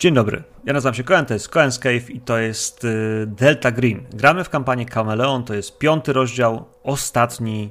[0.00, 3.70] Dzień dobry, ja nazywam się Cohen, to jest Cohen's Cave i to jest y, Delta
[3.70, 4.06] Green.
[4.12, 7.70] Gramy w kampanię Kameleon, to jest piąty rozdział, ostatni,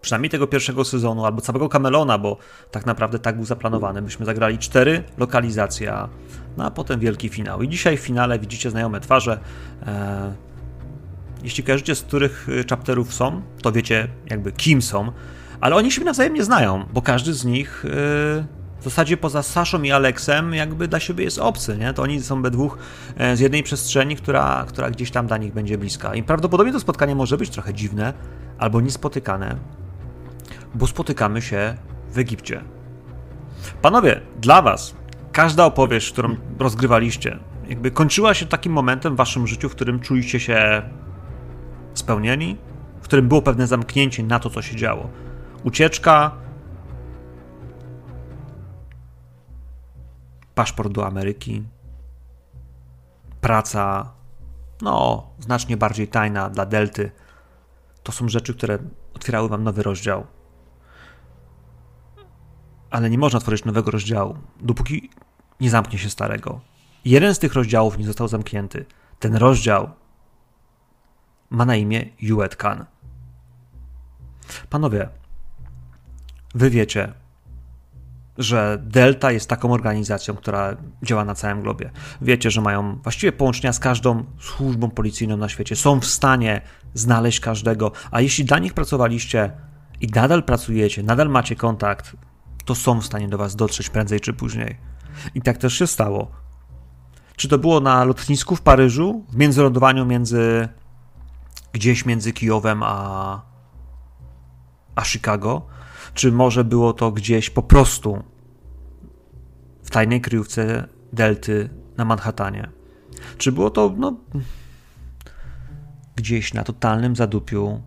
[0.00, 2.36] przynajmniej tego pierwszego sezonu, albo całego Kameleona, bo
[2.70, 4.02] tak naprawdę tak był zaplanowany.
[4.02, 5.94] Myśmy zagrali cztery lokalizacje,
[6.56, 7.62] no a potem wielki finał.
[7.62, 9.38] I dzisiaj w finale widzicie znajome twarze.
[9.86, 10.34] E,
[11.42, 15.12] jeśli kojarzycie, z których y, chapterów są, to wiecie jakby kim są,
[15.60, 17.84] ale oni siebie nawzajem nie znają, bo każdy z nich...
[18.80, 21.92] W zasadzie poza Saszą i Aleksem jakby dla siebie jest obcy, nie?
[21.92, 22.78] To oni są we dwóch
[23.16, 26.14] e, z jednej przestrzeni, która, która gdzieś tam dla nich będzie bliska.
[26.14, 28.12] I prawdopodobnie to spotkanie może być trochę dziwne
[28.58, 29.56] albo niespotykane,
[30.74, 31.76] bo spotykamy się
[32.10, 32.64] w Egipcie.
[33.82, 34.94] Panowie, dla was
[35.32, 40.40] każda opowieść, którą rozgrywaliście, jakby kończyła się takim momentem w waszym życiu, w którym czuliście
[40.40, 40.82] się
[41.94, 42.56] spełnieni,
[43.00, 45.10] w którym było pewne zamknięcie na to, co się działo.
[45.64, 46.30] Ucieczka,
[50.56, 51.62] paszport do Ameryki,
[53.40, 54.12] praca,
[54.82, 57.10] no, znacznie bardziej tajna dla Delty.
[58.02, 58.78] To są rzeczy, które
[59.14, 60.26] otwierały wam nowy rozdział.
[62.90, 65.10] Ale nie można tworzyć nowego rozdziału, dopóki
[65.60, 66.60] nie zamknie się starego.
[67.04, 68.86] Jeden z tych rozdziałów nie został zamknięty.
[69.18, 69.90] Ten rozdział
[71.50, 72.84] ma na imię Juet Khan.
[74.70, 75.08] Panowie,
[76.54, 77.14] wy wiecie,
[78.38, 81.90] że Delta jest taką organizacją, która działa na całym globie.
[82.22, 85.76] Wiecie, że mają właściwie połączenia z każdą służbą policyjną na świecie.
[85.76, 86.60] Są w stanie
[86.94, 89.50] znaleźć każdego, a jeśli dla nich pracowaliście
[90.00, 92.16] i nadal pracujecie, nadal macie kontakt,
[92.64, 94.76] to są w stanie do was dotrzeć prędzej czy później.
[95.34, 96.30] I tak też się stało.
[97.36, 100.68] Czy to było na lotnisku w Paryżu, w międzylądowaniu między
[101.72, 103.42] gdzieś między Kijowem a,
[104.94, 105.66] a Chicago?
[106.16, 108.22] Czy może było to gdzieś po prostu
[109.82, 112.70] w tajnej kryjówce Delty na Manhattanie?
[113.38, 114.16] Czy było to no,
[116.16, 117.82] gdzieś na totalnym zadupiu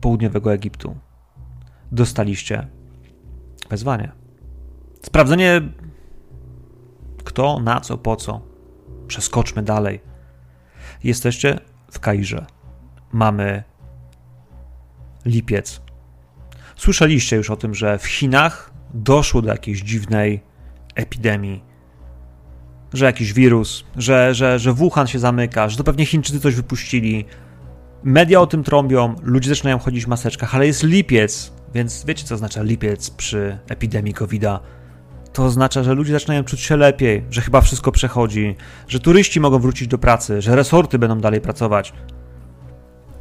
[0.00, 0.96] południowego Egiptu?
[1.92, 2.66] Dostaliście
[3.70, 4.12] wezwanie.
[5.02, 5.62] Sprawdzenie
[7.24, 8.40] kto, na co, po co.
[9.06, 10.00] Przeskoczmy dalej.
[11.04, 12.46] Jesteście w Kairze.
[13.12, 13.62] Mamy
[15.24, 15.83] lipiec
[16.84, 20.40] Słyszeliście już o tym, że w Chinach doszło do jakiejś dziwnej
[20.94, 21.64] epidemii,
[22.92, 27.24] że jakiś wirus, że, że, że Wuhan się zamyka, że to pewnie Chińczycy coś wypuścili.
[28.02, 32.34] Media o tym trąbią, ludzie zaczynają chodzić w maseczkach, ale jest lipiec, więc wiecie co
[32.34, 34.60] oznacza lipiec przy epidemii COVID-a?
[35.32, 38.56] To oznacza, że ludzie zaczynają czuć się lepiej, że chyba wszystko przechodzi,
[38.88, 41.92] że turyści mogą wrócić do pracy, że resorty będą dalej pracować.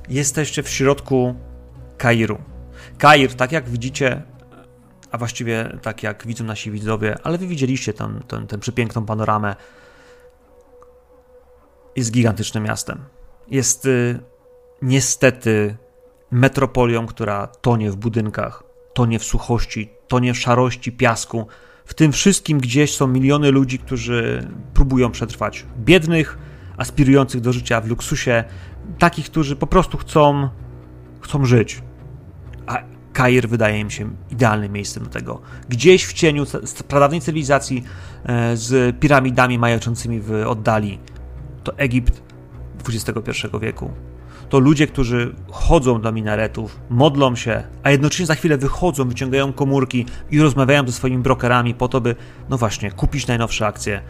[0.10, 1.36] Jesteście w środku
[1.98, 2.53] Kairu.
[3.04, 4.22] Kair, tak jak widzicie,
[5.12, 9.56] a właściwie tak jak widzą nasi widzowie, ale wy widzieliście tę, tę, tę przepiękną panoramę,
[11.96, 13.00] jest gigantycznym miastem.
[13.48, 14.20] Jest y,
[14.82, 15.78] niestety
[16.32, 18.64] metropolią, która tonie w budynkach,
[18.94, 21.48] tonie w suchości, tonie w szarości, piasku.
[21.86, 25.66] W tym wszystkim gdzieś są miliony ludzi, którzy próbują przetrwać.
[25.78, 26.38] Biednych,
[26.78, 28.44] aspirujących do życia w luksusie,
[29.00, 30.50] takich, którzy po prostu chcą,
[31.22, 31.82] chcą żyć.
[32.68, 35.42] A Kair wydaje im się idealnym miejscem do tego.
[35.70, 36.46] Gdzieś w cieniu
[36.88, 37.84] pradawnej cywilizacji
[38.26, 41.00] e, z piramidami majaczącymi w oddali.
[41.64, 42.22] To Egipt
[42.90, 43.92] XXI wieku.
[44.50, 50.06] To ludzie, którzy chodzą do minaretów, modlą się, a jednocześnie za chwilę wychodzą, wyciągają komórki
[50.32, 52.16] i rozmawiają ze swoimi brokerami po to, by,
[52.50, 54.02] no właśnie, kupić najnowsze akcje.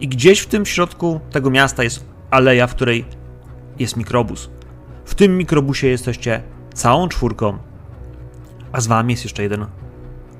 [0.00, 3.04] I gdzieś w tym środku tego miasta jest aleja, w której
[3.78, 4.50] jest mikrobus.
[5.04, 6.42] W tym mikrobusie jesteście
[6.74, 7.58] całą czwórką
[8.72, 9.66] a z wami jest jeszcze jeden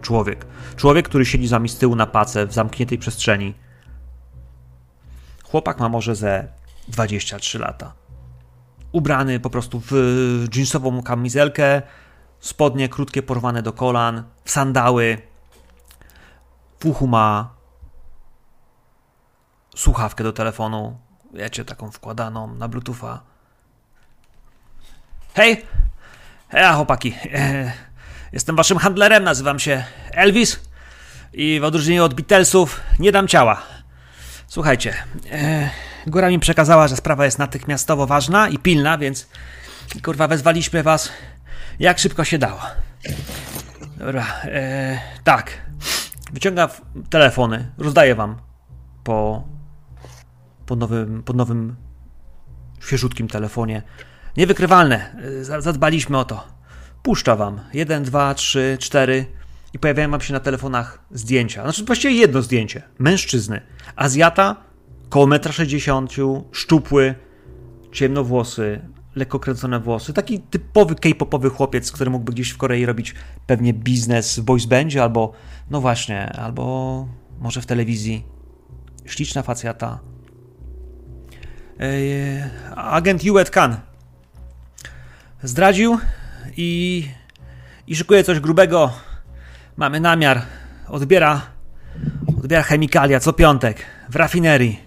[0.02, 0.46] człowiek.
[0.76, 3.54] Człowiek, który siedzi z wami z tyłu na pace w zamkniętej przestrzeni.
[5.44, 6.48] Chłopak ma może ze
[6.88, 7.92] 23 lata.
[8.92, 9.92] Ubrany po prostu w
[10.54, 11.82] jeansową kamizelkę,
[12.40, 15.18] spodnie krótkie porwane do kolan, w sandały.
[16.80, 17.54] W uchu ma
[19.76, 20.98] słuchawkę do telefonu,
[21.34, 23.22] wiecie, taką wkładaną na bluetootha.
[25.34, 25.64] Hej!
[26.48, 27.14] Hej, chłopaki.
[28.32, 30.60] Jestem waszym handlerem, nazywam się Elvis
[31.32, 33.62] i w odróżnieniu od Beatlesów nie dam ciała.
[34.46, 34.94] Słuchajcie,
[35.32, 35.70] e,
[36.06, 39.28] góra mi przekazała, że sprawa jest natychmiastowo ważna i pilna, więc
[40.02, 41.12] kurwa wezwaliśmy was
[41.78, 42.60] jak szybko się dało.
[43.96, 45.70] Dobra, e, tak.
[46.32, 46.68] Wyciągam
[47.10, 48.36] telefony, rozdaję wam
[49.04, 49.44] po,
[50.66, 51.76] po, nowym, po nowym
[52.80, 53.82] świeżutkim telefonie.
[54.36, 55.16] Niewykrywalne,
[55.50, 56.59] e, zadbaliśmy o to.
[57.02, 57.60] Puszcza wam.
[57.74, 59.26] 1, 2, 3, 4.
[59.72, 61.62] i pojawiają wam się na telefonach zdjęcia.
[61.62, 62.82] Znaczy właściwie jedno zdjęcie.
[62.98, 63.60] Mężczyzny.
[63.96, 64.56] Azjata,
[65.08, 67.14] koło 1,60 m, szczupły,
[67.92, 68.80] ciemnowłosy,
[69.14, 70.12] lekko kręcone włosy.
[70.12, 73.14] Taki typowy k-popowy chłopiec, który mógłby gdzieś w Korei robić
[73.46, 75.32] pewnie biznes w voice bandzie albo,
[75.70, 77.08] no właśnie, albo
[77.40, 78.24] może w telewizji.
[79.06, 79.98] Śliczna facjata.
[82.76, 83.76] Agent Yuet Khan
[85.42, 85.98] zdradził
[86.56, 87.08] i,
[87.86, 88.92] i szykuje coś grubego.
[89.76, 90.42] Mamy namiar.
[90.88, 91.40] Odbiera,
[92.38, 94.80] odbiera chemikalia co piątek w rafinerii.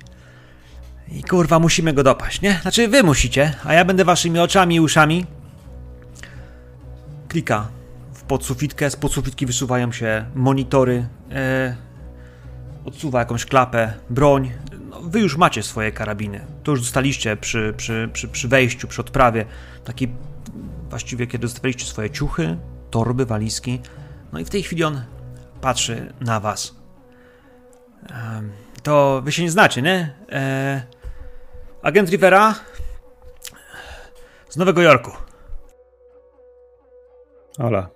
[1.11, 2.59] I kurwa, musimy go dopaść, nie?
[2.61, 5.25] Znaczy, wy musicie, a ja będę waszymi oczami i uszami.
[7.27, 7.67] Klika
[8.13, 11.75] w podsufitkę, z podsufitki wysuwają się monitory, e,
[12.85, 14.51] odsuwa jakąś klapę, broń.
[14.89, 16.45] No, wy już macie swoje karabiny.
[16.63, 19.45] To już dostaliście przy, przy, przy, przy wejściu, przy odprawie.
[19.83, 20.07] Taki
[20.93, 22.57] właściwie, kiedy dostaliście swoje ciuchy,
[22.91, 23.81] torby, walizki.
[24.33, 25.01] No i w tej chwili on
[25.61, 26.75] patrzy na was.
[28.83, 30.15] To wy się nie znacie, nie?
[30.31, 30.83] E,
[31.81, 32.55] agent Rivera
[34.49, 35.11] z Nowego Jorku.
[37.59, 37.89] Ola.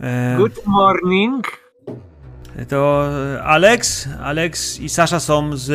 [0.00, 1.46] E, Good morning.
[2.68, 3.08] To
[3.44, 5.70] Alex, Alex i Sasza są z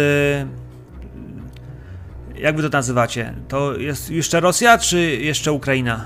[2.39, 3.33] jak wy to nazywacie?
[3.47, 6.05] To jest jeszcze Rosja, czy jeszcze Ukraina?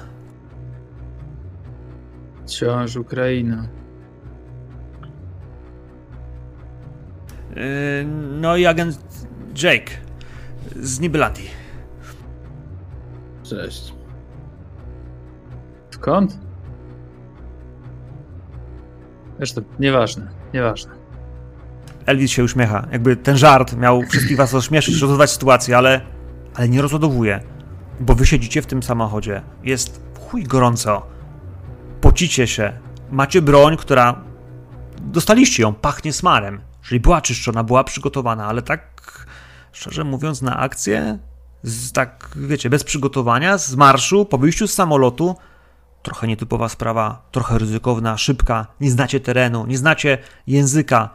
[2.45, 3.68] Wciąż Ukraina.
[7.56, 8.06] Yy,
[8.41, 9.00] no i agent
[9.63, 9.91] Jake
[10.75, 11.50] z Nibelandii.
[13.44, 13.94] Cześć.
[15.89, 16.39] Skąd?
[19.38, 20.91] Zresztą, nieważne, nieważne.
[22.06, 22.88] Elvis się uśmiecha.
[22.91, 26.12] Jakby ten żart miał wszystkich was rozśmieszyć, rozwiązać sytuację, ale
[26.55, 27.44] ale nie rozładowuje,
[28.00, 29.41] bo wy siedzicie w tym samochodzie.
[29.63, 31.05] Jest chuj gorąco.
[32.01, 32.79] Pocicie się.
[33.11, 34.21] Macie broń, która
[35.01, 36.61] dostaliście ją, pachnie smarem.
[36.81, 38.94] Czyli była czyszczona, była przygotowana, ale tak
[39.71, 41.19] szczerze mówiąc na akcję,
[41.63, 45.35] z, tak wiecie, bez przygotowania, z marszu, po wyjściu z samolotu,
[46.03, 50.17] trochę nietypowa sprawa, trochę ryzykowna, szybka, nie znacie terenu, nie znacie
[50.47, 51.09] języka,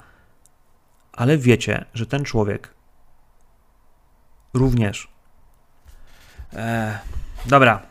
[1.13, 2.75] ale wiecie, że ten człowiek
[4.55, 5.09] również
[6.57, 6.99] E,
[7.47, 7.83] dobra.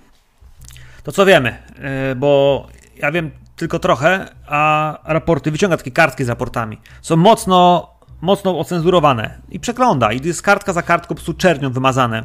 [1.03, 1.57] To co wiemy?
[1.79, 6.81] E, bo ja wiem tylko trochę, a raporty, wyciąga takie kartki z raportami.
[7.01, 7.89] Są mocno,
[8.21, 10.11] mocno ocenzurowane i przegląda.
[10.11, 12.23] I jest kartka za kartką po prostu czernią wymazane.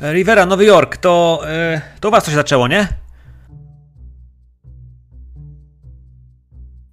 [0.00, 2.88] E, Rivera, Nowy Jork, to, e, to u was coś zaczęło, nie?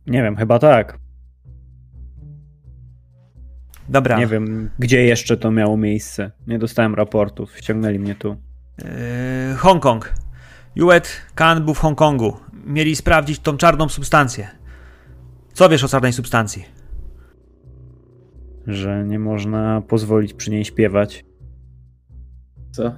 [0.08, 1.03] Nie wiem, chyba tak.
[3.90, 4.20] Dobra.
[4.20, 6.32] Nie wiem, gdzie jeszcze to miało miejsce.
[6.48, 8.36] Nie dostałem raportów, ściągnęli mnie tu.
[8.78, 10.14] Yy, Hongkong.
[10.76, 12.34] Juet Khan był w Hongkongu.
[12.66, 14.48] Mieli sprawdzić tą czarną substancję.
[15.54, 16.66] Co wiesz o czarnej substancji?
[18.68, 21.26] Że nie można pozwolić przy niej śpiewać.
[22.72, 22.94] Co?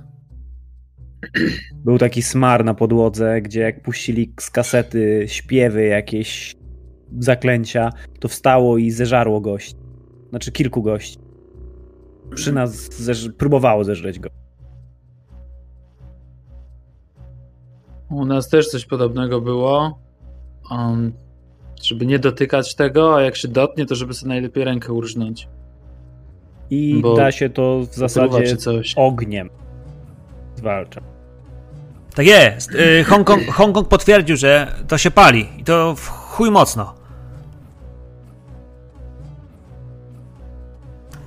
[1.76, 6.56] Był taki smar na podłodze, gdzie jak puścili z kasety śpiewy, jakieś
[7.20, 7.90] zaklęcia,
[8.20, 9.76] to wstało i zeżarło gość.
[10.36, 11.18] Znaczy kilku gości.
[12.36, 14.30] Przy nas zeż próbowało zeżreć go.
[18.10, 20.00] U nas też coś podobnego było.
[20.72, 21.14] Um,
[21.84, 25.48] żeby nie dotykać tego, a jak się dotnie, to żeby sobie najlepiej rękę urżnąć.
[26.70, 28.58] I Bo da się to w zasadzie
[28.96, 29.50] ogniem
[30.56, 31.02] zwalcza.
[32.16, 32.72] Tak jest.
[32.72, 35.48] Yy, Hongkong, Hongkong potwierdził, że to się pali.
[35.58, 37.05] I to w chuj mocno.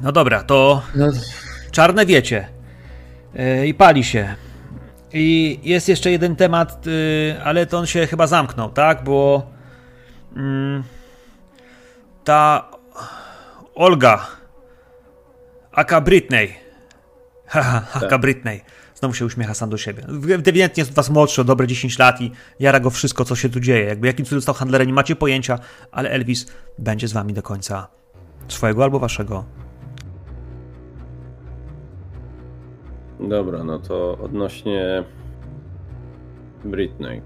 [0.02, 1.06] No dobra, to no.
[1.70, 2.48] czarne wiecie.
[3.34, 4.34] Yy, I pali się.
[5.12, 9.04] I jest jeszcze jeden temat, yy, ale to on się chyba zamknął, tak?
[9.04, 9.46] Bo
[10.36, 10.82] yy,
[12.24, 12.70] ta
[13.74, 14.26] Olga,
[15.72, 16.54] aka Britney,
[17.46, 18.20] haha, aka tak.
[18.20, 18.60] Britney,
[18.94, 20.02] znowu się uśmiecha sam do siebie.
[20.34, 23.60] Ewidentnie jest was młodszy o dobre 10 lat i jara go wszystko, co się tu
[23.60, 23.84] dzieje.
[23.84, 25.58] Jakby jakim cudem został handlerem, nie macie pojęcia,
[25.92, 26.46] ale Elvis
[26.78, 27.88] będzie z wami do końca
[28.48, 29.44] swojego albo waszego
[33.20, 35.04] Dobra, no to odnośnie
[36.64, 37.22] Britney.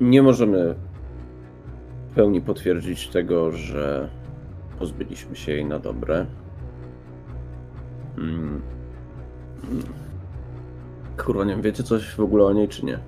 [0.00, 0.74] Nie możemy
[2.08, 4.08] w pełni potwierdzić tego, że
[4.78, 6.26] pozbyliśmy się jej na dobre.
[8.16, 8.62] Hmm.
[11.16, 12.98] Kurwa, nie wiecie coś w ogóle o niej, czy nie?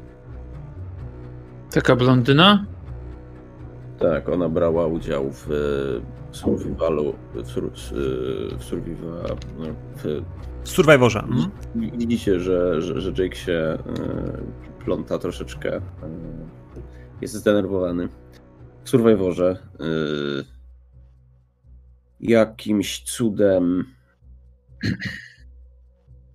[1.70, 2.64] Taka blondyna?
[3.98, 10.22] Tak, ona brała udział w e, survivalu, w, sur, w, survival, no, w
[10.64, 11.20] W Survivorze.
[11.20, 11.50] Mhm.
[11.74, 13.78] Widzicie, że, że, że Jake się
[14.80, 15.80] y, pląta troszeczkę.
[17.20, 18.08] Jest zdenerwowany.
[18.84, 19.58] W Survivorze
[22.20, 23.84] jakimś cudem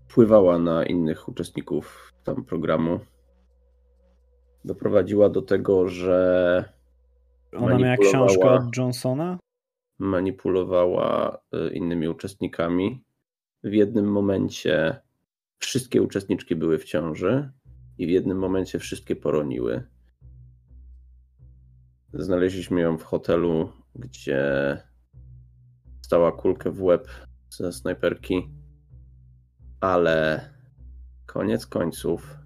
[0.07, 2.99] wpływała na innych uczestników tam programu.
[4.65, 6.78] Doprowadziła do tego, że
[7.57, 9.39] Ona miała książkę od Johnsona?
[9.99, 11.37] Manipulowała
[11.73, 13.03] innymi uczestnikami
[13.63, 15.01] w jednym momencie
[15.57, 17.51] wszystkie uczestniczki były w ciąży
[17.97, 19.83] i w jednym momencie wszystkie poroniły.
[22.13, 24.77] Znaleźliśmy ją w hotelu, gdzie
[26.01, 27.07] stała kulkę w łeb
[27.49, 28.49] ze snajperki,
[29.81, 30.49] ale
[31.25, 32.37] koniec końców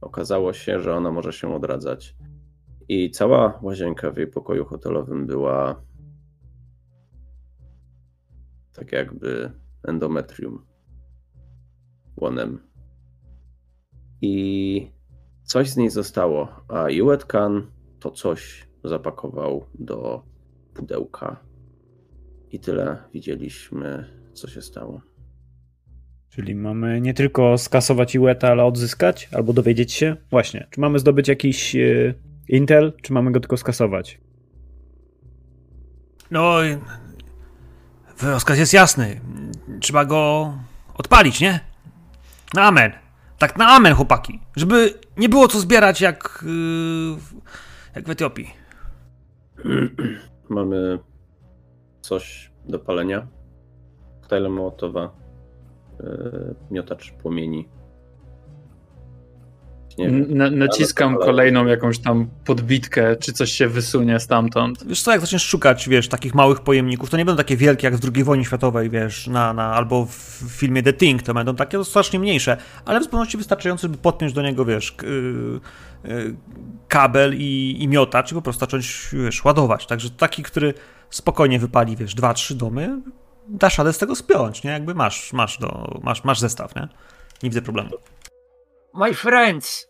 [0.00, 2.15] okazało się, że ona może się odradzać.
[2.88, 5.82] I cała łazienka w jej pokoju hotelowym była
[8.72, 9.50] tak jakby
[9.88, 10.66] endometrium
[12.16, 12.58] łonem.
[14.22, 14.90] I
[15.42, 17.66] coś z niej zostało, a Juet Khan
[18.00, 20.22] to coś zapakował do
[20.74, 21.40] pudełka.
[22.50, 25.00] I tyle widzieliśmy, co się stało.
[26.30, 30.16] Czyli mamy nie tylko skasować Iweta, ale odzyskać, albo dowiedzieć się.
[30.30, 32.14] Właśnie, czy mamy zdobyć jakiś e,
[32.48, 34.20] intel, czy mamy go tylko skasować?
[36.30, 36.56] No,
[38.22, 39.20] rozkaz jest jasny
[39.80, 40.52] trzeba go
[40.94, 41.60] odpalić, nie?
[42.54, 42.92] Na amen.
[43.38, 44.40] Tak na amen, chłopaki.
[44.56, 47.16] Żeby nie było co zbierać jak, yy,
[47.94, 48.54] jak w Etiopii.
[50.48, 50.98] Mamy
[52.00, 53.26] coś do palenia.
[54.20, 55.10] Koktajle Mołotowa.
[56.00, 57.68] Yy, miotacz płomieni.
[60.28, 64.86] Na, naciskam kolejną jakąś tam podbitkę, czy coś się wysunie stamtąd.
[64.86, 67.96] Wiesz co, jak zaczniesz szukać, wiesz, takich małych pojemników, to nie będą takie wielkie jak
[67.96, 71.84] w II wojnie światowej, wiesz, na, na, albo w filmie The Thing, to będą takie
[71.84, 76.36] strasznie mniejsze, ale w zupełności wystarczające, by podpiąć do niego, wiesz, yy,
[76.88, 79.86] kabel i, i miotacz i po prostu zacząć, wiesz, ładować.
[79.86, 80.74] Także taki, który
[81.10, 83.00] spokojnie wypali, wiesz, dwa, trzy domy,
[83.48, 84.70] dasz radę z tego spiąć, nie?
[84.70, 86.88] Jakby masz, masz, do, masz, masz zestaw, nie?
[87.42, 87.90] Nie widzę problemu.
[88.96, 89.88] My friends,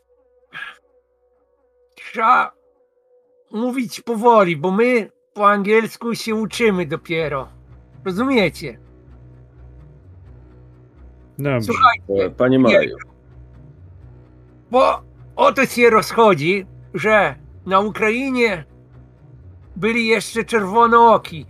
[1.95, 2.53] trzeba
[3.51, 7.49] mówić powoli, bo my po angielsku się uczymy dopiero.
[8.05, 8.79] Rozumiecie?
[11.39, 11.63] Dobrze.
[11.63, 12.97] Słuchajcie, Panie Maju.
[14.71, 15.03] bo
[15.37, 17.35] o to się rozchodzi, że
[17.67, 18.65] na Ukrainie
[19.77, 21.47] byli jeszcze czerwonooki.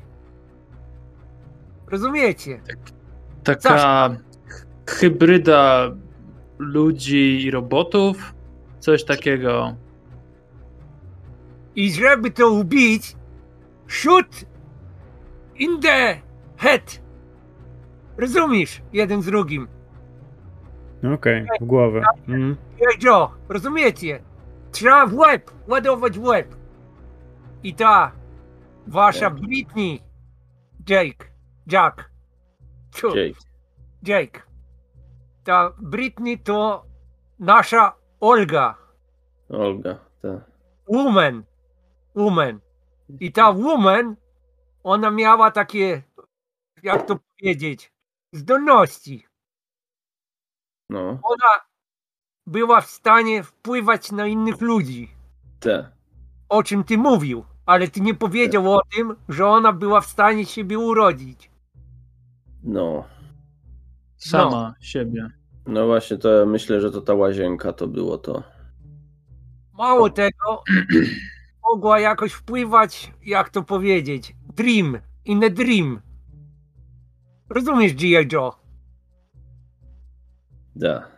[1.91, 2.61] Rozumiecie?
[3.45, 4.17] Taka
[4.87, 5.91] hybryda
[6.59, 8.35] ludzi i robotów?
[8.79, 9.75] Coś takiego.
[11.77, 13.17] I żeby to ubić,
[13.87, 14.45] shoot
[15.55, 16.21] in the
[16.57, 17.03] head.
[18.17, 18.83] Rozumiesz?
[18.93, 19.69] Jeden z drugim.
[21.15, 22.03] Okej, okay, w głowę.
[22.29, 22.57] Mm.
[23.03, 24.23] Joe, rozumiecie?
[24.73, 26.57] Trzeba w łeb, ładować w łeb.
[27.63, 28.13] I ta
[28.87, 30.01] wasza Britney,
[30.89, 31.27] Jake,
[31.67, 32.11] Jack.
[33.03, 33.41] Jake.
[34.03, 34.46] Jake
[35.47, 36.85] ta Britney to
[37.39, 38.75] nasza Olga.
[39.49, 40.51] Olga, tak.
[40.89, 41.45] Woman.
[42.15, 42.61] Woman.
[43.21, 44.17] I ta woman,
[44.85, 46.03] ona miała takie,
[46.83, 47.93] jak to powiedzieć,
[48.33, 49.27] zdolności.
[50.91, 51.19] No.
[51.23, 51.53] Ona
[52.47, 55.11] była w stanie wpływać na innych ludzi.
[55.61, 55.93] Tak.
[56.49, 58.71] O czym ty mówił, ale ty nie powiedział te.
[58.71, 61.51] o tym, że ona była w stanie siebie urodzić.
[62.63, 63.05] No.
[64.17, 64.75] Sama no.
[64.81, 65.31] siebie.
[65.67, 68.43] No właśnie, to myślę, że to ta łazienka to było to.
[69.73, 70.63] Mało tego,
[71.71, 76.01] mogła jakoś wpływać, jak to powiedzieć, dream, in a dream.
[77.51, 78.29] Rozumiesz, G.I.
[78.33, 78.53] Joe?
[80.77, 81.09] Da.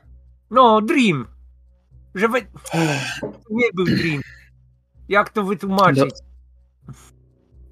[0.51, 1.27] No, dream.
[2.15, 2.39] Że wy...
[3.51, 4.21] nie był dream.
[5.09, 6.15] Jak to wytłumaczyć?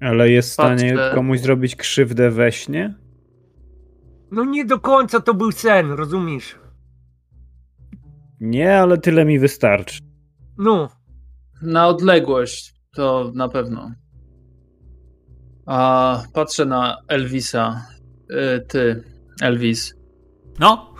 [0.01, 2.93] Ale jest w stanie komuś zrobić krzywdę we śnie?
[4.31, 6.59] No nie do końca to był sen, rozumiesz?
[8.39, 9.99] Nie, ale tyle mi wystarczy.
[10.57, 10.89] No.
[11.61, 13.91] Na odległość to na pewno.
[15.65, 17.85] A patrzę na Elvisa.
[18.29, 19.03] Yy, ty,
[19.41, 19.93] Elvis.
[20.59, 20.93] No?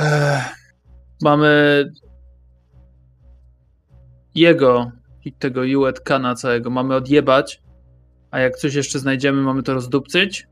[0.00, 0.74] Ech,
[1.22, 1.84] mamy
[4.34, 4.92] jego
[5.24, 5.62] i tego
[6.04, 7.62] Kana całego mamy odjebać,
[8.30, 10.46] a jak coś jeszcze znajdziemy, mamy to rozdupcyć?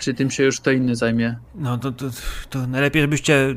[0.00, 1.36] Czy tym się już kto inny zajmie?
[1.54, 2.06] No to, to,
[2.50, 3.54] to najlepiej, żebyście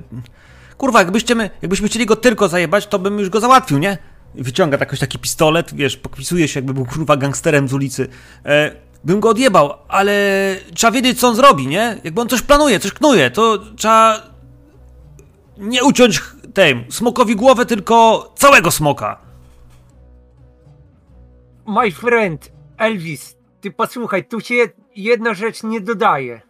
[0.78, 3.98] Kurwa, jakbyście my, jakbyśmy chcieli go tylko zajebać, to bym już go załatwił, nie?
[4.36, 8.08] wyciąga jakoś taki pistolet, wiesz, podpisuje się, jakby był kurwa gangsterem z ulicy.
[8.46, 10.16] E, bym go odjebał, ale
[10.74, 12.02] trzeba wiedzieć, co on zrobi, nie?
[12.04, 14.22] Jakby on coś planuje, coś knuje, to trzeba
[15.58, 16.22] nie uciąć
[16.54, 19.18] tej smokowi głowę, tylko całego smoka.
[21.68, 24.56] My friend, Elvis, ty posłuchaj, tu się
[24.96, 26.41] jedna rzecz nie dodaje.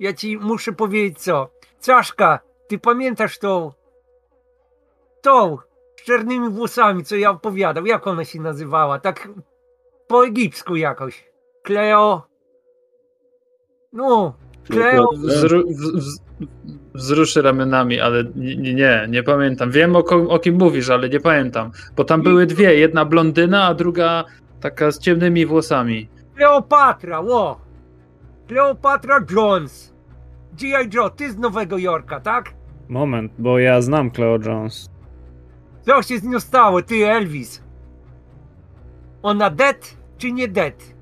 [0.00, 1.50] Ja ci muszę powiedzieć co.
[1.80, 3.72] Czaszka, ty pamiętasz tą...
[5.22, 5.58] Tą
[6.00, 7.86] z czarnymi włosami, co ja opowiadał.
[7.86, 8.98] Jak ona się nazywała?
[8.98, 9.28] Tak
[10.06, 11.30] po egipsku jakoś.
[11.62, 12.22] Kleo...
[13.92, 14.34] No,
[14.68, 15.08] Kleo...
[15.16, 16.18] Wzru, w, w,
[16.94, 19.70] wzruszy ramionami, ale nie, nie, nie pamiętam.
[19.70, 21.70] Wiem o, o kim mówisz, ale nie pamiętam.
[21.96, 24.24] Bo tam były dwie, jedna blondyna, a druga
[24.60, 26.08] taka z ciemnymi włosami.
[26.40, 27.60] Kleopatra, ło!
[28.48, 29.94] Kleopatra Jones.
[30.52, 30.88] G.I.
[30.94, 32.54] Joe, ty z Nowego Jorka, tak?
[32.88, 34.90] Moment, bo ja znam Cleo Jones.
[35.82, 37.62] Co się z nią stało, ty Elvis?
[39.22, 40.94] Ona dead czy nie dead?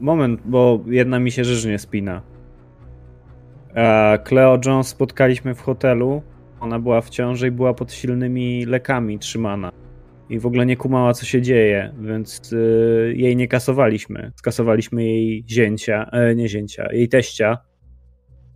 [0.00, 2.22] Moment, bo jedna mi się rzecz nie spina.
[3.74, 6.22] E, Cleo Jones spotkaliśmy w hotelu.
[6.60, 9.72] Ona była w ciąży i była pod silnymi lekami trzymana.
[10.28, 14.32] I w ogóle nie kumała, co się dzieje, więc y, jej nie kasowaliśmy.
[14.36, 17.58] Skasowaliśmy jej zięcia, e, nie zięcia, jej teścia,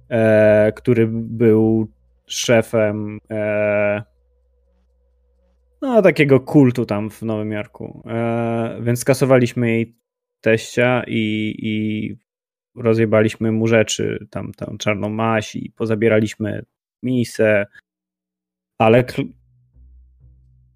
[0.08, 1.88] e, który był
[2.26, 4.02] szefem e,
[5.82, 8.02] no, takiego kultu tam w Nowym Jorku.
[8.06, 9.96] E, więc skasowaliśmy jej
[10.40, 12.16] teścia i, i
[12.82, 16.64] rozjebaliśmy mu rzeczy, tam tą czarną maś i pozabieraliśmy
[17.02, 17.66] misę,
[18.78, 19.04] ale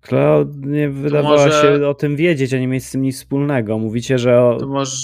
[0.04, 3.78] Kleo nie wydawała może- się o tym wiedzieć, a nie mieć z tym nic wspólnego.
[3.78, 4.56] Mówicie, że o...
[4.60, 4.96] To może,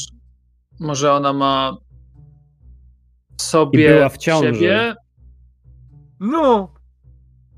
[0.80, 1.76] może ona ma
[3.38, 4.54] w I sobie była w ciąży.
[4.54, 4.94] siebie?
[6.20, 6.74] No,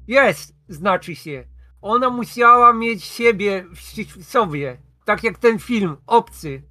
[0.08, 1.44] jest, znaczy się.
[1.80, 4.76] Ona musiała mieć siebie w, sobie.
[5.04, 6.62] Tak jak ten film, Obcy.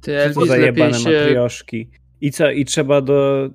[0.00, 1.10] Ty Co Elvis za lepiej się...
[1.10, 1.90] matrioszki.
[2.20, 3.48] I co, i trzeba do...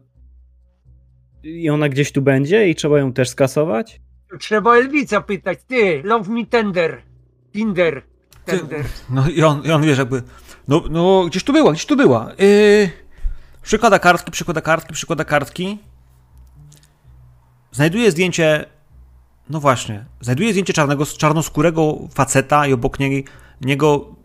[1.43, 4.01] I ona gdzieś tu będzie i trzeba ją też skasować?
[4.39, 5.59] Trzeba Elwica pytać.
[5.67, 7.01] Ty, love me tender.
[7.53, 8.01] Tinder.
[8.45, 8.85] Ty- Tender.
[9.09, 10.23] No i on, i on wiesz, jakby.
[10.67, 12.31] No, no gdzieś tu była, gdzieś tu była.
[12.37, 12.89] Yy,
[13.61, 15.79] przykłada kartki, przykłada kartki, przykłada kartki.
[17.71, 18.65] Znajduje zdjęcie.
[19.49, 20.05] No właśnie.
[20.21, 23.29] Znajduje zdjęcie czarnego, czarnoskórego faceta i obok niego,
[23.61, 24.15] niego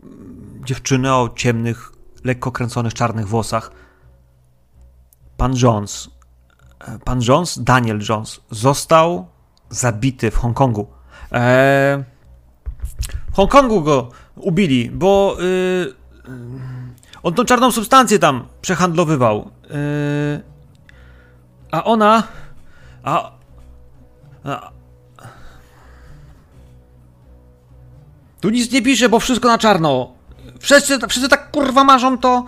[0.65, 1.91] dziewczynę o ciemnych,
[2.23, 3.71] lekko kręconych czarnych włosach.
[5.37, 6.09] Pan Jones.
[7.03, 9.27] Pan Jones, Daniel Jones, został
[9.69, 10.87] zabity w Hongkongu.
[11.31, 12.03] Eee,
[13.31, 15.45] w Hongkongu go ubili, bo yy,
[16.27, 16.33] yy,
[17.23, 19.51] on tą czarną substancję tam przehandlowywał.
[19.69, 20.43] Yy,
[21.71, 22.23] a ona.
[23.03, 23.31] A,
[24.43, 24.71] a.
[28.41, 30.13] Tu nic nie pisze, bo wszystko na czarno.
[30.59, 32.45] Wszyscy, wszyscy tak kurwa marzą to.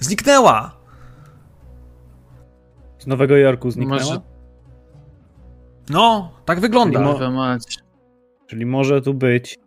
[0.00, 0.75] Zniknęła.
[3.06, 4.00] Z Nowego Jorku zniknęła?
[4.00, 4.20] Może-
[5.90, 7.04] No, tak wygląda.
[7.12, 7.78] Kurwa mać.
[8.46, 9.58] Czyli może tu być.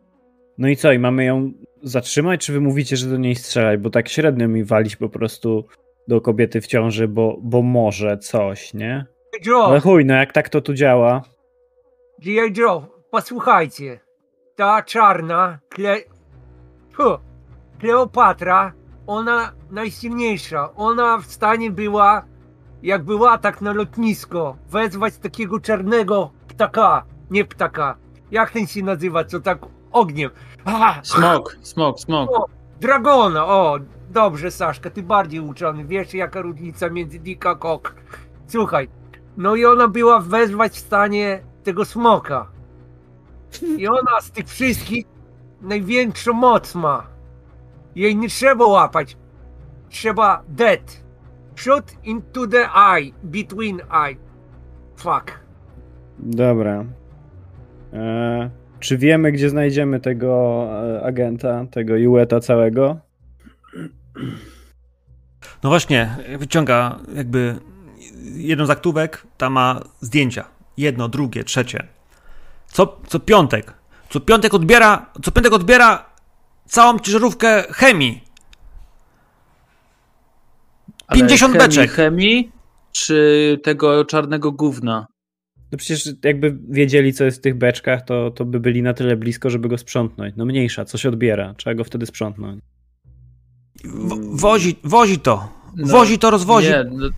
[0.57, 1.51] No i co, i mamy ją
[1.83, 3.79] zatrzymać, czy wy mówicie, że do niej strzelać?
[3.79, 5.65] Bo tak średnio mi walić po prostu
[6.07, 9.05] do kobiety w ciąży, bo, bo może coś, nie?
[9.65, 11.21] Ale chuj, no jak tak to tu działa.
[12.23, 12.59] G.I.
[12.59, 13.99] Joe, posłuchajcie.
[14.55, 15.97] Ta czarna, Kle...
[16.93, 17.03] Fu,
[17.79, 18.73] Kleopatra,
[19.07, 20.69] ona najsilniejsza.
[20.75, 22.25] Ona w stanie była,
[22.83, 27.03] jak była tak na lotnisko, wezwać takiego czarnego ptaka.
[27.31, 27.95] Nie ptaka.
[28.31, 29.59] Jak ten się nazywa, co tak
[29.91, 30.29] ogniem.
[30.65, 32.29] A, Smok, smok, smok.
[32.81, 33.77] Dragona, o,
[34.09, 37.93] dobrze Saszka, ty bardziej uczony, wiesz jaka różnica między Dick a Cock.
[38.47, 38.89] Słuchaj,
[39.37, 42.47] no i ona była wezwać w stanie tego smoka.
[43.77, 45.05] I ona z tych wszystkich
[45.61, 47.07] największą moc ma.
[47.95, 49.17] Jej nie trzeba łapać.
[49.89, 51.03] Trzeba dead.
[51.59, 54.15] Shoot into the eye, between eye.
[54.95, 55.39] Fuck.
[56.19, 56.85] Dobra.
[57.93, 60.65] E, czy wiemy, gdzie znajdziemy tego
[60.97, 62.97] e, agenta, tego Jueta całego?
[65.63, 67.55] No właśnie, wyciąga jakby
[68.35, 70.45] jedną z aktówek, ta ma zdjęcia.
[70.77, 71.87] Jedno, drugie, trzecie.
[72.67, 73.73] Co, co piątek.
[74.09, 76.05] Co piątek odbiera, co piątek odbiera
[76.65, 78.28] całą ciężarówkę chemii.
[81.09, 81.91] Ale 50 chemii, beczek.
[81.91, 82.51] chemii,
[82.91, 85.07] czy tego czarnego gówna?
[85.71, 89.17] No przecież jakby wiedzieli, co jest w tych beczkach, to, to by byli na tyle
[89.17, 90.33] blisko, żeby go sprzątnąć.
[90.37, 92.61] No mniejsza, co się odbiera, trzeba go wtedy sprzątnąć.
[93.83, 95.49] W, wozi, wozi to.
[95.75, 96.67] No, Wozi to rozwozi.
[96.67, 97.09] Nie, no...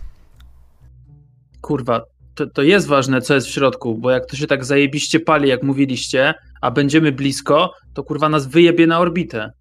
[1.60, 2.02] Kurwa,
[2.34, 5.48] to, to jest ważne, co jest w środku, bo jak to się tak zajebiście pali,
[5.48, 9.52] jak mówiliście, a będziemy blisko, to kurwa nas wyjebie na orbitę.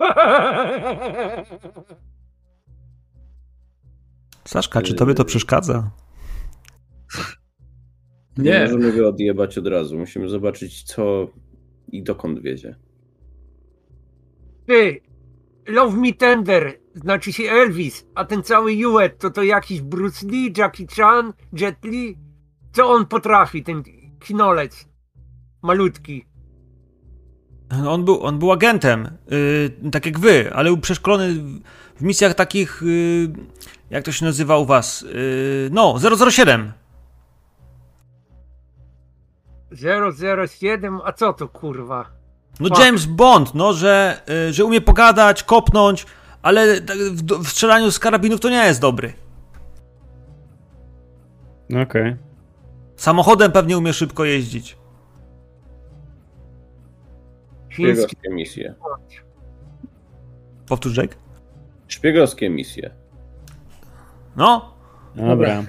[4.52, 5.90] Saszka, czy tobie to przeszkadza?
[8.36, 9.98] Nie Nie, możemy go odjebać od razu.
[9.98, 11.30] Musimy zobaczyć, co
[11.92, 12.76] i dokąd wiezie.
[14.66, 15.00] Ty,
[15.68, 20.52] Love Me Tender, znaczy się Elvis, a ten cały Juet to to jakiś Bruce Lee,
[20.56, 22.18] Jackie Chan, Jet Li?
[22.72, 23.82] Co on potrafi, ten
[24.20, 24.88] kinolec?
[25.62, 26.24] Malutki.
[27.86, 29.08] On był, on był agentem,
[29.82, 31.60] yy, tak jak wy, ale był przeszkolony w-
[31.96, 33.32] w misjach takich, yy,
[33.92, 35.02] jak to się nazywa u was?
[35.02, 35.98] Yy, no,
[36.30, 36.72] 007.
[40.46, 42.10] 007, a co to kurwa?
[42.60, 42.80] No Fuck.
[42.80, 46.06] James Bond, no, że, yy, że umie pogadać, kopnąć,
[46.42, 49.12] ale tak w, w strzelaniu z karabinów to nie jest dobry.
[51.82, 52.16] Okej.
[52.96, 54.76] Samochodem pewnie umie szybko jeździć.
[57.68, 58.74] Szpiegowskie misje.
[60.66, 61.16] Powtórz, Jake?
[61.88, 63.01] Szpiegowskie misje.
[64.36, 64.72] No,
[65.16, 65.64] Dobra.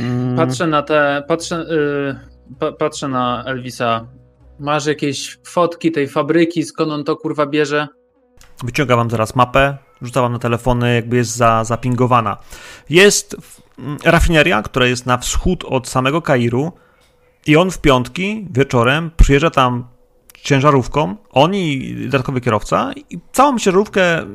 [0.00, 2.16] Mm, patrzę na te, patrzę, yy,
[2.58, 4.06] pa, patrzę na Elvisa.
[4.58, 7.88] Masz jakieś fotki tej fabryki, skąd on to kurwa bierze?
[8.64, 12.36] Wyciągam wam zaraz mapę, rzucam wam na telefony, jakby jest za, zapingowana.
[12.90, 13.36] Jest
[13.78, 16.72] mm, rafineria, która jest na wschód od samego Kairu
[17.46, 19.88] i on w piątki wieczorem przyjeżdża tam
[20.42, 24.26] ciężarówką, on i dodatkowy kierowca i całą ciężarówkę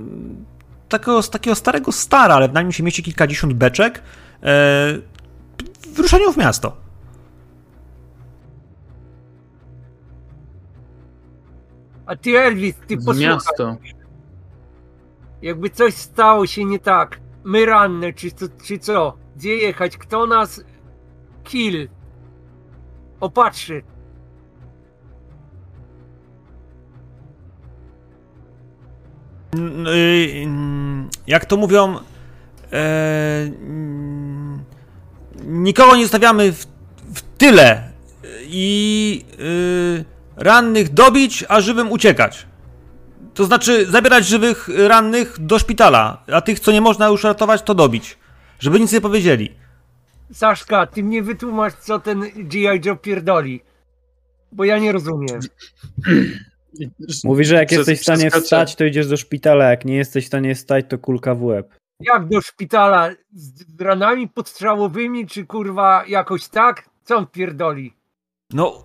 [0.90, 4.02] takiego, takiego starego stara, ale w nim się mieści kilkadziesiąt beczek e,
[5.94, 6.78] w ruszeniu w miasto.
[12.06, 13.78] A ty Elvis, ty posłuchaj, miasto.
[15.42, 19.18] jakby coś stało się nie tak, my ranne, czy, co- czy co?
[19.36, 19.98] Gdzie jechać?
[19.98, 20.64] Kto nas
[21.44, 21.90] kill?
[23.20, 23.84] Opatrzy.
[31.28, 32.00] Jak to mówią,
[32.74, 33.52] e,
[35.46, 36.66] nikogo nie zostawiamy w,
[37.14, 37.92] w tyle
[38.48, 42.46] i y, rannych dobić, a żywym uciekać.
[43.34, 47.76] To znaczy zabierać żywych rannych do szpitala, a tych, co nie można już ratować, to
[47.76, 48.18] dobić.
[48.60, 49.56] Żeby nic nie powiedzieli.
[50.34, 52.82] Saszka, ty mnie wytłumacz, co ten G.I.
[52.86, 53.62] Joe pierdoli.
[54.52, 55.40] Bo ja nie rozumiem.
[57.24, 59.66] Mówi, że jak Przez- jesteś w stanie przeskacze- wstać, to idziesz do szpitala.
[59.70, 61.74] Jak nie jesteś w stanie wstać, to kulka w łeb.
[62.00, 63.10] Jak do szpitala?
[63.34, 66.90] Z ranami podstrzałowymi, czy kurwa jakoś tak?
[67.04, 67.94] Co on pierdoli?
[68.54, 68.84] No,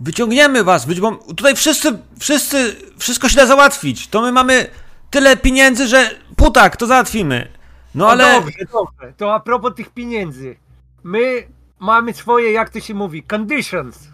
[0.00, 4.08] wyciągniemy was, być, bo tutaj wszyscy, wszyscy, wszystko się da załatwić.
[4.08, 4.66] To my mamy
[5.10, 7.48] tyle pieniędzy, że putak, to załatwimy.
[7.94, 8.24] No No ale...
[8.40, 9.12] dobrze, dobrze.
[9.16, 10.56] To a propos tych pieniędzy.
[11.02, 14.08] My mamy swoje, jak to się mówi, conditions.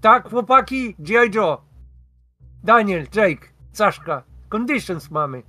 [0.00, 0.94] Tak, chłopaki?
[0.98, 1.30] G.I.
[1.34, 1.62] Joe.
[2.64, 4.22] Daniel, Jake, Saszka.
[4.48, 5.42] Conditions mamy.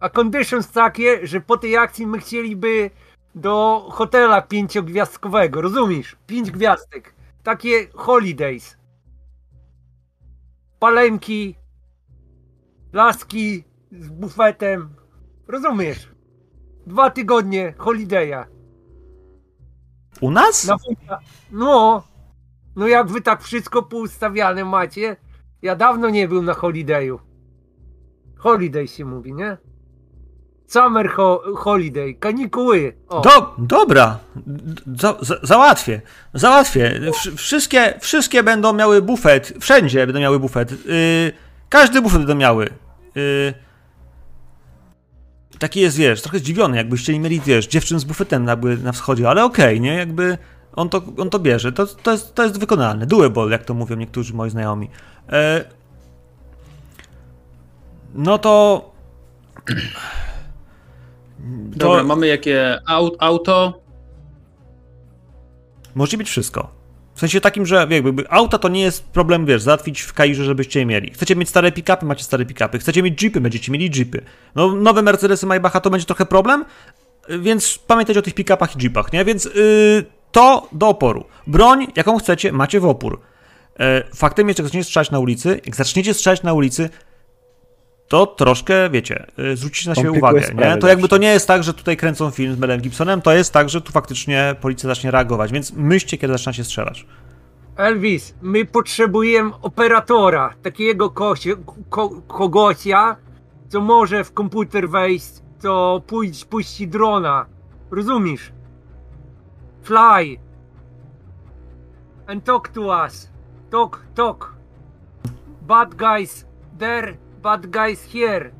[0.00, 2.90] A conditions takie, że po tej akcji my chcieliby
[3.34, 6.16] do hotela pięciogwiazdkowego, rozumiesz?
[6.26, 7.14] Pięć gwiazdek.
[7.42, 8.76] Takie holidays.
[10.78, 11.56] Palemki,
[12.92, 14.94] laski z bufetem.
[15.48, 16.08] Rozumiesz?
[16.86, 18.44] Dwa tygodnie holiday'a.
[20.20, 20.64] U nas?
[20.64, 21.20] Na wujka.
[21.50, 22.02] No,
[22.76, 25.16] no jak wy tak wszystko poustawiane macie,
[25.64, 27.18] ja dawno nie był na holidayu.
[28.36, 29.56] Holiday się mówi, nie?
[30.66, 32.92] Summer ho holiday, kanikuły.
[33.08, 34.18] O, Do, dobra,
[35.00, 36.00] za, za, załatwię,
[36.34, 37.00] załatwię.
[37.00, 40.70] Wsz- wszystkie, wszystkie będą miały bufet, wszędzie będą miały bufet.
[40.70, 41.32] Yy,
[41.68, 42.68] każdy bufet będą miały.
[43.14, 43.54] Yy,
[45.58, 49.28] taki jest, wiesz, trochę zdziwiony, jakbyście nie mieli, wiesz, dziewczyn z bufetem na, na wschodzie,
[49.28, 50.38] ale okej, nie, jakby
[50.76, 53.96] on to, on to bierze, to, to, jest, to jest wykonalne, doable, jak to mówią
[53.96, 54.90] niektórzy moi znajomi.
[55.28, 55.64] E,
[58.14, 58.84] no to...
[61.76, 63.80] Dobra, mamy jakie au- auto.
[65.94, 66.70] Może być wszystko.
[67.14, 70.80] W sensie takim, że jakby auta to nie jest problem, wiesz, załatwić w Kairze, żebyście
[70.80, 71.10] je mieli.
[71.10, 72.78] Chcecie mieć stare pick-upy, macie stare pick-upy.
[72.78, 74.22] Chcecie mieć jeepy, będziecie mieli jeepy.
[74.54, 76.64] No, nowe Mercedesy Maybacha to będzie trochę problem,
[77.28, 79.24] więc pamiętajcie o tych pick-upach i jeepach, nie?
[79.24, 81.24] Więc yy, to do oporu.
[81.46, 83.20] Broń, jaką chcecie, macie w opór.
[83.78, 86.90] Yy, faktem jest, że jak zaczniecie strzelać na ulicy, jak zaczniecie strzelać na ulicy,
[88.08, 90.76] to troszkę, wiecie, yy, zwrócicie na siebie uwagę, nie?
[90.76, 93.52] To jakby to nie jest tak, że tutaj kręcą film z Melem Gibsonem, to jest
[93.52, 97.06] tak, że tu faktycznie policja zacznie reagować, więc myślcie, kiedy zaczynacie strzelać.
[97.76, 101.50] Elvis, my potrzebujemy operatora, takiego kosie,
[101.90, 103.16] ko, kogosia,
[103.68, 105.26] co może w komputer wejść,
[105.62, 107.46] to pójdź, puści drona.
[107.90, 108.53] Rozumiesz?
[109.84, 110.38] Fly.
[112.26, 113.28] And talk to us.
[113.70, 114.54] Talk, talk.
[115.62, 116.46] Bad guys
[116.78, 118.50] there, bad guys here.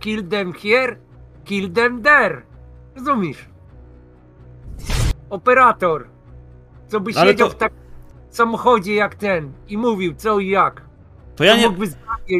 [0.00, 0.96] Kill them here,
[1.44, 2.42] kill them there.
[2.96, 3.38] Rozumiesz?
[5.30, 6.08] Operator.
[6.88, 7.78] Co by Ale siedział to- w takim
[8.30, 10.82] samochodzie jak ten i mówił co i jak.
[11.36, 11.68] To ja To nie...
[11.68, 11.86] mógłby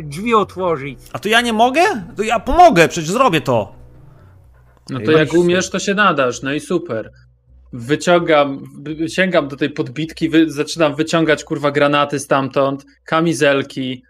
[0.04, 0.98] drzwi otworzyć.
[1.12, 1.80] A to ja nie mogę?
[2.16, 3.74] To ja pomogę, przecież zrobię to.
[4.90, 7.10] No to Weź jak umiesz, to się nadasz, no i super.
[7.72, 14.02] Wyciągam, wy- sięgam do tej podbitki, wy, zaczynam wyciągać kurwa granaty stamtąd, kamizelki.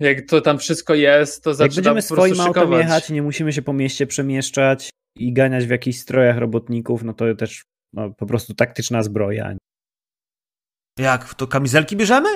[0.00, 2.80] Jak to tam wszystko jest, to Jak zaczynam będziemy po prostu swoim autem szykować.
[2.84, 7.34] jechać nie musimy się po mieście przemieszczać i ganiać w jakichś strojach robotników, no to
[7.34, 7.62] też
[7.92, 9.56] no, po prostu taktyczna zbroja.
[10.98, 12.28] Jak, to kamizelki bierzemy?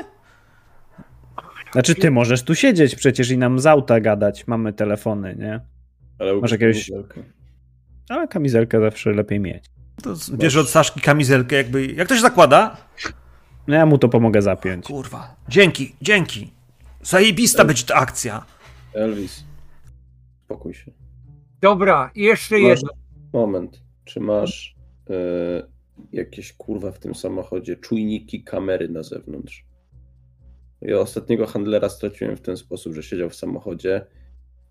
[1.73, 5.61] Znaczy ty możesz tu siedzieć przecież i nam z auta gadać, mamy telefony, nie?
[6.19, 7.23] Ale Masz jakiegoś- kamizelkę.
[8.09, 9.65] Ale kamizelkę zawsze lepiej mieć.
[10.03, 11.87] To bierze od Saszki kamizelkę jakby...
[11.87, 12.77] Jak to się zakłada?
[13.67, 14.87] No ja mu to pomogę zapiąć.
[14.87, 15.37] Kurwa.
[15.49, 16.51] Dzięki, dzięki.
[17.03, 18.45] Zajebista będzie ta akcja.
[18.95, 19.45] Elvis,
[20.45, 20.93] spokój się.
[21.61, 22.91] Dobra, i jeszcze Masz- jedno.
[23.33, 23.83] Moment.
[24.05, 24.77] Czy masz
[25.11, 25.15] e,
[26.13, 29.65] jakieś kurwa w tym samochodzie czujniki kamery na zewnątrz?
[30.81, 34.07] Ja ostatniego handlera straciłem w ten sposób, że siedział w samochodzie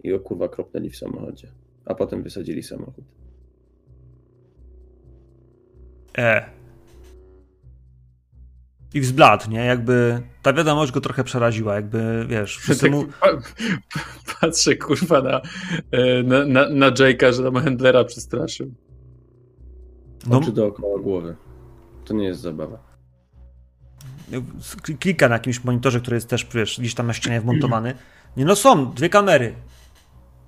[0.03, 1.47] i go kurwa kropnęli w samochodzie.
[1.85, 3.05] A potem wysadzili samochód.
[6.17, 6.45] E.
[8.93, 9.65] I wzbladł, nie?
[9.65, 13.05] Jakby ta wiadomość go trochę przeraziła, jakby, wiesz, wszyscy Tak, mu...
[13.21, 13.27] pa,
[14.41, 15.41] patrzę kurwa na,
[15.91, 18.73] e, na, na, na Jake'a, że tam handlera przestraszył.
[20.27, 21.35] No, Oczy dookoła głowy.
[22.05, 22.77] To nie jest zabawa.
[24.99, 27.93] klika na jakimś monitorze, który jest też, wiesz, gdzieś tam na ścianie wmontowany.
[28.37, 29.55] Nie no, są dwie kamery.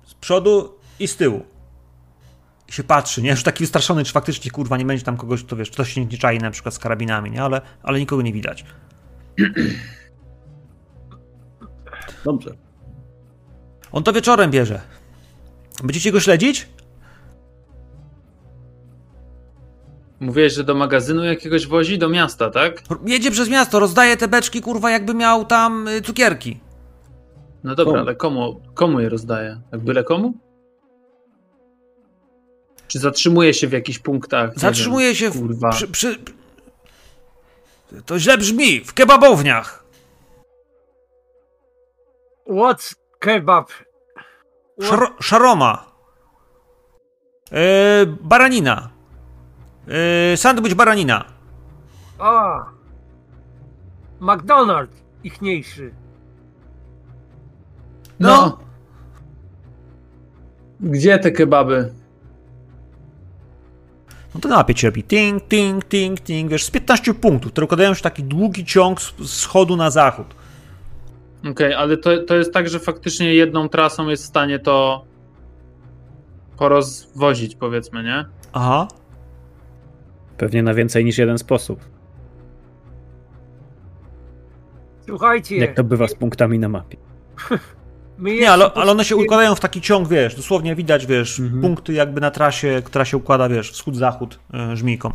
[0.06, 1.44] Z przodu i z tyłu.
[2.68, 3.30] I się patrzy, nie?
[3.30, 6.18] Już taki wystraszony, czy faktycznie, kurwa, nie będzie tam kogoś, kto, wiesz, ktoś się nie
[6.18, 7.42] czai na przykład z karabinami, nie?
[7.42, 8.64] Ale, ale nikogo nie widać.
[12.24, 12.50] Dobrze.
[13.92, 14.80] On to wieczorem bierze.
[15.84, 16.68] Będziecie go śledzić?
[20.20, 21.98] Mówiłeś, że do magazynu jakiegoś wozi?
[21.98, 22.82] Do miasta, tak?
[23.06, 26.60] Jedzie przez miasto, rozdaje te beczki, kurwa, jakby miał tam y, cukierki.
[27.64, 28.02] No dobra, Komu?
[28.04, 29.60] ale komu, komu je rozdaje?
[29.72, 30.34] Jak byle komu?
[32.88, 34.58] Czy zatrzymuje się w jakichś punktach?
[34.58, 35.70] Zatrzymuje się wiem, w, kurwa.
[35.70, 36.18] przy, przy...
[38.06, 39.84] To źle brzmi, w kebabowniach.
[42.46, 43.70] What's kebab?
[44.80, 44.90] What?
[44.90, 45.84] Szar szaroma.
[47.50, 48.90] Yy, baranina.
[49.86, 51.24] Yy, sandwich baranina.
[52.18, 52.64] A.
[54.20, 55.94] McDonald's ichniejszy.
[58.20, 58.58] No.
[60.80, 61.92] Gdzie te kebaby?
[64.38, 67.64] No to na mapie ci robi ting, ting, ting, ting, wiesz, z 15 punktów, które
[67.64, 70.26] układają się w taki długi ciąg z wschodu na zachód.
[71.50, 75.04] Okej, ale to, to jest tak, że faktycznie jedną trasą jest w stanie to
[76.56, 78.24] porozwozić, powiedzmy, nie?
[78.52, 78.88] Aha.
[80.36, 81.80] Pewnie na więcej niż jeden sposób.
[85.06, 86.96] Słuchajcie, Jak to bywa z punktami na mapie.
[88.18, 91.62] Nie, ale, ale one się układają w taki ciąg, wiesz, dosłownie widać, wiesz, Mhm.
[91.62, 95.12] punkty jakby na trasie, która się układa, wiesz, wschód-zachód yy, żmijką.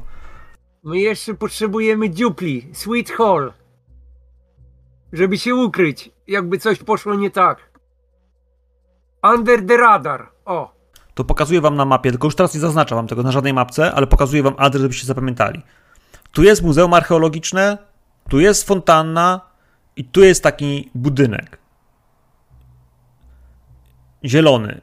[0.84, 3.54] My jeszcze potrzebujemy dziupli, sweet hall.
[5.14, 7.58] Żeby się ukryć, jakby coś poszło nie tak.
[9.34, 10.30] Under the radar.
[10.46, 10.74] O,
[11.14, 13.94] To pokazuję wam na mapie, tylko już teraz nie zaznaczam wam tego na żadnej mapce,
[13.94, 15.62] ale pokazuję wam adres, żebyście zapamiętali.
[16.32, 17.78] Tu jest muzeum archeologiczne,
[18.30, 19.42] tu jest fontanna
[19.96, 21.58] i tu jest taki budynek.
[24.26, 24.82] Zielony.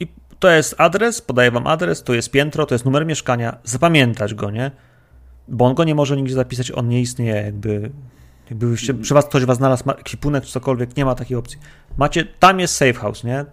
[0.00, 3.58] I to jest adres, podaję wam adres, to jest piętro, to jest numer mieszkania.
[3.64, 4.70] Zapamiętać go, nie?
[5.48, 7.90] Bo on go nie może nigdzie zapisać, on nie istnieje, jakby.
[8.50, 11.58] Jakby się, przy was ktoś was znalazł ma ekwipunek czy cokolwiek, nie ma takiej opcji.
[11.96, 13.44] Macie, tam jest safe house, nie?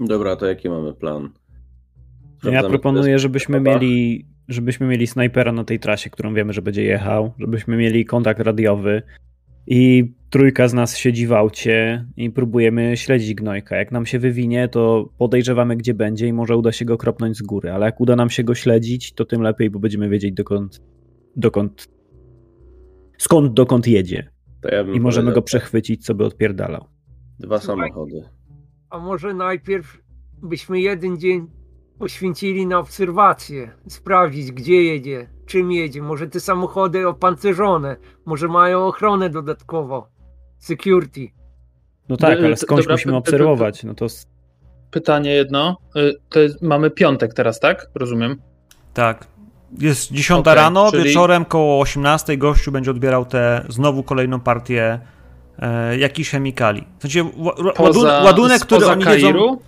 [0.00, 1.22] Dobra, to jaki mamy plan?
[1.22, 1.30] Ja
[2.38, 6.62] Sprawdzamy, proponuję, kto jest żebyśmy mieli, żebyśmy mieli snajpera na tej trasie, którą wiemy, że
[6.62, 9.02] będzie jechał, żebyśmy mieli kontakt radiowy
[9.70, 13.76] i trójka z nas siedzi w aucie i próbujemy śledzić gnojka.
[13.76, 17.42] Jak nam się wywinie, to podejrzewamy, gdzie będzie i może uda się go kropnąć z
[17.42, 20.80] góry, ale jak uda nam się go śledzić, to tym lepiej, bo będziemy wiedzieć dokąd,
[21.36, 21.88] dokąd
[23.18, 26.84] skąd dokąd jedzie To ja bym i możemy go przechwycić, co by odpierdalał.
[27.38, 27.88] Dwa Słuchaj.
[27.88, 28.22] samochody.
[28.90, 30.02] a może najpierw
[30.42, 31.46] byśmy jeden dzień
[31.98, 36.02] poświęcili na obserwację, sprawdzić gdzie jedzie, czym jedzie.
[36.02, 40.08] Może te samochody opancerzone, może mają ochronę dodatkowo.
[40.58, 41.28] Security.
[42.08, 44.06] No tak, ale skądś dobra, musimy obserwować, no to
[44.90, 45.76] pytanie jedno.
[45.96, 47.90] Y, To jest, mamy piątek teraz, tak?
[47.94, 48.36] Rozumiem.
[48.94, 49.26] Tak.
[49.78, 55.00] Jest 10 Okej, rano, czyli- wieczorem koło 18 gościu będzie odbierał tę znowu kolejną partię
[55.58, 56.84] e, jakichś chemikali.
[56.98, 59.26] W sensie ła- ła- Poza, ładunek, który oni Kairu?
[59.28, 59.58] wiedzą...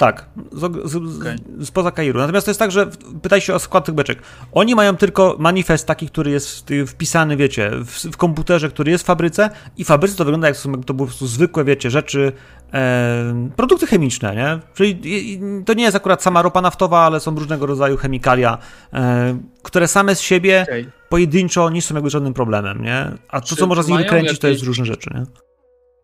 [0.00, 2.18] Tak, z, z, z, spoza Kairu.
[2.20, 2.86] Natomiast to jest tak, że
[3.22, 4.18] pytaj się o skład tych beczek.
[4.52, 9.04] Oni mają tylko manifest taki, który jest w- wpisany, wiecie, w, w komputerze, który jest
[9.04, 11.90] w fabryce i w fabryce to wygląda jak są- to były po prostu zwykłe, wiecie,
[11.90, 12.32] rzeczy,
[12.74, 14.58] e, produkty chemiczne, nie?
[14.74, 15.00] Czyli
[15.66, 18.58] to nie jest akurat sama ropa naftowa, ale są różnego rodzaju chemikalia,
[18.92, 20.88] e, które same z siebie Okej.
[21.08, 23.12] pojedynczo nie są jakby żadnym problemem, nie?
[23.28, 25.22] A to, Czy co można z nimi mają kręcić, to jest jakieś- różne rzeczy, nie?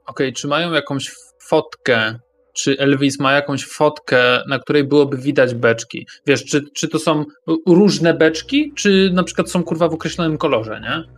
[0.07, 1.13] Okej, czy mają jakąś
[1.49, 2.19] fotkę,
[2.57, 6.07] czy Elvis ma jakąś fotkę, na której byłoby widać beczki?
[6.27, 7.25] Wiesz, czy, czy to są
[7.67, 11.17] różne beczki, czy na przykład są kurwa w określonym kolorze, nie?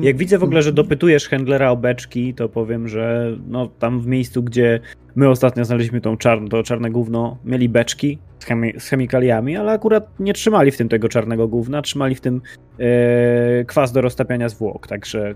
[0.00, 4.06] Jak widzę w ogóle, że dopytujesz handlera o beczki, to powiem, że no, tam w
[4.06, 4.80] miejscu, gdzie
[5.14, 9.72] my ostatnio znaleźliśmy tą czarn, to czarne gówno, mieli beczki z, chemi- z chemikaliami, ale
[9.72, 12.40] akurat nie trzymali w tym tego czarnego gówna, trzymali w tym
[12.78, 15.34] e, kwas do roztapiania zwłok, także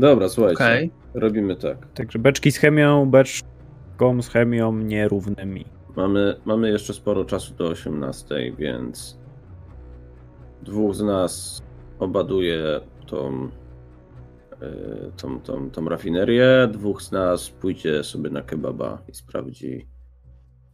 [0.00, 0.64] Dobra, słuchajcie.
[0.64, 0.90] Okej.
[1.14, 1.92] Robimy tak.
[1.94, 5.64] Także beczki z chemią, beczką z chemią nierównymi.
[5.96, 9.18] Mamy, mamy jeszcze sporo czasu do 18, więc
[10.62, 11.62] dwóch z nas
[11.98, 13.48] obaduje tą,
[14.62, 19.86] y, tą, tą, tą rafinerię, dwóch z nas pójdzie sobie na kebaba i sprawdzi,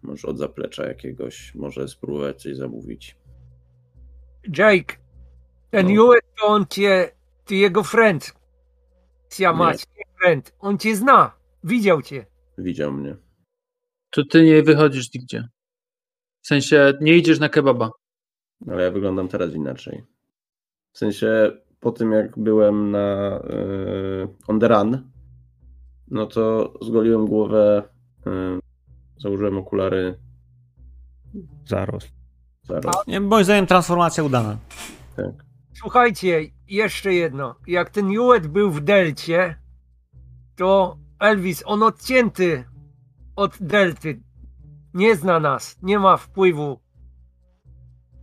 [0.02, 3.16] może od zaplecza jakiegoś, może spróbować coś zamówić.
[4.58, 4.96] Jake,
[5.70, 6.06] ten No.
[6.06, 7.10] Hewitt to on cię,
[7.44, 8.35] ty jego friend.
[9.96, 10.54] Nie friend.
[10.60, 11.32] On cię zna,
[11.64, 12.26] widział cię.
[12.58, 13.16] Widział mnie.
[14.10, 15.48] To ty nie wychodzisz nigdzie.
[16.42, 17.90] W sensie nie idziesz na kebaba.
[18.70, 20.04] Ale ja wyglądam teraz inaczej.
[20.92, 25.10] W sensie po tym jak byłem na y, on the run,
[26.08, 27.82] no to zgoliłem głowę,
[28.26, 28.30] y,
[29.18, 30.18] założyłem okulary,
[31.66, 32.08] Zarost.
[32.62, 32.96] zaraz.
[33.06, 34.56] Nie, moim zdaniem transformacja udana.
[35.16, 35.45] Tak.
[35.78, 37.54] Słuchajcie, jeszcze jedno.
[37.66, 39.56] Jak ten Hewitt był w Delcie,
[40.56, 42.64] to Elvis, on odcięty
[43.36, 44.22] od Delty.
[44.94, 46.80] Nie zna nas, nie ma wpływu.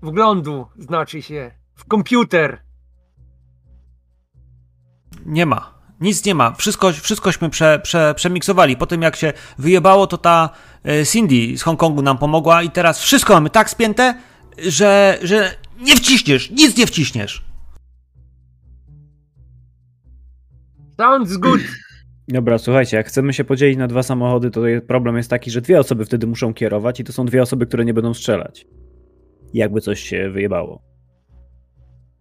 [0.02, 2.64] Wglądu, znaczy się, w komputer.
[5.26, 5.74] Nie ma.
[6.02, 6.52] Nic nie ma.
[6.52, 8.78] Wszystko, wszystkośmy prze, prze, przemiksowali.
[8.78, 10.50] Po tym jak się wyjebało, to ta
[10.86, 14.18] e, Cindy z Hongkongu nam pomogła i teraz wszystko mamy tak spięte,
[14.58, 17.46] że, że nie wciśniesz, nic nie wciśniesz.
[20.98, 21.62] Sounds good.
[22.28, 25.80] Dobra, słuchajcie, jak chcemy się podzielić na dwa samochody, to problem jest taki, że dwie
[25.80, 28.68] osoby wtedy muszą kierować i to są dwie osoby, które nie będą strzelać.
[29.54, 30.82] Jakby coś się wyjebało.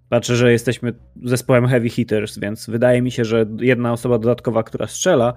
[0.09, 0.95] Patrzę, że jesteśmy
[1.25, 5.35] zespołem heavy hitters, więc wydaje mi się, że jedna osoba dodatkowa, która strzela,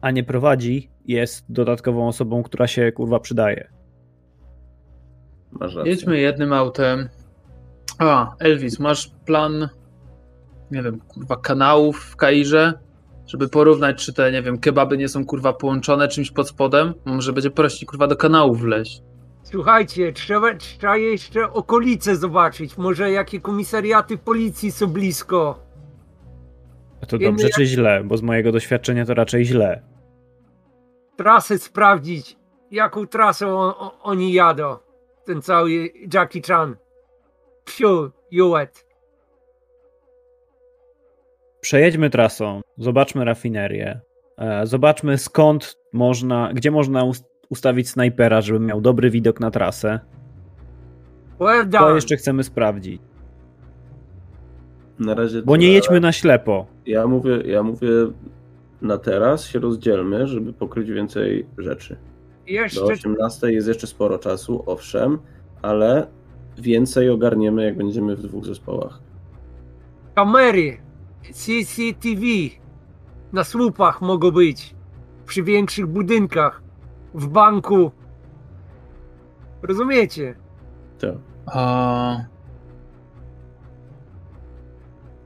[0.00, 3.70] a nie prowadzi, jest dodatkową osobą, która się kurwa przydaje.
[5.84, 7.08] Jedźmy jednym autem.
[8.00, 9.68] A, Elvis, masz plan,
[10.70, 12.72] nie wiem, kurwa, kanałów w Kairze,
[13.26, 16.94] żeby porównać, czy te, nie wiem, kebaby nie są kurwa połączone czymś pod spodem?
[17.04, 19.02] Może będzie prościej kurwa do kanałów wleźć.
[19.42, 22.78] Słuchajcie, trzeba, trzeba jeszcze okolice zobaczyć.
[22.78, 25.58] Może jakie komisariaty policji są blisko.
[27.02, 28.04] A to Wiemy, dobrze jak- czy źle?
[28.04, 29.82] Bo z mojego doświadczenia to raczej źle.
[31.16, 32.36] Trasę sprawdzić,
[32.70, 34.76] jaką trasą on, on, oni jadą.
[35.24, 36.76] Ten cały Jackie Chan.
[37.74, 38.86] Psiu, Hewitt.
[41.60, 44.00] Przejedźmy trasą, zobaczmy rafinerię,
[44.38, 50.00] e, zobaczmy skąd można, gdzie można ust- ustawić snajpera, żeby miał dobry widok na trasę.
[51.40, 53.02] Well To jeszcze chcemy sprawdzić.
[54.98, 56.66] Na razie Bo nie jedźmy na ślepo.
[56.86, 57.88] Ja mówię, ja mówię
[58.82, 61.96] na teraz się rozdzielmy, żeby pokryć więcej rzeczy.
[62.46, 65.18] Do Jeszcze 18 jest jeszcze sporo czasu, owszem,
[65.62, 66.06] ale
[66.60, 69.00] więcej ogarniemy, jak będziemy w dwóch zespołach.
[70.14, 70.80] kamery
[71.32, 72.22] CCTV
[73.32, 74.74] na słupach mogą być.
[75.26, 76.62] Przy większych budynkach.
[77.14, 77.90] W banku.
[79.62, 80.34] Rozumiecie?
[81.00, 81.14] Tak.
[81.46, 82.16] A,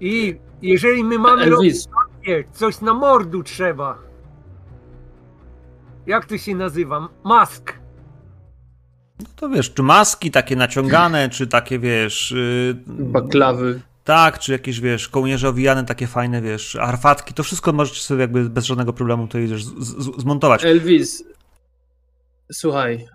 [0.01, 1.75] I jeżeli my mamy robić
[2.27, 3.99] Elvis, coś na mordu trzeba.
[6.07, 7.09] Jak to się nazywa?
[7.25, 7.73] Mask.
[9.21, 12.31] No to wiesz, czy maski takie naciągane, czy takie, wiesz...
[12.31, 13.81] Yy, baklawy.
[14.05, 18.51] Tak, czy jakieś, wiesz, kołnierze owijane, takie fajne, wiesz, arfatki, to wszystko możecie sobie jakby
[18.51, 19.65] bez żadnego problemu tutaj wiesz,
[20.19, 20.65] zmontować.
[20.65, 21.25] Elvis,
[22.53, 23.07] słuchaj,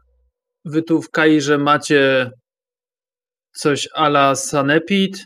[0.66, 2.32] wy tu w Kairze macie
[3.52, 5.26] coś ala Sanepid?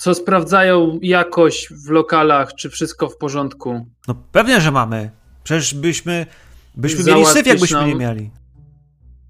[0.00, 3.86] co sprawdzają jakość w lokalach, czy wszystko w porządku.
[4.08, 5.10] No pewnie, że mamy.
[5.48, 6.26] Przecież byśmy,
[6.74, 8.30] byśmy mieli syf, jakbyśmy nam- nie mieli.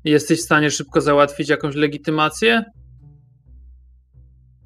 [0.04, 2.64] Jesteś w stanie szybko załatwić jakąś legitymację?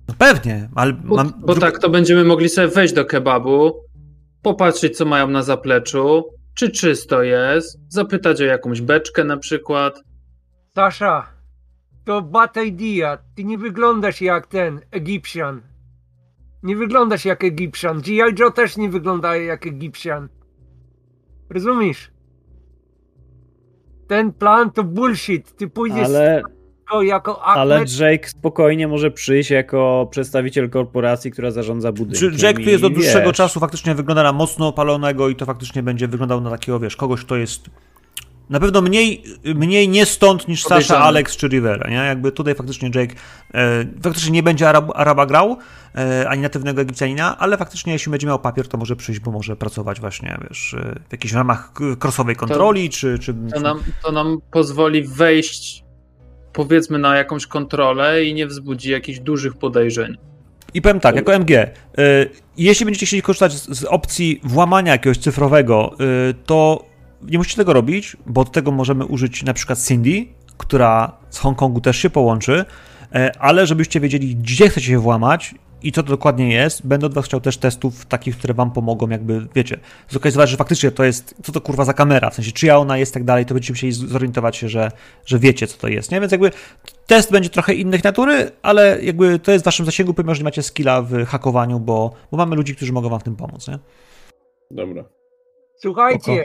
[0.09, 1.32] No pewnie, ale Bo, mam...
[1.38, 3.72] bo tak, to będziemy mogli sobie wejść do kebabu,
[4.42, 6.24] popatrzeć, co mają na zapleczu,
[6.55, 10.03] czy czysto jest, zapytać o jakąś beczkę na przykład.
[10.74, 11.26] Sasza,
[12.05, 13.18] to bad idea.
[13.36, 15.62] Ty nie wyglądasz jak ten Egipcjan.
[16.62, 18.00] Nie wyglądasz jak Egipcjan.
[18.00, 18.34] G.I.
[18.38, 20.28] Joe też nie wygląda jak Egipcjan.
[21.53, 22.11] Rozumiesz?
[24.07, 25.57] Ten plan to bullshit.
[25.57, 26.42] Ty pójdziesz Ale,
[27.00, 27.59] jako Ahmed.
[27.59, 32.38] ale Jake spokojnie może przyjść jako przedstawiciel korporacji, która zarządza Czy budynkiem.
[32.38, 35.82] Jack tu jest od dłuższego wiesz, czasu, faktycznie wygląda na mocno opalonego i to faktycznie
[35.82, 37.70] będzie wyglądał na takiego, wiesz, kogoś, kto jest
[38.50, 39.22] na pewno mniej,
[39.55, 40.98] mniej nie stąd niż Sasha.
[40.98, 41.96] Alex czy Rivera, nie?
[41.96, 43.14] Jakby tutaj faktycznie Jake
[43.55, 45.59] e, faktycznie nie będzie Arab, Araba grał,
[46.28, 50.01] ani natywnego Egipcjanina, ale faktycznie jeśli będzie miał papier, to może przyjść, bo może pracować
[50.01, 53.18] właśnie, wiesz, e, w jakichś ramach k- crossowej kontroli, czy...
[53.18, 55.84] czy To nam, to nam pozwoli wejść,
[56.53, 60.16] powiedzmy, na jakąś kontrolę i nie wzbudzi jakichś dużych podejrzeń.
[60.74, 61.70] I powiem tak, jako MG, y,
[62.57, 65.97] jeśli będziecie chcieli korzystać z, z opcji włamania jakiegoś cyfrowego,
[66.47, 66.84] to
[67.22, 70.26] nie musicie tego robić, bo od tego możemy użyć na przykład Cindy,
[70.59, 72.64] która z Hongkongu też się połączy,
[73.38, 77.24] ale żebyście wiedzieli, gdzie chcecie się włamać i co to dokładnie jest, będę od was
[77.24, 81.53] chciał też testów takich, które wam pomogą, jakby, wiecie, zlokalizować, że faktycznie to jest, co
[81.53, 83.93] to kurwa za kamera, w sensie czyja ona jest i tak dalej, to będziecie musieli
[83.93, 84.91] zorientować się, że,
[85.26, 86.20] że wiecie, co to jest, nie?
[86.20, 86.51] Więc jakby
[87.07, 90.45] test będzie trochę innych natury, ale jakby to jest w waszym zasięgu, pomimo, że nie
[90.45, 93.78] macie skilla w hakowaniu, bo, bo mamy ludzi, którzy mogą wam w tym pomóc, nie?
[94.70, 95.05] Dobra.
[95.76, 96.43] Słuchajcie,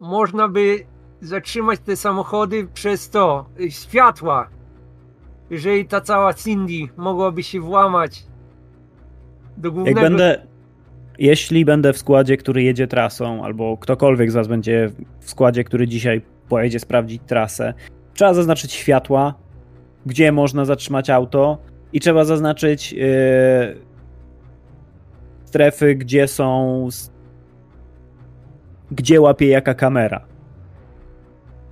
[0.00, 0.86] można by
[1.20, 4.50] zatrzymać te samochody przez to, y, światła.
[5.50, 8.22] Jeżeli ta cała Cindy mogłaby się włamać
[9.56, 10.00] do Jak głównego...
[10.00, 10.46] będę,
[11.18, 14.90] jeśli będę w składzie, który jedzie trasą, albo ktokolwiek z was będzie
[15.20, 17.74] w składzie, który dzisiaj pojedzie sprawdzić trasę,
[18.14, 19.34] trzeba zaznaczyć światła,
[20.06, 21.58] gdzie można zatrzymać auto
[21.92, 23.06] i trzeba zaznaczyć yy,
[25.44, 26.88] strefy, gdzie są
[28.90, 30.20] gdzie łapie jaka kamera.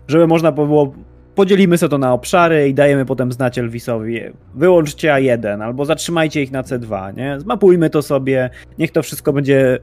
[0.09, 0.95] Żeby można było
[1.41, 4.21] podzielimy sobie to na obszary i dajemy potem znać Elvisowi
[4.55, 7.41] wyłączcie A1 albo zatrzymajcie ich na C2, nie?
[7.41, 9.79] Zmapujmy to sobie, niech to wszystko będzie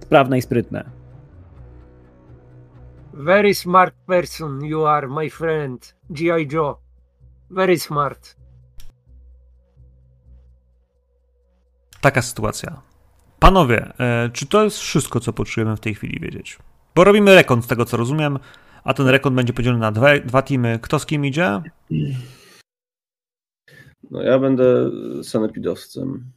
[0.00, 0.90] sprawne i sprytne.
[3.12, 5.96] Very smart person you are, my friend.
[6.10, 6.48] G.I.
[6.52, 6.78] Joe.
[7.50, 8.36] Very smart.
[12.00, 12.82] Taka sytuacja.
[13.38, 16.58] Panowie, e, czy to jest wszystko, co potrzebujemy w tej chwili wiedzieć?
[16.94, 18.38] Bo robimy rekord z tego, co rozumiem,
[18.84, 20.78] a ten rekord będzie podzielony na dwa, dwa teamy.
[20.82, 21.62] Kto z kim idzie?
[24.10, 24.90] No ja będę
[25.22, 26.32] sanepidowcem.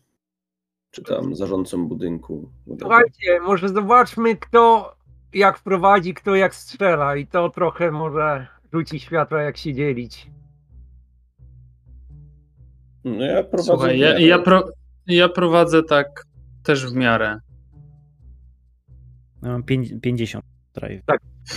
[0.91, 2.49] Czy tam zarządcą budynku.
[2.79, 4.95] Słuchajcie, może zobaczmy kto
[5.33, 10.31] jak wprowadzi, kto jak strzela i to trochę może rzuci światło jak się dzielić.
[13.03, 13.63] No ja prowadzę.
[13.71, 14.63] Słuchaj, ja, ja, pro,
[15.07, 16.23] ja prowadzę tak
[16.63, 17.39] też w miarę.
[19.43, 20.45] Ja mam pięć- 50
[20.75, 21.01] drive.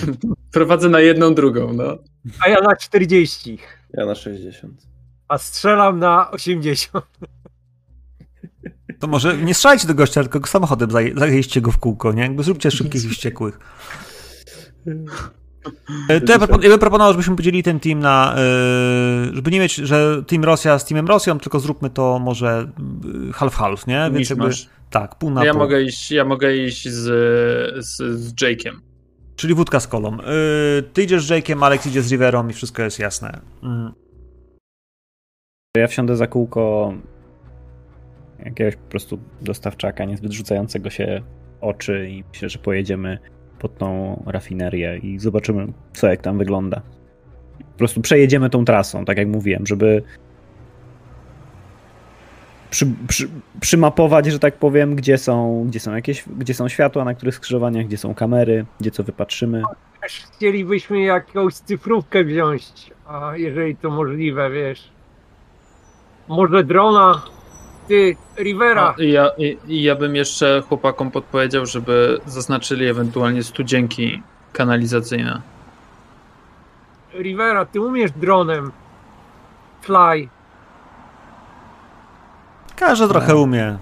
[0.53, 1.99] Prowadzę na jedną drugą, no.
[2.41, 3.59] A ja na 40,
[3.95, 4.83] Ja na 60.
[5.29, 7.05] a strzelam na 80.
[9.01, 12.23] To może nie strzelajcie do gościa, tylko samochodem zaje- zajeźdźcie go w kółko, nie?
[12.23, 13.59] Jakby zróbcie szybkich i wściekłych.
[16.09, 19.61] E, To ja, propon- ja bym proponował, żebyśmy podzielili ten team na, e, żeby nie
[19.61, 22.71] mieć, że Team Rosja z Teamem Rosją, tylko zróbmy to może
[23.29, 24.11] e, half-half, nie?
[24.13, 24.51] Więc jakby,
[24.91, 25.61] tak, pół na Ja pół.
[25.63, 27.05] mogę iść, ja mogę iść z,
[27.87, 28.75] z, z Jake'iem.
[29.37, 30.19] Czyli wódka z kolą.
[30.21, 33.41] E, Ty idziesz z Jake'em, Alex idzie z Riverą i wszystko jest jasne.
[33.63, 33.93] Mm.
[35.77, 36.95] Ja wsiądę za kółko
[38.45, 41.23] jakiegoś po prostu dostawczaka, niezbyt rzucającego się
[41.61, 43.19] oczy i myślę, że pojedziemy
[43.59, 46.83] pod tą rafinerię i zobaczymy, co jak tam wygląda.
[47.59, 50.03] Po prostu przejedziemy tą trasą, tak jak mówiłem, żeby
[52.71, 53.29] przy, przy,
[53.61, 57.87] przymapować, że tak powiem, gdzie są, gdzie są jakieś, gdzie są światła, na których skrzyżowaniach,
[57.87, 59.63] gdzie są kamery, gdzie co wypatrzymy.
[60.01, 62.65] Też chcielibyśmy jakąś cyfrówkę wziąć,
[63.07, 64.89] a jeżeli to możliwe, wiesz.
[66.29, 67.23] Może drona,
[67.89, 68.95] ty, Rivera.
[68.99, 69.31] A, i ja,
[69.69, 75.43] ja bym jeszcze chłopakom podpowiedział, żeby zaznaczyli ewentualnie studzienki kanalizacyjne.
[77.15, 78.73] Rivera, ty umiesz dronem
[79.83, 80.29] fly.
[82.77, 83.79] Każdy trochę umie.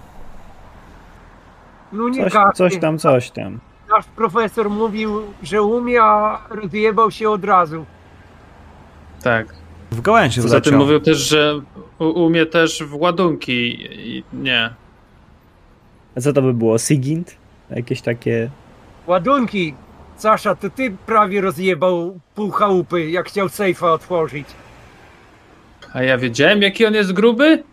[1.91, 2.53] No nie Coś, każdy.
[2.53, 3.59] coś tam, coś tam.
[3.89, 7.85] Nasz profesor mówił, że umie, a rozjebał się od razu.
[9.23, 9.47] Tak.
[9.91, 11.61] W gałęzie Poza tym mówią też, że
[11.99, 14.69] U, u mnie też w ładunki i nie.
[16.17, 16.77] A co to by było?
[16.77, 17.35] Sigint?
[17.69, 18.49] Jakieś takie...
[19.07, 19.73] Ładunki!
[20.17, 24.47] Sasza, to ty prawie rozjebał pół chałupy, jak chciał sejfa otworzyć.
[25.93, 27.63] A ja wiedziałem, jaki on jest gruby?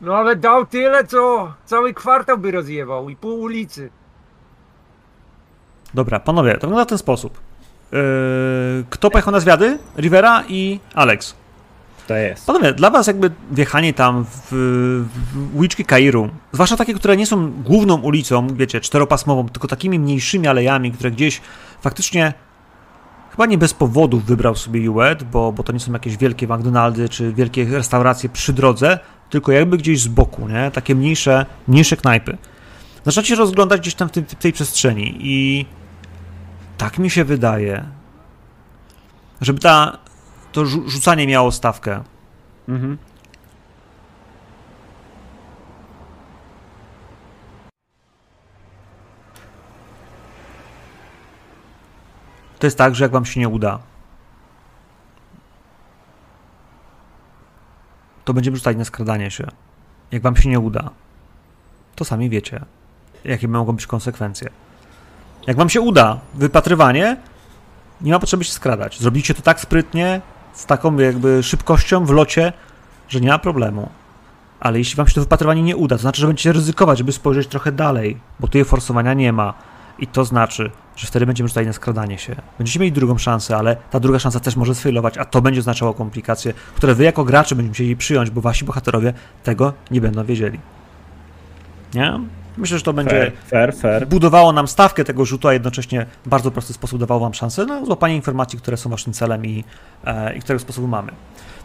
[0.00, 3.90] No ale dał tyle, co cały kwartał by rozjebał i pół ulicy.
[5.94, 7.38] Dobra, panowie, to wygląda w ten sposób.
[7.92, 7.98] Yy,
[8.90, 9.78] kto pojechał na zwiady?
[9.96, 11.34] Rivera i Alex.
[12.06, 12.46] To jest.
[12.46, 14.48] Panowie, dla was jakby wjechanie tam w,
[15.34, 20.48] w uliczki Kairu, zwłaszcza takie, które nie są główną ulicą, wiecie, czteropasmową, tylko takimi mniejszymi
[20.48, 21.40] alejami, które gdzieś
[21.80, 22.32] faktycznie
[23.30, 27.08] chyba nie bez powodów wybrał sobie UED, bo, bo to nie są jakieś wielkie McDonaldy
[27.08, 28.98] czy wielkie restauracje przy drodze,
[29.30, 30.70] tylko jakby gdzieś z boku, nie?
[30.70, 32.38] Takie mniejsze, mniejsze knajpy.
[33.04, 35.66] Zaczynacie się rozglądać gdzieś tam w, w tej przestrzeni i
[36.78, 37.84] tak mi się wydaje,
[39.40, 39.98] żeby ta,
[40.52, 42.02] to rzu- rzucanie miało stawkę.
[42.68, 42.98] Mhm.
[52.58, 53.78] To jest tak, że jak wam się nie uda,
[58.28, 59.46] to będziemy rzucać na skradanie się.
[60.12, 60.90] Jak wam się nie uda,
[61.94, 62.64] to sami wiecie,
[63.24, 64.50] jakie mogą być konsekwencje.
[65.46, 67.16] Jak wam się uda wypatrywanie,
[68.00, 69.00] nie ma potrzeby się skradać.
[69.00, 70.20] Zrobicie to tak sprytnie,
[70.52, 72.52] z taką jakby szybkością w locie,
[73.08, 73.88] że nie ma problemu.
[74.60, 77.48] Ale jeśli wam się to wypatrywanie nie uda, to znaczy, że będziecie ryzykować, żeby spojrzeć
[77.48, 79.54] trochę dalej, bo tu forsowania nie ma.
[79.98, 82.36] I to znaczy, że wtedy będziemy rzucali na skradanie się.
[82.58, 85.94] Będziecie mieli drugą szansę, ale ta druga szansa też może sfailować, a to będzie oznaczało
[85.94, 89.12] komplikacje, które wy jako gracze będziecie musieli przyjąć, bo wasi bohaterowie
[89.44, 90.60] tego nie będą wiedzieli.
[91.94, 92.20] Nie?
[92.56, 94.06] Myślę, że to będzie Fair, fair, fair.
[94.06, 97.84] budowało nam stawkę tego rzutu, a jednocześnie w bardzo prosty sposób dawało wam szansę na
[97.84, 99.64] złapanie informacji, które są waszym celem i,
[100.04, 101.12] e, i którego sposobu mamy.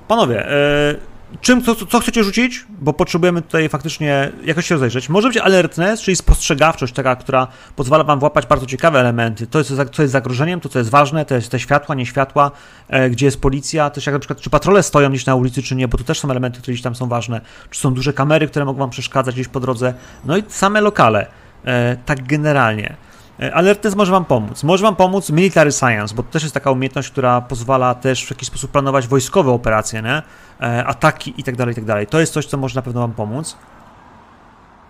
[0.07, 0.95] Panowie, e,
[1.41, 2.65] czym, co, co chcecie rzucić?
[2.69, 5.09] Bo potrzebujemy tutaj faktycznie jakoś się rozejrzeć.
[5.09, 9.47] Może być alertness, czyli spostrzegawczość taka, która pozwala wam włapać bardzo ciekawe elementy.
[9.47, 12.51] To jest, co jest zagrożeniem, to co jest ważne, to jest te światła, nie światła,
[12.87, 15.75] e, gdzie jest policja, też jak na przykład, czy patrole stoją gdzieś na ulicy, czy
[15.75, 17.41] nie, bo to też są elementy, które gdzieś tam są ważne.
[17.69, 19.93] Czy są duże kamery, które mogą wam przeszkadzać gdzieś po drodze.
[20.25, 21.27] No i same lokale.
[21.65, 22.95] E, tak generalnie.
[23.43, 24.63] E, Alertness może Wam pomóc.
[24.63, 28.29] Może Wam pomóc Military Science, bo to też jest taka umiejętność, która pozwala też w
[28.29, 30.21] jakiś sposób planować wojskowe operacje, nie?
[30.61, 32.07] E, ataki i tak dalej, i tak dalej.
[32.07, 33.57] To jest coś, co może na pewno Wam pomóc.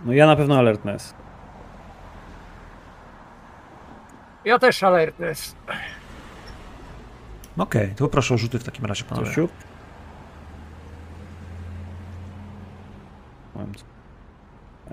[0.06, 1.14] No ja na pewno alertness.
[4.46, 5.56] Ja też alertness.
[7.58, 9.32] Okej, to poproszę o rzuty w takim razie, panowie.
[9.36, 9.48] Co-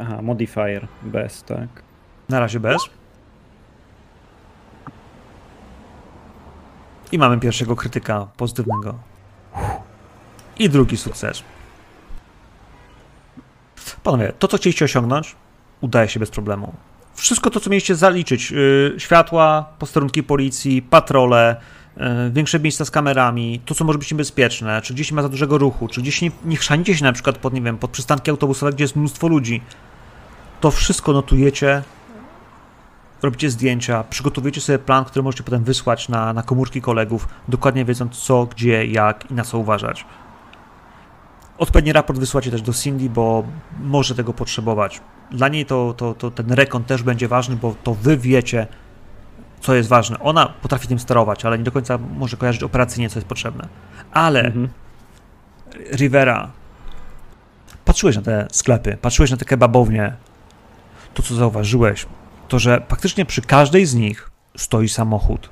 [0.00, 1.68] Aha, modifier bez, tak.
[2.28, 2.82] Na razie bez.
[7.12, 8.94] I mamy pierwszego krytyka pozytywnego.
[10.58, 11.42] I drugi sukces.
[14.02, 15.36] Panowie, to co chcieliście osiągnąć,
[15.80, 16.74] udaje się bez problemu.
[17.14, 21.60] Wszystko to, co mieliście zaliczyć, yy, światła, posterunki policji, patrole,
[21.96, 25.28] yy, większe miejsca z kamerami, to, co może być niebezpieczne, czy gdzieś nie ma za
[25.28, 28.30] dużego ruchu, czy gdzieś nie, nie chrzanicie się na przykład pod, nie wiem, pod przystanki
[28.30, 29.62] autobusowe, gdzie jest mnóstwo ludzi.
[30.60, 31.82] To wszystko notujecie,
[33.22, 38.18] robicie zdjęcia, przygotowujecie sobie plan, który możecie potem wysłać na, na komórki kolegów, dokładnie wiedząc
[38.18, 40.04] co, gdzie, jak i na co uważać.
[41.58, 43.44] Odpowiedni raport wysłacie też do Cindy, bo
[43.80, 45.00] może tego potrzebować.
[45.30, 48.66] Dla niej to, to, to ten rekon też będzie ważny, bo to wy wiecie,
[49.60, 50.18] co jest ważne.
[50.18, 53.68] Ona potrafi tym sterować, ale nie do końca może kojarzyć operacyjnie, co jest potrzebne.
[54.12, 54.68] Ale Mhm.
[55.92, 56.50] Rivera,
[57.84, 60.12] patrzyłeś na te sklepy, patrzyłeś na te kebabownie,
[61.14, 62.06] to co zauważyłeś,
[62.50, 65.48] to że faktycznie przy każdej z nich stoi samochód.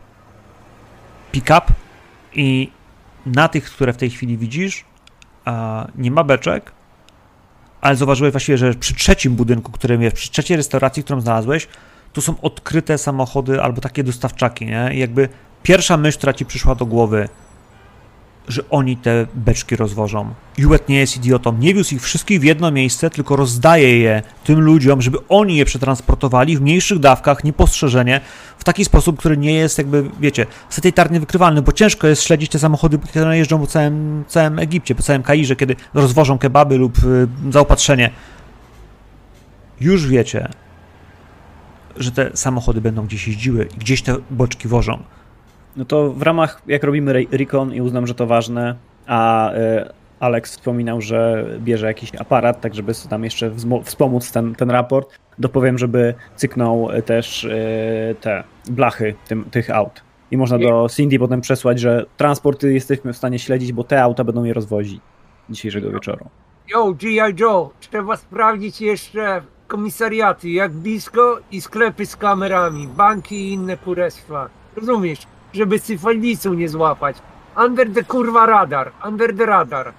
[1.33, 1.67] Pick-up
[2.35, 2.71] i
[3.27, 4.85] na tych, które w tej chwili widzisz,
[5.95, 6.73] nie ma beczek,
[7.81, 11.69] ale zauważyłeś właściwie, że przy trzecim budynku, który jest, przy trzeciej restauracji, którą znalazłeś,
[12.13, 14.91] tu są odkryte samochody albo takie dostawczaki, nie?
[14.95, 15.29] I jakby
[15.63, 17.29] pierwsza myśl, która ci przyszła do głowy,
[18.49, 20.35] że oni te beczki rozwożą.
[20.59, 24.61] Juet nie jest idiotą, nie wiózł ich wszystkich w jedno miejsce, tylko rozdaje je tym
[24.61, 28.21] ludziom, żeby oni je przetransportowali w mniejszych dawkach, niepostrzeżenie,
[28.59, 32.59] w taki sposób, który nie jest jakby, wiecie, satelitarnie wykrywalny, bo ciężko jest śledzić te
[32.59, 37.29] samochody, które jeżdżą po całym, całym Egipcie, po całym Kairze, kiedy rozwożą kebaby lub y,
[37.51, 38.11] zaopatrzenie.
[39.81, 40.49] Już wiecie,
[41.97, 45.03] że te samochody będą gdzieś jeździły i gdzieś te boczki wożą.
[45.77, 48.75] No to w ramach, jak robimy re- recon i uznam, że to ważne,
[49.07, 49.57] a y,
[50.21, 53.51] Alex wspominał, że bierze jakiś aparat, tak żeby tam jeszcze
[53.85, 60.03] wspomóc ten, ten raport, dopowiem, żeby cyknął y, też y, te blachy tym, tych aut.
[60.31, 64.25] I można do Cindy potem przesłać, że transporty jesteśmy w stanie śledzić, bo te auta
[64.25, 65.01] będą je rozwozić
[65.51, 66.27] dzisiejszego wieczoru.
[66.69, 67.41] Yo, G.I.
[67.41, 74.49] Joe, trzeba sprawdzić jeszcze komisariaty, jak blisko i sklepy z kamerami, banki i inne kurestwa.
[74.77, 75.19] Rozumiesz?
[75.53, 77.17] Żeby syfilisu nie złapać.
[77.67, 79.93] Under the kurwa radar, under the radar.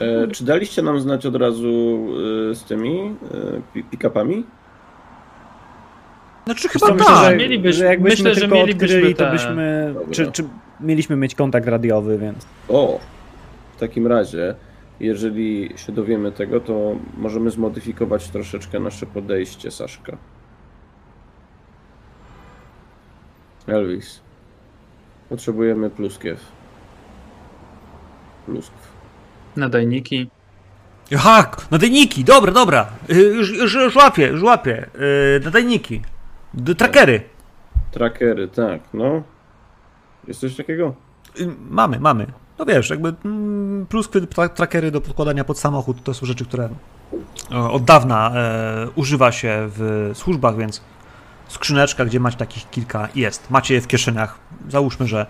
[0.00, 2.06] E, czy daliście nam znać od razu
[2.50, 3.12] e, z tymi e,
[3.74, 4.42] pi- pick-upami?
[6.44, 7.24] Znaczy chyba myślę, tak.
[7.24, 9.94] że, Mielibyśmy- że jakbyśmy myślę, że tylko mielibyśmy odkryli, to byśmy...
[10.10, 10.44] Czy, czy
[10.80, 12.46] mieliśmy mieć kontakt radiowy, więc...
[12.68, 13.00] O,
[13.76, 14.54] w takim razie,
[15.00, 20.16] jeżeli się dowiemy tego, to możemy zmodyfikować troszeczkę nasze podejście, Saszka.
[23.66, 24.20] Elvis,
[25.28, 26.40] potrzebujemy pluskiew.
[28.46, 28.92] Pluskw.
[29.56, 30.30] Nadajniki.
[31.16, 32.86] Aha, nadajniki, dobra, dobra.
[33.10, 34.86] Y, Już, już, już łapię, już łapię.
[35.36, 36.02] Y, Nadajniki.
[36.78, 37.22] Trackery.
[37.90, 39.22] Trackery, tak, no.
[40.28, 40.94] Jest coś takiego?
[41.40, 42.26] Y, Mamy, mamy.
[42.58, 46.68] No wiesz, jakby mm, pluskwy tra- trackery do podkładania pod samochód to są rzeczy, które
[47.50, 50.80] od dawna e, używa się w służbach, więc
[51.48, 53.50] skrzyneczka, gdzie macie takich kilka jest.
[53.50, 54.38] Macie je w kieszeniach.
[54.68, 55.26] Załóżmy, że,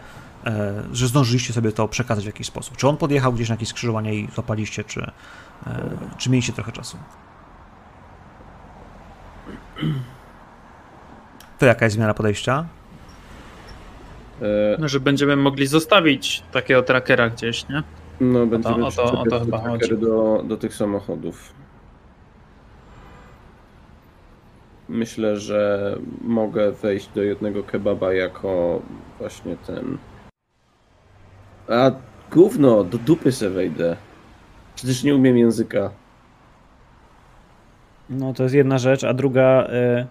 [0.46, 2.76] e, że zdążyliście sobie to przekazać w jakiś sposób.
[2.76, 5.00] Czy on podjechał gdzieś na jakieś skrzyżowanie i złapaliście, czy,
[5.66, 5.80] e,
[6.18, 6.96] czy mieliście trochę czasu?
[11.58, 12.66] To jaka jest zmiana podejścia?
[14.42, 14.44] E,
[14.78, 17.82] No, że będziemy mogli zostawić takiego trackera gdzieś, nie?
[18.20, 19.96] no, będziemy o to- o to przyczepiać te chyba chodzi.
[19.98, 21.52] do, do tych samochodów.
[24.88, 28.82] Myślę, że mogę wejść do jednego kebaba jako
[29.18, 29.98] właśnie ten.
[31.68, 31.90] A
[32.32, 33.96] gówno, do dupy se wejdę.
[34.74, 35.90] Przecież nie umiem języka.
[38.10, 39.42] No to jest jedna rzecz, a druga...
[39.62, 40.06] E,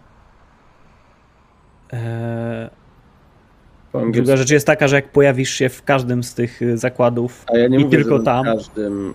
[1.92, 2.85] Po
[4.00, 4.38] druga angielsku.
[4.38, 7.68] rzecz jest taka, że jak pojawisz się w każdym z tych y, zakładów A ja
[7.68, 8.46] nie i mówię, tylko że tam.
[8.46, 9.14] każdym y,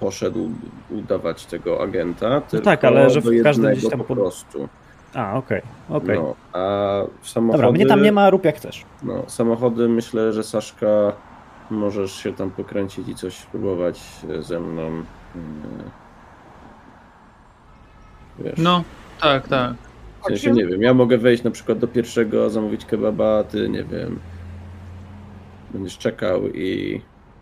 [0.00, 0.50] poszedł
[0.90, 4.68] udawać tego agenta, tylko tak, ale że w każdym gdzieś tam po prostu.
[5.14, 6.18] A, okej, okej.
[6.18, 7.62] No, a w samochody...
[7.62, 8.84] Dobra, mnie tam nie ma, rób jak chcesz.
[9.02, 11.12] No, samochody myślę, że Saszka
[11.70, 14.00] możesz się tam pokręcić i coś spróbować
[14.40, 14.82] ze mną.
[14.88, 14.94] yy,
[18.44, 18.84] Wiesz, No,
[19.20, 19.72] tak, tak.
[20.22, 23.68] W sensie nie wiem, ja mogę wejść na przykład do pierwszego, zamówić kebaba, a ty
[23.68, 24.18] nie wiem,
[25.70, 27.00] będziesz czekał i,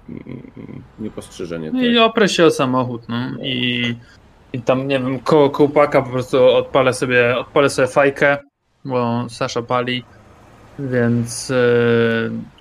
[0.09, 1.71] i, i niepostrzeżenie.
[1.73, 3.17] No i oprę się o samochód, no.
[3.43, 3.95] I,
[4.53, 8.39] i tam, nie wiem, koło kołpaka po prostu odpalę sobie, odpalę sobie fajkę,
[8.85, 10.05] bo Sasza pali,
[10.79, 11.55] więc e,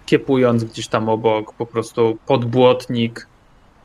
[0.05, 3.27] kiepując gdzieś tam obok, po prostu podbłotnik,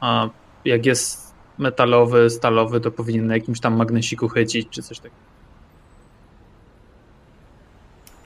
[0.00, 0.28] a
[0.64, 5.33] jak jest metalowy, stalowy, to powinien na jakimś tam magnesiku chycić, czy coś takiego.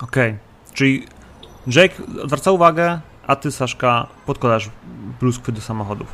[0.03, 0.37] Okej,
[0.75, 1.07] czyli
[1.67, 4.71] Jake odwraca uwagę, a ty, Saszka, podkładasz
[5.19, 6.07] pluskwy do samochodów.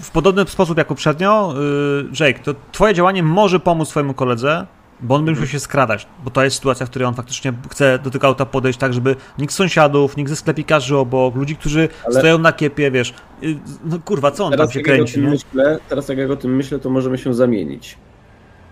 [0.00, 4.66] W podobny sposób jak poprzednio, yy, Jake, to twoje działanie może pomóc twojemu koledze,
[5.00, 7.98] bo on będzie musiał się skradać, bo to jest sytuacja, w której on faktycznie chce
[7.98, 11.88] do tego auta podejść tak, żeby nikt z sąsiadów, nikt ze sklepikarzy obok, ludzi, którzy
[12.04, 14.86] Ale- stoją na kiepie, wiesz, yy, no kurwa, co on tam Teraz się ja o
[14.86, 15.28] kręci, nie?
[15.28, 17.98] myślę, teraz jak ja o tym myślę, to możemy się zamienić.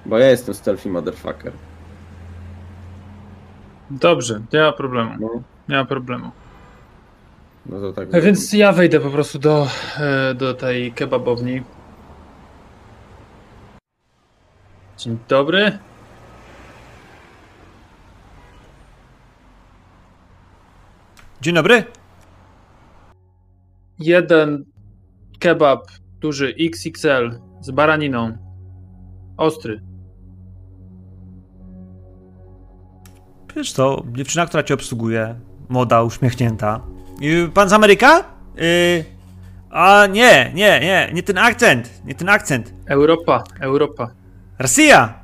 [0.07, 1.53] Bo ja jestem stealthy motherfucker.
[3.91, 6.30] Dobrze, nie ma problemu, No, nie ma problemu.
[7.66, 8.14] no to tak.
[8.14, 9.66] E, Więc ja wejdę po prostu do,
[9.99, 11.62] e, do tej kebabowni.
[14.99, 15.78] Dzień dobry.
[21.41, 21.84] Dzień dobry.
[23.99, 24.64] Jeden
[25.38, 25.86] kebab
[26.20, 27.30] duży XXL
[27.61, 28.38] z baraniną.
[29.36, 29.82] Ostry.
[33.57, 35.34] Wiesz co, dziewczyna, która cię obsługuje,
[35.68, 36.80] młoda, uśmiechnięta.
[37.55, 38.24] Pan z Ameryka?
[38.59, 39.05] Y,
[39.70, 42.74] a nie, nie, nie, nie ten akcent, nie ten akcent.
[42.86, 44.11] Europa, Europa.
[44.59, 45.14] Rosja!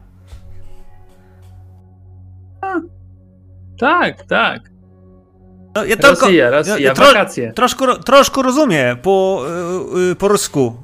[3.78, 4.60] Tak, tak.
[5.74, 7.52] No, ja tylko, Rosja, Rosja, ja tro- wakacje.
[7.52, 9.42] troszkę, ro- troszkę rozumie po,
[9.96, 10.76] y, y, po rusku.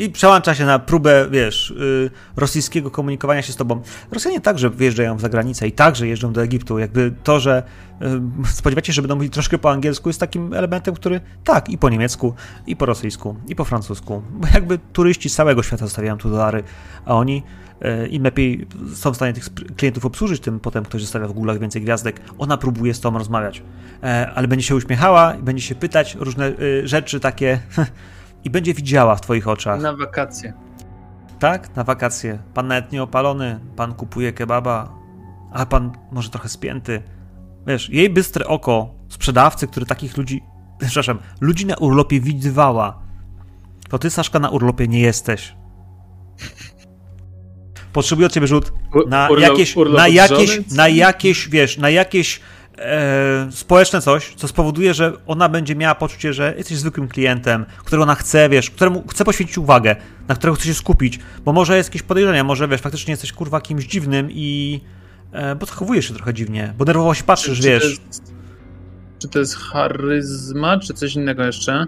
[0.00, 3.82] I przełącza się na próbę, wiesz, y, rosyjskiego komunikowania się z tobą.
[4.10, 6.78] Rosjanie także wyjeżdżają za granicę i także jeżdżą do Egiptu.
[6.78, 7.62] Jakby to, że
[8.02, 11.78] y, spodziewacie się, że będą mówić troszkę po angielsku, jest takim elementem, który tak, i
[11.78, 12.34] po niemiecku,
[12.66, 14.22] i po rosyjsku, i po francusku.
[14.30, 16.62] Bo jakby turyści z całego świata zostawiają tu dolary,
[17.04, 17.42] a oni
[18.04, 19.44] y, im lepiej są w stanie tych
[19.76, 22.20] klientów obsłużyć, tym potem ktoś zostawia w Google'ach więcej gwiazdek.
[22.38, 23.62] Ona próbuje z tobą rozmawiać,
[24.02, 27.58] e, ale będzie się uśmiechała będzie się pytać różne y, rzeczy takie
[28.44, 29.80] i będzie widziała w twoich oczach.
[29.80, 30.52] Na wakacje.
[31.38, 32.38] Tak, na wakacje.
[32.54, 34.94] Pan nawet nie opalony, pan kupuje kebaba,
[35.52, 37.02] a pan może trochę spięty.
[37.66, 40.42] wiesz, jej bystre oko sprzedawcy, który takich ludzi,
[40.80, 43.02] przepraszam, ludzi na urlopie widywała,
[43.88, 45.54] to ty, Saszka, na urlopie nie jesteś.
[47.92, 48.72] Potrzebuję od ciebie rzut
[49.08, 50.64] na Urlop- jakieś, urlop na jakieś, żony?
[50.76, 52.40] na jakieś, wiesz, na jakieś
[52.80, 58.02] e, społeczne coś, co spowoduje, że ona będzie miała poczucie, że jesteś zwykłym klientem, którego
[58.02, 59.96] ona chce, wiesz, któremu chce poświęcić uwagę,
[60.28, 63.60] na którego chce się skupić, bo może jest jakieś podejrzenia, może, wiesz, faktycznie jesteś, kurwa,
[63.60, 64.80] kimś dziwnym i...
[65.32, 67.82] E, bo zachowujesz się trochę dziwnie, bo nerwowo się patrzysz, Czy- czy wiesz...
[67.82, 68.22] To jest,
[69.18, 71.86] czy to jest charyzma, czy coś innego jeszcze?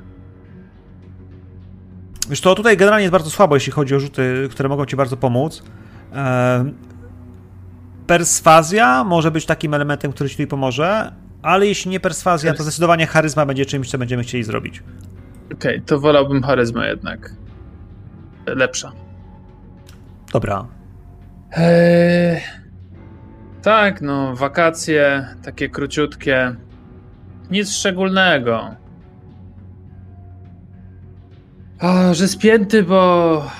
[2.30, 5.16] Wiesz to tutaj generalnie jest bardzo słabo, jeśli chodzi o rzuty, które mogą ci bardzo
[5.16, 5.62] pomóc.
[8.12, 13.46] Perswazja może być takim elementem, który ci pomoże, ale jeśli nie perswazja, to zdecydowanie charyzma
[13.46, 14.82] będzie czymś, co będziemy chcieli zrobić.
[15.52, 17.34] Okej, to wolałbym charyzmę jednak.
[18.46, 18.92] Lepsza.
[20.32, 20.66] Dobra.
[21.52, 22.40] Eee,
[23.62, 26.56] tak, no, wakacje, takie króciutkie.
[27.50, 28.74] Nic szczególnego.
[31.78, 33.50] A, że spięty, bo.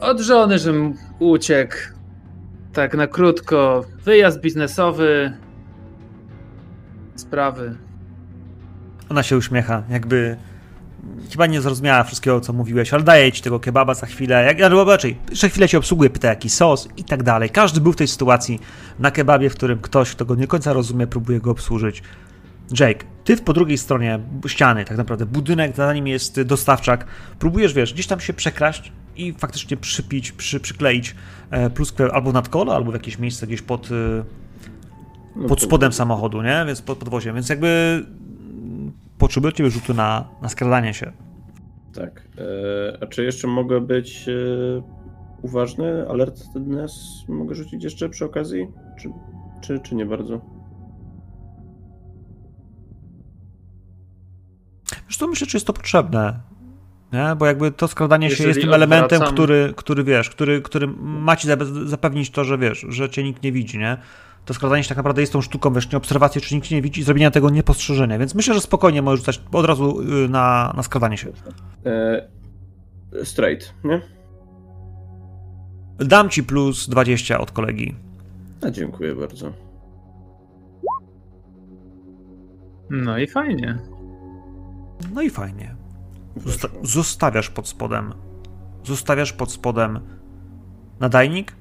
[0.00, 1.76] Od żony, żem uciekł.
[2.72, 3.84] Tak na krótko.
[4.04, 5.32] Wyjazd biznesowy.
[7.16, 7.76] Sprawy.
[9.08, 10.36] Ona się uśmiecha, jakby
[11.30, 14.84] chyba nie zrozumiała wszystkiego, co mówiłeś, ale daję ci tego kebaba za chwilę, jak, albo
[14.84, 17.50] raczej, jeszcze chwilę cię obsługuje, pyta jaki sos i tak dalej.
[17.50, 18.60] Każdy był w tej sytuacji
[18.98, 22.02] na kebabie, w którym ktoś, kto go nie końca rozumie, próbuje go obsłużyć.
[22.80, 27.06] Jake, ty po drugiej stronie ściany, tak naprawdę budynek, za nim jest dostawczak,
[27.38, 31.14] próbujesz, wiesz, gdzieś tam się przekraść i faktycznie przypić, przy, przykleić
[31.50, 34.24] e, pluskwę albo nad kolo, albo w jakieś miejsce gdzieś pod, e,
[35.36, 36.64] No pod spodem samochodu, nie?
[36.66, 38.02] Więc pod podwoziem, więc jakby
[39.18, 41.12] potrzebuję ciebie rzutu na, na skradanie się.
[41.94, 42.28] Tak.
[42.38, 44.32] E, a czy jeszcze mogę być e,
[45.42, 46.08] uważny?
[46.08, 48.68] Alertness mogę rzucić jeszcze przy okazji?
[49.00, 49.10] Czy,
[49.60, 50.40] czy, czy nie bardzo?
[55.18, 56.40] Co, myślę, czy jest to potrzebne.
[57.12, 57.36] Nie?
[57.38, 61.36] Bo jakby to skradanie się jest tym elementem, odwracam- który, który wiesz, który, który ma
[61.36, 63.96] ci zape- zapewnić to, że wiesz, że cię nikt nie widzi, nie?
[64.44, 67.00] To skradanie się tak naprawdę jest tą sztuką, wiesz, nie obserwacji, czy nikt nie widzi
[67.00, 68.18] i zrobienia tego niepostrzeżenia.
[68.18, 71.32] Więc myślę, że spokojnie możesz rzucać od razu y, na, na skradanie się.
[71.86, 72.26] E,
[73.24, 74.00] straight, nie?
[75.98, 77.94] Dam ci plus 20 od kolegi.
[78.66, 79.52] A dziękuję bardzo.
[82.90, 83.78] No i fajnie.
[85.14, 85.75] No i fajnie.
[86.36, 88.14] Zosta- zostawiasz pod spodem.
[88.84, 90.00] Zostawiasz pod spodem
[91.00, 91.56] nadajnik.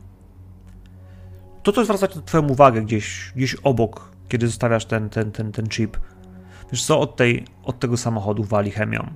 [1.64, 5.98] To, co zwraca Twoją uwagę gdzieś, gdzieś obok, kiedy zostawiasz ten, ten, ten, ten chip.
[6.72, 9.14] Wiesz co, od, tej, od tego samochodu wali chemią.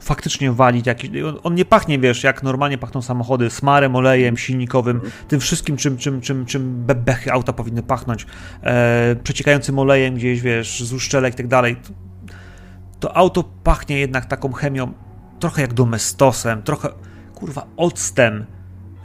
[0.00, 1.10] Faktycznie wali jakiś.
[1.22, 5.96] On, on nie pachnie, wiesz, jak normalnie pachną samochody, smarem, olejem silnikowym, tym wszystkim, czym,
[5.96, 8.26] czym, czym, czym bebechy auta powinny pachnąć.
[8.62, 11.76] E, przeciekającym olejem gdzieś, wiesz, z uszczelek i tak dalej
[13.00, 14.92] to auto pachnie jednak taką chemią,
[15.40, 16.88] trochę jak domestosem, trochę,
[17.34, 18.44] kurwa, octem,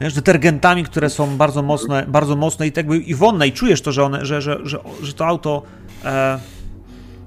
[0.00, 3.92] wiesz, detergentami, które są bardzo mocne, bardzo mocne i tak i wonne i czujesz to,
[3.92, 5.62] że one, że, że, że, że to auto,
[6.04, 6.38] e,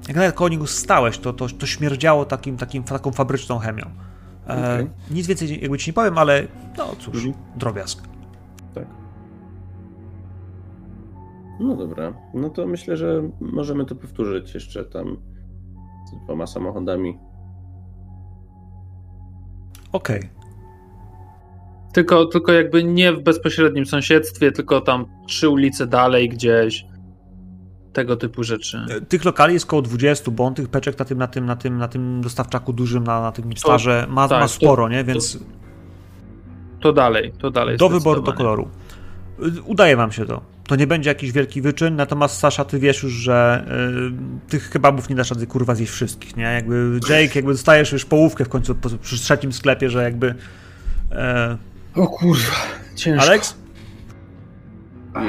[0.07, 3.85] jak nawet koło niego stałeś, to, to, to śmierdziało takim, takim, taką fabryczną chemią.
[4.47, 4.89] E, Okej.
[5.11, 6.47] Nic więcej jakby ci nie powiem, ale
[6.77, 7.33] no cóż, Mhm.
[7.55, 8.03] drobiazg.
[8.75, 8.85] Tak.
[11.59, 12.13] No dobra.
[12.33, 15.17] No to myślę, że możemy to powtórzyć jeszcze tam
[16.09, 17.17] z dwoma samochodami.
[19.91, 20.29] Okej.
[21.93, 26.85] Tylko, tylko jakby nie w bezpośrednim sąsiedztwie, tylko tam trzy ulice dalej gdzieś.
[27.93, 28.85] Tego typu rzeczy.
[29.09, 31.77] Tych lokali jest około 20, bo on tych peczek na tym, na tym, na tym,
[31.77, 35.03] na tym dostawczaku dużym, na, na tym starze ma, tak, ma to- sporo, nie?
[35.03, 35.39] Więc
[36.79, 37.77] To dalej, to dalej.
[37.77, 38.67] do wyboru, do koloru.
[39.57, 40.41] Y, Udaje wam się to.
[40.69, 43.65] To nie będzie jakiś wielki wyczyn, natomiast Sasza, ty wiesz już, że
[44.47, 46.43] y, tych kebabów nie dasz rady kurwa zjeść wszystkich, nie?
[46.43, 50.35] Jakby Jake, jakby dostajesz już połówkę w końcu po, przy trzecim sklepie, że jakby...
[51.11, 51.57] E,
[51.95, 52.55] o kurwa,
[52.95, 53.27] ciężko.
[53.27, 53.57] Alex?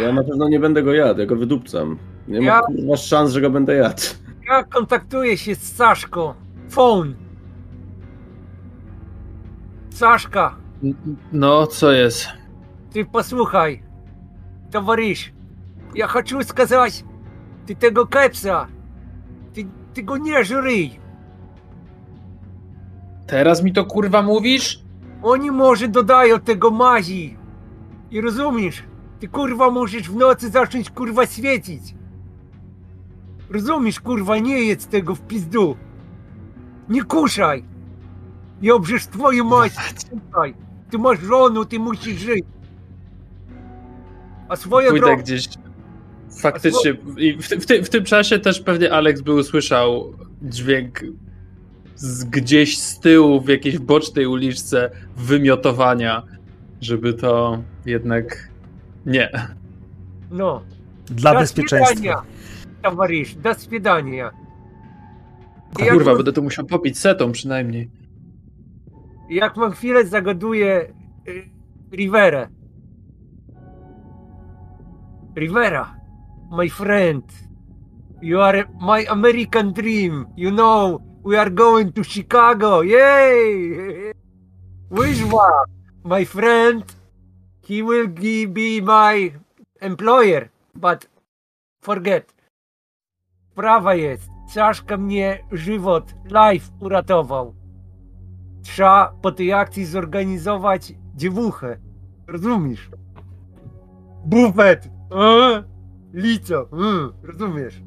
[0.01, 1.99] Ja na pewno nie będę go jadł, ja go wydupcam.
[2.29, 2.61] Nie ja...
[2.89, 4.03] ma szans, że go będę jadł.
[4.49, 6.35] Ja kontaktuję się z Saszką.
[6.71, 7.15] Phone.
[9.91, 10.57] Saszka.
[11.33, 12.29] No, co jest?
[12.93, 13.90] Ty posłuchaj
[14.72, 15.32] Товарищ,
[15.94, 17.04] я хочу сказать,
[17.68, 18.68] ты tego кепса,
[19.54, 21.00] ty, ty go nie żryj.
[23.28, 24.84] Teraz mi to kurwa mówisz?
[25.24, 27.38] Oni może dodają tego mazi.
[28.12, 28.84] I rozumiesz?
[29.20, 31.96] Ty kurwa możesz w nocy zacząć kurwa świecić.
[33.50, 35.78] Rozumiesz kurwa, nie jedz tego w pizdu.
[36.90, 37.64] Nie kuszaj.
[38.62, 39.74] I obrzesz twoją mać.
[40.10, 40.56] Słuchaj,
[40.90, 42.46] Ty masz żonę, ty musisz żyć.
[44.51, 45.23] A swoje Pójdę drogi...
[45.23, 45.49] gdzieś...
[46.41, 46.97] Faktycznie.
[47.19, 51.01] I w, w, ty, w tym czasie też pewnie Alex by usłyszał dźwięk
[51.97, 56.23] z gdzieś z tyłu w jakiejś bocznej uliczce wymiotowania,
[56.81, 58.49] żeby to jednak
[59.07, 59.31] nie.
[60.31, 60.63] No.
[61.07, 61.95] Dla do bezpieczeństwa.
[61.95, 62.23] Swidania,
[62.83, 64.31] towarzysz, do swidania.
[65.79, 66.17] Jak Kurwa, mam...
[66.17, 67.91] będę to musiał popić setą przynajmniej.
[69.31, 70.93] Jak mam chwilę zagaduję
[71.29, 71.51] y,
[71.93, 72.49] Riverę.
[75.41, 75.97] Rivera,
[76.51, 77.25] my friend,
[78.21, 80.27] you are my American dream.
[80.37, 82.83] You know, we are going to Chicago.
[82.83, 84.13] Yay!
[84.91, 85.65] Wishwa,
[86.05, 86.85] my friend,
[87.63, 89.33] he will be my
[89.81, 91.07] employer, but
[91.81, 92.35] forget.
[93.55, 94.31] Prawa jest.
[94.55, 97.55] Czaszka mnie żywot, life uratował.
[98.63, 101.79] Trzeba po tej akcji zorganizować dziewuchę.
[102.27, 102.91] Rozumiesz?
[104.25, 105.00] Bufet!
[105.13, 105.63] E?
[106.15, 106.69] Lico!
[106.73, 107.83] Mm, rozumiesz?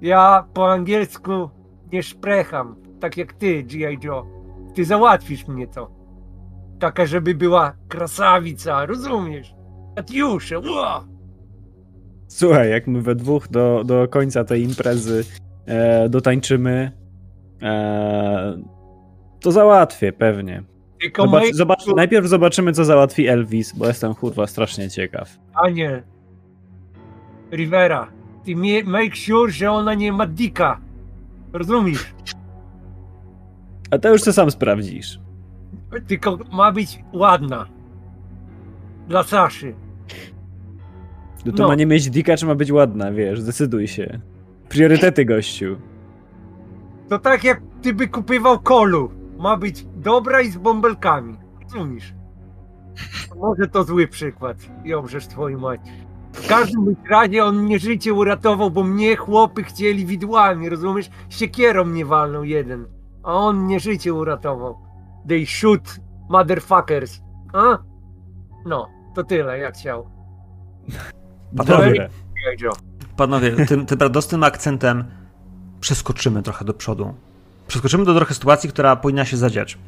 [0.00, 1.50] Ja po angielsku
[1.92, 3.98] nie szprecham, tak jak ty, G.I.
[4.02, 4.26] Joe.
[4.74, 5.90] Ty załatwisz mnie to.
[6.78, 9.54] Taka, żeby była krasawica, rozumiesz?
[9.96, 11.06] Katiusze, ła!
[12.28, 15.24] Słuchaj, jak my we dwóch do, do końca tej imprezy
[15.66, 16.92] e, dotańczymy,
[17.62, 18.62] e,
[19.40, 20.62] to załatwię pewnie.
[21.18, 25.38] Zobacz, zobacz, najpierw zobaczymy, co załatwi Elvis, bo jestem kurwa strasznie ciekaw.
[25.54, 26.02] A nie.
[27.52, 28.08] Rivera,
[28.44, 30.80] ty make sure, że ona nie ma dika.
[31.52, 32.14] Rozumiesz?
[33.90, 35.20] A to już co sam sprawdzisz.
[36.06, 37.66] Tylko ma być ładna.
[39.08, 39.74] Dla Saszy.
[41.44, 41.68] No to No.
[41.68, 44.20] ma nie mieć dika, czy ma być ładna, wiesz, zdecyduj się.
[44.68, 45.76] Priorytety, gościu.
[47.08, 49.10] To tak jak ty by kupywał kolu.
[49.38, 51.36] Ma być dobra i z bąbelkami.
[51.62, 52.14] Rozumiesz?
[53.36, 54.56] Może to zły przykład.
[54.84, 55.80] Jobrzesz twoją mać.
[56.36, 61.10] W każdym bądź razie on mnie życie uratował, bo mnie chłopy chcieli widłami, rozumiesz?
[61.28, 62.86] Siekierą mnie walnął jeden.
[63.22, 64.78] A on mnie życie uratował.
[65.28, 67.20] They shoot motherfuckers.
[67.52, 67.78] A?
[68.66, 70.10] No, to tyle jak chciał.
[71.56, 72.08] Panowie,
[73.16, 75.04] panowie tym, tym radosnym akcentem
[75.80, 77.14] przeskoczymy trochę do przodu.
[77.68, 79.78] Przeskoczymy do trochę sytuacji, która powinna się zadziać.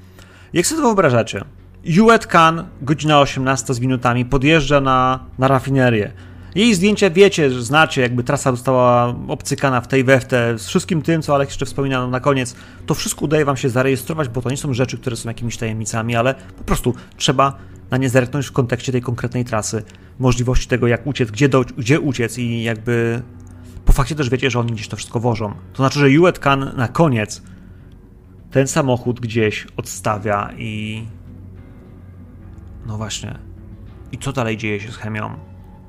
[0.53, 1.45] Jak sobie to wyobrażacie?
[1.85, 6.13] Juet Khan, godzina 18 z minutami, podjeżdża na, na rafinerię.
[6.59, 11.03] Jej zdjęcie wiecie, znacie, jakby trasa została obcykana w tej we w te, z wszystkim
[11.03, 12.57] tym, co Alex jeszcze wspominał na koniec.
[12.87, 16.17] To wszystko udaje wam się zarejestrować, bo to nie są rzeczy, które są jakimiś tajemnicami,
[16.17, 17.59] ale po prostu trzeba
[17.91, 19.83] na nie zerknąć w kontekście tej konkretnej trasy,
[20.19, 23.23] możliwości tego, jak uciec, gdzie, do, gdzie uciec i jakby
[23.85, 25.55] po fakcie też wiecie, że oni gdzieś to wszystko wożą.
[25.73, 27.43] To znaczy, że Juet Khan na koniec
[28.51, 31.05] ten samochód gdzieś odstawia i
[32.87, 33.39] no właśnie.
[34.13, 35.48] I co dalej dzieje się z chemią?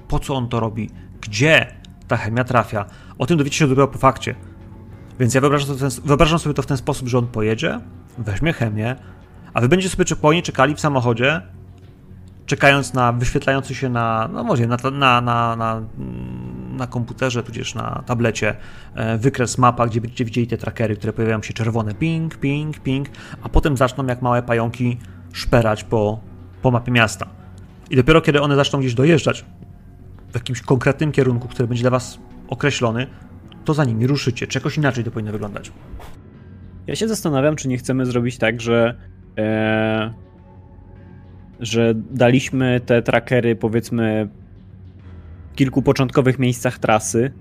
[0.10, 0.90] Po co on to robi?
[1.22, 1.74] Gdzie
[2.08, 2.86] ta chemia trafia?
[3.18, 4.36] O tym dowiecie się dopiero po fakcie.
[5.20, 7.80] Więc ja wyobrażam sobie, ten, wyobrażam sobie to w ten sposób, że on pojedzie,
[8.18, 8.96] weźmie chemię,
[9.54, 11.42] a wy będziecie sobie spokojnie czekali w samochodzie,
[12.46, 15.82] czekając na wyświetlający się na, no może na, na, na, na,
[16.72, 18.56] na komputerze, tudzież na tablecie
[18.96, 23.08] e, wykres mapa, gdzie będziecie widzieli te trackery, które pojawiają się czerwone ping, ping, ping,
[23.44, 24.98] a potem zaczną jak małe pająki
[25.34, 26.20] szperać po,
[26.62, 27.28] po mapie miasta.
[27.90, 29.46] I dopiero kiedy one zaczną gdzieś dojeżdżać
[30.32, 33.08] w jakimś konkretnym kierunku, który będzie dla was określony,
[33.66, 34.48] to za nimi ruszycie.
[34.48, 35.72] Czy jakoś inaczej to powinno wyglądać?
[36.88, 38.96] Ja się zastanawiam, czy nie chcemy zrobić tak, że.
[39.38, 40.14] E,
[41.60, 44.30] że daliśmy te trackery, powiedzmy,
[45.54, 47.32] w kilku początkowych miejscach trasy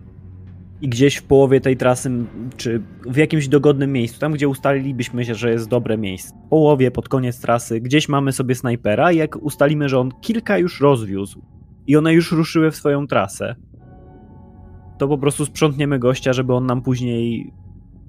[0.80, 2.11] i gdzieś w połowie tej trasy,
[2.57, 6.91] czy w jakimś dogodnym miejscu, tam gdzie ustalilibyśmy się, że jest dobre miejsce, w połowie,
[6.91, 11.43] pod koniec trasy, gdzieś mamy sobie snajpera i jak ustalimy, że on kilka już rozwiózł
[11.89, 13.57] i one już ruszyły w swoją trasę,
[14.99, 17.53] to po prostu sprzątniemy gościa, żeby on nam później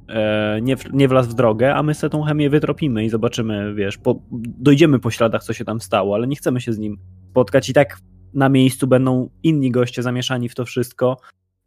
[0.09, 3.97] e, nie, nie wlazł w drogę, a my sobie tą chemię wytropimy i zobaczymy, wiesz,
[3.97, 6.97] po, dojdziemy po śladach, co się tam stało, ale nie chcemy się z nim
[7.31, 7.69] spotkać.
[7.69, 7.99] I tak
[8.33, 11.17] na miejscu będą inni goście zamieszani w to wszystko,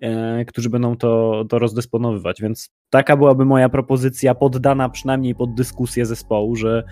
[0.00, 6.06] e, którzy będą to, to rozdysponowywać, więc taka byłaby moja propozycja, poddana przynajmniej pod dyskusję
[6.06, 6.84] zespołu, że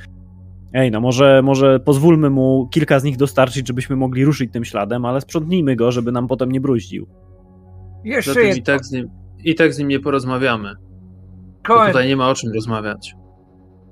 [0.73, 5.05] ej, no może, może pozwólmy mu kilka z nich dostarczyć, żebyśmy mogli ruszyć tym śladem,
[5.05, 7.07] ale sprzątnijmy go, żeby nam potem nie bruździł.
[8.05, 8.65] Jeszcze Zatem i jedno.
[8.65, 9.09] tak, z nim,
[9.45, 10.75] I tak z nim nie porozmawiamy.
[11.67, 13.15] Cohen, tutaj nie ma o czym rozmawiać.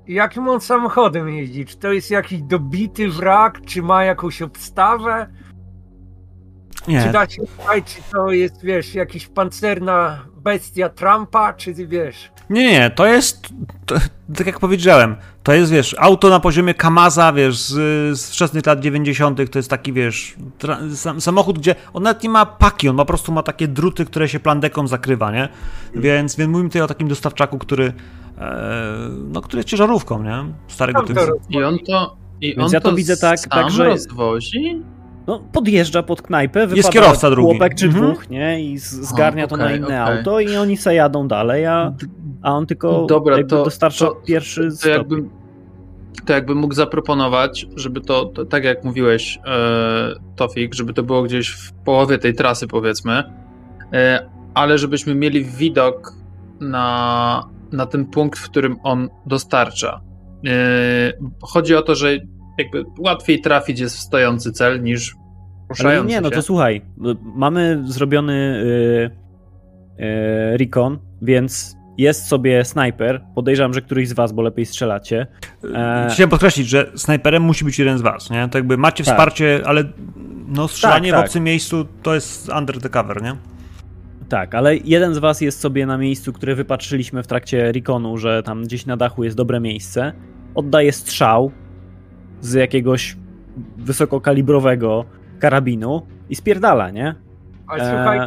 [0.07, 1.65] jakim on samochodem jeździ?
[1.65, 5.27] Czy to jest jakiś dobity wrak, czy ma jakąś obstawę?
[6.85, 7.41] Czy Nie, da się
[7.85, 12.31] czy to jest, wiesz, jakaś pancerna bestia Trumpa, czy ty wiesz?
[12.49, 13.47] Nie, nie, to jest,
[13.85, 13.95] to,
[14.35, 17.73] tak jak powiedziałem, to jest, wiesz, auto na poziomie Kamaza, wiesz, z,
[18.19, 22.29] z wczesnych lat 90., to jest taki, wiesz, tra- sam, samochód, gdzie on nawet nie
[22.29, 25.49] ma paki, on po prostu ma takie druty, które się plandeką zakrywa, nie?
[25.95, 27.93] Więc, więc mówimy tutaj o takim dostawczaku, który,
[28.37, 28.53] e,
[29.27, 30.45] no, który jest ciężarówką, nie?
[30.67, 31.19] Starego typu.
[31.19, 32.17] to I on to.
[32.41, 34.81] I Więc on ja to widzę tak- sam tak, że- rozwozi?
[35.29, 37.49] No, podjeżdża pod knajpę, wypada kierowca drugi.
[37.49, 38.05] chłopek czy Mhm.
[38.05, 38.63] dwóch, nie?
[38.63, 40.17] I zgarnia to na inne okej.
[40.17, 41.93] auto i oni se jadą dalej, a,
[42.41, 45.29] a on tylko Dobra, jakby to- dostarcza to- pierwszy To jakbym,
[46.25, 51.23] to jakbym mógł zaproponować, żeby to, to tak jak mówiłeś, e, Tofik, żeby to było
[51.23, 53.23] gdzieś w połowie tej trasy, powiedzmy,
[53.93, 56.13] e, ale żebyśmy mieli widok
[56.59, 60.01] na, na ten punkt, w którym on dostarcza.
[60.45, 60.51] E,
[61.41, 62.17] chodzi o to, że
[62.59, 66.35] jakby łatwiej trafić jest w stojący cel niż Ale ruszający nie, no się.
[66.35, 66.81] to słuchaj,
[67.35, 73.21] mamy zrobiony y, y, recon, więc jest sobie snajper.
[73.35, 75.27] Podejrzewam, że któryś z was, bo lepiej strzelacie.
[75.75, 78.47] E, Chciałem podkreślić, że snajperem musi być jeden z was, nie?
[78.49, 79.13] To jakby macie Tak.
[79.13, 79.83] wsparcie, ale
[80.47, 81.25] no strzelanie Tak, w tak.
[81.25, 83.35] obcym miejscu to jest under the cover, nie?
[84.29, 88.43] Tak, ale jeden z was jest sobie na miejscu, które wypatrzyliśmy w trakcie reconu, że
[88.43, 90.13] tam gdzieś na dachu jest dobre miejsce.
[90.55, 91.51] Oddaje strzał
[92.41, 93.17] z jakiegoś
[93.77, 95.05] wysokokalibrowego
[95.39, 97.15] karabinu i spierdala, nie?
[97.67, 98.19] Ale E, słuchaj,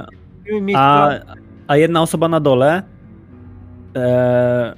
[0.75, 1.11] a,
[1.67, 2.83] a jedna osoba na dole
[3.97, 4.75] e,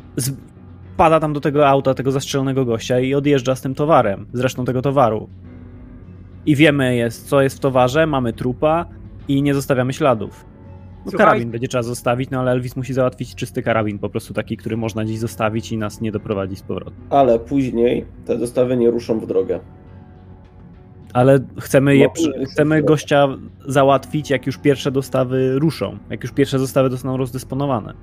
[0.97, 4.82] pada tam do tego auta, tego zastrzelonego gościa i odjeżdża z tym towarem, zresztą tego
[4.82, 5.28] towaru.
[6.47, 8.87] I wiemy, jest, co jest w towarze, mamy trupa
[9.28, 10.45] i nie zostawiamy śladów.
[11.05, 14.35] No, Słuchaj- karabin będzie trzeba zostawić, no ale Elvis musi załatwić czysty karabin, po prostu
[14.35, 17.01] taki, który można gdzieś zostawić i nas nie doprowadzi z powrotem.
[17.11, 19.61] Ale później te dostawy nie ruszą w drogę.
[21.13, 23.29] Ale chcemy, je, No, chcemy gościa
[23.67, 27.95] załatwić, jak już pierwsze dostawy ruszą, jak już pierwsze dostawy zostaną rozdysponowane.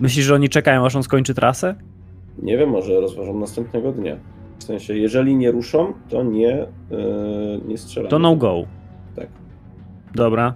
[0.00, 1.74] Myślisz, że oni czekają, aż on skończy trasę?
[2.42, 4.16] Nie wiem, może rozważą następnego dnia.
[4.58, 8.10] W sensie, jeżeli nie ruszą, to nie, yy, nie strzelamy.
[8.10, 8.64] To no go.
[9.16, 9.28] Tak.
[10.14, 10.54] Dobra,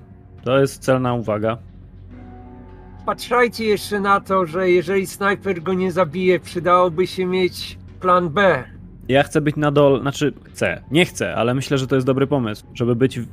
[0.49, 1.59] to jest celna uwaga.
[3.07, 8.65] Patrzajcie jeszcze na to, że jeżeli snajper go nie zabije, przydałoby się mieć plan B.
[9.09, 12.27] Ja chcę być na dole, znaczy chcę, nie chcę, ale myślę, że to jest dobry
[12.27, 13.27] pomysł, żeby być w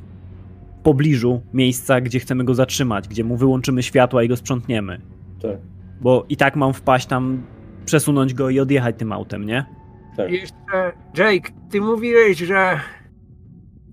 [0.84, 5.02] pobliżu miejsca, gdzie chcemy go zatrzymać, gdzie mu wyłączymy światła i go sprzątniemy.
[5.42, 5.58] Tak,
[6.02, 7.44] Bo i tak mam wpaść tam,
[7.86, 9.66] przesunąć go i odjechać tym autem, nie?
[10.18, 10.32] tak.
[10.32, 12.80] Jeszcze, Jake, ty mówiłeś, że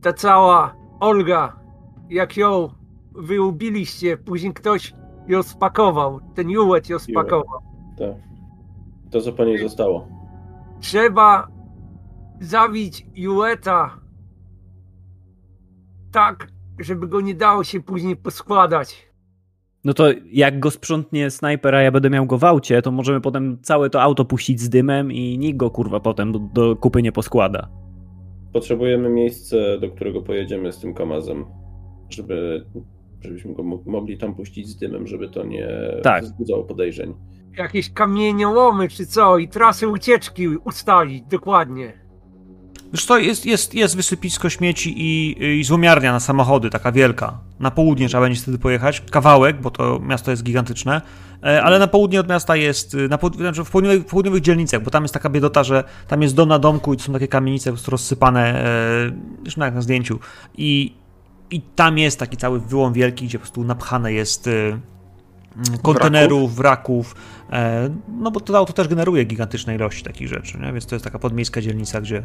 [0.00, 1.56] ta cała Olga,
[2.10, 2.81] jak ją
[3.14, 4.94] wy ubiliście, później ktoś
[5.28, 7.60] ją spakował, ten Jułet ją spakował.
[7.98, 8.14] tak.
[9.10, 10.08] To, co po niej zostało.
[10.80, 11.48] Trzeba
[12.40, 14.00] zabić Jueta
[16.12, 16.48] tak,
[16.78, 19.12] żeby go nie dało się później poskładać.
[19.84, 23.20] No to jak go sprzątnie snajper, a ja będę miał go w aucie, to możemy
[23.20, 27.02] potem całe to auto puścić z dymem i nikt go kurwa potem do, do kupy
[27.02, 27.68] nie poskłada.
[28.52, 31.44] Potrzebujemy miejsce, do którego pojedziemy z tym kamazem,
[32.10, 32.66] żeby,
[33.24, 35.68] żebyśmy go mo- mogli tam puścić z dymem, żeby to nie
[36.02, 36.24] Tak.
[36.24, 37.14] wzbudzało podejrzeń.
[37.58, 42.02] Jakieś kamieniołomy czy co i trasy ucieczki ustalić dokładnie.
[42.92, 47.38] Wiesz co, jest, jest, jest wysypisko śmieci i, i złomiarnia na samochody, taka wielka.
[47.60, 51.02] Na południe trzeba będzie wtedy pojechać, kawałek, bo to miasto jest gigantyczne,
[51.44, 54.90] e, ale na południe od miasta jest, na znaczy w, południowych, w południowych dzielnicach, bo
[54.90, 57.70] tam jest taka biedota, że tam jest dom na domku i to są takie kamienice
[57.70, 59.12] po prostu rozsypane, e,
[59.42, 60.18] zresztą jak na zdjęciu.
[60.58, 60.94] I,
[61.52, 64.80] I tam jest taki cały wyłom wielki, gdzie po prostu napchane jest y, mm,
[65.82, 67.14] kontenerów, wraków,
[67.52, 70.72] e, no bo to auto też generuje gigantyczne ilości takich rzeczy, nie?
[70.72, 72.22] więc to jest taka podmiejska dzielnica, gdzie,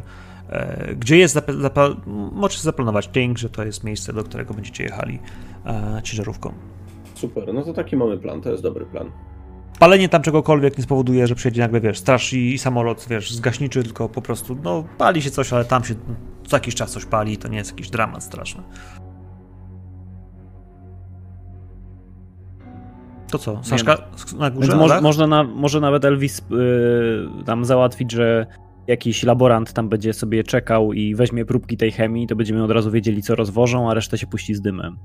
[0.50, 1.96] e, gdzie jest, zap- zapa-
[2.32, 5.18] możecie zaplanować link, że to jest miejsce, do którego będziecie jechali
[5.66, 6.52] e, ciężarówką.
[7.14, 9.10] Super, no to taki mamy plan, to jest dobry plan.
[9.78, 13.82] Palenie tam czegokolwiek nie spowoduje, że przyjedzie nagle, wiesz, straż i, i samolot, wiesz, zgaśniczy,
[13.82, 15.94] tylko po prostu, no, pali się coś, ale tam się
[16.46, 18.62] co jakiś czas coś pali, to nie jest jakiś dramat straszny.
[23.30, 23.98] To co, Saszka
[24.38, 24.68] na górze?
[24.68, 28.46] Więc na mo- może nawet Elvis y, tam załatwić, że
[28.86, 32.90] jakiś laborant tam będzie sobie czekał i weźmie próbki tej chemii, to będziemy od razu
[32.90, 34.96] wiedzieli, co rozwożą, a resztę się puści z dymem.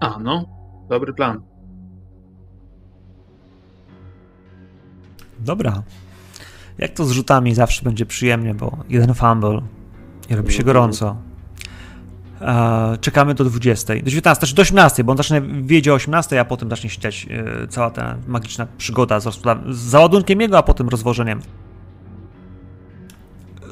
[0.00, 0.44] A, no,
[0.88, 1.42] dobry plan.
[5.40, 5.82] Dobra.
[6.78, 9.60] Jak to z rzutami zawsze będzie przyjemnie, bo jeden fumble
[10.30, 11.16] i robi się gorąco.
[13.00, 16.44] Czekamy do 20, do 19, czy do 18, bo on zacznie wiedzie o 18, a
[16.44, 19.24] potem zacznie się dziać e, cała ta magiczna przygoda z,
[19.68, 21.40] z załadunkiem jego, a potem rozwożeniem.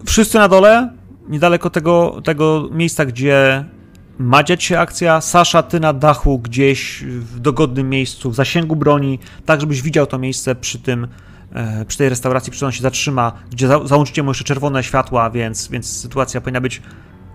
[0.07, 0.91] Wszyscy na dole
[1.29, 3.65] niedaleko tego, tego miejsca, gdzie
[4.19, 5.21] ma dziać się akcja.
[5.21, 10.19] Sasza, ty na dachu gdzieś w dogodnym miejscu, w zasięgu broni, tak żebyś widział to
[10.19, 11.09] miejsce przy tym,
[11.53, 14.83] e, przy tej restauracji, przy której on się zatrzyma, gdzie za, załączycie mu jeszcze czerwone
[14.85, 16.83] światła, więc, więc sytuacja powinna być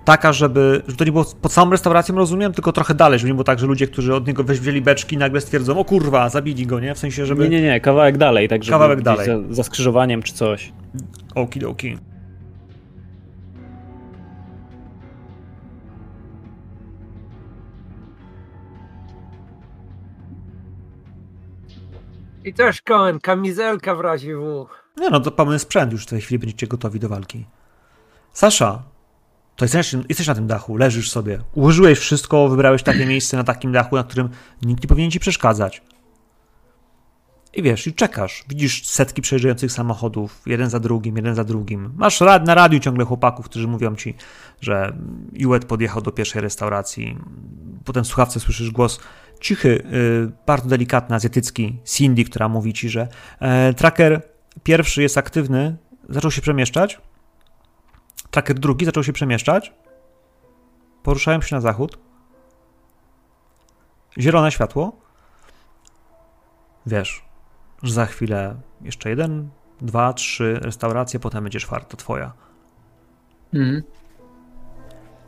[0.06, 3.34] taka, żeby, żeby to nie było pod samą restauracją, rozumiem, tylko trochę dalej, żeby nie
[3.34, 6.80] było tak, że ludzie, którzy od niego wzięli beczki, nagle stwierdzą, o kurwa, zabili go,
[6.80, 6.96] nie?
[6.96, 7.50] W sensie, żeby...
[7.50, 9.28] Nie, nie, nie, kawałek dalej, tak żeby Kawałek dalej.
[9.28, 10.74] Za, za skrzyżowaniem czy coś.
[11.36, 11.98] Okidoki.
[22.46, 24.68] I też Koen, kamizelka w razie W.
[24.98, 27.46] Nie no, to pełny sprzęt, już w tej chwili będziecie gotowi do walki.
[28.34, 28.84] Sasza,
[29.56, 31.40] to jesteś, jesteś na tym dachu, leżysz sobie.
[31.54, 34.30] Ułożyłeś wszystko, wybrałeś takie miejsce na takim dachu, na którym
[34.62, 35.82] nikt nie powinien ci przeszkadzać.
[37.54, 38.44] I wiesz, i czekasz.
[38.50, 41.94] Widzisz setki przejeżdżających samochodów, jeden za drugim, jeden za drugim.
[41.96, 44.16] Masz rad, na radiu ciągle chłopaków, którzy mówią ci,
[44.62, 44.98] że
[45.34, 47.18] Iwet podjechał do pierwszej restauracji.
[47.86, 49.00] Potem w słuchawce słyszysz głos
[49.42, 53.08] cichy, yy, bardzo delikatny, azjatycki, Cindy, która mówi ci, że
[53.40, 54.22] e, tracker
[54.64, 55.78] pierwszy jest aktywny,
[56.10, 57.00] zaczął się przemieszczać.
[58.32, 59.74] Tracker drugi zaczął się przemieszczać.
[61.04, 61.98] Poruszają się na zachód.
[64.20, 64.92] Zielone światło.
[66.86, 67.26] Wiesz,
[67.84, 69.50] że za chwilę jeszcze jeden,
[69.82, 72.34] dwa, trzy restauracje, potem będzie czwarta twoja.
[73.54, 73.84] Mhm.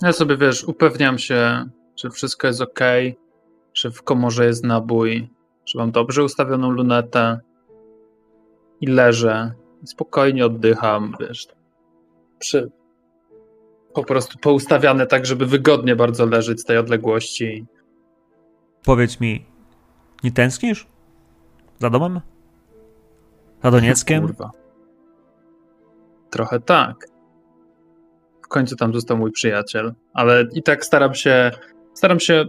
[0.01, 2.80] Ja sobie, wiesz, upewniam się, że wszystko jest ok,
[3.74, 5.30] że w komorze jest nabój,
[5.66, 7.39] że mam dobrze ustawioną lunetę
[8.82, 9.54] i leżę.
[9.86, 11.47] Spokojnie oddycham, wiesz.
[12.39, 12.72] Przy...
[13.93, 17.65] Po prostu poustawiane tak, żeby wygodnie bardzo leżeć z tej odległości.
[18.85, 19.45] Powiedz mi,
[20.23, 20.87] nie tęsknisz?
[21.79, 22.21] Za domem?
[23.63, 24.21] Za Donieckiem?
[24.21, 24.51] Kurwa.
[26.29, 27.07] Trochę tak.
[28.43, 31.51] W końcu tam został mój przyjaciel, ale i tak staram się
[31.93, 32.45] staram się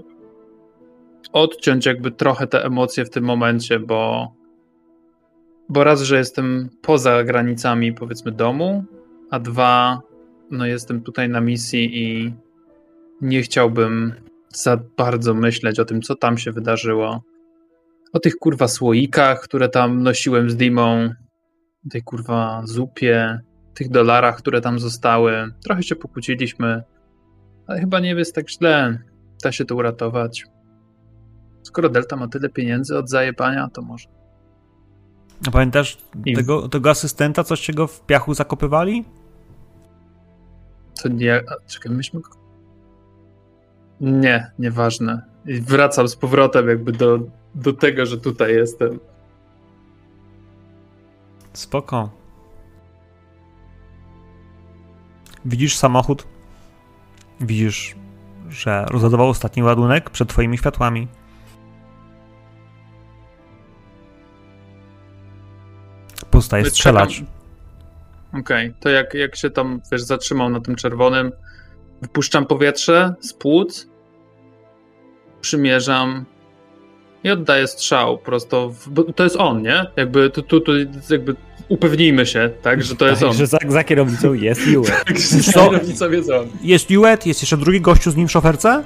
[1.32, 4.28] odciąć jakby trochę te emocje w tym momencie, bo
[5.68, 8.84] bo raz, że jestem poza granicami powiedzmy domu,
[9.30, 10.00] a dwa,
[10.50, 12.34] no jestem tutaj na misji i
[13.20, 14.12] nie chciałbym
[14.54, 17.22] za bardzo myśleć o tym, co tam się wydarzyło.
[18.12, 21.10] O tych kurwa słoikach, które tam nosiłem z Dimą,
[21.90, 23.40] tej kurwa zupie,
[23.74, 25.52] tych dolarach, które tam zostały.
[25.64, 26.82] Trochę się pokłóciliśmy,
[27.66, 28.98] ale chyba nie jest tak źle.
[29.44, 30.44] Da się to uratować.
[31.62, 34.08] Skoro Delta ma tyle pieniędzy od zajebania, to może.
[35.48, 39.04] A pamiętasz I- tego, tego asystenta, coś go w piachu zakopywali?
[41.02, 41.36] To nie.
[41.36, 42.30] A, czekaj, myśmy go.
[44.00, 45.22] Nie, nieważne.
[45.46, 47.18] I wracam z powrotem jakby do,
[47.54, 48.98] do tego, że tutaj jestem.
[51.52, 52.10] Spoko.
[55.44, 56.26] Widzisz samochód?
[57.40, 57.96] Widzisz,
[58.48, 61.08] że rozładował ostatni ładunek przed twoimi światłami.
[66.30, 67.24] Pozostaje strzelać.
[68.40, 71.32] Okej, to jak, jak się tam, wiesz, zatrzymał na tym czerwonym,
[72.02, 73.88] wypuszczam powietrze z płuc,
[75.40, 76.24] przymierzam
[77.24, 79.86] i oddaję strzał prosto, w, to jest on, nie?
[79.96, 80.72] Jakby tu, tu, tu
[81.10, 81.34] jakby
[81.68, 83.36] upewnijmy się, tak, że to jest tak, on.
[83.36, 84.84] że za, za kierownicą jest Jue.
[84.84, 85.70] Tak, Wiesz co?
[85.70, 86.46] kierownica jest on.
[86.62, 88.84] Jest Duet, jest jeszcze drugi gościu z nim w szoferce,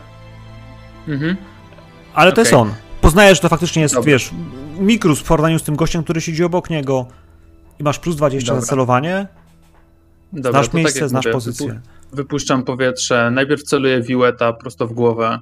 [1.09, 1.36] Mhm.
[2.14, 2.74] ale to jest on.
[3.01, 4.12] Poznajesz, że to faktycznie jest, Dobra.
[4.12, 4.30] wiesz,
[4.78, 7.07] mikrus w porównaniu z tym gościem, który siedzi obok niego.
[7.81, 8.61] I masz plus 20 Dobra.
[8.61, 9.26] za celowanie.
[10.33, 11.66] Dobra, Znasz tak miejsce, jak znasz mówię, pozycję.
[11.68, 11.81] wypu-
[12.12, 15.39] Wypuszczam powietrze, najpierw celuję Wiłeta prosto w głowę,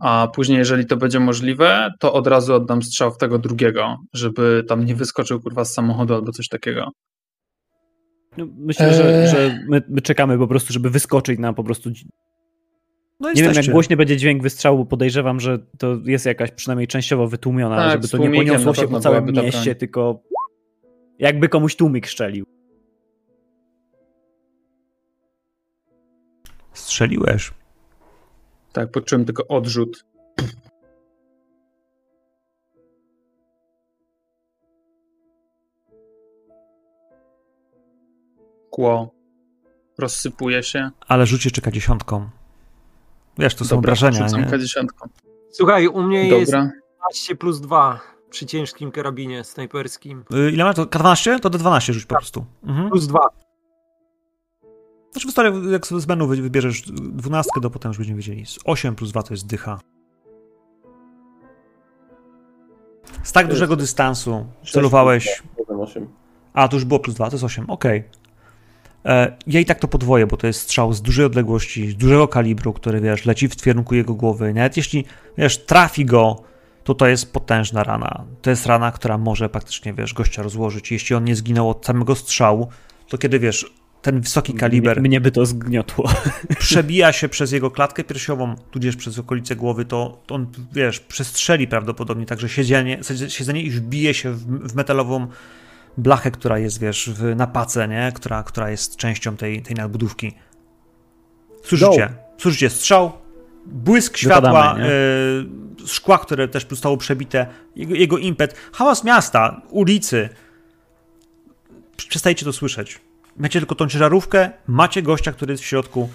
[0.00, 4.64] a później, jeżeli to będzie możliwe, to od razu oddam strzał w tego drugiego, żeby
[4.68, 6.90] tam nie wyskoczył kurwa z samochodu albo coś takiego.
[8.36, 9.28] No, myślę, że, Eee.
[9.30, 11.90] że my, my czekamy po prostu, żeby wyskoczyć na po prostu.
[13.20, 13.72] No Nie wiem, jak jesteście.
[13.72, 18.08] głośny będzie dźwięk wystrzału, bo podejrzewam, że to jest jakaś przynajmniej częściowo wytłumiona, Tak, żeby
[18.08, 20.22] to nie poniosło na się po całym mieście, tylko
[21.20, 22.44] jakby komuś tłumik szczelił.
[26.72, 27.50] Strzeliłeś.
[28.72, 30.04] Tak, poczułem tylko odrzut.
[38.70, 39.14] Kło
[39.98, 40.90] rozsypuje się.
[41.08, 42.30] Ale rzucie czeka dziesiątką.
[43.38, 44.46] Wiesz, to są Dobra, obrażenia, rzucam nie?
[44.46, 44.84] K10.
[45.50, 46.70] Słuchaj, u mnie jest Dobra.
[46.98, 48.00] 15 plus 2
[48.30, 50.24] przy ciężkim karabinie snajperskim.
[50.48, 50.76] Y, Ile masz?
[50.76, 51.40] To K12?
[51.40, 52.44] To D12 rzuć po prostu.
[52.64, 52.90] Mhm.
[52.90, 53.20] Plus 2.
[55.12, 58.46] Znaczy wystarczy, jak sobie z menu wy- wybierzesz dwunastkę, to potem już będziemy wiedzieli.
[58.46, 59.80] Z 8 plus 2 to jest dycha.
[63.22, 65.42] Z tak dużego dystansu celowałeś...
[66.52, 68.04] A, to już było plus 2, to jest 8, okej.
[69.04, 72.28] E, ja i tak to podwoję, bo to jest strzał z dużej odległości, z dużego
[72.28, 74.54] kalibru, który, wiesz, leci w kierunku jego głowy.
[74.54, 75.04] Nawet jeśli,
[75.38, 76.42] wiesz, trafi go,
[76.84, 78.24] to to jest potężna rana.
[78.42, 80.92] To jest rana, która może praktycznie, wiesz, gościa rozłożyć.
[80.92, 82.68] Jeśli on nie zginął od samego strzału,
[83.08, 86.10] to kiedy, wiesz, ten wysoki kaliber Mnie, by to zgniotło.
[86.58, 91.68] przebija się przez jego klatkę piersiową, tudzież przez okolice głowy, to, to on, wiesz, przestrzeli
[91.68, 95.26] prawdopodobnie, także siedzenie, siedzenie i wbije się w, w metalową
[95.96, 98.12] blachę, która jest, wiesz, w napace, nie?
[98.14, 100.32] Która, która jest częścią tej, tej nadbudówki.
[101.64, 102.08] Słyszycie?
[102.38, 103.12] Słyszycie strzał,
[103.66, 107.46] błysk światła, y, szkła, które też zostało przebite,
[107.76, 110.28] jego, jego impet, hałas miasta, ulicy.
[111.96, 113.00] Przestajecie to słyszeć.
[113.36, 116.08] Macie tylko tą ciężarówkę, macie gościa, który jest w środku.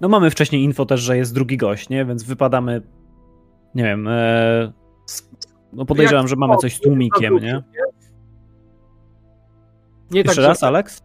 [0.00, 2.04] No mamy wcześniej info też, że jest drugi gość, nie?
[2.04, 2.82] Więc wypadamy,
[3.74, 4.72] nie wiem, e,
[5.72, 7.62] no podejrzewam, Jak że mamy coś z tłumikiem, nie?
[10.10, 11.02] Nie Jeszcze tak, raz, że- Alex?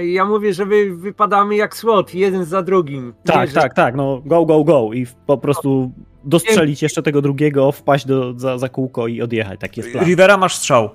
[0.00, 3.14] Ja mówię, że wy wypadamy jak SWAT, jeden za drugim.
[3.24, 5.90] Tak, że- tak, tak, no go, go, go i po prostu
[6.24, 10.04] dostrzelić jeszcze tego drugiego, wpaść do, za, za kółko i odjechać, taki jest plan.
[10.04, 10.90] Rivera masz strzał.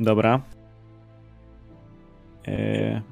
[0.00, 0.40] Dobra.
[2.48, 3.02] E,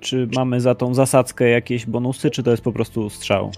[0.00, 3.50] czy mamy za tą zasadzkę jakieś bonusy, czy to jest po prostu strzał?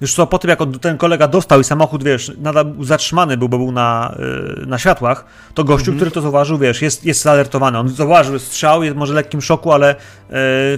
[0.00, 3.58] Wiesz co, po tym jak ten kolega dostał i samochód, wiesz, nadal zatrzymany był, bo
[3.58, 4.16] był na,
[4.62, 5.24] y, na światłach,
[5.54, 5.96] to gościu, Mhm.
[5.96, 7.78] który to zauważył, wiesz, jest, jest zaalertowany.
[7.78, 9.98] On zauważył strzał, jest może w lekkim szoku, ale y,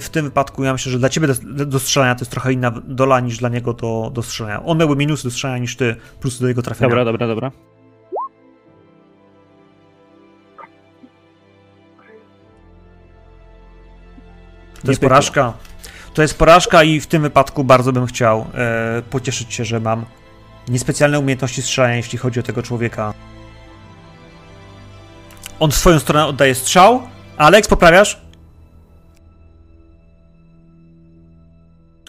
[0.01, 2.73] w tym wypadku ja myślę, że dla ciebie do, do strzelania to jest trochę inna
[2.85, 4.65] dola niż dla niego do, do strzelania.
[4.65, 6.89] On miałby minusy do strzelania niż ty, plus do jego trafienia.
[6.89, 7.51] Dobra, dobra, dobra.
[14.85, 15.53] To jest porażka.
[16.19, 20.07] To jest porażka i w tym wypadku bardzo bym chciał e, pocieszyć się, że mam
[20.69, 23.15] niespecjalne umiejętności strzelania, jeśli chodzi o tego człowieka.
[25.61, 27.03] On w swoją stronę oddaje strzał.
[27.36, 28.20] Alex, poprawiasz?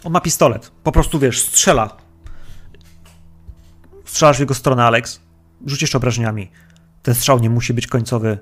[0.04, 0.72] On ma pistolet.
[0.82, 1.96] Po prostu, wiesz, strzela.
[4.04, 5.20] Strzelasz w jego stronę, Alex.
[5.66, 6.50] Rzuć jeszcze obrażeniami.
[7.02, 8.38] Ten strzał nie musi być końcowy.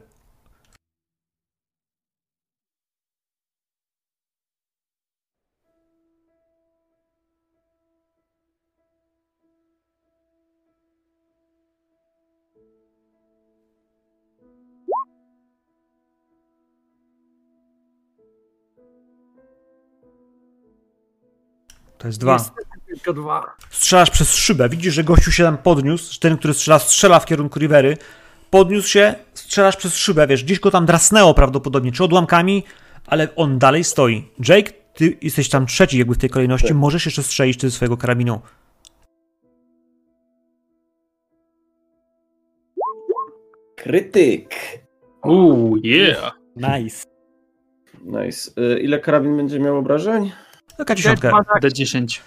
[22.09, 22.33] To jest dwa.
[22.33, 23.57] Niestety tylko dwa.
[23.71, 24.69] strzelasz przez szybę.
[24.69, 27.97] Widzisz, że gościu się tam podniósł, że ten, który strzela, strzela w kierunku Rivery.
[28.51, 32.65] Podniósł się, strzelasz przez szybę, wiesz, gdzieś go tam drasnęło prawdopodobnie, czy odłamkami,
[33.07, 34.29] ale on dalej stoi.
[34.49, 37.97] Jake, ty jesteś tam trzeci jakby w tej kolejności, możesz jeszcze strzelić ty ze swojego
[37.97, 38.41] karabinu.
[43.77, 44.55] Krytyk.
[45.25, 46.33] Uuu, yeah.
[46.57, 47.05] Nice.
[48.05, 48.51] Nice.
[48.77, 50.33] Y, Ile karabin będzie miał obrażeń?
[50.79, 51.31] Taka dziesiątka.
[51.63, 52.21] D10.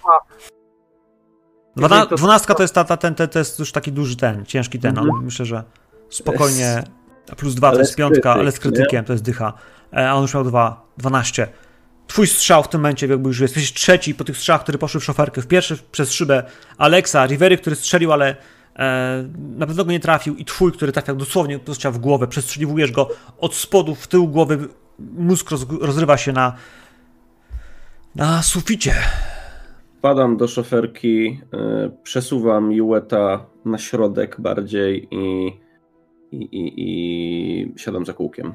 [1.76, 4.80] Dwana, dwunastka to jest, ta, ta, ten, ten, to jest już taki duży ten, ciężki
[4.80, 4.90] ten.
[4.90, 5.11] Mhm.
[5.11, 5.64] On, myślę, że
[6.10, 6.84] spokojnie.
[7.38, 9.53] Plus dwa to jest piątka, ale z krytykiem to jest dycha.
[9.94, 11.48] E, A on już miał dwa, dwanaście.
[12.07, 15.03] Twój strzał w tym momencie, jakby już jesteś trzeci po tych strzałach, które poszły w
[15.03, 15.41] szoferkę.
[15.41, 16.44] W pierwszy przez szybę
[16.78, 18.36] Alexa, Rivery, który strzelił, ale
[18.76, 20.36] e, na pewno go nie trafił.
[20.36, 22.28] I twój, który trafiał dosłownie dostał w głowę.
[22.28, 24.68] Przestrzeliwujesz go od spodu w tył głowy.
[24.99, 26.53] Mózg roz, rozrywa się na,
[28.15, 28.93] na suficie.
[29.97, 35.47] Wpadam do szoferki, y, przesuwam Jueta na środek bardziej i,
[36.31, 38.53] i, i, i siadam za kółkiem.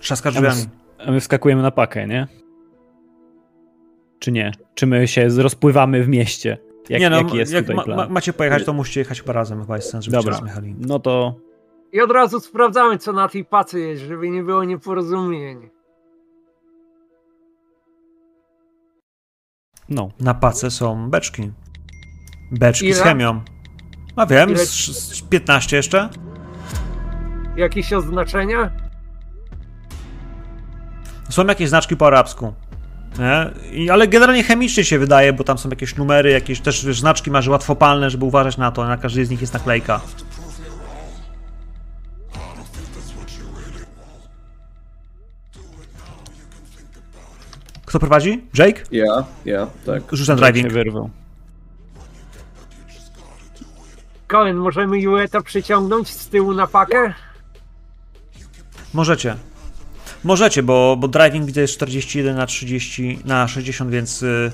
[0.00, 0.68] Trzaskasz A my, drzwiami.
[0.98, 2.26] a my wskakujemy na pakę, nie?
[4.18, 4.52] Czy nie?
[4.74, 6.58] Czy my się rozpływamy w mieście?
[6.88, 9.60] Jak, nie no, jaki jest jak tutaj ma, macie pojechać, to musicie jechać chyba razem,
[9.60, 10.62] chyba jest sens, żebyście Dobra.
[10.78, 11.34] No to
[11.92, 15.70] I od razu sprawdzamy, co na tej pacy jest, żeby nie było nieporozumień.
[19.88, 20.10] No.
[20.20, 21.52] Na pace są beczki.
[22.52, 23.04] Beczki z Ile?
[23.04, 23.40] chemią.
[24.16, 24.66] A wiem, Ile?
[24.66, 24.70] z,
[25.16, 26.08] z 15 jeszcze?
[27.56, 28.70] Jakieś oznaczenia?
[31.30, 32.52] Są jakieś znaczki po arabsku.
[33.18, 33.50] Nie?
[33.72, 37.30] I, ale generalnie chemicznie się wydaje, bo tam są jakieś numery, jakieś też wiesz, znaczki
[37.30, 38.84] masz łatwopalne, żeby uważać na to.
[38.84, 40.00] Na każdej z nich jest naklejka.
[47.92, 48.44] Kto prowadzi?
[48.58, 48.82] Jake?
[48.90, 50.02] Ja, ja, tak.
[50.12, 50.72] Rzucam się driving.
[50.72, 51.10] wyrwał.
[54.26, 57.14] Cohen, możemy Jueta przyciągnąć z tyłu na pakę?
[58.94, 59.36] Możecie.
[60.24, 64.52] Możecie, bo, bo driving widzę jest 41 na 30 na 60, więc y,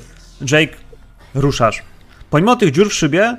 [0.50, 0.76] Jake
[1.34, 1.82] ruszasz.
[2.30, 3.36] Pomimo tych dziur w szybie,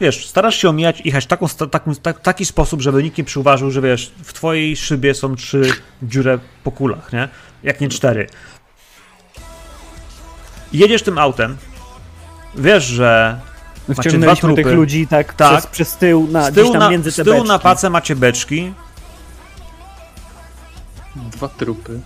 [0.00, 3.80] wiesz, starasz się omijać, jechać taką, taką, tak, taki sposób, żeby nikt nie przyuważył, że
[3.80, 7.28] wiesz, w twojej szybie są trzy dziure po kulach, nie?
[7.62, 8.26] Jak nie cztery.
[10.74, 11.56] Jedziesz tym autem,
[12.54, 13.40] wiesz, że
[13.88, 14.72] My Macie dwa tych trupy.
[14.74, 15.52] ludzi tak, Tak.
[15.52, 17.62] Przez, przez tył, na, z gdzieś tyłu, tam na, między z te tyłu na beczki.
[17.62, 18.72] pace macie beczki,
[21.16, 22.00] Dwa trupy.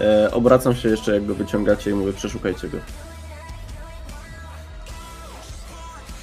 [0.00, 2.78] E, obracam się jeszcze, jak go wyciągacie i mówię, przeszukajcie go.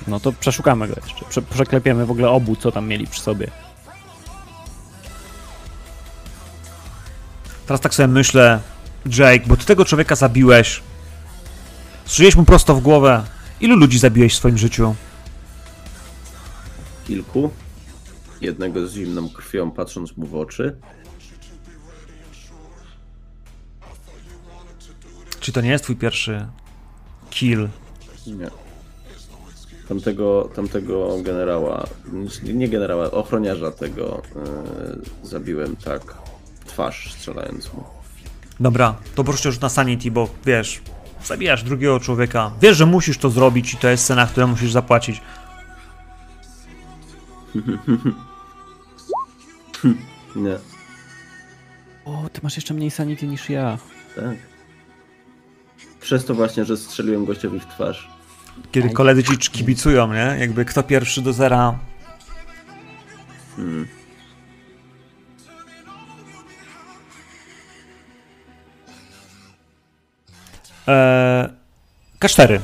[0.07, 1.25] No to przeszukamy go jeszcze.
[1.25, 3.47] Prze przeklepiemy w ogóle obu, co tam mieli przy sobie.
[7.65, 8.59] Teraz tak sobie myślę,
[9.05, 10.81] Jake, bo ty tego człowieka zabiłeś.
[12.05, 13.23] Strzeliłeś mu prosto w głowę.
[13.61, 14.95] Ilu ludzi zabiłeś w swoim życiu?
[17.07, 17.49] Kilku.
[18.41, 20.77] Jednego z zimną krwią, patrząc mu w oczy.
[25.39, 26.47] Czy to nie jest twój pierwszy
[27.29, 27.69] kill?
[28.27, 28.49] Nie.
[29.87, 31.87] Tamtego, tamtego generała,
[32.43, 34.21] nie generała, ochroniarza tego
[35.23, 36.17] e, zabiłem tak.
[36.65, 38.02] Twarz strzelając mu.
[38.63, 40.81] Dobra, to proszę już na sanity, bo wiesz,
[41.25, 42.51] zabijasz drugiego człowieka.
[42.61, 45.21] Wiesz, że musisz to zrobić i to jest cena, którą musisz zapłacić.
[50.35, 50.57] Nie.
[52.05, 53.77] O, ty masz jeszcze mniej sanity niż ja.
[54.15, 54.35] Tak.
[56.01, 58.09] Przez to właśnie, że strzeliłem gościowi w twarz.
[58.71, 60.37] Kiedy koledzy ci kibicują, nie?
[60.39, 61.79] Jakby kto pierwszy do zera.
[63.55, 63.87] Hmm.
[72.19, 72.59] K4.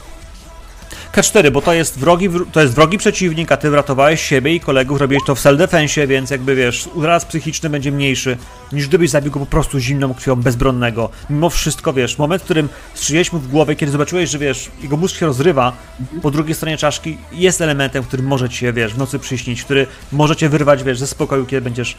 [1.14, 4.60] K4, bo to jest, wrogi, wr- to jest wrogi przeciwnik, a ty wratowałeś siebie i
[4.60, 8.38] kolegów, robiłeś to w self-defensie, więc jakby wiesz, uraz psychiczny będzie mniejszy,
[8.72, 11.10] niż gdybyś zabił go po prostu zimną krwią bezbronnego.
[11.30, 14.98] Mimo wszystko, wiesz, moment, w którym strzeliłeś mu w głowę, kiedy zobaczyłeś, że wiesz, jego
[14.98, 15.74] mózg się rozrywa
[16.22, 19.88] po drugiej stronie czaszki, jest elementem, który może ci się, wiesz, w nocy przyśnić, który
[20.12, 21.98] może cię wyrwać, wiesz, ze spokoju, kiedy będziesz...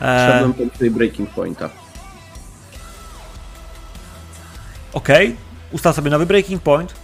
[0.00, 1.70] E, Wszedłem tam tutaj breaking pointa.
[4.92, 5.36] Okej,
[5.72, 6.94] ustaw sobie nowy breaking point.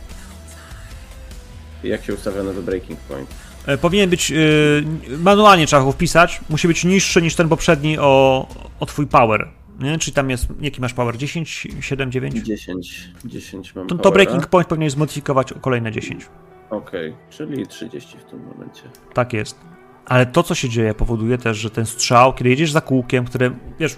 [1.84, 3.28] Jak się ustawia nowy breaking point?
[3.66, 4.30] E, Powinien być.
[4.30, 4.84] Yy,
[5.18, 6.40] manualnie trzeba go wpisać.
[6.50, 8.46] Musi być niższy niż ten poprzedni o,
[8.80, 9.48] o twój power.
[9.78, 9.98] Nie?
[9.98, 10.46] Czyli tam jest.
[10.60, 11.16] Jaki masz power?
[11.16, 12.34] 10, 7, 9?
[12.42, 14.24] 10, 10 mam To, to powera.
[14.24, 16.26] breaking point powinien zmodyfikować o kolejne 10.
[16.70, 18.82] Okej, czyli 30 w tym momencie.
[19.14, 19.58] Tak jest.
[20.06, 23.50] Ale to, co się dzieje, powoduje też, że ten strzał, kiedy jedziesz za kółkiem, które,
[23.80, 23.96] wiesz,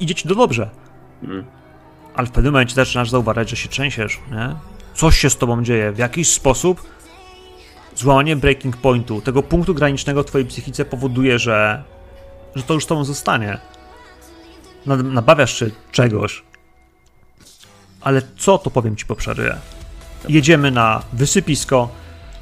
[0.00, 0.70] idzie ci to dobrze,
[1.22, 1.44] Mm.
[2.18, 4.56] Ale w pewnym momencie zaczynasz zauważać, że się trzęsiesz, nie?
[4.94, 5.92] Coś się z tobą dzieje.
[5.92, 6.82] W jakiś sposób
[7.96, 11.82] złamanie breaking pointu, tego punktu granicznego w twojej psychice powoduje, że,
[12.54, 13.58] że to już z tobą zostanie.
[14.86, 16.42] Nabawiasz się czegoś.
[18.00, 19.56] Ale co, to powiem ci po przerwie.
[20.28, 21.88] Jedziemy na wysypisko,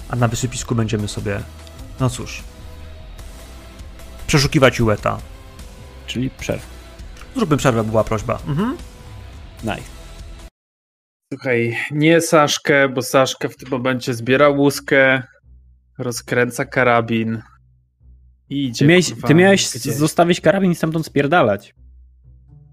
[0.08, 1.40] a na wysypisku będziemy sobie,
[2.00, 2.42] no cóż,
[4.26, 5.18] przeszukiwać Jueta.
[6.06, 6.66] Czyli przerw.
[7.36, 8.38] Zróbmy przerwę, była prośba.
[8.48, 8.76] Mhm.
[9.64, 9.82] Nice.
[11.32, 15.22] Słuchaj, nie Saszkę, bo Saszka w tym momencie zbiera łuskę,
[15.98, 17.42] rozkręca karabin
[18.50, 18.78] i idzie.
[18.78, 21.74] Ty miałeś, kurwa, ty miałeś zostawić karabin i stamtąd spierdalać.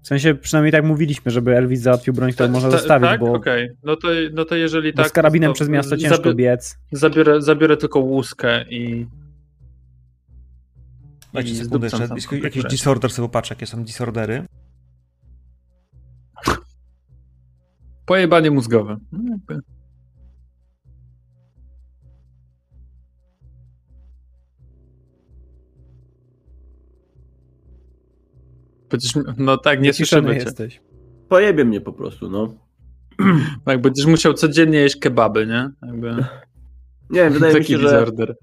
[0.02, 3.20] W sensie przynajmniej tak mówiliśmy, żeby Elvis załatwił broń, którą można Ta- zostawić, tak?
[3.20, 5.08] bo, Okej, no, to, no to jeżeli bo tak.
[5.10, 6.78] z karabinem to przez miasto ciężko zabi- biec.
[6.92, 9.06] zabiorę, zabiorę tylko łuskę i.
[11.32, 12.36] Dajcie i sekundę jeszcze.
[12.42, 14.44] Jakiś disorder sobie popatrzę, jakie są disordery.
[18.06, 18.96] Pojebanie mózgowe.
[19.12, 19.38] No.
[28.90, 30.42] Będziesz, no tak, nie słyszymy cię.
[30.44, 30.80] jesteś.
[31.28, 32.54] Pojebie mnie po prostu, no.
[33.66, 35.70] Jak będziesz musiał codziennie jeść kebaby, nie?
[35.86, 36.24] Jakby,
[37.10, 38.36] Nie, wydaje mi się, że disorder.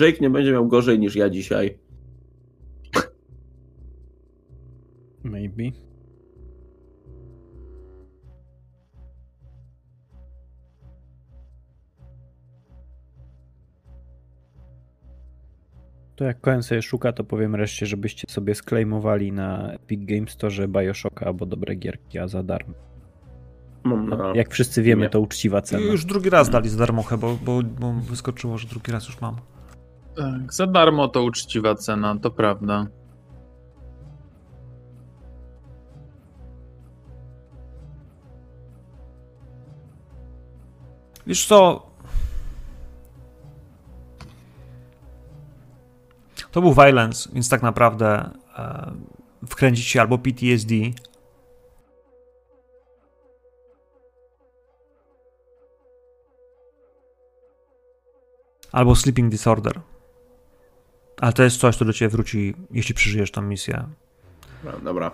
[0.00, 1.78] Jake nie będzie miał gorzej niż ja dzisiaj.
[5.24, 5.87] Maybe.
[16.18, 20.68] To jak Cohen sobie szuka, to powiem reszcie, żebyście sobie sklejmowali na Epic Games Store
[20.68, 22.74] Bioshocka albo dobre gierki, a za darmo.
[23.84, 24.32] Mam na...
[24.34, 25.10] Jak wszyscy wiemy, nie.
[25.10, 25.82] to uczciwa cena.
[25.82, 29.36] Już drugi raz dali za darmo chyba, bo, bo wyskoczyło, że drugi raz już mam.
[30.16, 32.86] Tak, za darmo to uczciwa cena, to prawda.
[41.26, 41.87] Wiesz co?
[46.58, 48.92] To był violence, więc tak naprawdę e,
[49.46, 50.74] wkręcić się albo PTSD,
[58.72, 59.80] albo sleeping disorder.
[61.20, 63.88] Ale to jest coś, co do ciebie wróci, jeśli przeżyjesz tą misję.
[64.64, 65.10] No, dobra.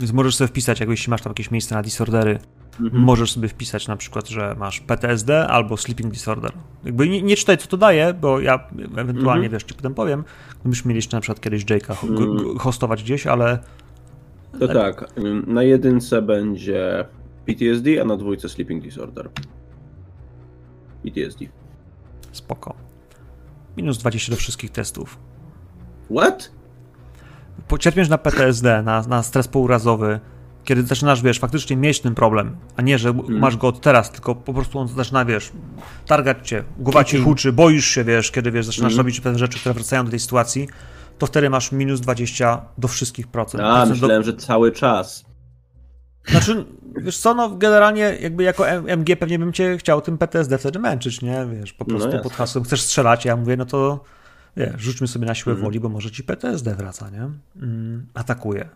[0.00, 2.38] Więc możesz sobie wpisać, jak jeśli masz tam jakieś miejsce na disordery,
[2.80, 3.02] Mhm.
[3.02, 6.52] możesz sobie wpisać na przykład, że masz PTSD albo sleeping disorder.
[6.84, 9.52] Jakby nie, nie czytaj, co to daje, bo ja ewentualnie, Mhm.
[9.52, 10.24] wiesz, ci potem powiem,
[10.60, 13.58] gdybyśmy mieli jeszcze na przykład kiedyś Jake'a g- hostować gdzieś, ale
[14.60, 17.04] To tak, ym, na jedynce będzie
[17.46, 19.30] PTSD, a na dwójce Sleeping Disorder.
[21.02, 21.44] PTSD.
[22.32, 22.74] spoko.
[23.76, 25.18] Minus 20 do wszystkich testów.
[26.16, 26.50] What?
[27.78, 30.20] Cierpiesz na PTSD, na, na stres pourazowy,
[30.68, 34.34] kiedy zaczynasz, wiesz, faktycznie mieć ten problem, a nie, że masz go od teraz, tylko
[34.34, 35.52] po prostu on zaczyna, wiesz,
[36.06, 38.98] targać cię, głowa ci huczy, boisz się, wiesz, kiedy, wiesz, zaczynasz Mhm.
[39.06, 40.68] robić pewne rzeczy, które wracają do tej sytuacji,
[41.18, 43.62] to wtedy masz minus 20 do wszystkich procent.
[43.64, 45.24] A, Procent do, myślałem, że cały czas.
[46.28, 46.64] Znaczy,
[46.96, 51.22] wiesz co, no generalnie jakby jako MG pewnie bym cię chciał tym PTSD wtedy męczyć,
[51.22, 51.46] nie?
[51.60, 52.22] Wiesz, po No prostu jasne.
[52.22, 54.04] pod hasłem chcesz strzelać, ja mówię, no to
[54.56, 55.64] wiesz, rzućmy sobie na siłę Mhm.
[55.64, 57.28] woli, bo może ci PTSD wraca, nie?
[57.62, 58.68] Mm, atakuje.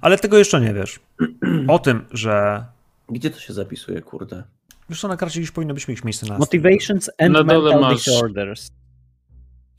[0.00, 1.00] Ale tego jeszcze nie wiesz.
[1.68, 2.64] O tym, że
[3.08, 4.42] Gdzie to się zapisuje, kurde?
[4.90, 7.94] wiesz co, na karcie gdzieś powinno być mieć miejsce na Motivations and dole mental masz-
[8.04, 8.68] disorders.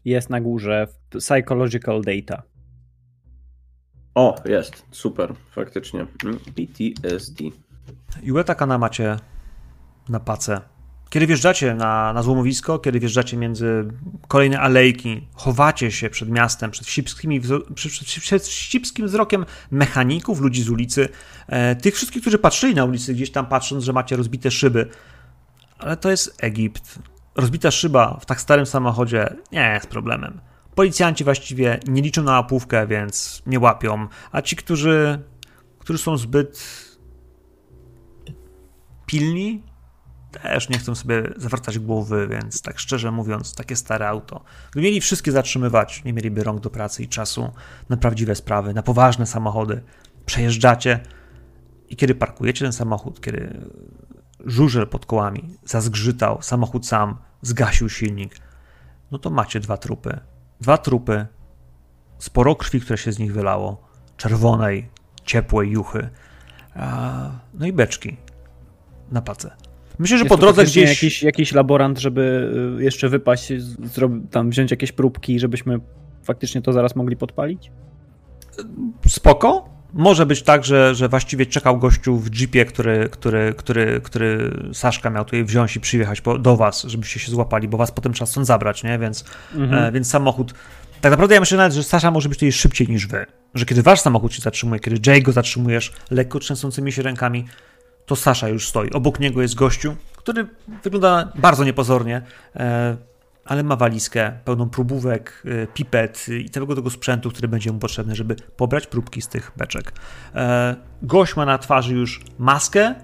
[0.06, 2.44] Jest na górze psychological data.
[4.16, 6.06] O, jest, super, faktycznie.
[6.26, 7.44] Mm, PTSD.
[8.24, 9.18] Iłeta Kana macie
[10.10, 10.62] na pace.
[11.10, 13.86] Kiedy wjeżdżacie na, na złomowisko, kiedy wjeżdżacie między
[14.28, 17.42] kolejne alejki, chowacie się przed miastem, przed wścibskimi,
[17.76, 21.10] przed, przed wścibskim wzrokiem mechaników, ludzi z ulicy,
[21.48, 24.90] e, tych wszystkich, którzy patrzyli na ulicy gdzieś tam patrząc, że macie rozbite szyby.
[25.80, 27.00] Ale to jest Egipt.
[27.36, 30.42] Rozbita szyba w tak starym samochodzie nie jest problemem.
[30.76, 35.20] Policjanci właściwie nie liczą na łapówkę, więc nie łapią, a ci, którzy,
[35.80, 36.66] którzy są zbyt
[39.06, 39.64] pilni,
[40.32, 44.44] też nie chcą sobie zawracać głowy, więc tak szczerze mówiąc, takie stare auto.
[44.72, 47.52] Gdyby mieli wszystkie zatrzymywać, nie mieliby rąk do pracy i czasu
[47.90, 49.82] na prawdziwe sprawy, na poważne samochody.
[50.26, 51.00] Przejeżdżacie
[51.90, 53.68] i kiedy parkujecie ten samochód, kiedy
[54.46, 58.36] żużel pod kołami zazgrzytał, samochód sam zgasił silnik,
[59.12, 60.20] no to macie dwa trupy.
[60.62, 61.28] Dwa trupy,
[62.18, 63.88] sporo krwi, które się z nich wylało,
[64.18, 64.90] czerwonej,
[65.24, 66.10] ciepłej juchy,
[67.54, 68.18] no i beczki
[69.12, 69.69] na pace.
[70.00, 70.90] Myślę, że Jest po drodze gdzieś.
[70.90, 73.52] Jakiś, jakiś laborant, żeby y, jeszcze wypaść,
[74.32, 75.80] tam wziąć jakieś próbki, żebyśmy
[76.24, 77.72] faktycznie to zaraz mogli podpalić?
[79.08, 79.70] Spoko.
[79.94, 85.10] Może być tak, że, że właściwie czekał gościu w jeepie, który, który, który, który Saszka
[85.10, 88.26] miał tutaj wziąć i przyjechać po, do was, żebyście się złapali, bo was potem trzeba
[88.26, 89.00] stąd zabrać, nie?
[89.00, 89.84] Więc, Mhm.
[89.84, 90.54] e, więc samochód.
[91.02, 93.26] Tak naprawdę ja myślę nawet, że Sasza może być tutaj szybciej niż wy.
[93.54, 97.46] Że kiedy wasz samochód się zatrzymuje, kiedy Jay go zatrzymujesz lekko trzęsącymi się rękami,
[98.10, 98.90] to Sasza już stoi.
[98.90, 100.48] Obok niego jest gościu, który
[100.84, 102.22] wygląda bardzo niepozornie,
[102.56, 102.98] e,
[103.46, 108.16] ale ma walizkę pełną próbówek, e, pipet i całego tego sprzętu, który będzie mu potrzebny,
[108.16, 109.94] żeby pobrać próbki z tych beczek.
[110.36, 112.96] E, gość ma na twarzy już maskę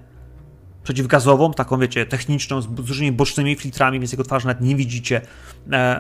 [0.84, 5.22] przeciwgazową, taką wiecie, techniczną, z różnymi bocznymi filtrami, więc jego twarzy nawet nie widzicie.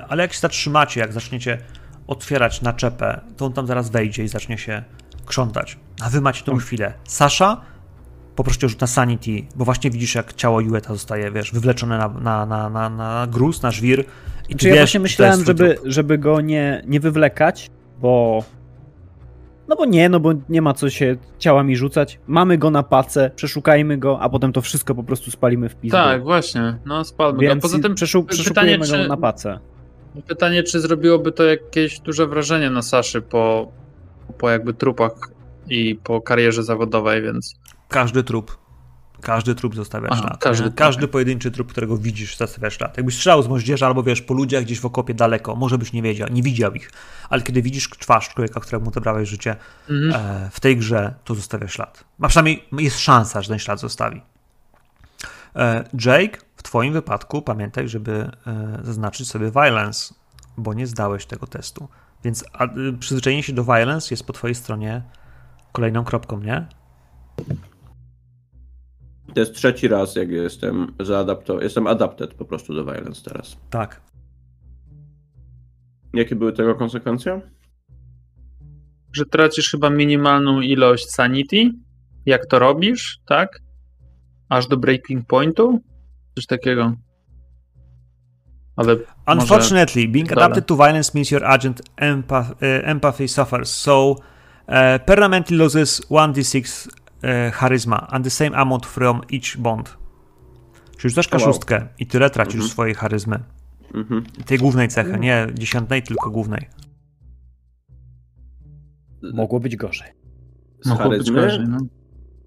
[0.10, 1.58] Ale jak się zatrzymacie, jak zaczniecie
[2.08, 4.84] otwierać naczepę, to on tam zaraz wejdzie i zacznie się
[5.26, 5.78] krzątać.
[6.02, 6.94] A wy macie tą chwilę.
[7.04, 7.62] Sasza,
[8.36, 12.08] poproście o rzut na sanity, bo właśnie widzisz, jak ciało Jueta zostaje, wiesz, wywleczone na,
[12.08, 14.06] na, na, na, na gruz, na żwir.
[14.50, 17.70] I ty Czy ja wiesz, właśnie myślałem, żeby, żeby go nie, nie wywlekać,
[18.02, 18.44] bo.
[19.68, 22.20] No bo nie, no bo nie ma co się ciałami rzucać.
[22.28, 25.98] Mamy go na pace, przeszukajmy go, a potem to wszystko po prostu spalimy w pizdu.
[25.98, 26.78] Tak, właśnie.
[26.86, 27.42] No, spalmy go.
[27.42, 29.60] Więc Poza tym przeszu- pytanie, przeszukujemy czy- go na pace.
[30.28, 33.72] pytanie, czy zrobiłoby to jakieś duże wrażenie na Saszy po,
[34.38, 35.12] po jakby trupach
[35.70, 37.56] i po karierze zawodowej, więc
[37.90, 38.58] Każdy trup.
[39.22, 40.38] Każdy trup zostawia Aha, ślad.
[40.38, 42.98] każdy każdy pojedynczy trup, którego widzisz, zostawia ślad.
[42.98, 46.02] Jakbyś strzelał z moździerza albo wiesz, po ludziach gdzieś w okopie daleko, może byś nie
[46.02, 46.92] wiedział, nie widział ich,
[47.30, 49.56] ale kiedy widzisz twarz człowieka, któremu odebrałeś życie
[49.90, 50.46] mhm.
[50.46, 52.04] e, w tej grze, to zostawia ślad.
[52.22, 54.22] A przynajmniej jest szansa, że ten ślad zostawi.
[55.56, 60.14] E, Jake, w twoim wypadku pamiętaj, żeby e, zaznaczyć sobie violence,
[60.58, 61.88] bo nie zdałeś tego testu.
[62.24, 65.02] Więc a, y, przyzwyczajenie się do violence jest po twojej stronie
[65.72, 66.68] kolejną kropką, nie?
[69.36, 71.64] To jest trzeci raz, jak jestem zaadaptowany.
[71.64, 73.58] Jestem adapted po prostu do violence teraz.
[73.70, 74.02] Tak.
[76.14, 77.42] Jakie były tego konsekwencje?
[79.16, 81.72] że tracisz chyba minimalną ilość sanity,
[82.26, 83.60] jak to robisz, tak?
[84.50, 85.80] Aż do breaking pointu?
[86.36, 86.94] Coś takiego.
[88.76, 88.96] Ale
[89.28, 95.58] Unfortunately, being adapted to violence means your agent empath, uh, empathy suffers, so uh, permanently
[95.58, 96.88] loses 1d6
[97.24, 99.98] uh, charisma and the same amount from each bond.
[100.98, 101.40] Czyli rzucasz Wow.
[101.40, 102.72] kaszustkę i tyle tracisz Mhm.
[102.72, 103.40] swojej charyzmy.
[103.94, 104.24] Mhm.
[104.46, 106.68] Tej głównej cechy, nie dziesiętnej, tylko głównej.
[109.34, 110.08] Mogło być gorzej.
[110.82, 111.78] Z Mogło być charyzmy, gorzej, no.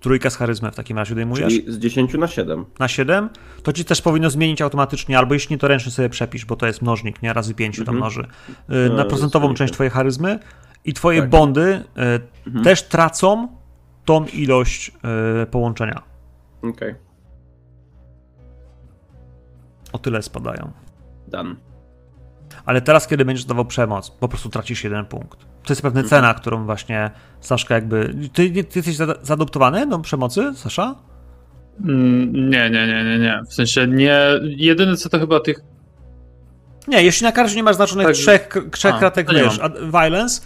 [0.00, 1.48] Trójka z charyzmy w takim razie odejmujesz.
[1.54, 2.64] czyli z 10 na 7.
[2.78, 3.28] Na 7,
[3.62, 6.66] to ci też powinno zmienić automatycznie, albo jeśli nie, to ręcznie sobie przepisz, bo to
[6.66, 7.32] jest mnożnik, nie?
[7.32, 7.96] Razy 5 to Mhm.
[7.98, 8.26] mnoży.
[8.68, 10.38] No, Na procentową część twojej charyzmy
[10.84, 11.30] i twoje Tak.
[11.30, 11.84] bondy
[12.46, 12.64] Mhm.
[12.64, 13.48] też tracą
[14.08, 14.92] tą ilość
[15.42, 16.02] y, połączenia.
[16.62, 16.94] Okej,
[19.92, 20.70] O tyle spadają.
[21.28, 21.54] done.
[22.66, 25.38] Ale teraz, kiedy będziesz dawał przemoc, po prostu tracisz jeden punkt.
[25.38, 26.08] To jest pewna Mhm.
[26.10, 27.10] cena, którą właśnie
[27.40, 28.14] Saszka jakby...
[28.32, 30.94] Ty, ty jesteś zaadoptowany do przemocy, Sasza?
[31.80, 33.40] Mm, Nie, nie, nie, nie, nie.
[33.48, 34.18] W sensie nie.
[34.42, 35.60] Jedyne co to chyba tych.
[36.88, 39.60] Nie, jeśli na karcie nie masz znaczonych Tak, trzech, trzech a, kratek, wiesz,
[39.92, 40.44] violence, y,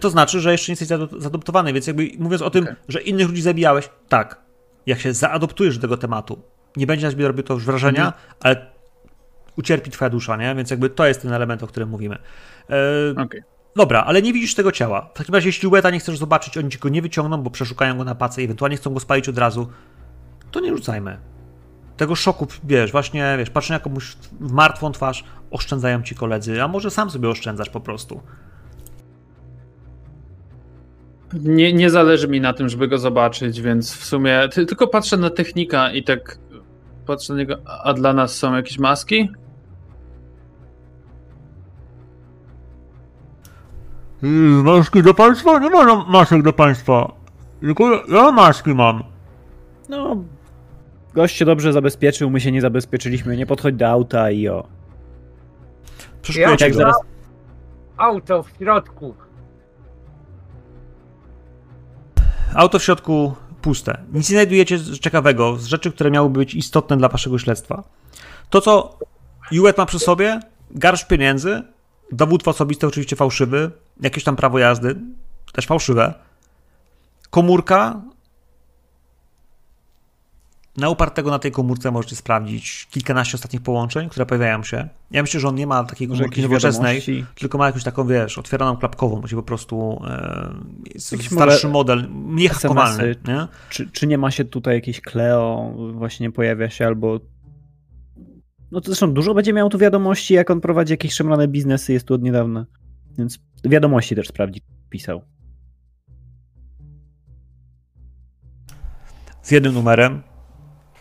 [0.00, 2.76] to znaczy, że jeszcze nie jesteś zaado- zaadoptowany, więc jakby mówiąc o tym, Okej.
[2.88, 4.40] że innych ludzi zabijałeś, tak,
[4.86, 6.42] jak się zaadoptujesz do tego tematu,
[6.76, 8.22] nie będzie na ciebie robił to już wrażenia, Mhm.
[8.40, 8.66] ale
[9.56, 10.54] ucierpi twoja dusza, nie?
[10.54, 12.18] Więc jakby to jest ten element, o którym mówimy.
[13.16, 13.42] E, Okej.
[13.76, 15.10] Dobra, ale nie widzisz tego ciała.
[15.14, 17.98] W takim razie, jeśli Łeta nie chcesz zobaczyć, oni ci go nie wyciągną, bo przeszukają
[17.98, 19.68] go na pacę i ewentualnie chcą go spalić od razu,
[20.50, 21.18] to nie rzucajmy.
[21.96, 26.68] Tego szoku, wiesz, właśnie, wiesz, patrzę na komuś w martwą twarz, oszczędzają ci koledzy, a
[26.68, 28.20] może sam sobie oszczędzasz po prostu.
[31.32, 35.16] Nie, nie zależy mi na tym, żeby go zobaczyć, więc w sumie ty, tylko patrzę
[35.16, 36.38] na technika i tak
[37.06, 37.56] patrzę na niego.
[37.84, 39.30] A dla nas są jakieś maski?
[44.64, 45.58] Maski do państwa?
[45.58, 47.12] Nie ma masek do państwa.
[47.60, 49.04] Tylko ja maski mam.
[49.88, 50.16] No,
[51.14, 53.36] gość się dobrze zabezpieczył, my się nie zabezpieczyliśmy.
[53.36, 54.66] Nie podchodź do auta i o.
[56.22, 56.78] Przeszukujecie Jak go.
[56.78, 56.96] zaraz
[57.96, 59.14] Auto w środku.
[62.54, 64.02] Auto w środku puste.
[64.12, 67.82] Nic nie znajdujecie ciekawego, z rzeczy, które miałyby być istotne dla waszego śledztwa.
[68.50, 68.98] To, co
[69.50, 70.40] Juet ma przy sobie,
[70.70, 71.62] garść pieniędzy,
[72.12, 73.70] dowód osobisty oczywiście fałszywy,
[74.00, 74.96] jakieś tam prawo jazdy,
[75.52, 76.14] też fałszywe,
[77.30, 78.00] komórka.
[80.80, 84.88] Na upartego na tej komórce możecie sprawdzić kilkanaście ostatnich połączeń, które pojawiają się.
[85.10, 87.02] Ja myślę, że on nie ma takiej komórki nowoczesnej,
[87.34, 90.50] tylko ma jakąś taką, wiesz, otwieraną klapkową, gdzie po prostu e,
[91.20, 93.32] starszy model, mniej hakowalny, SMS-y.
[93.32, 93.46] nie?
[93.70, 97.20] Czy, czy nie ma się tutaj jakieś Cleo właśnie pojawia się albo...
[98.70, 102.06] No to zresztą dużo będzie miał tu wiadomości, jak on prowadzi jakieś szemrane biznesy, jest
[102.06, 102.66] tu od niedawna.
[103.18, 105.22] Więc wiadomości też sprawdzi, pisał.
[109.42, 110.22] z jednym numerem,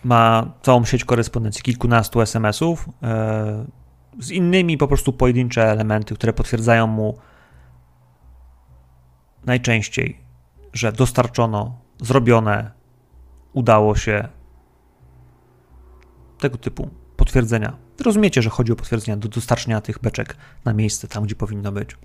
[0.04, 3.66] ma całą sieć korespondencji, kilkunastu SMS-ów, e,
[4.20, 7.18] z innymi po prostu pojedyncze elementy, które potwierdzają mu
[9.46, 10.20] najczęściej,
[10.74, 12.72] że dostarczono, zrobione,
[13.54, 14.28] udało się.
[16.40, 17.78] Tego typu potwierdzenia.
[18.06, 21.98] Rozumiecie, że chodzi o potwierdzenia do dostarczenia tych beczek na miejsce, tam gdzie powinno być.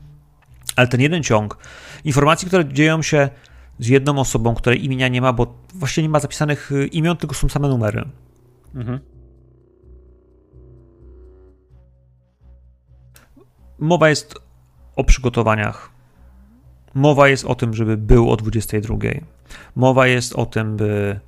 [0.77, 1.59] Ale ten jeden ciąg
[2.05, 3.29] informacji, które dzieją się
[3.79, 7.35] z jedną osobą, której imienia nie ma, bo właściwie nie ma zapisanych y, imion, tylko
[7.35, 8.05] są same numery.
[8.75, 9.01] Mhm.
[13.79, 14.35] Mowa jest
[14.97, 15.91] o przygotowaniach.
[16.95, 18.97] Mowa jest o tym, żeby był o 22.
[19.77, 21.21] Mowa jest o tym, by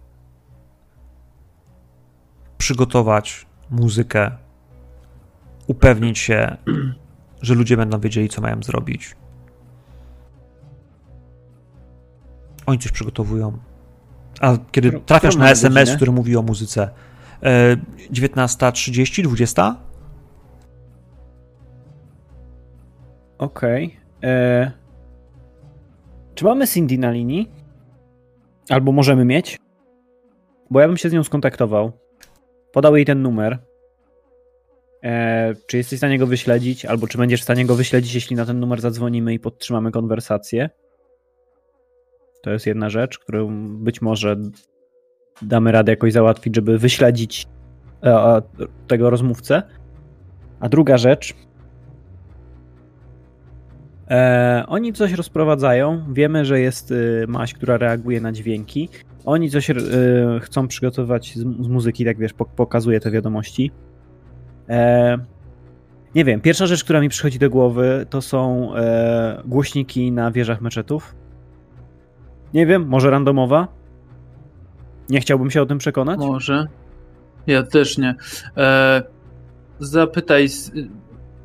[2.59, 4.31] przygotować muzykę,
[5.67, 6.57] upewnić się,
[7.43, 9.17] że ludzie będą wiedzieli, co mają zrobić.
[12.67, 13.59] Oni coś przygotowują.
[14.41, 15.97] A kiedy Którą- trafiasz na SMS, godzinę?
[15.97, 16.91] który mówi o muzyce,
[17.43, 17.77] e,
[18.11, 19.77] 19.30, 20?
[23.39, 23.97] Okej.
[24.25, 24.71] E,
[26.35, 27.51] Czy mamy Cindy na linii?
[28.71, 29.59] Albo możemy mieć?
[30.71, 31.93] Bo ja bym się z nią skontaktował.
[32.73, 33.59] Podał jej ten numer.
[35.05, 36.85] E, czy jesteś w stanie go wyśledzić?
[36.85, 40.71] Albo czy będziesz w stanie go wyśledzić, jeśli na ten numer zadzwonimy i podtrzymamy konwersację?
[42.47, 44.37] To jest jedna rzecz, którą być może
[45.43, 47.47] damy radę jakoś załatwić, żeby wyśledzić
[48.03, 48.43] e,
[48.87, 49.63] tego rozmówcę.
[50.61, 51.35] A druga rzecz,
[54.11, 56.13] E, oni coś rozprowadzają.
[56.13, 58.89] Wiemy, że jest y, maść, która reaguje na dźwięki.
[59.25, 59.75] Oni coś y,
[60.41, 63.71] chcą przygotować z, z muzyki, tak wiesz, pok- pokazuje te wiadomości.
[64.69, 65.19] E,
[66.15, 70.61] nie wiem, pierwsza rzecz, która mi przychodzi do głowy, to są e, głośniki na wieżach
[70.61, 71.15] meczetów.
[72.55, 73.69] Nie wiem, może randomowa?
[75.09, 76.19] Nie chciałbym się o tym przekonać.
[76.19, 76.67] Może.
[77.47, 78.15] Ja też nie.
[78.57, 79.03] E,
[79.79, 80.49] zapytaj.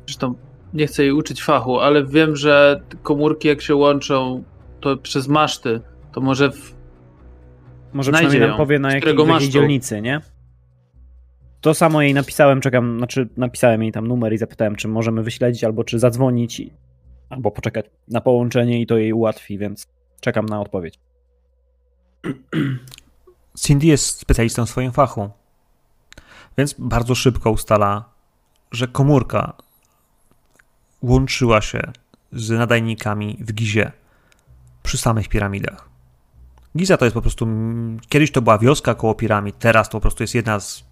[0.06, 0.34] Zresztą
[0.74, 4.42] nie chcę jej uczyć fachu, ale wiem, że komórki jak się łączą
[4.80, 5.80] to przez maszty,
[6.12, 6.74] to może w,
[7.92, 8.56] Może znajdzie przynajmniej nam ją.
[8.56, 10.20] powie na jakiej, jakiej dzielnicy, nie?
[11.62, 15.64] to samo jej napisałem, czekam, znaczy napisałem jej tam numer i zapytałem, czy możemy wyśledzić,
[15.64, 16.62] albo czy zadzwonić,
[17.30, 19.86] albo poczekać na połączenie i to jej ułatwi, więc
[20.22, 20.98] czekam na odpowiedź.
[23.62, 25.30] Cindy jest specjalistą w swoim fachu,
[26.58, 28.04] więc bardzo szybko ustala,
[28.72, 29.56] że komórka
[31.02, 31.92] łączyła się
[32.32, 33.92] z nadajnikami w Gizie
[34.82, 35.88] przy samych piramidach.
[36.76, 37.46] Giza to jest po prostu.
[38.08, 40.84] Kiedyś to była wioska koło piramid, teraz to po prostu jest jedna z,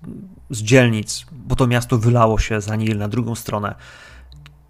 [0.51, 3.74] z dzielnic, bo to miasto wylało się za Nil na drugą stronę.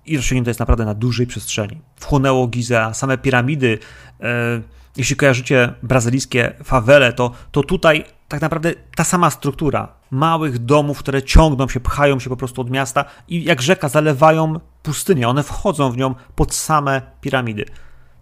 [0.06, 1.80] I rozciągnięte jest naprawdę na dużej przestrzeni.
[1.96, 3.78] Wchłonęło Gizę, same piramidy.
[4.22, 4.60] E,
[4.96, 11.22] jeśli kojarzycie brazylijskie fawele, to, to tutaj tak naprawdę ta sama struktura małych domów, które
[11.22, 15.28] ciągną się, pchają się po prostu od miasta i jak rzeka zalewają pustynię.
[15.28, 17.64] One wchodzą w nią pod same piramidy.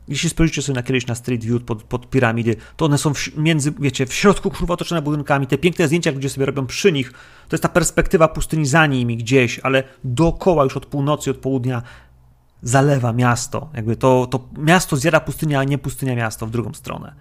[0.08, 3.36] Jeśli spojrzycie sobie na kiedyś na Street View pod, pod piramidy, to one są w,
[3.36, 5.46] między, wiecie, w środku kurwa otoczone budynkami.
[5.46, 7.12] Te piękne zdjęcia, ludzie sobie robią przy nich,
[7.48, 11.82] to jest ta perspektywa pustyni za nimi gdzieś, ale dookoła już od północy, od południa
[12.62, 13.70] zalewa miasto.
[13.74, 17.14] Jakby to, to miasto zjada pustynia, a nie pustynia miasto w drugą stronę.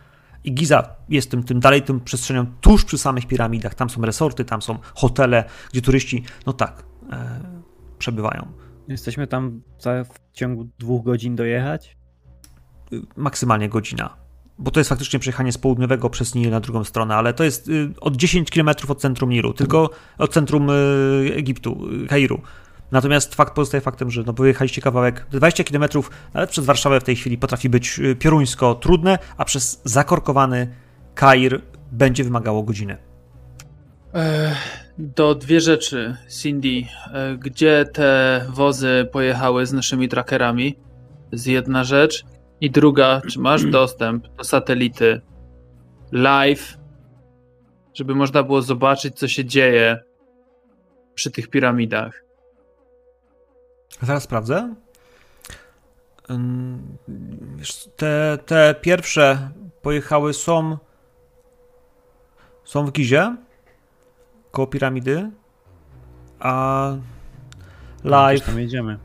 [0.43, 3.75] I Giza jest tym, tym dalej tym przestrzenią tuż przy samych piramidach.
[3.75, 7.39] Tam są resorty, tam są hotele, gdzie turyści, no tak, e,
[7.97, 8.47] przebywają.
[8.87, 11.97] Jesteśmy tam w ciągu dwóch godzin dojechać?
[13.15, 14.17] maksymalnie godzina.
[14.59, 17.67] Bo to jest faktycznie przejechanie z południowego przez Nil na drugą stronę, ale to jest
[17.67, 20.73] y, od 10 km od centrum Nilu, tylko od centrum y,
[21.35, 22.41] Egiptu, y, Kairu.
[22.91, 25.83] Natomiast fakt pozostaje faktem, że no, wyjechaliście kawałek 20 km,
[26.33, 30.67] nawet przez Warszawę w tej chwili potrafi być pioruńsko trudne, a przez zakorkowany
[31.15, 31.61] Kair
[31.91, 32.97] będzie wymagało godziny.
[34.97, 36.83] Do dwie rzeczy, Cindy.
[37.39, 40.77] Gdzie te wozy pojechały z naszymi trackerami?
[41.31, 42.25] Z jedna rzecz.
[42.61, 45.21] I druga, czy masz dostęp do satelity
[46.11, 46.77] live,
[47.93, 49.99] żeby można było zobaczyć, co się dzieje
[51.13, 52.26] przy tych piramidach?
[54.01, 54.73] Zaraz sprawdzę.
[57.95, 59.49] Te, te pierwsze
[59.81, 60.77] pojechały są
[62.65, 63.35] są w Gizie
[64.51, 65.31] koło piramidy,
[66.39, 66.91] a
[68.03, 68.97] No, live tam jedziemy.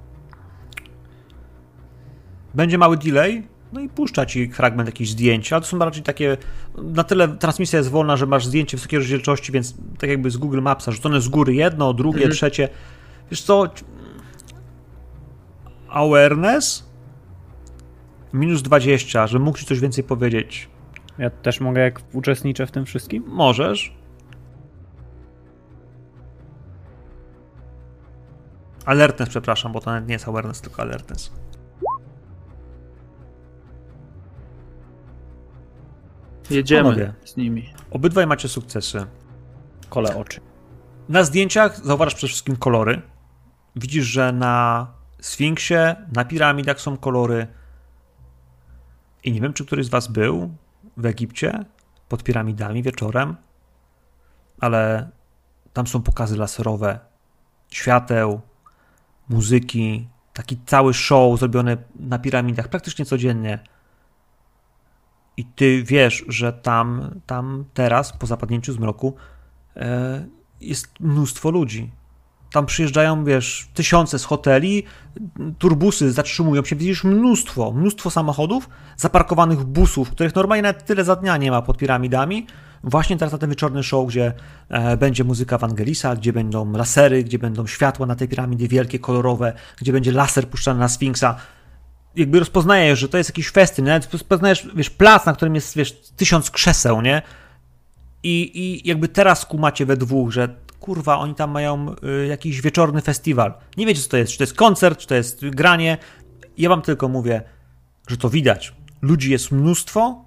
[2.55, 6.36] będzie mały delay, no i puszcza ci fragment jakichś zdjęć, ale to są raczej takie,
[6.78, 10.60] na tyle transmisja jest wolna, że masz zdjęcie wysokiej rozdzielczości, więc tak jakby z Google
[10.62, 12.32] Mapsa rzucone z góry jedno, drugie, Mhm.
[12.32, 12.69] trzecie.
[13.31, 13.70] Wiesz co,
[15.93, 16.93] awareness
[18.32, 20.69] minus 20, że mógł ci coś więcej powiedzieć.
[21.19, 23.24] Ja też mogę, jak uczestniczę w tym wszystkim?
[23.27, 23.97] Możesz.
[28.86, 31.32] Alertness, przepraszam, bo to nawet nie jest awareness, tylko alertness.
[36.51, 37.14] Jedziemy Panowie.
[37.24, 37.70] z nimi.
[37.90, 39.06] Obydwaj macie sukcesy.
[39.89, 40.40] Kole oczy.
[41.09, 43.02] Na zdjęciach zauważasz przede wszystkim kolory.
[43.77, 44.86] Widzisz, że na
[45.23, 45.74] Sfinksie,
[46.12, 47.47] na piramidach są kolory.
[49.24, 50.55] I nie wiem, czy któryś z Was był
[50.97, 51.65] w Egipcie
[52.09, 53.36] pod piramidami wieczorem,
[54.61, 55.11] ale
[55.73, 56.99] tam są pokazy laserowe,
[57.70, 58.40] świateł,
[59.28, 63.59] muzyki, taki cały show zrobiony na piramidach praktycznie codziennie.
[65.36, 69.15] I ty wiesz, że tam, tam teraz, po zapadnięciu zmroku,
[69.77, 70.27] e,
[70.61, 71.93] jest mnóstwo ludzi.
[72.53, 74.85] Tam przyjeżdżają, wiesz, tysiące z hoteli,
[75.59, 81.37] turbusy zatrzymują się, widzisz mnóstwo, mnóstwo samochodów, zaparkowanych busów, których normalnie nawet tyle za dnia
[81.37, 82.47] nie ma pod piramidami.
[82.85, 84.33] Właśnie teraz na ten wieczorny show, gdzie
[84.69, 89.53] e, będzie muzyka Wangelisa, gdzie będą lasery, gdzie będą światła na tej piramidy wielkie, kolorowe,
[89.81, 91.37] gdzie będzie laser puszczany na Sfinksa.
[92.16, 96.01] Jakby rozpoznajesz, że to jest jakiś festyn, nawet rozpoznajesz, wiesz, plac, na którym jest, wiesz,
[96.16, 97.23] tysiąc krzeseł, nie?
[98.23, 103.01] I, I jakby teraz kumacie we dwóch, że kurwa, oni tam mają y, jakiś wieczorny
[103.01, 103.55] festiwal.
[103.77, 105.99] Nie wiecie, co to jest, czy to jest koncert, czy to jest granie.
[106.59, 107.43] Ja wam tylko mówię,
[108.09, 108.75] że to widać.
[109.03, 110.25] Ludzi jest mnóstwo,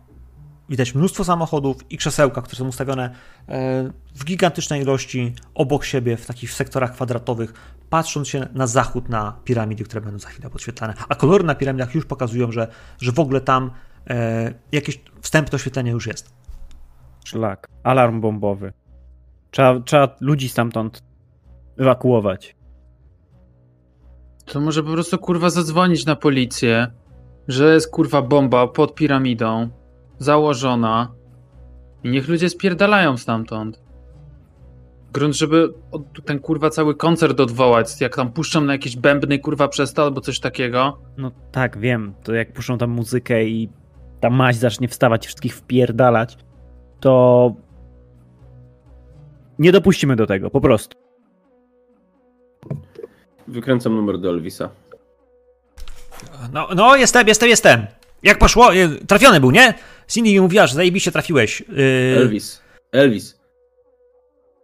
[0.69, 3.05] widać mnóstwo samochodów i krzesełka, które są ustawione
[3.49, 7.53] e, w gigantycznej ilości obok siebie, w takich sektorach kwadratowych,
[7.89, 10.93] patrząc się na zachód, na piramidy, które będą za chwilę podświetlane.
[11.09, 12.67] A kolory na piramidach już pokazują, że,
[13.01, 13.71] że w ogóle tam
[14.09, 16.33] e, jakieś wstępne oświetlenie już jest.
[17.25, 17.67] Szlak.
[17.83, 18.73] Alarm bombowy.
[19.55, 21.03] Trzeba, trzeba ludzi stamtąd
[21.77, 22.55] ewakuować.
[24.45, 26.87] To może po prostu kurwa zadzwonić na policję,
[27.47, 29.69] że jest kurwa bomba pod piramidą,
[30.19, 31.11] założona
[32.03, 33.81] i niech ludzie spierdalają stamtąd.
[35.13, 35.73] Grunt, żeby
[36.25, 40.21] ten kurwa cały koncert odwołać, jak tam puszczą na jakieś bębny kurwa przez to albo
[40.21, 40.97] coś takiego.
[41.17, 42.13] No tak, wiem.
[42.23, 43.69] To jak puszczą tam muzykę i
[44.19, 46.37] ta maź zacznie wstawać i wszystkich wpierdalać,
[46.99, 47.55] to
[49.59, 50.97] nie dopuścimy do tego, po prostu.
[53.47, 54.69] Wykręcam numer do Elvisa.
[56.53, 57.85] No, no, jestem, jestem, jestem.
[58.23, 58.75] Jak poszło?
[58.75, 59.73] Y, Trafiony był, nie?
[60.07, 61.61] Cindy mi mówiła, że zajebiście trafiłeś.
[61.69, 62.61] Yy, Elvis,
[62.91, 63.39] Elvis.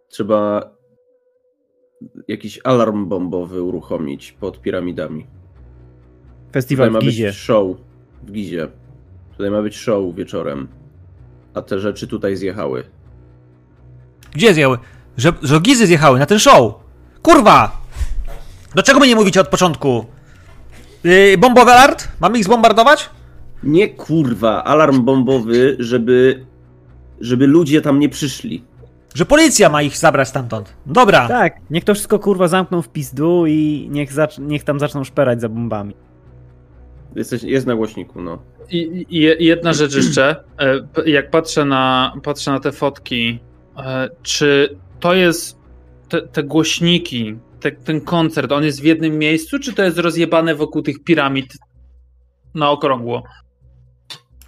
[0.10, 0.72] Trzeba
[2.28, 5.28] jakiś alarm bombowy uruchomić pod piramidami.
[6.52, 7.28] Festiwal Tutaj ma w Gizie.
[7.28, 7.78] być show
[8.24, 8.68] w Gizie.
[9.32, 10.68] Tutaj ma być show wieczorem.
[11.54, 12.84] A te rzeczy tutaj zjechały.
[14.34, 14.78] Gdzie zjechały?
[15.18, 16.74] Że, że gizy zjechały na ten show.
[17.22, 17.82] Kurwa!
[18.74, 20.06] Dlaczego my nie mówicie od początku?
[21.04, 22.08] Yy, bombowy alert?
[22.20, 23.10] Mamy ich zbombardować?
[23.64, 26.46] Nie kurwa, alarm bombowy, żeby,
[27.22, 28.64] żeby ludzie tam nie przyszli.
[29.14, 30.74] Że policja ma ich zabrać stamtąd.
[30.86, 31.28] Dobra.
[31.28, 35.42] Tak, niech to wszystko kurwa zamkną w pizdu i niech, zacz- niech tam zaczną szperać
[35.42, 35.96] za bombami.
[37.16, 38.40] Jesteś, jest na głośniku, no.
[38.70, 40.44] I, i jedna rzecz jeszcze.
[40.60, 43.40] E, Jak patrzę na, patrzę na te fotki,
[44.24, 45.58] czy to jest
[46.10, 50.56] te, te głośniki, te, ten koncert, on jest w jednym miejscu, czy to jest rozjebane
[50.56, 51.58] wokół tych piramid
[52.54, 53.24] na okrągło?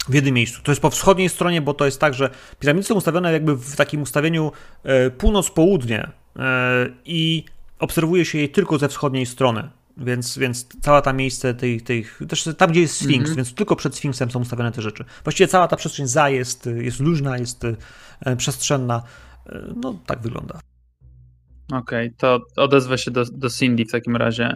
[0.09, 0.61] W jednym miejscu.
[0.63, 2.29] To jest po wschodniej stronie, bo to jest tak, że
[2.59, 4.51] piramidy są ustawione jakby w takim ustawieniu
[4.83, 7.45] e, północ-południe e, i
[7.79, 9.69] obserwuje się je tylko ze wschodniej strony.
[9.97, 13.35] Więc, więc cała ta miejsce tej, tej, też tam, gdzie jest Sfinks, Mhm.
[13.35, 15.05] więc tylko przed Sfinksem są ustawione te rzeczy.
[15.23, 17.65] Właściwie cała ta przestrzeń za jest, jest luźna, jest
[18.21, 19.03] e, przestrzenna.
[19.45, 20.59] E, No, tak wygląda.
[21.73, 24.53] Okej, to odezwę się do, do Cindy w takim razie.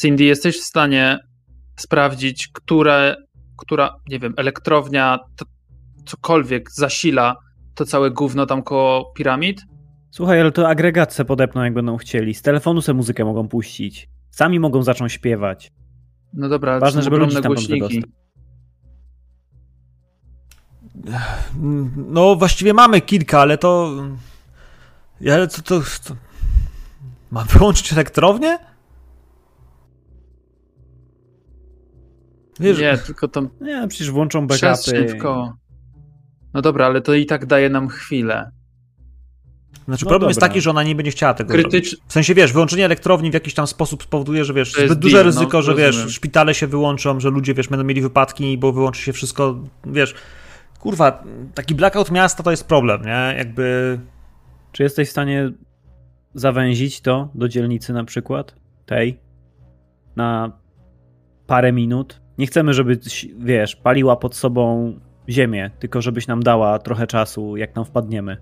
[0.00, 1.18] Cindy, jesteś w stanie
[1.76, 3.16] sprawdzić, które,
[3.56, 5.44] która, nie wiem, elektrownia, to,
[6.06, 7.36] cokolwiek zasila
[7.74, 9.62] to całe gówno tam koło piramid?
[10.10, 12.34] Słuchaj, ale to agregat se podepną jak będą chcieli.
[12.34, 14.08] Z telefonu se muzykę mogą puścić.
[14.36, 15.72] Sami mogą zacząć śpiewać.
[16.32, 18.12] No dobra, ale Ważne, żeby ogromne ludzi stamtąd głośniki.
[21.96, 23.92] No, właściwie mamy kilka, ale to.
[25.26, 25.62] Ale to.
[25.62, 26.16] to, to...
[27.30, 28.58] Mam wyłączyć elektrownię?
[32.60, 35.16] Wiesz, Nie, tylko to Nie, przecież włączą backupy.
[35.18, 35.56] koło.
[36.54, 38.50] No dobra, ale to i tak daje nam chwilę.
[39.84, 40.48] Znaczy, No problem jest dobra.
[40.48, 41.54] taki, że ona nie będzie chciała tego.
[41.54, 41.96] Krytycz...
[42.08, 45.16] W sensie, wiesz, wyłączenie elektrowni w jakiś tam sposób spowoduje, że wiesz, jest zbyt duże
[45.16, 45.92] deal, no, ryzyko, że rozumiem.
[45.92, 50.14] wiesz, szpitale się wyłączą, że ludzie, wiesz, będą mieli wypadki, bo wyłączy się wszystko, wiesz.
[50.80, 51.24] Kurwa,
[51.54, 53.34] taki blackout miasta to jest problem, nie?
[53.38, 53.98] Jakby.
[54.72, 55.50] Czy jesteś w stanie
[56.34, 58.54] zawęzić to do dzielnicy na przykład?
[58.86, 59.18] Tej?
[60.16, 60.52] Na
[61.46, 62.20] parę minut?
[62.38, 62.98] Nie chcemy, żeby,
[63.38, 64.92] wiesz, paliła pod sobą
[65.28, 68.36] ziemię, tylko żebyś nam dała trochę czasu, jak tam wpadniemy.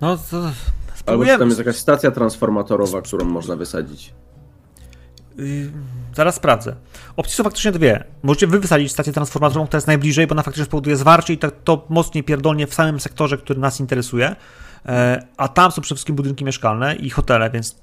[0.00, 0.36] No, to.
[0.36, 1.38] Albo czy Spróbujemy.
[1.38, 4.14] tam jest jakaś stacja transformatorowa, którą można wysadzić.
[5.36, 5.70] Yy,
[6.14, 6.76] zaraz sprawdzę.
[7.16, 8.04] Opcje są faktycznie dwie.
[8.22, 11.50] Możecie wy wysadzić stację transformatorową, która jest najbliżej, bo ona faktycznie spowoduje zwarcie i to,
[11.50, 14.36] to mocniej pierdolnie w samym sektorze, który nas interesuje.
[14.86, 17.76] E, a tam są przede wszystkim budynki mieszkalne i hotele, więc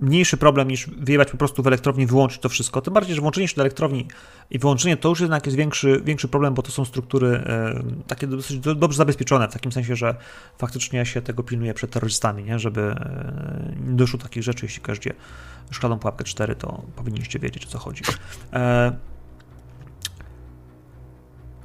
[0.00, 2.80] mniejszy problem niż wyjebać po prostu w elektrowni, wyłączyć to wszystko.
[2.80, 4.06] Tym bardziej, że włączenie się do elektrowni
[4.50, 8.26] i wyłączenie to już jednak jest większy, większy problem, bo to są struktury e, takie
[8.26, 10.14] dosyć do, dobrze zabezpieczone, w takim sensie, że
[10.58, 12.58] faktycznie się tego pilnuje przed terrorystami, nie?
[12.58, 15.12] żeby e, nie doszło do takich rzeczy, jeśli każdzie
[15.70, 18.04] szklaną pułapkę 4, to powinniście wiedzieć o co chodzi.
[18.52, 18.92] E,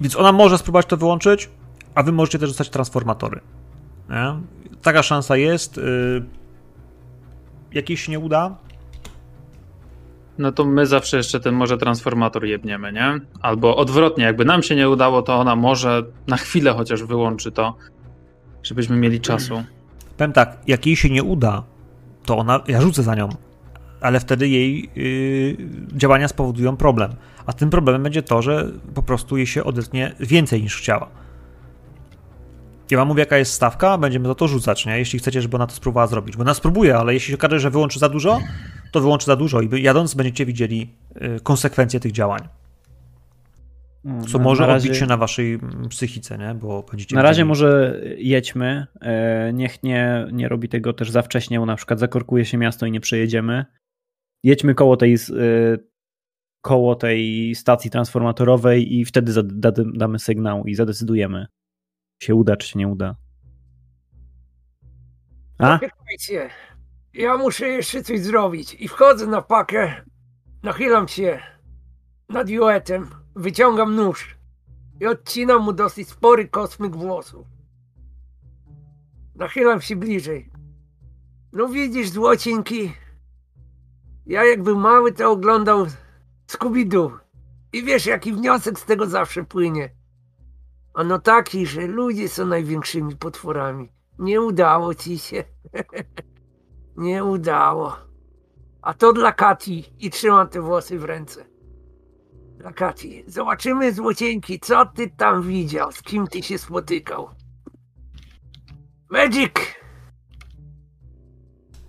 [0.02, 1.50] więc ona może spróbować to wyłączyć,
[1.96, 3.42] a wy możecie też dostać transformatory.
[4.10, 4.36] Nie?
[4.82, 5.80] Taka szansa jest.
[7.74, 8.58] Y, Jakiej się nie uda?
[10.38, 13.20] No to my zawsze jeszcze ten może transformator jebniemy, nie?
[13.42, 17.76] Albo odwrotnie, jakby nam się nie udało, to ona może na chwilę chociaż wyłączy to,
[18.64, 19.64] żebyśmy mieli czasu.
[20.18, 21.64] Powiem tak, jak jej się nie uda,
[22.26, 23.30] to ona, ja rzucę za nią,
[24.02, 25.58] ale wtedy jej yy,
[25.98, 27.14] działania spowodują problem.
[27.46, 31.23] A tym problemem będzie to, że po prostu jej się odetnie więcej niż chciała.
[32.92, 34.98] Ja wam mówię, jaka jest stawka, będziemy za to rzucać, nie?
[35.00, 36.36] Jeśli chcecie, żeby ona to spróbowała zrobić.
[36.38, 38.42] Bo ona spróbuje, ale jeśli się okaże, że wyłączy za dużo,
[38.92, 40.90] to wyłączy za dużo i jadąc będziecie widzieli
[41.22, 42.40] yy, konsekwencje tych działań.
[44.04, 46.56] No, Co na- może na odbić razie- się na waszej mm, psychice, nie?
[46.56, 48.88] Bo będziecie Na razie widzieli- może jedźmy.
[49.02, 52.86] e, Niech nie, nie robi tego też za wcześnie, bo na przykład zakorkuje się miasto
[52.86, 53.66] i nie przejedziemy.
[54.44, 55.18] Jedźmy koło tej, e,
[56.62, 59.34] koło tej stacji transformatorowej i wtedy
[59.94, 61.46] damy sygnał i zadecydujemy,
[62.24, 63.16] się uda, czy się nie uda.
[65.58, 65.80] A?
[65.80, 66.50] Czekajcie,
[67.14, 68.74] ja muszę jeszcze coś zrobić.
[68.74, 70.06] I wchodzę na pakę,
[70.64, 71.40] nachylam się
[72.30, 74.38] nad Joetem, wyciągam nóż
[75.02, 77.48] i odcinam mu dosyć spory kosmyk włosów.
[79.36, 80.52] Nachylam się bliżej.
[81.54, 82.94] No widzisz, złocinki,
[84.26, 85.86] ja jakby mały to oglądał
[86.48, 87.20] Scooby-Doo.
[87.74, 89.90] I wiesz, jaki wniosek z tego zawsze płynie.
[90.94, 93.92] Ano taki, że ludzie są największymi potworami.
[94.20, 95.44] Nie udało ci się.
[96.98, 97.96] Nie udało.
[98.82, 101.46] A to dla Kati i trzymam te włosy w ręce.
[102.58, 103.24] Dla Kati.
[103.28, 107.30] Zobaczymy złocieńki, co ty tam widział, z kim ty się spotykał.
[109.10, 109.54] Magic!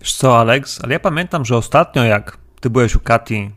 [0.01, 3.51] Wiesz co, Alex, ale ja pamiętam, że ostatnio jak ty byłeś u Kati,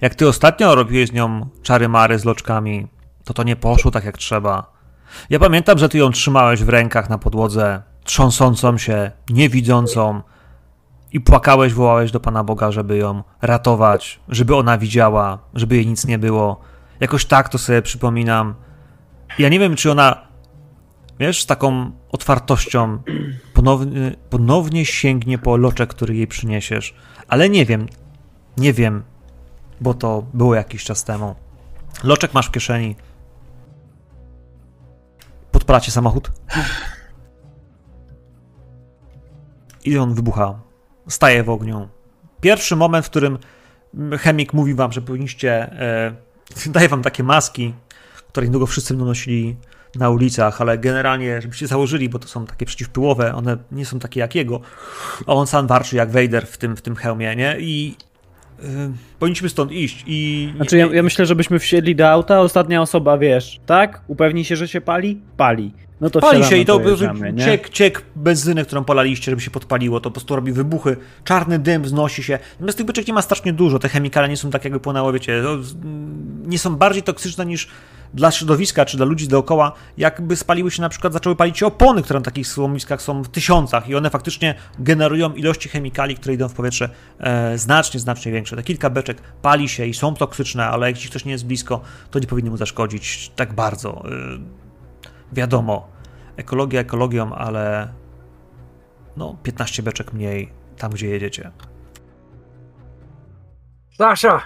[0.00, 2.88] jak ty ostatnio robiłeś z nią czary-mary z loczkami,
[3.26, 4.72] to to nie poszło tak jak trzeba.
[5.30, 10.22] Ja pamiętam, że ty ją trzymałeś w rękach na podłodze, trząsącą się, niewidzącą
[11.12, 16.06] i płakałeś, wołałeś do Pana Boga, żeby ją ratować, żeby ona widziała, żeby jej nic
[16.06, 16.60] nie było.
[17.00, 18.54] Jakoś tak to sobie przypominam.
[19.38, 20.26] Ja nie wiem, czy ona,
[21.18, 22.98] wiesz, z taką otwartością
[23.54, 26.94] ponownie, ponownie sięgnie po loczek, który jej przyniesiesz.
[27.28, 27.86] Ale nie wiem,
[28.56, 29.02] nie wiem,
[29.80, 31.34] bo to było jakiś czas temu.
[32.04, 32.96] Loczek masz w kieszeni.
[35.66, 36.30] Podpalacie samochód?
[39.84, 40.60] I on wybucha.
[41.08, 41.88] Staje w ogniu.
[42.40, 43.38] Pierwszy moment, w którym
[44.18, 45.52] chemik mówi wam, że powinniście.
[45.52, 46.16] E,
[46.74, 47.74] daje wam takie maski,
[48.28, 49.56] które niedługo wszyscy będą nosili
[49.94, 54.20] na ulicach, ale generalnie, żebyście założyli, bo to są takie przeciwpyłowe, one nie są takie
[54.20, 54.60] jak jego.
[55.26, 57.56] A on sam warczy jak Vader w tym, w tym hełmie, nie?
[57.60, 57.96] I
[59.18, 60.04] powinniśmy stąd iść.
[60.06, 64.00] I, Znaczy, ja, ja myślę, żebyśmy wsiedli do auta, ostatnia osoba, wiesz, tak?
[64.06, 65.20] Upewni się, że się pali?
[65.36, 65.72] Pali.
[66.00, 66.80] No to Pali się i to
[67.38, 71.82] ciek, ciek benzyny, którą polaliście, żeby się podpaliło, to po prostu robi wybuchy, czarny dym
[71.82, 72.38] wznosi się.
[72.52, 75.42] Natomiast tych beczek nie ma strasznie dużo, te chemikale nie są tak jakby płynęło, wiecie,
[75.44, 75.50] no,
[76.46, 77.68] nie są bardziej toksyczne niż
[78.14, 82.02] dla środowiska czy dla ludzi dookoła, jakby spaliły się na przykład, zaczęły palić się opony,
[82.02, 86.48] które na takich złomiskach są w tysiącach i one faktycznie generują ilości chemikali, które idą
[86.48, 88.56] w powietrze e, znacznie, znacznie większe.
[88.56, 91.80] Te kilka beczek pali się i są toksyczne, ale ci ktoś nie jest blisko,
[92.10, 94.04] to nie powinny mu zaszkodzić tak bardzo.
[94.04, 94.10] E,
[95.32, 95.88] wiadomo,
[96.36, 97.88] ekologia ekologią, ale
[99.16, 101.50] no 15 beczek mniej tam, gdzie jedziecie.
[103.98, 104.42] Sasha!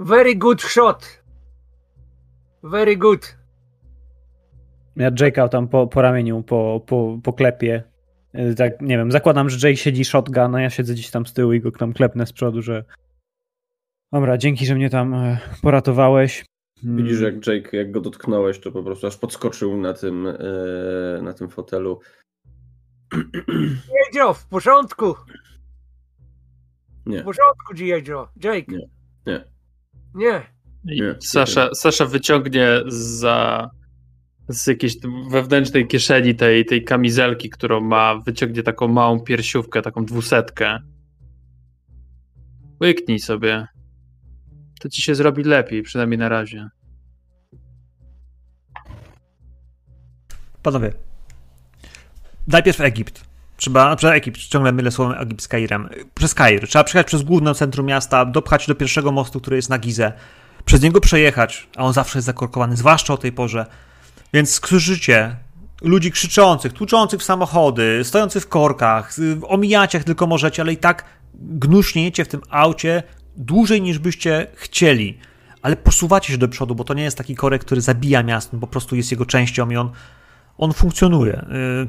[0.00, 1.17] Very good shot!
[2.62, 3.36] Very good.
[4.96, 7.82] Ja Jake'a tam po, po ramieniu, po, po, po klepie.
[8.34, 11.32] Y, Tak, nie wiem, zakładam, że Jake siedzi shotgun, a ja siedzę gdzieś tam z
[11.32, 12.84] tyłu i go tam klepnę z przodu, że
[14.12, 16.44] dobra, dzięki, że mnie tam e, poratowałeś.
[16.84, 21.22] Mm, Widzisz, jak Jake, jak go dotknąłeś, to po prostu aż podskoczył na tym, e,
[21.22, 22.00] na tym fotelu.
[24.06, 25.14] Jedzio, w porządku.
[27.06, 28.28] Nie, W porządku, Jedzio.
[28.44, 28.72] Jake.
[28.72, 28.88] Nie.
[29.26, 29.44] Nie.
[30.14, 30.42] Nie.
[30.88, 33.70] Nie, Sasza, Sasza wyciągnie za
[34.48, 34.94] z jakiejś
[35.30, 40.78] wewnętrznej kieszeni tej, tej kamizelki, którą ma, wyciągnie taką małą piersiówkę, taką dwusetkę.
[42.82, 43.66] Łyknij sobie.
[44.80, 46.68] To ci się zrobi lepiej, przynajmniej na razie.
[50.62, 50.92] Panowie,
[52.46, 53.28] najpierw Egipt.
[53.56, 55.88] Trzeba, przez Egipt, ciągle mylę słowem Egipt z Kairem.
[56.14, 56.68] Przez Kair.
[56.68, 60.12] Trzeba przejechać przez główne centrum miasta, dopchać do pierwszego mostu, który jest na Gizę.
[60.68, 63.66] Przez niego przejechać, a on zawsze jest zakorkowany, zwłaszcza o tej porze.
[64.32, 65.36] Więc skrzyżycie
[65.82, 70.76] ludzi krzyczących, tłuczących w samochody, stojących w korkach, y, omijacie jak tylko możecie, ale i
[70.76, 71.04] tak
[71.34, 73.02] gnuśniejecie w tym aucie
[73.36, 75.18] dłużej niż byście chcieli.
[75.62, 78.66] Ale posuwacie się do przodu, bo to nie jest taki korek, który zabija miasto, po
[78.66, 79.90] prostu jest jego częścią i on
[80.58, 81.46] on funkcjonuje.
[81.50, 81.88] Yy,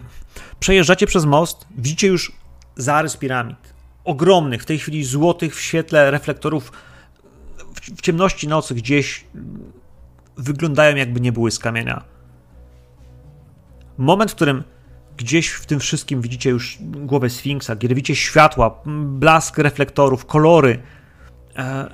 [0.60, 2.32] Przejeżdżacie przez most, widzicie już
[2.76, 3.74] zarys piramid.
[4.04, 6.72] Ogromnych, w tej chwili złotych w świetle reflektorów
[7.74, 9.26] w, ciemności nocy gdzieś
[10.38, 12.04] wyglądają jakby nie były z kamienia.
[13.98, 14.64] Moment, w którym
[15.18, 20.82] gdzieś w tym wszystkim widzicie już głowę Sfinksa, kiedy widzicie światła, blask reflektorów, kolory.
[21.56, 21.90] e,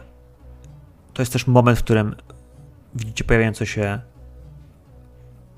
[1.14, 2.16] To jest też moment, w którym
[2.96, 4.00] widzicie pojawiające się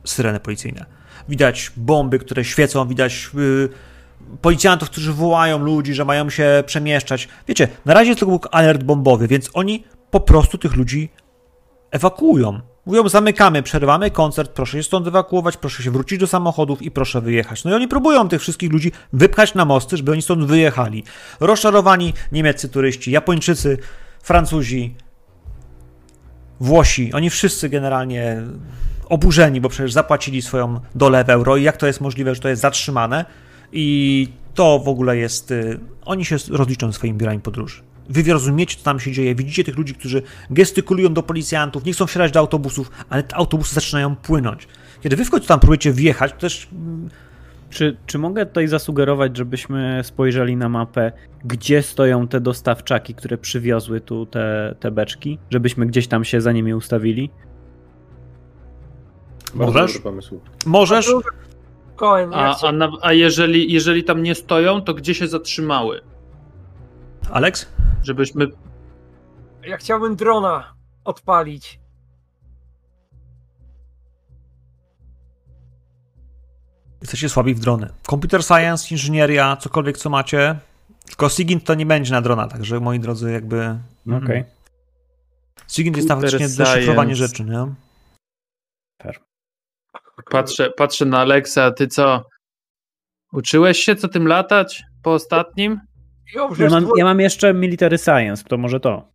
[0.06, 0.86] syreny policyjne.
[1.30, 3.70] Widać bomby, które świecą, widać yy,
[4.42, 7.28] policjantów, którzy wołają ludzi, że mają się przemieszczać.
[7.48, 11.10] Wiecie, na razie jest tylko alert bombowy, więc oni po prostu tych ludzi
[11.92, 12.62] ewakuują.
[12.86, 17.22] Mówią, zamykamy, przerwamy koncert, proszę się stąd ewakuować, proszę się wrócić do samochodów i proszę
[17.22, 17.64] wyjechać.
[17.64, 21.04] No i oni próbują tych wszystkich ludzi wypchać na mosty, żeby oni stąd wyjechali.
[21.40, 23.78] Rozczarowani niemieccy turyści, Japończycy,
[24.24, 24.96] Francuzi,
[26.60, 28.42] Włosi, oni wszyscy generalnie
[29.10, 32.50] oburzeni, bo przecież zapłacili swoją dolę w euro i jak to jest możliwe, że to
[32.50, 33.26] jest zatrzymane
[33.72, 35.52] i to w ogóle jest...
[35.52, 37.87] y, Oni się rozliczą swoimi biurami podróży.
[38.10, 42.08] Wy rozumiecie, co tam się dzieje, widzicie tych ludzi, którzy gestykulują do policjantów, nie chcą
[42.08, 44.68] wsiadać do autobusów, ale te autobusy zaczynają płynąć.
[45.02, 47.10] Kiedy wy w końcu tam próbujecie wjechać, to też mm,
[47.70, 51.12] Czy, czy mogę tutaj zasugerować, żebyśmy spojrzeli na mapę,
[51.46, 55.40] gdzie stoją te dostawczaki, które przywiozły tu te, te beczki?
[55.50, 57.30] Żebyśmy gdzieś tam się za nimi ustawili?
[59.54, 60.02] Możesz?
[60.66, 61.06] możesz,
[62.34, 66.02] A, a, na, a jeżeli, jeżeli tam nie stoją, to gdzie się zatrzymały?
[67.32, 67.68] Alex?
[68.08, 68.48] Żebyśmy.
[69.64, 70.74] ja chciałbym drona
[71.04, 71.80] odpalić.
[77.02, 77.90] Jesteście słabi w drony.
[78.10, 80.60] Computer science, inżynieria, cokolwiek co macie.
[81.06, 83.80] Tylko Sigint to nie będzie na drona, także moi drodzy, jakby.
[84.06, 84.44] No Okej.
[85.68, 87.74] Sigint jest tam Computer faktycznie deszyfrowanie rzeczy, nie?
[90.32, 92.24] Patrzę, patrzę na Alexa, ty co?
[93.34, 95.88] Uczyłeś się co tym latać po ostatnim?
[96.34, 99.12] Dobrze, Ja mam, ja mam jeszcze military science, to może to.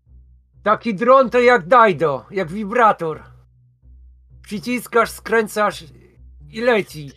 [0.63, 3.23] taki dron to jak Daido, jak wibrator.
[4.43, 5.85] Przyciskasz, skręcasz
[6.51, 7.11] i leci.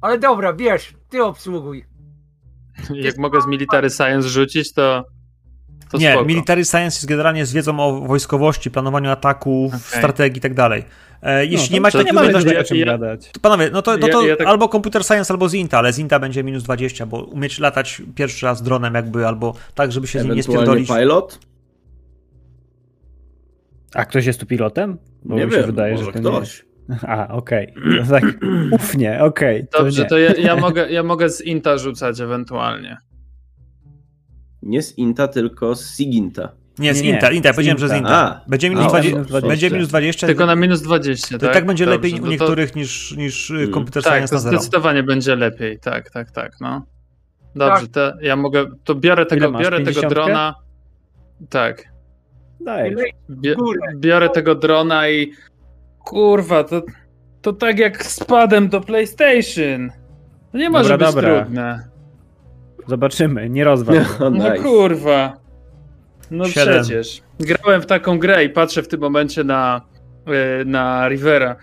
[0.00, 1.84] Ale dobra, bierz, ty obsługuj.
[2.94, 5.04] Jak mogę z Military Science rzucić, to.
[5.90, 6.24] To nie, spoko.
[6.26, 9.98] military science jest generalnie z wiedzą o wojskowości, planowaniu ataków, Okej.
[9.98, 10.84] strategii i tak dalej.
[11.22, 13.30] E, jeśli no, nie to- macie to nie to- tutaj ja- o czym ja- gadać.
[13.32, 15.92] To panowie, no to, no Ja- to ja tak- albo computer science, albo Zinta, ale
[15.92, 20.20] Zinta będzie minus 20, bo umieć latać pierwszy raz dronem jakby, albo tak, żeby się
[20.20, 20.88] z nim nie spierdolić.
[20.88, 21.38] pilot?
[23.94, 24.98] A ktoś jest tu pilotem?
[25.24, 26.64] Bo nie mi się wiem, wydaje, może że to nie ktoś.
[26.88, 27.04] jest.
[27.04, 27.74] A, okej.
[28.06, 28.24] To Tak,
[28.72, 29.66] ufnie, okej.
[29.72, 30.08] to Dobrze, nie.
[30.08, 32.96] to ja, ja, mogę, ja mogę z Inta rzucać ewentualnie.
[34.62, 36.52] Nie z Inta, tylko z Siginta.
[36.78, 38.10] Nie, z Nie, nie, Inta, Inta, z powiedziałem, że z Inta.
[38.44, 38.44] A.
[38.48, 39.48] Będzie minus, A, 20, minus 20.
[39.48, 40.26] będzie minus 20.
[40.26, 41.54] Tylko na minus 20, to tak?
[41.54, 43.72] tak będzie Dobrze, lepiej no u to- niektórych niż, niż Mm.
[43.72, 44.56] computer Tak, science to na zero.
[44.58, 45.78] zdecydowanie będzie lepiej.
[45.78, 46.86] Tak, tak, tak, no.
[47.54, 50.14] Dobrze, to ja mogę, to biorę tego, biorę tego 50?
[50.14, 50.54] drona.
[51.50, 51.84] Tak.
[52.64, 52.96] Daj.
[53.30, 53.80] Bie, Górę.
[53.96, 55.32] biorę tego drona i
[56.04, 56.82] kurwa, to,
[57.42, 59.90] to tak jak z padem do PlayStation.
[60.52, 61.40] To nie może Dobra, być dobra.
[61.40, 61.89] trudne.
[62.90, 63.96] Zobaczymy, nie rozwal.
[64.20, 64.58] No, No nice.
[64.62, 65.36] kurwa.
[66.30, 66.82] No Siedem.
[66.82, 67.22] przecież.
[67.40, 69.86] Grałem w taką grę i patrzę w tym momencie na,
[70.26, 71.56] e, na Rivera.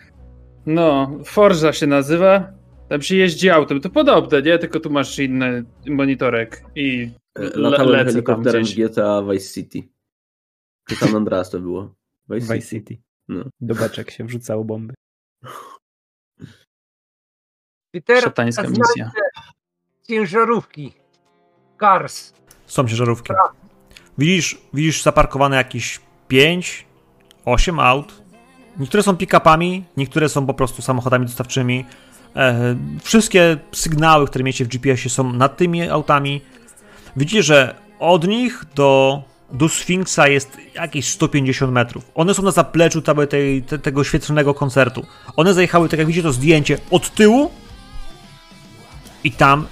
[0.66, 2.52] No, Forza się nazywa.
[2.90, 3.82] Tam się jeździ autem.
[3.82, 4.60] To podobne, nie?
[4.60, 8.76] Tylko tu masz inny monitorek i le- Latałem tam helikopterem gdzieś.
[8.76, 9.84] w GTA Vice City.
[10.90, 11.94] Czy San Andreas to było?
[12.30, 12.94] Vice, Vice City.
[12.94, 13.04] City.
[13.28, 13.44] No.
[13.62, 14.94] Do beczek się wrzucało bomby.
[17.94, 19.12] I teraz Szatańska misja.
[20.08, 20.94] ciężarówki.
[21.80, 22.34] Cars.
[22.66, 23.34] Są ciężarówki.
[24.18, 26.86] Widzisz, widzisz zaparkowane jakieś 5,
[27.46, 28.14] 8 aut.
[28.80, 31.86] Niektóre są pick-upami, niektóre są po prostu samochodami dostawczymi.
[32.36, 36.42] E, wszystkie sygnały, które miecie w GPS-ie są nad tymi autami.
[37.16, 39.22] Widzicie, że od nich do,
[39.52, 42.12] do Sfinksa jest jakieś 150 metrów.
[42.16, 45.06] One są na zapleczu tej, te, tego świetlnego koncertu.
[45.36, 47.52] One zajechały, tak jak widzicie to zdjęcie, od tyłu
[49.24, 49.68] i tam,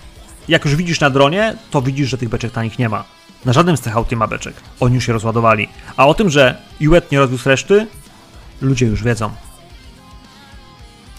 [0.48, 3.04] jak już widzisz na dronie, to widzisz, że tych beczek tanich nie ma.
[3.46, 4.56] Na żadnym z tych aut nie ma beczek.
[4.80, 5.70] Oni już się rozładowali.
[5.98, 7.88] A o tym, że Iwet nie rozwiózł reszty,
[8.62, 9.32] ludzie już wiedzą.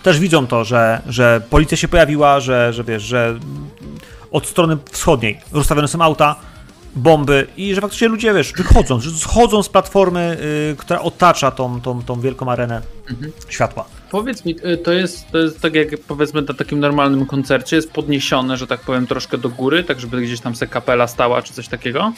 [0.03, 3.39] Też widzą to, że, że policja się pojawiła, że, że wiesz, że
[4.31, 6.37] od strony wschodniej rozstawione są auta,
[6.97, 10.39] bomby i że faktycznie ludzie, wiesz, wychodzą, że schodzą z platformy,
[10.73, 12.83] y, która otacza tą, tą, tą wielką arenę
[13.49, 13.85] światła.
[14.11, 17.93] Powiedz mi, y, to jest, to jest tak jak powiedzmy na takim normalnym koncercie, jest
[17.93, 21.53] podniesione, że tak powiem, troszkę do góry, tak żeby gdzieś tam se kapela stała, czy
[21.53, 22.13] coś takiego?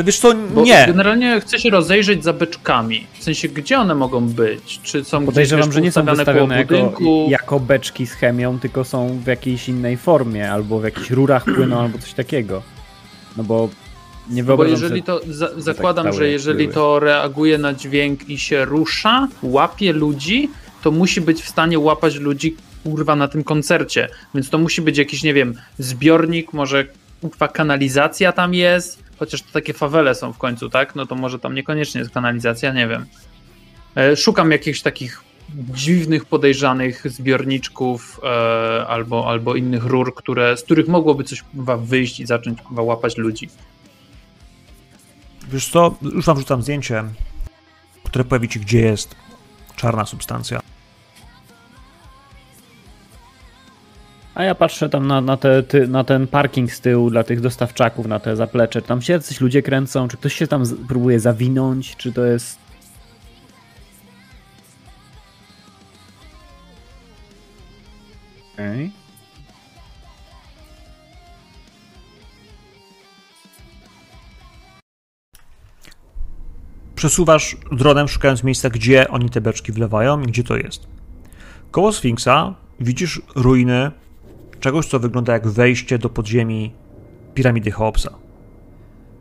[0.00, 0.84] Y, wiesz co, Bo nie.
[0.86, 3.06] generalnie chcę się rozejrzeć za beczkami.
[3.18, 4.80] W sensie, gdzie one mogą być?
[4.82, 6.94] Czy są Podejrzewam, gdzieś że nie są wystawione jako,
[7.28, 11.80] jako beczki z chemią, tylko są w jakiejś innej formie, albo w jakichś rurach płyną,
[11.80, 12.62] albo coś takiego.
[13.36, 13.68] No bo
[14.30, 16.74] nie Bo wyobrażam jeżeli to, za, zakładam, stałe że jeżeli były.
[16.74, 20.50] to reaguje na dźwięk i się rusza, łapie ludzi,
[20.82, 24.08] to musi być w stanie łapać ludzi kurwa na tym koncercie.
[24.34, 26.84] Więc to musi być jakiś, nie wiem, zbiornik, może
[27.20, 30.94] kurwa kanalizacja tam jest, chociaż to takie fawele są w końcu, tak?
[30.96, 33.06] No to może tam niekoniecznie jest kanalizacja, nie wiem.
[33.96, 35.20] E, Szukam jakichś takich
[35.74, 42.20] dziwnych, podejrzanych zbiorniczków e, albo, albo innych rur, które, z których mogłoby coś kurwa, wyjść
[42.20, 43.48] i zacząć łapać ludzi.
[45.48, 47.04] Wiesz co, już wam wrzucam zdjęcie,
[48.04, 49.14] które pojawi ci, gdzie jest
[49.76, 50.60] czarna substancja.
[54.34, 57.40] A ja patrzę tam na, na, te, ty, na ten parking z tyłu dla tych
[57.40, 58.82] dostawczaków, na te zaplecze.
[58.82, 62.58] Tam się jacyś ludzie kręcą, czy ktoś się tam z, próbuje zawinąć, czy to jest...
[68.54, 68.97] Okej.
[76.98, 80.86] Przesuwasz dronem, szukając miejsca, gdzie oni te beczki wlewają i gdzie to jest.
[81.70, 83.90] Koło Sfinksa widzisz ruiny
[84.60, 86.72] czegoś, co wygląda jak wejście do podziemi
[87.34, 88.10] piramidy Cheopsa.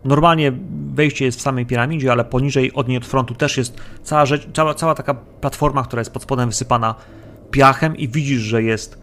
[0.06, 0.54] Normalnie
[0.94, 4.48] wejście jest w samej piramidzie, ale poniżej od niej od frontu też jest cała, rzecz,
[4.54, 6.96] cała, cała taka platforma, która jest pod spodem wysypana
[7.52, 9.02] piachem i widzisz, że jest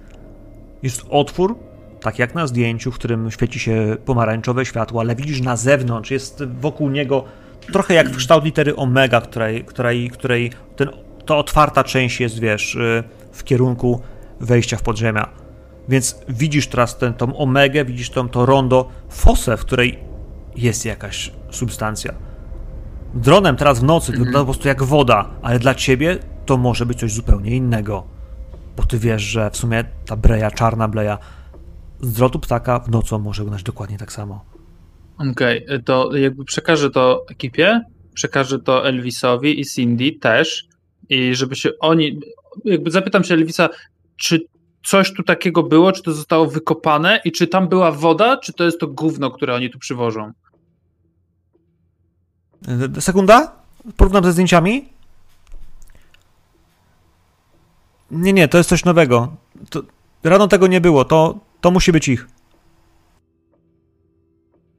[0.83, 1.59] Jest otwór,
[2.01, 6.45] tak jak na zdjęciu, w którym świeci się pomarańczowe światło, ale widzisz na zewnątrz, jest
[6.61, 7.25] wokół niego
[7.73, 10.89] trochę jak w kształt litery omega, której, której, której ten,
[11.25, 14.01] to otwarta część jest, wiesz, y, w kierunku
[14.41, 15.29] wejścia w podziemia.
[15.89, 19.99] Więc widzisz teraz tę tą omegę, widzisz tą, to rondo, fosę, w której
[20.57, 22.15] jest jakaś substancja.
[23.15, 26.87] Dronem teraz w nocy to wygląda po prostu jak woda, ale dla ciebie to może
[26.87, 28.05] być coś zupełnie innego.
[28.77, 31.19] Bo ty wiesz, że w sumie ta breja, czarna bleja,
[32.01, 34.54] z drotu ptaka w nocą może wyglądać dokładnie tak samo.
[35.19, 37.81] Okej, to jakby przekażę to ekipie,
[38.15, 40.65] przekażę to Elvisowi i Cindy też
[41.09, 42.21] i żeby się oni,
[42.65, 43.69] jakby zapytam się Elvisa,
[44.17, 44.41] czy
[44.85, 48.65] coś tu takiego było, czy to zostało wykopane i czy tam była woda, czy to
[48.65, 50.33] jest to gówno, które oni tu przywożą?
[52.97, 53.53] E, Sekunda?
[53.97, 54.89] Porównam ze zdjęciami?
[58.11, 59.37] Nie, nie, to jest coś nowego.
[59.71, 59.83] To,
[60.25, 62.29] rano tego nie było, to, to musi być ich.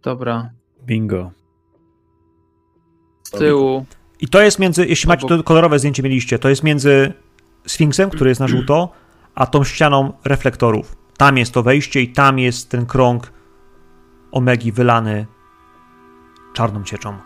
[0.05, 0.49] Dobra,
[0.85, 1.31] Bingo.
[3.23, 3.85] z tyłu.
[4.19, 7.13] I to jest między, jeśli macie to kolorowe zdjęcie mieliście, to jest między
[7.67, 8.91] Sfinksem, który jest na żółto,
[9.35, 10.95] a tą ścianą reflektorów.
[11.17, 13.31] Tam jest to wejście i tam jest ten krąg
[14.31, 15.25] omegi wylany
[16.53, 17.17] czarną cieczą.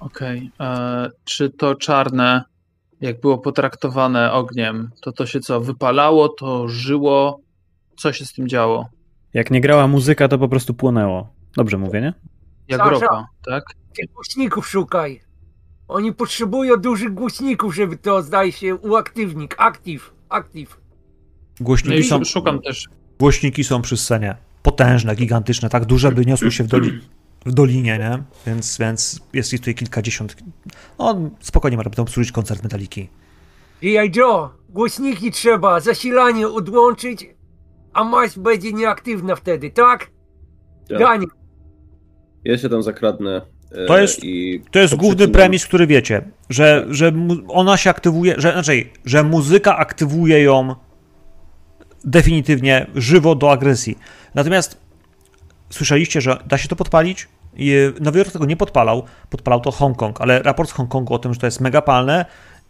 [0.00, 2.44] Okej, e, czy to czarne,
[3.00, 7.40] jak było potraktowane ogniem, to to się co, wypalało, to żyło?
[7.96, 8.86] Co się z tym działo?
[9.34, 11.41] Jak nie grała muzyka, to po prostu płonęło.
[11.56, 12.14] Dobrze mówię, nie?
[12.68, 12.90] Jak Sasza.
[12.90, 13.64] ropa, tak?
[14.14, 15.20] Głośników szukaj.
[15.88, 19.54] Oni potrzebują dużych głośników, żeby to, zdaje się, uaktywnik.
[19.58, 20.80] Aktyw, aktyw.
[21.60, 22.88] No Głośniki, i są, szukam też.
[23.18, 24.36] głośniki są przy scenie.
[24.62, 27.00] Potężne, gigantyczne, tak duże, by niosły się w, doli,
[27.46, 28.22] w dolinie, nie?
[28.46, 30.36] Więc, więc jest ich tutaj kilkadziesiąt.
[30.98, 33.08] No, spokojnie, można będą służyć koncert metaliki.
[33.82, 34.12] G.I.
[34.16, 37.26] Joe, głośniki trzeba, zasilanie odłączyć,
[37.92, 40.10] a maść będzie nieaktywna wtedy, tak?
[40.88, 40.98] Tak.
[40.98, 41.26] Ganie.
[42.44, 43.40] Ja się tam zakradnę.
[43.72, 44.20] e, To jest-
[44.70, 47.12] To jest główny premis, który wiecie, że, że
[47.48, 50.74] ona się aktywuje, że znaczy, że muzyka aktywuje ją
[52.04, 53.98] definitywnie żywo do agresji.
[54.34, 54.76] Natomiast
[55.70, 57.28] słyszeliście, że da się to podpalić?
[57.56, 61.34] I Nowy Jork tego nie podpalał, podpalał to Hongkong, ale raport z Hongkongu o tym,
[61.34, 62.24] że to jest mega palne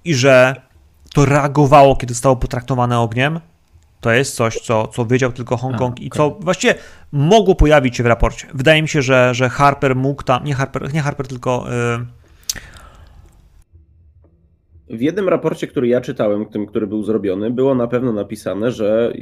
[0.04, 0.54] i że
[1.14, 3.40] to reagowało, kiedy zostało potraktowane ogniem,
[4.02, 6.74] to jest coś, co, co wiedział tylko Hongkong i co właściwie
[7.12, 8.46] mogło pojawić się w raporcie.
[8.54, 11.66] Wydaje mi się, że, że Harper mógł tam, nie Harper, nie Harper, tylko
[14.90, 18.72] y, W jednym raporcie, który ja czytałem, tym, który był zrobiony, było na pewno napisane,
[18.72, 19.12] że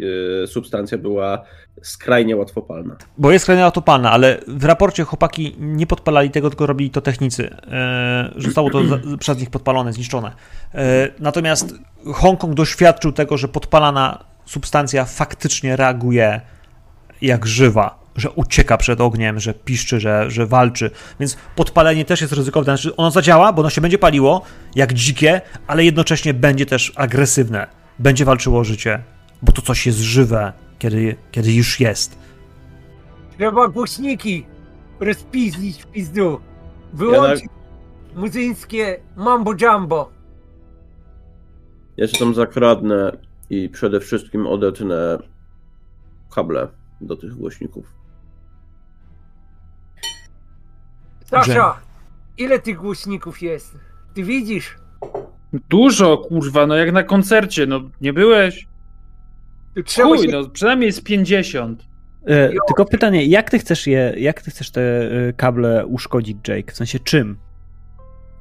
[0.43, 1.43] e, substancja była
[1.83, 2.97] skrajnie łatwopalna.
[3.19, 7.57] Bo jest skrajnie autopalna, ale w raporcie chłopaki nie podpalali tego, tylko robili to technicy.
[7.71, 8.81] E, zostało to
[9.19, 10.33] przez nich podpalone, zniszczone.
[10.75, 11.75] E, natomiast
[12.15, 16.41] Hongkong doświadczył tego, że podpalana substancja faktycznie reaguje
[17.23, 20.91] jak żywa, że ucieka przed ogniem, że piszczy, że, że walczy.
[21.21, 22.77] Więc podpalenie też jest ryzykowne.
[22.77, 24.43] Znaczy ono zadziała, bo ono się będzie paliło
[24.75, 27.67] jak dzikie, ale jednocześnie będzie też agresywne.
[27.99, 29.03] Będzie walczyło o życie,
[29.43, 32.19] bo to coś jest żywe, kiedy, kiedy już jest.
[33.39, 34.47] Trzeba głośniki
[35.01, 36.41] rozpizdzić w pizdu.
[36.93, 37.45] Wyłączyć
[38.17, 40.11] muzyńskie mambo jumbo.
[41.97, 45.19] Ja się tam zakradnę i przede wszystkim odetnę
[46.35, 46.69] kable
[47.01, 47.95] do tych głośników.
[51.25, 51.81] Sasza,
[52.39, 53.79] ile tych głośników jest?
[54.15, 54.77] Ty widzisz?
[55.69, 58.69] Dużo, kurwa, no jak na koncercie, no nie byłeś?
[60.03, 60.29] Chuj, się...
[60.29, 61.85] no przynajmniej jest 50.
[62.25, 66.73] E, tylko pytanie, jak ty chcesz je, jak ty chcesz te e, kable uszkodzić, Jake?
[66.73, 67.39] W sensie czym?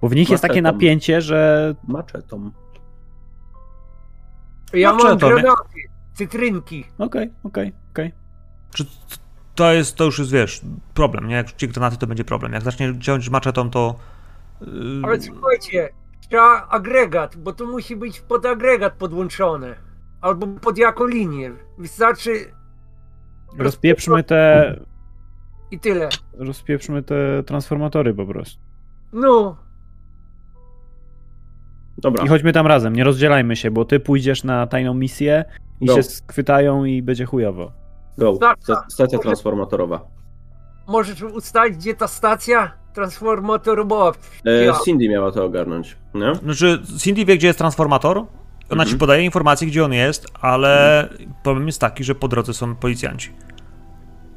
[0.02, 0.76] Bo w nich jest takie Maczetą.
[0.76, 2.52] napięcie, że Maczetą.
[4.74, 5.80] Ja No, mam granaty,
[6.14, 6.86] cytrynki.
[6.98, 8.12] okej, okej, okej.
[8.74, 8.86] Czy
[9.56, 10.62] to jest, to już jest, wiesz,
[10.94, 11.36] problem, nie?
[11.36, 12.54] Jak ci granaty, to będzie problem.
[12.54, 13.96] Jak zacznie ciąć maczetą, to...
[14.62, 14.68] Yy,
[15.04, 15.90] Ale słuchajcie,
[16.30, 19.76] trzeba agregat, bo to musi być pod agregat podłączone.
[20.22, 21.52] Albo pod jaką linię.
[21.78, 22.32] Wystarczy
[23.58, 24.80] Rozpieprzmy te,
[25.72, 26.10] i tyle.
[26.34, 28.60] rozpieprzmy te transformatory po prostu.
[29.14, 29.58] No,
[32.02, 35.46] Dobra, I chodźmy tam razem, nie rozdzielajmy się, bo ty pójdziesz na tajną misję
[35.82, 35.96] i Go.
[35.96, 37.72] się schwytają i będzie chujowo.
[38.18, 38.36] go.
[38.36, 38.86] Sta-.
[38.90, 40.02] Stacja transformatorowa.
[40.88, 44.12] możesz ustalić, gdzie ta stacja transformatorowa.
[44.46, 44.74] E.
[44.86, 46.36] Cindy miała to ogarnąć, nie?
[46.36, 48.18] Znaczy, Cindy wie, gdzie jest transformator,
[48.70, 48.98] ona ci Mhm.
[49.00, 51.10] podaje informacje, gdzie on jest, ale
[51.44, 53.34] problem jest taki, że po drodze są policjanci.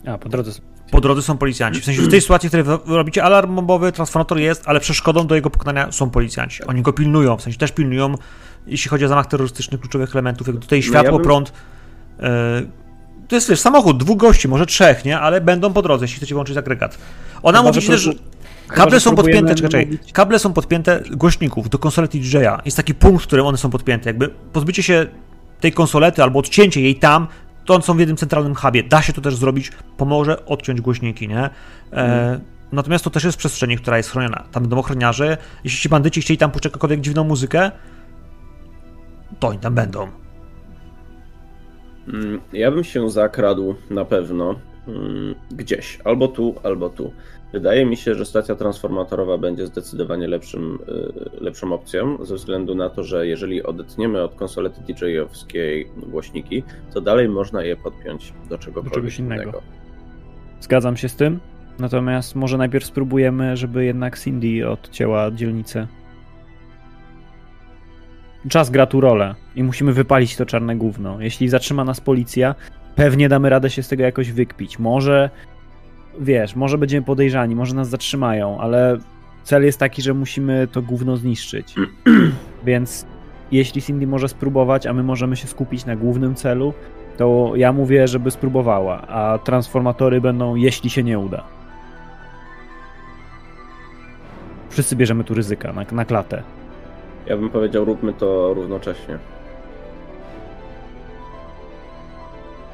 [0.06, 0.52] A, po drodze.
[0.52, 0.62] są-
[0.93, 1.81] Po drodze są policjanci.
[1.81, 5.35] W sensie w tej sytuacji, w której robicie alarm bombowy, transformator jest, ale przeszkodą do
[5.35, 6.64] jego pokonania są policjanci.
[6.64, 8.14] Oni go pilnują, w sensie też pilnują,
[8.66, 11.52] jeśli chodzi o zamach terrorystyczny kluczowych elementów, jak tutaj No światło, ja bym- prąd.
[12.20, 12.62] e,
[13.28, 15.20] to jest wiesz, samochód, dwóch gości, może trzech, nie?
[15.20, 16.98] Ale będą po drodze, jeśli chcecie włączyć agregat.
[17.43, 18.09] Ona Chyba, mówi też,
[18.69, 22.62] kable są podpięte, czekaj, czekaj, mówić- kable są podpięte głośników do konsolety DJ-a.
[22.64, 24.10] Jest taki punkt, w którym one są podpięte.
[24.10, 25.06] Jakby pozbycie się
[25.60, 27.27] tej konsolety albo odcięcie jej tam,
[27.64, 28.82] to są w jednym centralnym hubie.
[28.82, 31.51] Da się to też zrobić, pomoże odciąć głośniki, nie?
[31.93, 32.40] E,
[32.72, 34.44] Natomiast to też jest w przestrzeni, która jest chroniona.
[34.52, 35.36] Tam będą ochroniarze.
[35.64, 37.70] Jeśli ci bandyci chcieli tam puszczać jakąkolwiek dziwną muzykę,
[39.40, 40.09] to oni tam będą.
[42.09, 44.55] Mm, Ja bym się zakradł na pewno
[44.89, 47.12] mm, gdzieś, albo tu, albo tu.
[47.52, 50.78] Wydaje mi się, że stacja transformatorowa będzie zdecydowanie lepszym,
[51.38, 56.62] y, lepszą opcją, ze względu na to, że jeżeli odetniemy od konsolety DJ-owskiej głośniki,
[56.94, 59.42] to dalej można je podpiąć do czegokolwiek czegoś innego.
[59.42, 59.62] innego.
[60.60, 61.40] Zgadzam się z tym.
[61.78, 65.86] Natomiast może najpierw spróbujemy, żeby jednak Cindy odcięła dzielnicę.
[68.48, 71.20] Czas gra tu rolę i musimy wypalić to czarne gówno.
[71.20, 72.54] Jeśli zatrzyma nas policja,
[72.94, 74.78] pewnie damy radę się z tego jakoś wykpić.
[74.78, 75.30] Może,
[76.20, 78.98] wiesz, może będziemy podejrzani, może nas zatrzymają, ale
[79.43, 81.74] cel jest taki, że musimy to gówno zniszczyć.
[82.64, 83.06] Więc
[83.52, 86.74] jeśli Cindy może spróbować, a my możemy się skupić na głównym celu,
[87.16, 91.44] to ja mówię, żeby spróbowała, a transformatory będą, jeśli się nie uda.
[94.70, 96.43] Wszyscy bierzemy tu ryzyka na, na klatę.
[97.26, 99.18] Ja bym powiedział, róbmy to równocześnie.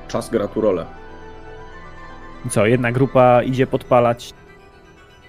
[0.09, 0.87] Czas gra tu rolę.
[2.47, 4.35] I co, jedna grupa idzie podpalać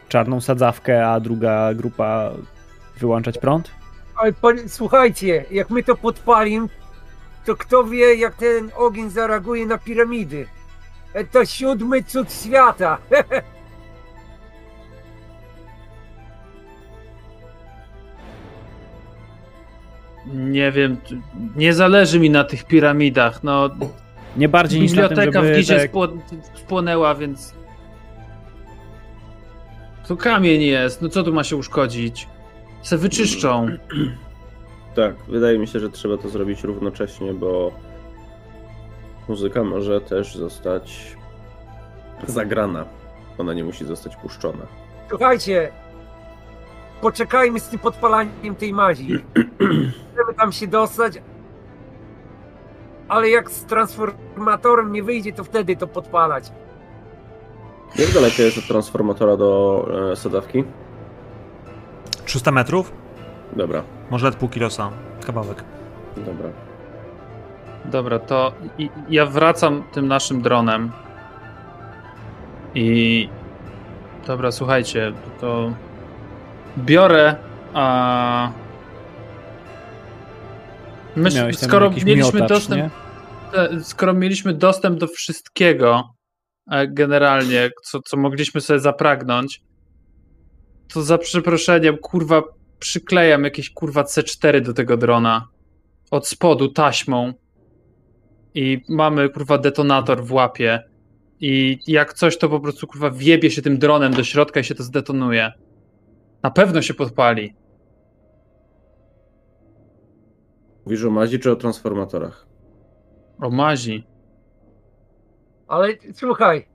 [0.10, 2.32] czarną sadzawkę, a druga grupa
[3.00, 3.72] wyłączać prąd?
[4.16, 6.68] Ale pan, słuchajcie, jak my to podpalimy,
[7.46, 10.48] to kto wie, jak ten ogień zareaguje na piramidy.
[11.14, 12.98] E, To siódmy cud świata.
[20.34, 20.98] Nie wiem,
[21.56, 23.44] nie zależy mi na tych piramidach.
[23.44, 23.70] No,
[24.38, 26.18] Nie bardziej niż na tym, biblioteka żeby w Gizie tak, spło-
[26.54, 27.54] spłonęła, więc.
[30.08, 32.28] Tu kamień jest, no co tu ma się uszkodzić?
[32.82, 33.68] Se wyczyszczą.
[34.96, 37.72] Tak, wydaje mi się, że trzeba to zrobić równocześnie, bo
[39.28, 41.16] muzyka może też zostać
[42.28, 42.86] zagrana.
[43.38, 44.66] Ona nie musi zostać puszczona.
[45.10, 45.72] Słuchajcie,
[47.02, 49.08] poczekajmy z tym podpalaniem tej mazi.
[50.14, 51.14] Chcemy tam się dostać,
[53.10, 56.52] ale jak z transformatorem nie wyjdzie, to wtedy to podpalać.
[57.96, 60.64] Jak daleko jest od transformatora do e, sadzawki?
[62.26, 62.92] 300 metrów?
[63.54, 64.90] Dobra, Może nawet pół kilosa.
[65.26, 65.64] Kawałek.
[66.18, 66.50] dobra.
[67.86, 70.92] Dobra, to i, ja wracam tym naszym dronem.
[72.76, 73.30] I.
[74.28, 75.72] Dobra, słuchajcie, to.
[76.78, 77.36] Biorę.
[77.74, 78.50] A.
[81.16, 82.82] Myśl, miałeś tam skoro mieliśmy miotacz, dostęp.
[82.82, 82.90] nie?
[83.84, 86.04] skoro mieliśmy dostęp do wszystkiego
[86.72, 89.62] e, generalnie, co, co mogliśmy sobie zapragnąć,
[90.94, 92.44] to za przeproszeniem, kurwa,
[92.80, 95.48] przyklejam jakieś kurwa C4 do tego drona.
[96.12, 97.34] Od spodu taśmą.
[98.54, 100.84] I mamy kurwa detonator w łapie.
[101.40, 104.76] I jak coś, to po prostu kurwa wiebie się tym dronem do środka i się
[104.76, 105.52] to zdetonuje.
[106.44, 107.54] Na pewno się podpali.
[110.90, 112.48] Mówisz o mazi czy o transformatorach?
[113.42, 114.08] O mazi.
[115.68, 116.68] Ale słuchaj,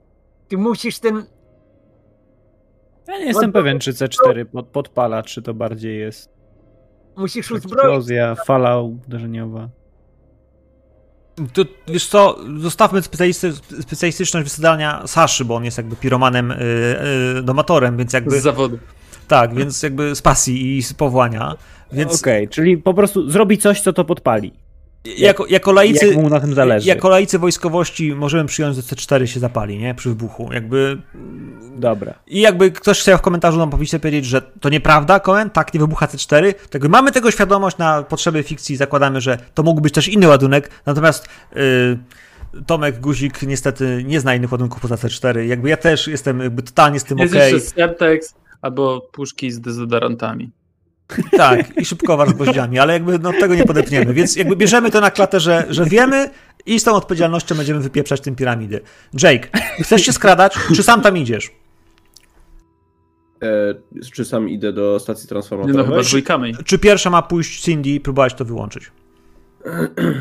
[0.47, 1.25] ty musisz ten.
[3.07, 6.29] Ja nie jestem pewien, czy C4 pod, podpala, czy to bardziej jest
[7.17, 7.73] Musisz uzbroić.
[7.73, 9.69] eksplozja, fala uderzeniowa.
[11.53, 16.55] To, wiesz co, zostawmy specjalisty, specjalistyczność wysadzania Saszy, bo on jest jakby piromanem, y,
[17.39, 18.79] y, domatorem, więc jakby, Z zawodu.
[19.27, 21.55] tak, więc jakby z pasji i z powołania,
[21.91, 24.53] więc Okej, czyli po prostu zrobi coś, co to podpali.
[25.17, 26.07] jako, jako laicy...
[26.07, 26.87] Jak mu na tym zależy.
[26.87, 29.95] Jako laicy wojskowości możemy przyjąć, że C4 się zapali, nie?
[29.95, 30.49] Przy wybuchu.
[30.53, 30.97] Jakby.
[31.77, 32.13] Dobra.
[32.27, 35.79] I jakby ktoś chciał w komentarzu nam powiedzieć, powiedzieć, że to nieprawda, Cohen, tak, nie
[35.79, 36.53] wybucha C4.
[36.53, 40.27] To jakby mamy tego świadomość na potrzeby fikcji, zakładamy, że to mógł być też inny
[40.27, 41.97] ładunek, natomiast yy,
[42.67, 45.39] Tomek Guzik niestety nie zna innych ładunków poza C4.
[45.39, 47.53] Jakby ja też jestem jakby totalnie z tym Jest okej.
[47.53, 50.51] jeszcze Semtex albo puszki z dezodorantami.
[51.31, 54.13] Tak, i szybkowar z gwoździami, ale jakby no, tego nie podepniemy.
[54.13, 56.29] Więc jakby bierzemy to na klatę, że, że wiemy
[56.65, 58.81] i z tą odpowiedzialnością będziemy wypieprzać tym piramidy.
[59.23, 59.47] Jake,
[59.81, 61.51] chcesz się skradać, czy sam tam idziesz?
[63.43, 63.75] E,
[64.13, 65.85] czy sam idę do stacji Nie no, transformatorowej?
[65.85, 66.55] chyba dwójkami.
[66.65, 68.91] Czy pierwsza ma pójść Cindy i próbować to wyłączyć?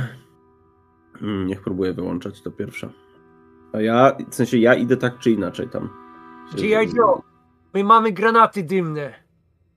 [1.47, 2.90] Niech próbuję wyłączać to pierwsze.
[3.73, 5.89] A ja, w sensie ja idę tak czy inaczej tam.
[6.56, 7.23] Czy ja Joe,
[7.74, 9.23] my mamy granaty dymne.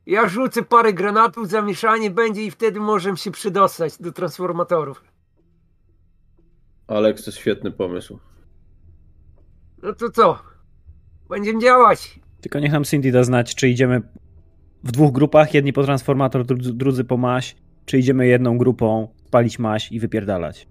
[0.07, 5.03] Ja rzucę parę granatów, zamieszanie będzie i wtedy możemy się przydostać do transformatorów.
[6.87, 8.19] Aleks, to jest świetny pomysł.
[9.83, 10.39] No to co?
[11.29, 12.19] Będziemy działać.
[12.41, 14.01] Tylko niech nam Cindy da znać, czy idziemy
[14.83, 17.55] w dwóch grupach, jedni po transformator, drudzy, drudzy po maś,
[17.85, 20.67] czy idziemy jedną grupą, palić maś i wypierdalać.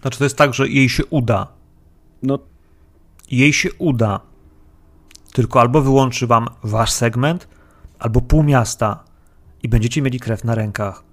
[0.00, 1.52] Znaczy to jest tak, że jej się uda.
[2.22, 2.38] No,
[3.30, 4.20] Jej się uda.
[5.34, 7.48] Tylko albo wyłączy wam wasz segment,
[7.98, 9.04] albo pół miasta
[9.62, 11.04] i będziecie mieli krew na rękach.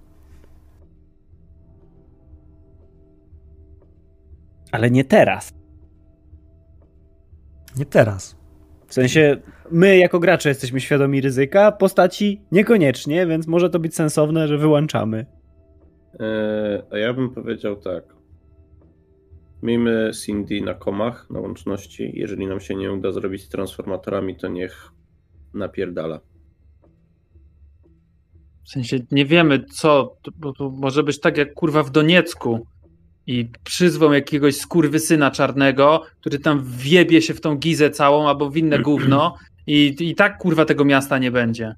[4.71, 5.53] ale nie teraz.
[7.77, 8.35] Nie teraz.
[8.87, 9.37] W sensie,
[9.71, 15.25] my jako gracze jesteśmy świadomi ryzyka, postaci niekoniecznie, więc może to być sensowne, że wyłączamy.
[16.19, 18.03] E, A ja bym powiedział tak.
[19.63, 22.11] Miejmy Cindy na komach, na łączności.
[22.13, 24.91] Jeżeli nam się nie uda zrobić z transformatorami, to niech
[25.53, 26.19] napierdala.
[28.63, 32.67] W sensie nie wiemy co, bo to może być tak jak kurwa w Doniecku
[33.27, 38.57] i przyzwą jakiegoś skurwysyna czarnego, który tam wjebie się w tą gizę całą albo w
[38.57, 39.35] inne gówno
[39.67, 41.75] i, i tak kurwa tego miasta nie będzie.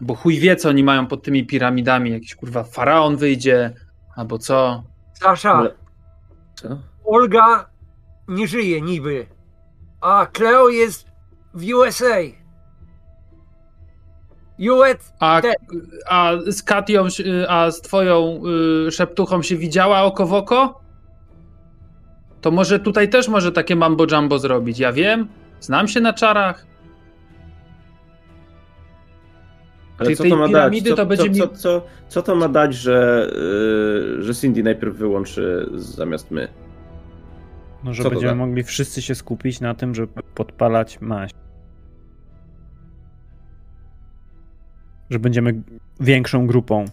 [0.00, 3.74] Bo chuj wie co oni mają pod tymi piramidami, jakiś kurwa faraon wyjdzie
[4.18, 4.82] albo co.
[5.14, 5.74] Sasza, Ale-
[6.54, 6.68] Co?
[7.04, 7.70] Olga
[8.28, 9.26] nie żyje niby,
[10.00, 11.06] a Cleo jest
[11.54, 12.16] w USA.
[14.70, 15.40] US, A,
[16.08, 17.06] a z Katią,
[17.48, 18.40] a z twoją
[18.86, 20.80] y, szeptuchą się widziała oko w oko?
[22.40, 24.78] To może tutaj też może takie mambo jumbo zrobić.
[24.78, 25.28] Ja wiem,
[25.60, 26.66] znam się na czarach.
[29.98, 30.52] Ale co tej to ma dać?
[30.52, 33.30] piramidy Co, to będzie co, co, co, co to ma dać, że,
[34.16, 36.48] yy, że Cindy najpierw wyłączy zamiast my?
[37.84, 38.34] No, że będziemy da?
[38.34, 41.30] mogli wszyscy się skupić na tym, żeby podpalać maś.
[45.10, 45.62] Że będziemy
[46.00, 46.84] większą grupą.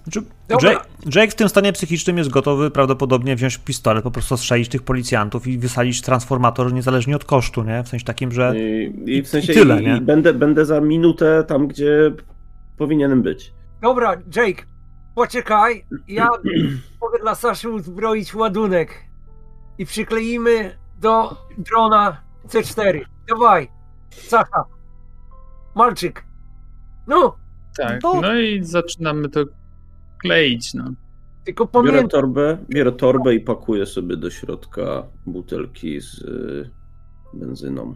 [0.64, 4.82] Jake, Jake w tym stanie psychicznym jest gotowy prawdopodobnie wziąć pistolet, po prostu strzelić tych
[4.82, 7.84] policjantów i wysadzić transformator niezależnie od kosztu, nie?
[7.84, 9.98] W sensie takim, że I, i w sensie i tyle, i, nie?
[9.98, 12.12] i będę, będę za minutę tam, gdzie
[12.78, 13.54] powinienem być.
[13.82, 14.64] dobra, Jake,
[15.16, 16.30] poczekaj, ja
[17.02, 19.06] mogę dla Saszy uzbroić ładunek
[19.78, 23.02] i przykleimy do drona C4.
[23.30, 23.72] Dawaj,
[24.10, 24.66] Sasza,
[25.76, 26.26] Malczyk,
[27.08, 27.38] no,
[27.78, 28.04] Tak.
[28.04, 28.22] No.
[28.22, 29.46] No i zaczynamy to
[30.18, 30.74] kleić.
[30.74, 30.84] No.
[31.46, 36.70] tylko Biorę pamiętaj, torbę, biorę torbę i pakuję sobie do środka butelki z y,
[37.34, 37.96] benzyną.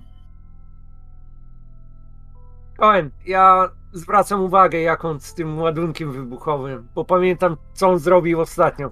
[2.78, 8.42] Powiem, ja zwracam uwagę, jak on z tym ładunkiem wybuchowym, bo pamiętam, co on zrobił
[8.42, 8.92] ostatnio.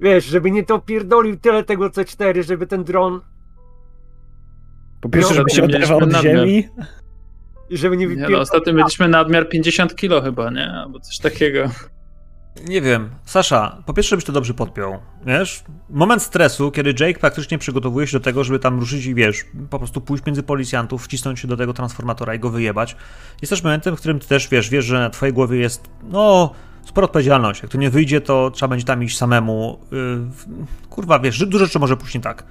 [0.00, 3.20] Wiesz, żeby nie to pierdolił tyle tego C4, żeby ten dron,
[5.00, 6.36] Po pierwsze, No, żeby się mieliśmy oderwał od nadmiar.
[6.46, 6.68] ziemi.
[7.70, 8.36] żeby nie Nie, wypierdolił.
[8.36, 10.72] no, ostatnio mieliśmy nadmiar 50 kilo chyba, nie?
[10.72, 11.64] Albo coś takiego.
[12.68, 13.10] Nie wiem.
[13.24, 14.98] Sasza, po pierwsze, żebyś to dobrze podpiął.
[15.26, 15.64] Wiesz?
[15.90, 19.78] Moment stresu, kiedy Jake praktycznie przygotowuje się do tego, żeby tam ruszyć i wiesz, po
[19.78, 22.96] prostu pójść między policjantów, wcisnąć się do tego transformatora i go wyjebać.
[23.42, 26.54] Jest też momentem, w którym ty też wiesz, wiesz, że na twojej głowie jest, no,
[26.84, 27.62] spora odpowiedzialność.
[27.62, 29.80] Jak to nie wyjdzie, to trzeba będzie tam iść samemu.
[29.90, 30.20] Yy,
[30.90, 32.44] kurwa, wiesz, dużo rzeczy może pójść nie tak.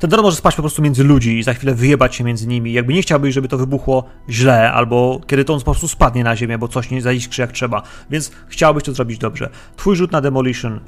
[0.00, 2.72] Ten dron może spaść po prostu między ludzi i za chwilę wyjebać się między nimi.
[2.72, 6.36] Jakby nie chciałbyś, żeby to wybuchło źle, albo kiedy to on po prostu spadnie na
[6.36, 7.82] ziemię, bo coś nie zaiskrzy jak trzeba.
[8.10, 9.50] Więc chciałbyś to zrobić dobrze.
[9.76, 10.80] Twój rzut na demolition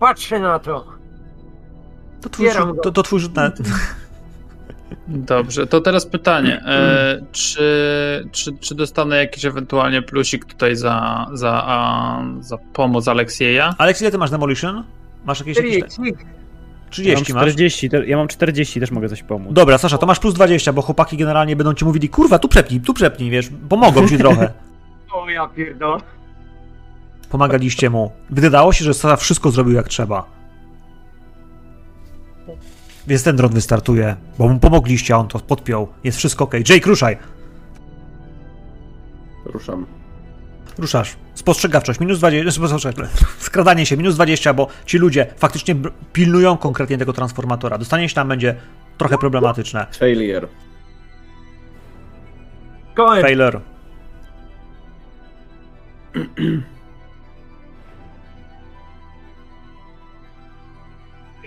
[0.00, 0.86] Patrzę na to.
[2.20, 3.52] to twój, rzut, to, to twój rzut na.
[5.08, 6.62] Dobrze, to teraz pytanie.
[6.66, 13.74] E, czy, czy, czy dostanę jakiś ewentualnie plusik tutaj za, za, a, za pomoc Aleksieja?
[13.78, 14.84] Aleks, ile ty masz demolition?
[15.24, 15.82] Masz jakieś, jakieś
[16.94, 17.02] 40.
[17.10, 17.42] Ja mam 30 masz?
[17.52, 19.52] 40, te- ja mam 40, też mogę coś pomóc.
[19.54, 22.80] Dobra, Sasza, to masz plus 20, bo chłopaki generalnie będą ci mówili, kurwa, tu przepnij,
[22.80, 24.52] tu przepnij, wiesz, pomogą ci trochę.
[25.12, 26.00] O ja pierdolę.
[27.30, 28.12] Pomagaliście mu.
[28.30, 30.24] Wydawało się, że Sasza wszystko zrobił jak trzeba.
[33.06, 35.88] Więc ten dron wystartuje, bo mu pomogliście, a on to podpiął.
[36.04, 36.54] Jest wszystko ok.
[36.68, 37.16] Jake, ruszaj!
[39.46, 39.86] Ruszam.
[40.78, 41.16] Ruszasz.
[41.34, 43.10] Spostrzegawczość, minus 20, spostrzegawczość.
[43.38, 45.74] skradanie się, minus 20, bo ci ludzie faktycznie
[46.12, 47.78] pilnują konkretnie tego transformatora.
[47.78, 48.54] Dostanie się tam będzie
[48.98, 49.86] trochę problematyczne.
[49.98, 50.48] Failure.
[52.94, 53.60] Kołem, Failure.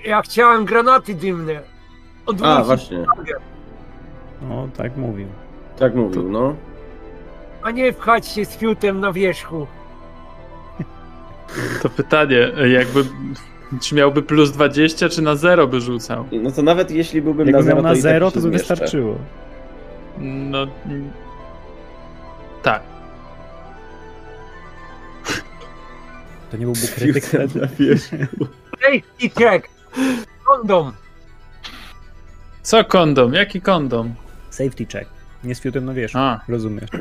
[0.05, 1.61] ja chciałem granaty dymne.
[2.25, 2.99] A, Odwrócić właśnie.
[2.99, 3.33] uwagę,
[4.41, 5.27] No, tak mówił.
[5.79, 6.55] Tak mówił, no.
[7.61, 9.67] A nie pchać się z fiutem na wierzchu.
[11.81, 13.03] To pytanie, jakby
[13.81, 16.25] czy miałby plus 20, czy na zero by rzucał?
[16.31, 18.33] No to nawet jeśli byłbym Jakby na zero, miał na to, i tak zero, się
[18.33, 18.73] to by zmieszczę.
[18.75, 19.15] wystarczyło.
[20.17, 20.67] No.
[22.63, 22.81] Tak.
[26.51, 27.61] To nie byłby krytyk wtedy?
[27.61, 28.15] na wierzchu.
[28.81, 29.69] Safety check!
[30.45, 30.91] Kondom!
[32.61, 33.33] Co kondom?
[33.33, 34.13] Jaki kondom?
[34.49, 35.09] Safety check.
[35.47, 36.17] Nie z fiutem na wierzchu.
[36.17, 36.89] A, Rozumiesz.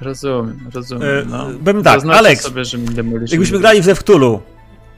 [0.00, 1.08] rozumiem, rozumiem.
[1.08, 1.46] E, No.
[1.64, 2.78] powiem tak, Zaznaczę Alex, sobie, że
[3.30, 4.40] Jakbyśmy grali w Zeftulu,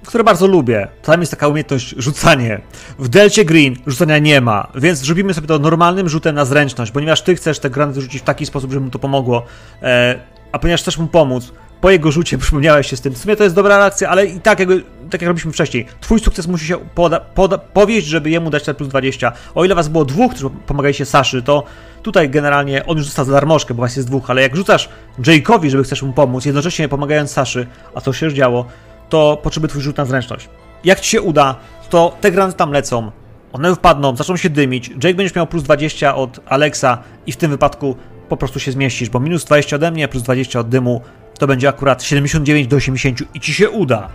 [0.06, 2.60] które bardzo lubię, tam jest taka umiejętność rzucanie.
[2.98, 7.22] W Delcie Green rzucania nie ma, więc zrobimy sobie to normalnym rzutem na zręczność, ponieważ
[7.22, 9.46] ty chcesz te granaty rzucić w taki sposób, żeby mu to pomogło,
[9.82, 10.20] e,
[10.52, 13.14] a ponieważ chcesz mu pomóc, po jego rzucie przypomniałeś się z tym.
[13.14, 16.20] W sumie to jest dobra reakcja, ale i tak jakby, tak jak robiliśmy wcześniej, twój
[16.20, 19.32] sukces musi się poda, poda, powieść, żeby jemu dać ten plus 20.
[19.54, 21.64] O ile was było dwóch, którzy pomagaliście Saszy, to
[22.02, 24.88] tutaj generalnie on już został za darmożkę, bo was jest dwóch, ale jak rzucasz
[25.18, 28.64] Jake'owi, żeby chcesz mu pomóc, jednocześnie pomagając Saszy, a to się już działo,
[29.08, 30.48] to potrzebuje twój rzut na zręczność.
[30.84, 31.56] Jak ci się uda,
[31.90, 33.10] to te granaty tam lecą,
[33.52, 37.50] one wpadną, zaczną się dymić, Jake będziesz miał plus 20 od Alexa i w tym
[37.50, 37.96] wypadku
[38.28, 41.00] po prostu się zmieścisz, bo minus 20 ode mnie, plus 20 od dymu,
[41.40, 44.08] to będzie akurat 79 do 80 i ci się uda.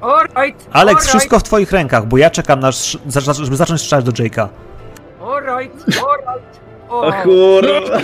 [0.00, 0.36] Alright!
[0.38, 2.70] Alex, alright, wszystko w twoich rękach, bo ja czekam, na,
[3.42, 4.48] żeby zacząć strzelać do Jake'a.
[5.22, 6.60] Alright, alright!
[6.88, 7.98] O, O kurwa.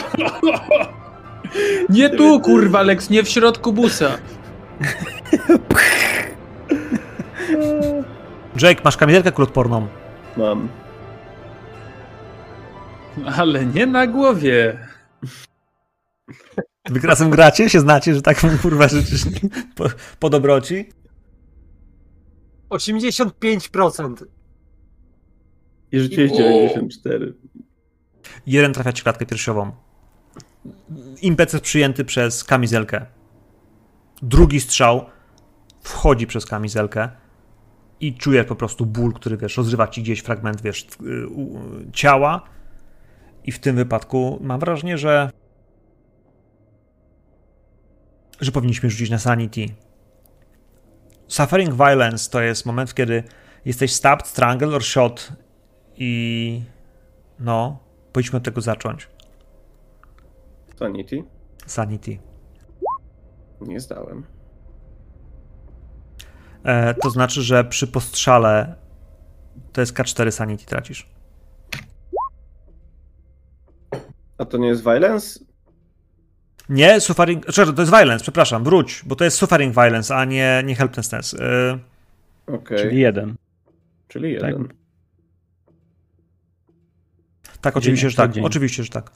[1.89, 4.11] Nie tu, kurwa, Lex, nie w środku busa.
[8.62, 9.87] Jake, masz kamizelkę kulotporną.
[10.37, 10.69] Mam.
[13.37, 14.78] Ale nie na głowie.
[16.90, 19.24] Wy razem gracie, się znacie, że tak kurwa życzysz
[19.74, 19.84] po,
[20.18, 20.88] po dobroci?
[22.70, 24.14] 85%.
[25.92, 27.34] I rzuciłeś 94.
[28.46, 29.72] Jeden trafia ci w klatkę piersiową.
[31.22, 33.06] Impet jest przyjęty przez kamizelkę.
[34.22, 35.06] Drugi strzał
[35.80, 37.08] wchodzi przez kamizelkę
[38.00, 40.86] i czujesz po prostu ból, który wiesz, rozrywa ci gdzieś fragment, wiesz,
[41.22, 41.60] y, u-
[41.92, 42.48] ciała.
[43.44, 45.30] I w tym wypadku mam wrażenie, że
[48.40, 49.66] że powinniśmy rzucić na sanity.
[51.28, 53.22] Suffering violence to jest moment, kiedy
[53.64, 55.32] jesteś stabbed, strangled or shot
[55.96, 56.62] i
[57.38, 57.78] no,
[58.12, 59.08] powinniśmy od tego zacząć.
[60.78, 61.24] Sanity?
[61.66, 62.18] Sanity.
[63.60, 64.26] Nie zdałem.
[66.64, 68.74] E, to znaczy, że przy postrzale
[69.72, 71.08] to jest K4 Sanity tracisz.
[74.38, 75.40] A to nie jest violence?
[76.68, 77.44] Nie, suffering.
[77.44, 81.34] Znaczy, to jest violence, przepraszam, wróć, bo to jest suffering violence, a nie, nie helplessness.
[81.34, 81.78] E,
[82.47, 82.78] Okej.
[82.78, 83.34] Czyli jeden.
[84.09, 84.68] Czyli jeden.
[87.60, 88.32] tak, oczywiście, nie, że tak.
[88.32, 88.44] dzień.
[88.44, 89.10] Oczywiście, że tak.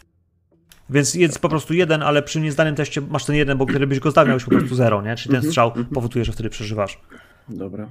[0.91, 4.11] Więc jest po prostu jeden, ale przy niezdanym teście masz ten jeden, bo gdybyś go
[4.11, 5.17] zdał, miałeś po prostu zero, nie?
[5.17, 5.87] Czyli ten Mhm, strzał mhm.
[5.87, 7.01] powoduje, że wtedy przeżywasz.
[7.49, 7.89] Dobra.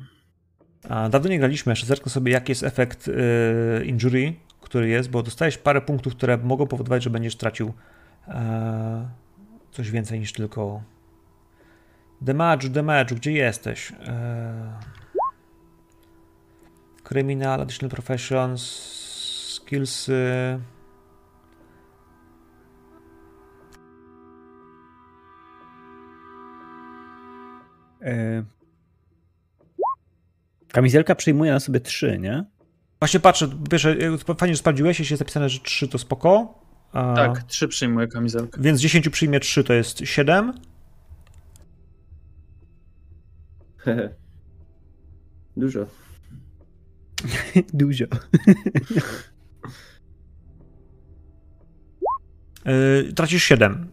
[0.90, 3.14] A dawno nie graliśmy, jeszcze zerknę sobie, jaki jest efekt y,
[3.86, 7.74] injury, który jest, bo dostajesz parę punktów, które mogą powodować, że będziesz tracił
[8.28, 9.10] e,
[9.72, 10.82] coś więcej niż tylko
[12.22, 13.92] damage, damage, gdzie jesteś?
[14.08, 14.80] E,
[17.04, 18.62] criminal, additional professions,
[19.56, 20.10] skills.
[20.10, 20.60] y,
[28.02, 28.44] E...
[30.72, 32.46] Kamizelka przyjmuje na sobie trzy, nie?
[33.00, 33.96] Właśnie patrzę, pierwsze,
[34.38, 36.60] fajnie, że sprawdziłeś, jeśli jest napisane, że 3 to spoko.
[36.94, 38.62] A, Tak, trzy przyjmuję kamizelkę.
[38.62, 40.54] Więc 10 przyjmie 3 to jest 7.
[45.58, 45.86] Dużo.
[47.74, 48.06] Dużo.
[52.66, 53.88] Yy, tracisz 7.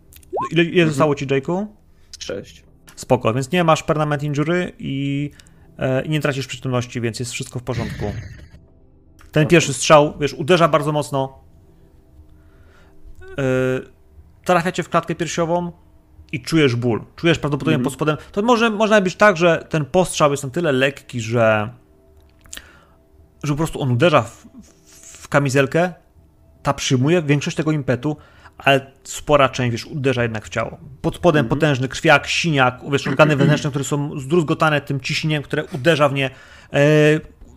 [0.52, 1.66] Ile, ile zostało ci, Jake'u?
[2.18, 2.64] Sześć.
[2.96, 5.30] Spoko, więc nie masz permanent injury i,
[6.04, 8.12] i nie tracisz przytomności, więc jest wszystko w porządku.
[9.32, 11.45] Ten pierwszy strzał, wiesz, uderza bardzo mocno.
[13.36, 13.42] Yy,
[14.44, 15.72] trafia cię w klatkę piersiową
[16.32, 17.04] i czujesz ból.
[17.16, 17.84] Czujesz prawdopodobnie Mhm.
[17.84, 18.16] pod spodem.
[18.32, 21.70] To może można być tak, że ten postrzał jest na tyle lekki, że,
[23.42, 24.46] że po prostu on uderza w,
[25.22, 25.92] w kamizelkę,
[26.62, 28.16] ta przyjmuje większość tego impetu,
[28.58, 30.78] ale spora część, wiesz, uderza jednak w ciało.
[31.02, 31.60] Pod spodem Mhm.
[31.60, 36.30] potężny krwiak, siniak, wiesz, organy wewnętrzne, które są zdruzgotane tym ciśnieniem, które uderza w nie
[36.72, 36.80] e,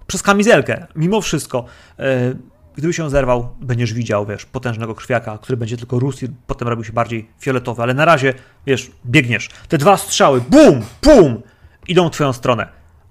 [0.07, 0.87] przez kamizelkę.
[0.95, 1.65] Mimo wszystko,
[1.99, 2.33] e,
[2.79, 6.85] gdyby się zerwał, będziesz widział, wiesz, potężnego krwiaka, który będzie tylko rósł i potem robił
[6.85, 8.33] się bardziej fioletowy, ale na razie,
[8.65, 9.49] wiesz, biegniesz.
[9.67, 11.41] Te dwa strzały, bum, bum,
[11.87, 12.67] idą w twoją stronę.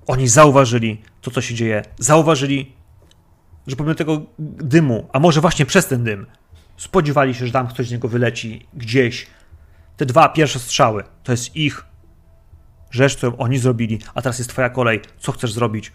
[0.07, 1.83] Oni zauważyli to, co się dzieje.
[1.99, 2.73] Zauważyli,
[3.67, 6.27] że pomimo tego dymu, a może właśnie przez ten dym,
[6.77, 9.27] spodziewali się, że tam ktoś z niego wyleci gdzieś.
[9.97, 11.85] Te dwa pierwsze strzały to jest ich
[12.91, 15.01] rzecz, którą oni zrobili, a teraz jest twoja kolej.
[15.19, 15.93] Co chcesz zrobić?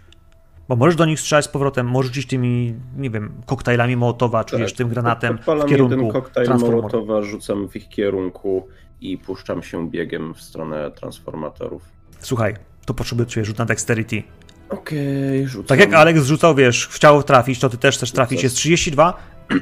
[0.70, 4.52] Bo możesz do nich strzelać z powrotem, możesz rzucić tymi, nie wiem, koktajlami Mołotowa, czy
[4.52, 4.62] Tak.
[4.62, 6.54] wiesz, tym granatem Odpalam w kierunku jeden koktajl.
[6.58, 8.68] Mołotowa, rzucam w ich kierunku
[9.02, 11.84] i puszczam się biegiem w stronę transformatorów.
[12.20, 14.24] Słuchaj, to potrzebuję cię rzut na dexterity.
[14.70, 15.68] Okej, rzucam.
[15.68, 18.44] Tak jak Alex rzucał, wiesz, chciał trafić, to ty też chcesz trafić.
[18.44, 19.14] Jest 32.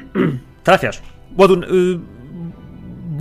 [0.64, 1.02] Trafiasz.
[1.38, 1.64] Ładun...
[1.64, 1.68] Y,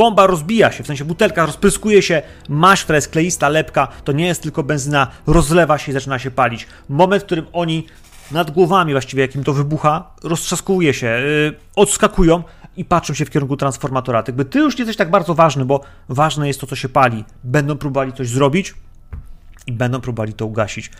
[0.01, 4.25] bomba rozbija się, w sensie butelka rozpryskuje się, maść, która jest kleista, lepka, to nie
[4.25, 6.67] jest tylko benzyna, rozlewa się i zaczyna się palić.
[6.89, 7.87] Moment, w którym oni
[8.31, 12.43] nad głowami właściwie, jakim to wybucha, roztrzaskuje się, yy, odskakują
[12.77, 14.23] i patrzą się w kierunku transformatora.
[14.27, 17.25] Jakby ty już nie jesteś tak bardzo ważny, bo ważne jest to, co się pali.
[17.43, 18.73] Będą próbowali coś zrobić
[19.67, 20.91] i będą próbowali to ugasić.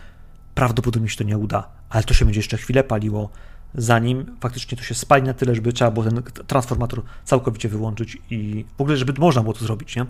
[0.55, 3.29] Prawdopodobnie się to nie uda, ale to się będzie jeszcze chwilę paliło,
[3.75, 8.65] zanim faktycznie to się spali na tyle, żeby trzeba było ten transformator całkowicie wyłączyć i
[8.77, 10.05] w ogóle, żeby można było to zrobić, nie?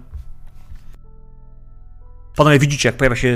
[2.35, 3.35] Panowie, widzicie, jak pojawia się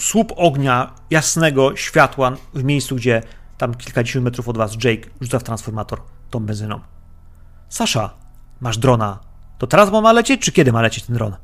[0.00, 3.22] słup ognia, jasnego światła w miejscu, gdzie
[3.58, 6.00] tam kilkadziesiąt metrów od was Jake rzuca w transformator
[6.30, 6.80] tą benzyną.
[7.68, 8.14] Sasza,
[8.60, 9.18] masz drona.
[9.58, 11.36] To teraz ma lecieć, czy kiedy ma lecieć ten dron?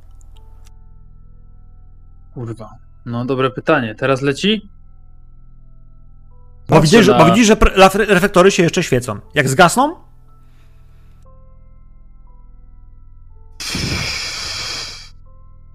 [2.34, 2.70] Kurwa.
[3.06, 3.94] No dobre pytanie.
[3.94, 4.68] Teraz leci?
[6.68, 7.56] Bo widzisz, że, na- bo widzisz, że
[7.94, 9.18] reflektory się jeszcze świecą.
[9.34, 9.94] Jak zgasną,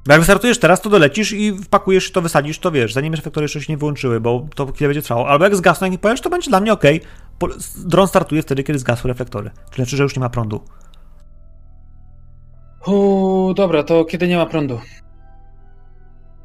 [0.06, 3.62] Bo jak wystartujesz teraz, to dolecisz i wpakujesz, to wysadzisz, to wiesz, zanim reflektory jeszcze
[3.62, 5.30] się nie wyłączyły, bo to chwilę będzie trwało.
[5.30, 6.84] Albo jak zgasną, jak nie powiesz, to będzie dla mnie ok.
[7.86, 9.52] Dron startuje wtedy, kiedy zgasły reflektory.
[9.72, 10.62] Czyli znaczy, że już nie ma prądu.
[12.88, 14.80] Uuu, dobra, to kiedy nie ma prądu?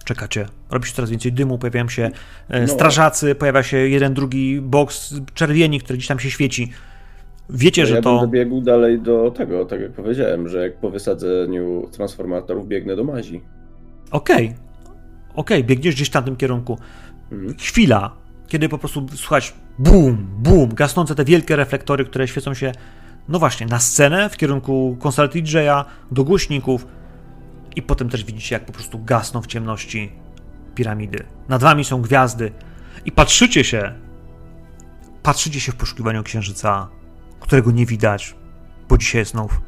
[0.04, 0.46] Czekacie.
[0.70, 2.10] Robi się coraz więcej dymu, pojawiają się
[2.48, 2.68] e, No.
[2.68, 6.70] strażacy, pojawia się jeden, drugi boks czerwieni, który gdzieś tam się świeci.
[7.50, 8.20] Wiecie, No że ja to...
[8.20, 13.04] będę biegł dalej do tego, tak jak powiedziałem, że jak po wysadzeniu transformatorów biegnę do
[13.04, 13.40] mazi.
[14.10, 14.54] Okej.
[15.34, 16.78] Okej, biegniesz gdzieś w tamtym kierunku.
[17.32, 17.54] Mhm.
[17.58, 18.10] Chwila,
[18.48, 22.72] kiedy po prostu słychać bum, bum, gasnące te wielkie reflektory, które świecą się,
[23.28, 26.86] no właśnie, na scenę w kierunku konsol DJ-a, do głośników
[27.76, 30.12] i potem też widzicie, jak po prostu gasną w ciemności
[30.74, 31.24] piramidy.
[31.48, 32.52] Nad wami są gwiazdy
[33.04, 33.94] i patrzycie się,
[35.22, 36.88] patrzycie się w poszukiwaniu księżyca,
[37.40, 38.36] którego nie widać,
[38.88, 39.60] bo dzisiaj jest znów.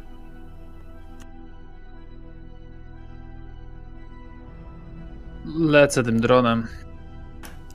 [5.59, 6.67] Lecę tym dronem.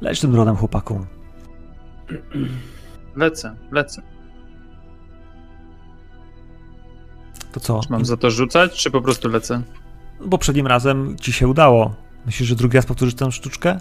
[0.01, 1.05] Leć tym dronem, chłopaku.
[3.15, 4.01] Lecę, lecę.
[7.51, 7.79] To co?
[7.83, 9.61] Czy mam za to rzucać, czy po prostu lecę?
[10.29, 11.95] Poprzednim razem ci się udało.
[12.25, 13.79] Myślisz, że drugi raz powtórzysz tę sztuczkę?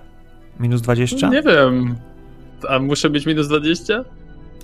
[0.60, 1.28] Minus 20?
[1.28, 1.96] Nie wiem.
[2.68, 4.04] A muszę być minus 20?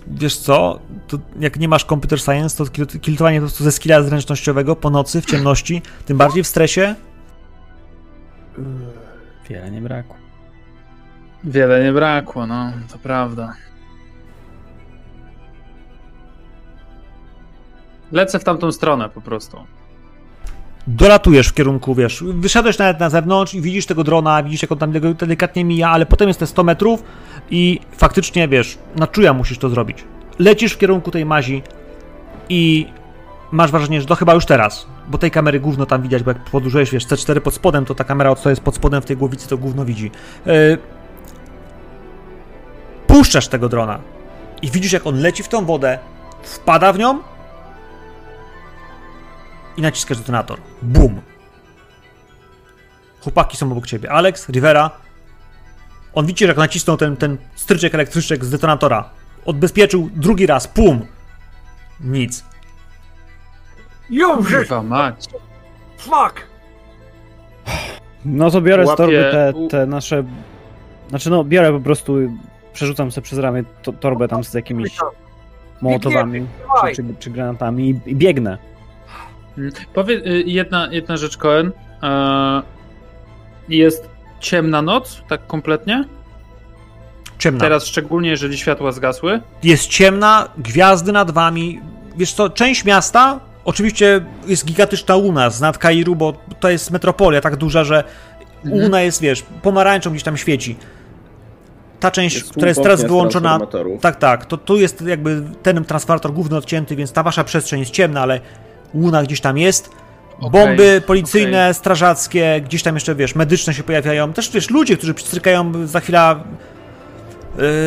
[0.06, 0.80] Wiesz co?
[1.08, 4.90] To jak nie masz computer science, to kil- kiltowanie po prostu ze skilla zręcznościowego po
[4.90, 6.94] nocy, w ciemności, tym bardziej w stresie.
[9.48, 10.16] Wiele nie brakło.
[11.44, 13.52] Wiele nie brakło, no, to prawda.
[18.12, 19.56] Lecę w tamtą stronę po prostu.
[20.86, 24.78] Dolatujesz w kierunku, wiesz, wyszedłeś nawet na zewnątrz i widzisz tego drona, widzisz jak on
[24.78, 27.02] tam delikatnie mija, ale potem jest te 100 metrów
[27.50, 30.04] i faktycznie, wiesz, na czuja musisz to zrobić.
[30.38, 31.62] Lecisz w kierunku tej mazi
[32.48, 32.86] i
[33.50, 36.44] masz wrażenie, że to chyba już teraz, bo tej kamery gówno tam widać, bo jak
[36.44, 39.48] podłużyłeś, wiesz, C4 pod spodem, to ta kamera, co jest pod spodem w tej głowicy,
[39.48, 40.10] to gówno widzi.
[40.46, 40.78] Yy...
[43.06, 43.98] Puszczasz tego drona
[44.62, 45.98] i widzisz, jak on leci w tą wodę,
[46.42, 47.18] wpada w nią
[49.76, 50.60] i naciskasz detonator.
[50.82, 51.20] Bum!
[53.20, 54.10] Chłopaki są obok ciebie.
[54.10, 54.90] Alex, Rivera.
[56.14, 59.10] On widzi, jak nacisnął ten, ten stryczek elektryczek z detonatora.
[59.44, 60.68] Odbezpieczył drugi raz.
[60.68, 61.06] Pum!
[62.00, 62.44] Nic.
[64.58, 65.26] Kurwa mać.
[65.98, 66.46] fuck!
[68.24, 70.24] No to biorę z Łapię- torby te, te nasze...
[71.08, 72.16] Znaczy no, biorę po prostu,
[72.72, 74.96] przerzucam sobie przez ramię to, torbę tam z jakimiś
[75.80, 76.46] mołotowami
[76.80, 78.58] czy, czy, czy granatami i, i biegnę.
[79.94, 81.72] Powie, y, jedna, jedna rzecz, Cohen.
[82.02, 82.62] E,
[83.68, 84.08] jest
[84.40, 86.04] ciemna noc, tak kompletnie?
[87.38, 87.60] Ciemna.
[87.60, 89.40] Teraz szczególnie, jeżeli światła zgasły.
[89.62, 91.80] Jest ciemna, gwiazdy nad wami.
[92.16, 97.40] Wiesz co, część miasta oczywiście jest gigantyczna Luna z nad Kairu, bo to jest metropolia
[97.40, 98.04] tak duża, że
[98.66, 98.82] Mhm.
[98.82, 100.76] Luna jest, wiesz, pomarańczą gdzieś tam świeci.
[102.00, 103.58] Ta część, Jest która jest teraz wyłączona,
[104.00, 107.92] tak, tak, to tu jest jakby ten transformator główny odcięty, więc ta wasza przestrzeń jest
[107.92, 108.40] ciemna, ale
[108.94, 109.90] Luna gdzieś tam jest.
[110.40, 111.74] Okej, Bomby policyjne, okej.
[111.74, 114.32] strażackie, gdzieś tam jeszcze, wiesz, medyczne się pojawiają.
[114.32, 116.34] Też, wiesz, ludzie, którzy pstrykają za chwilę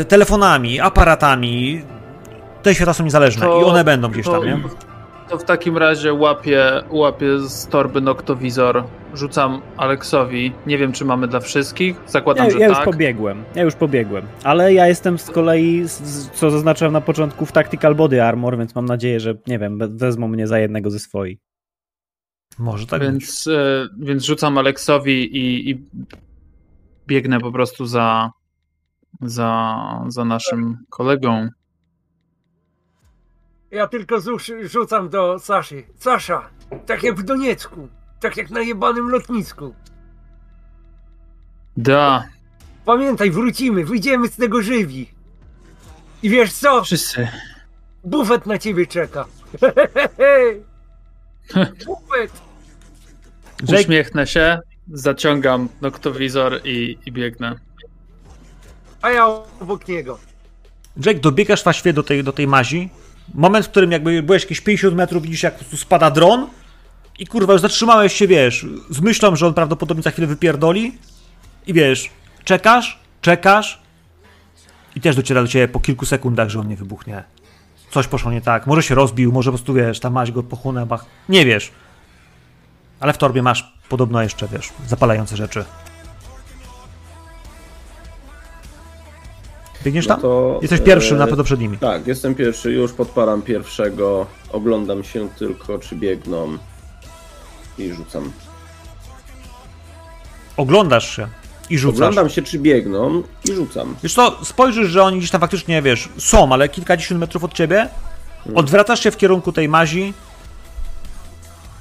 [0.02, 1.82] y, telefonami, aparatami.
[2.64, 4.58] Te świata są niezależne To- i one będą gdzieś to, tam, nie?
[5.30, 8.84] To w takim razie łapię, łapię z torby noktowizor,
[9.14, 10.54] rzucam Aleksowi.
[10.68, 11.96] Nie wiem, czy mamy dla wszystkich.
[12.08, 12.86] Zakładam, Ja, że ja już tak.
[12.86, 14.26] pobiegłem, ja już pobiegłem.
[14.44, 15.86] Ale ja jestem z kolei,
[16.34, 19.88] co zaznaczyłem na początku, w Tactical Body Armor, więc mam nadzieję, że, nie wiem, we-
[19.88, 21.38] wezmą mnie za jednego ze swoich.
[22.60, 23.02] Może tak.
[23.02, 25.88] Więc, e, więc rzucam Aleksowi i, i
[27.08, 28.32] biegnę po prostu za,
[29.22, 29.76] za,
[30.08, 31.50] za naszym kolegą.
[33.72, 35.84] Ja tylko zusz- rzucam do Saszy.
[36.00, 36.50] Sasza,
[36.86, 37.88] tak jak w Doniecku.
[38.20, 39.76] Tak jak na jebanym lotnisku.
[41.78, 42.24] Da,
[42.86, 45.12] Pamiętaj, wrócimy, wyjdziemy z tego żywi.
[46.24, 46.84] I wiesz co?
[46.84, 47.28] wszyscy.
[48.04, 49.26] Bufet na ciebie czeka.
[51.86, 52.32] Bufet!
[53.74, 54.60] Uśmiechnę się,
[54.94, 57.56] zaciągam noktowizor i, i biegnę.
[59.02, 59.28] A ja
[59.60, 60.20] obok niego.
[61.06, 62.90] Jake, dobiegasz właściwie do tej, do tej mazi.
[63.34, 66.48] Moment, w którym jakby byłeś jakieś 50 metrów, widzisz jak po prostu spada dron
[67.20, 70.98] i kurwa już zatrzymałeś się, wiesz, z myślą, że on prawdopodobnie za chwilę wypierdoli
[71.68, 72.10] i wiesz,
[72.44, 73.82] czekasz, czekasz
[74.96, 77.24] i też dociera do ciebie po kilku sekundach, że on nie wybuchnie.
[77.92, 80.44] Coś poszło nie tak, może się rozbił, może po prostu, wiesz, ta maź go
[80.88, 81.06] bach.
[81.30, 81.72] nie wiesz.
[83.00, 85.66] Ale w torbie masz podobno jeszcze, wiesz, zapalające rzeczy.
[89.84, 90.22] Biegniesz No tam?
[90.22, 91.78] to, Jesteś pierwszym, e, na pewno przed nimi.
[91.78, 96.58] Tak, jestem pierwszy, już podpalam pierwszego, oglądam się tylko, czy biegną
[97.78, 98.32] i rzucam.
[100.58, 101.28] Oglądasz się
[101.70, 101.96] i rzucasz.
[101.98, 103.96] Oglądam się, czy biegną i rzucam.
[104.04, 107.88] Wiesz co, spojrzysz, że oni gdzieś tam faktycznie, wiesz, są, ale kilkadziesiąt metrów od ciebie.
[108.56, 110.14] Odwracasz się w kierunku tej mazi.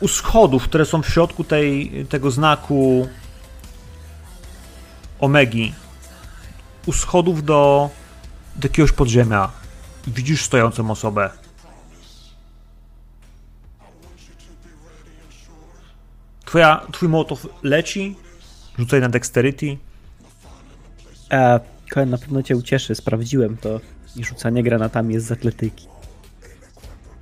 [0.00, 3.08] U schodów, które są w środku tej, tego znaku
[5.20, 5.74] Omegi.
[6.88, 7.90] U schodów do,
[8.56, 9.50] do jakiegoś podziemia.
[10.06, 11.30] Widzisz stojącą osobę.
[16.44, 18.16] Twoja, twój mołotow leci.
[18.78, 19.76] Rzucaj na dexterity.
[21.32, 21.60] E,
[21.90, 23.80] Koen na pewno cię ucieszy, sprawdziłem to.
[24.16, 25.86] I rzucanie granatami jest z atletyki.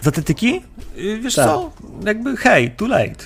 [0.00, 0.62] Z atletyki?
[0.98, 1.46] Y, Wiesz Tak.
[1.46, 1.72] co?
[2.04, 3.24] Jakby hej, too late.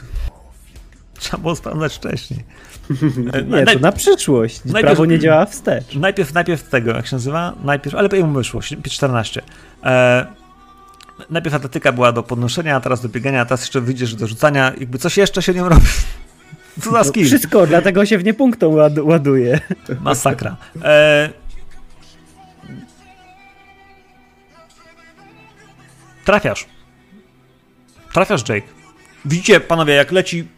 [1.19, 2.45] Trzeba było sprawdzać wcześniej.
[3.33, 4.61] E, Nie, to na przyszłość.
[4.65, 5.95] najpierw- Prawo nie działa wstecz.
[5.95, 7.53] najpierw, najpierw tego, jak się nazywa?
[7.65, 8.61] Najpierw, ale potem mu wyszło,
[8.91, 9.43] 14.
[9.85, 10.27] E,
[11.31, 14.73] najpierw atletyka była do podnoszenia, a teraz do biegania, a teraz jeszcze wyjdziesz do rzucania.
[14.81, 15.87] Jakby coś jeszcze się nią robi.
[16.83, 17.27] Co za No, skill?
[17.27, 19.61] wszystko, dlatego się w nie punktą ład ładuje.
[20.01, 20.57] Masakra.
[20.85, 21.31] E...
[26.25, 26.67] Trafiasz.
[28.13, 28.67] Trafiasz, Jake.
[29.25, 30.49] Widzicie, panowie, jak leci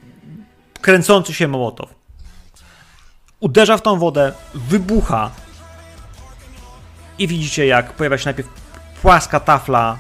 [0.81, 1.95] kręcący się mołotow.
[3.43, 5.31] Uderza w tą wodę, wybucha.
[7.19, 8.49] I widzicie, jak pojawia się najpierw
[9.03, 9.99] płaska tafla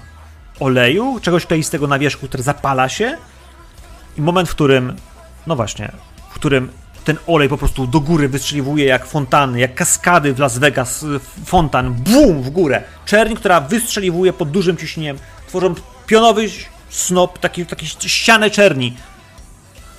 [0.60, 3.16] oleju, czegoś kleistego na wierzchu, który zapala się.
[4.18, 4.96] I moment, w którym,
[5.46, 5.92] no właśnie,
[6.30, 6.70] w którym
[7.04, 11.04] ten olej po prostu do góry wystrzeliwuje jak fontany, jak kaskady w Las Vegas,
[11.44, 12.82] fontan, bum, w górę.
[13.06, 15.74] Czerń, która wystrzeliwuje pod dużym ciśnieniem, tworzą
[16.06, 16.48] pionowy
[16.90, 18.96] snop, taki, taki ścianę czerni.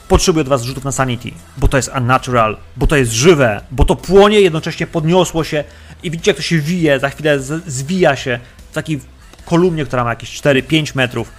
[0.08, 3.86] Potrzebuję od was rzutów na sanity, bo to jest unnatural, bo to jest żywe, bo
[3.86, 5.64] to płonie, jednocześnie podniosło się
[6.04, 8.40] i widzicie jak to się wije, za chwilę zwija się
[8.72, 9.02] w takiej
[9.46, 11.32] kolumnie, która ma jakieś 4-5 metrów.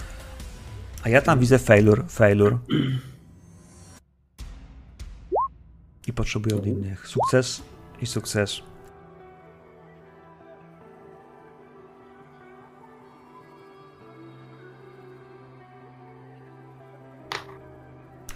[1.03, 2.59] A ja tam widzę failure, failure.
[6.07, 7.63] I potrzebuję od innych sukces
[8.03, 8.61] i sukces.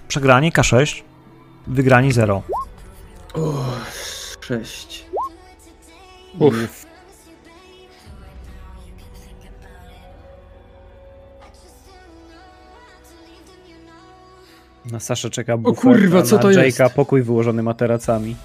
[0.08, 1.02] Przegrani K6,
[1.66, 2.42] wygrani 0.
[4.40, 5.04] Sześć.
[6.38, 6.86] Uff.
[14.90, 16.94] Na Saszę czeka bufet, kurwa, co na to Jake'a jest?
[16.94, 18.36] pokój wyłożony materacami.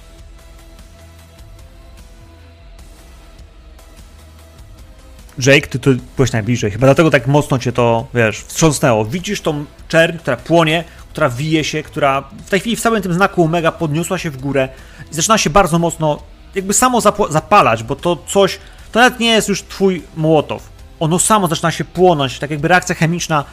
[5.39, 6.71] Jake, ty tu byłeś najbliżej.
[6.71, 9.05] Chyba dlatego tak mocno cię to, wiesz, wstrząsnęło.
[9.05, 10.83] Widzisz tą czerń, która płonie,
[11.13, 14.37] która wije się, która w tej chwili w całym tym znaku Omega podniosła się w
[14.37, 14.69] górę
[15.11, 16.19] i zaczyna się bardzo mocno
[16.55, 18.59] jakby samo zapalać, bo to coś,
[18.91, 20.69] to nawet nie jest już twój młotow.
[20.99, 23.45] Ono samo zaczyna się płonąć, tak jakby reakcja chemiczna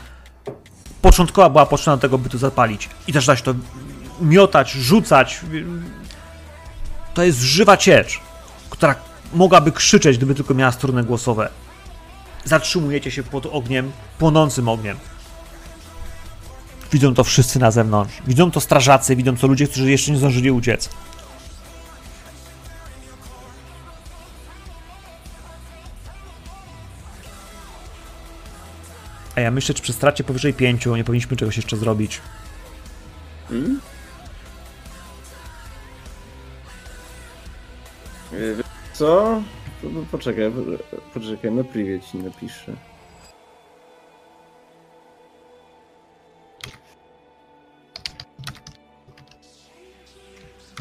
[1.03, 2.89] początkowa była potrzebna do tego, by to zapalić.
[3.07, 3.55] I zaczyna się to
[4.21, 5.41] miotać, rzucać.
[7.15, 8.21] To jest żywa ciecz,
[8.71, 8.95] która
[9.33, 11.49] mogłaby krzyczeć, gdyby tylko miała struny głosowe.
[12.45, 14.97] Zatrzymujecie się pod ogniem, płonącym ogniem.
[16.93, 18.23] Widzą to wszyscy na zewnątrz.
[18.27, 20.91] Widzą to strażacy, widzą to ludzie, którzy jeszcze nie zdążyli uciec.
[29.37, 32.21] A ja myślę, czy przy stracie powyżej pięciu nie powinniśmy czegoś jeszcze zrobić.
[33.49, 33.81] Hmm?
[38.33, 38.63] Y,
[38.93, 39.43] Co?
[40.11, 40.53] Poczekaj,
[41.15, 42.90] poczekaj, na privie ci napiszę.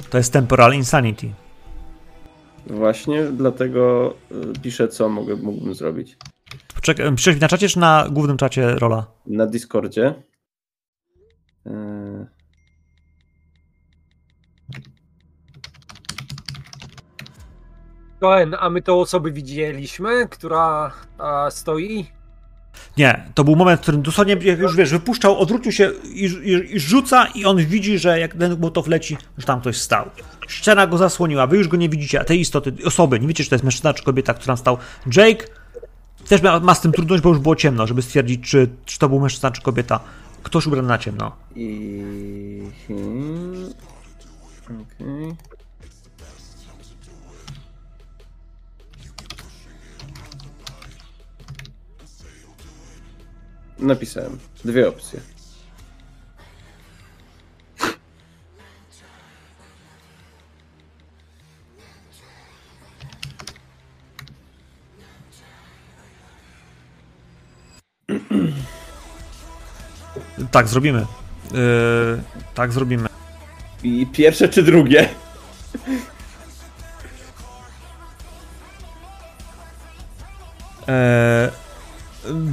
[0.09, 1.33] To jest temporal insanity.
[2.67, 6.17] Właśnie dlatego y, piszę, co mogę, mógłbym zrobić.
[6.75, 9.05] Poczekaj, piszesz na czacie czy na głównym czacie rola?
[9.25, 10.23] Na Discordzie.
[11.65, 12.27] Yy,
[18.19, 22.18] Koen, a my tą osobę widzieliśmy, która a, stoi?
[22.98, 26.75] Nie, to był moment, w którym dosłownie jak już wiesz, wypuszczał, odwrócił się i, i,
[26.75, 30.09] i rzuca i on widzi, że jak ten motow leci, że tam ktoś stał.
[30.48, 33.49] Ściana go zasłoniła, wy już go nie widzicie, a tej istoty, osoby, nie wiecie, czy
[33.49, 34.77] to jest mężczyzna, czy kobieta, która stał.
[35.16, 35.45] Jake
[36.27, 39.09] też ma, ma z tym trudność, bo już było ciemno, żeby stwierdzić, czy, czy to
[39.09, 39.99] był mężczyzna, czy kobieta.
[40.43, 41.32] Ktoś ubrany na ciemno.
[41.56, 42.61] I...
[42.88, 43.74] hmm,
[44.66, 45.35] Okej.
[53.80, 54.40] Napisałem.
[54.66, 55.19] Dwie opcje.
[70.51, 71.06] Tak, zrobimy.
[71.51, 72.22] Yy,
[72.53, 73.09] tak, zrobimy.
[73.83, 75.09] I pierwsze czy drugie?
[80.88, 81.49] Eee,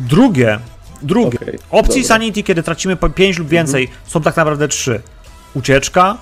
[0.08, 0.58] drugie.
[1.02, 1.38] Drugie.
[1.42, 2.08] Okej, Opcji dobra.
[2.08, 5.02] Sanity, kiedy tracimy po 5 lub więcej, są tak naprawdę trzy.
[5.54, 6.18] Ucieczka,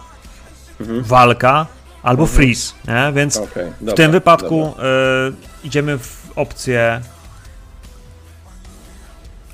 [0.81, 1.03] Mhm.
[1.03, 1.67] walka
[2.03, 2.73] albo freeze.
[2.89, 3.13] Nie?
[3.13, 7.01] Więc Okej, w dobra, tym wypadku e, idziemy w opcję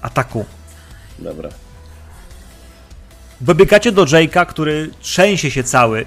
[0.03, 0.45] ataku.
[1.19, 1.49] Dobra.
[3.41, 6.07] Dobiegacie do Jake'a, który trzęsie się cały,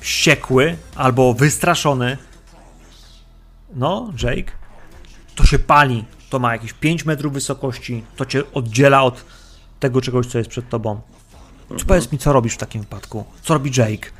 [0.00, 2.16] wściekły albo wystraszony.
[3.74, 4.52] No, Jake,
[5.34, 6.04] to się pali.
[6.32, 8.04] To ma jakieś 5 metrów wysokości.
[8.16, 9.24] To cię oddziela od
[9.80, 11.00] tego czegoś, co jest przed tobą.
[11.76, 13.24] Czy powiedz mi, co robisz w takim wypadku?
[13.42, 14.10] Co robi Jake?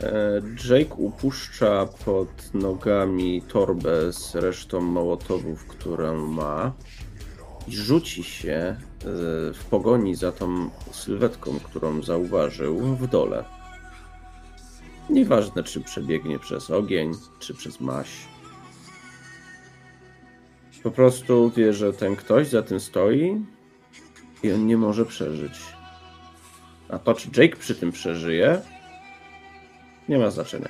[0.00, 6.72] E, Jake upuszcza pod nogami torbę z resztą mołotowów, którą ma
[7.68, 8.76] i rzuci się e,
[9.54, 13.44] w pogoni za tą sylwetką, którą zauważył w dole.
[15.10, 18.29] Nieważne, czy przebiegnie przez ogień, czy przez maś.
[20.82, 23.36] Po prostu wie, że ten ktoś za tym stoi
[24.42, 25.52] i on nie może przeżyć.
[26.88, 28.60] A to, czy Jake przy tym przeżyje,
[30.08, 30.68] nie ma znaczenia.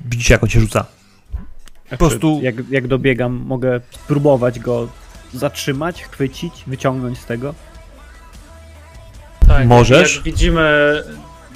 [0.00, 0.86] Widzicie, jak on się rzuca.
[1.90, 4.88] Po prostu Jak, jak dobiegam, mogę spróbować go
[5.34, 7.54] zatrzymać, chwycić, wyciągnąć z tego.
[9.48, 10.14] Tak, Możesz?
[10.16, 11.02] Jak widzimy.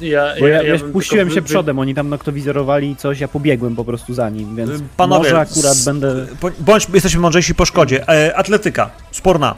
[0.00, 3.76] Ja, Bo ja, wiesz, bym puściłem się wy- przodem, oni tam noktowizorowali coś, ja pobiegłem
[3.76, 6.26] po prostu za nim, więc Y, Panowie, może akurat będę...
[6.60, 8.08] bądź jesteśmy mądrzejsi po szkodzie.
[8.08, 9.54] E, atletyka, sporna.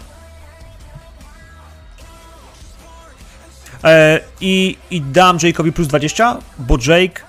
[3.84, 7.20] E, i, I dam Jake'owi plus 20, bo Jake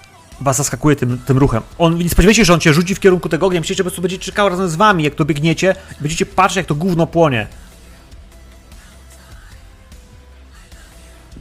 [0.41, 1.61] was zaskakuje tym, tym ruchem.
[1.77, 3.59] On nie spodziewajcie się, że on cię rzuci w kierunku tego ognia.
[3.59, 5.75] Myślicie, że po prostu będzie czekał razem z wami, jak to biegniecie.
[5.99, 7.47] i Będziecie patrzeć, jak to gówno płonie.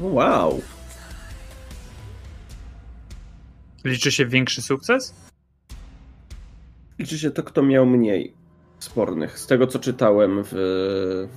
[0.01, 0.63] Wow.
[3.85, 5.15] Liczy się większy sukces?
[6.99, 8.35] Liczy się to, kto miał mniej
[8.79, 9.39] spornych.
[9.39, 11.29] Z tego, co czytałem w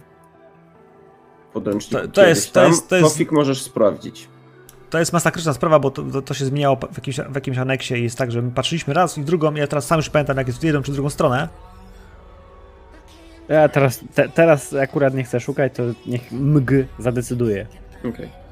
[1.54, 2.02] podręczniku.
[2.08, 4.28] To- to jest- kiedyś to tam, jest- to jest- Tofik możesz sprawdzić.
[4.90, 8.04] To jest masakryczna sprawa, bo to, to, się zmieniało w jakimś, w jakimś aneksie i
[8.04, 10.60] jest tak, że my patrzyliśmy raz i drugą, ja teraz sam już pamiętam, jak jest
[10.60, 11.50] w jedną czy drugą stronę.
[13.50, 17.68] Ja teraz, te, teraz akurat nie chcę szukać, to niech MG zadecyduje.
[18.10, 18.43] Okej.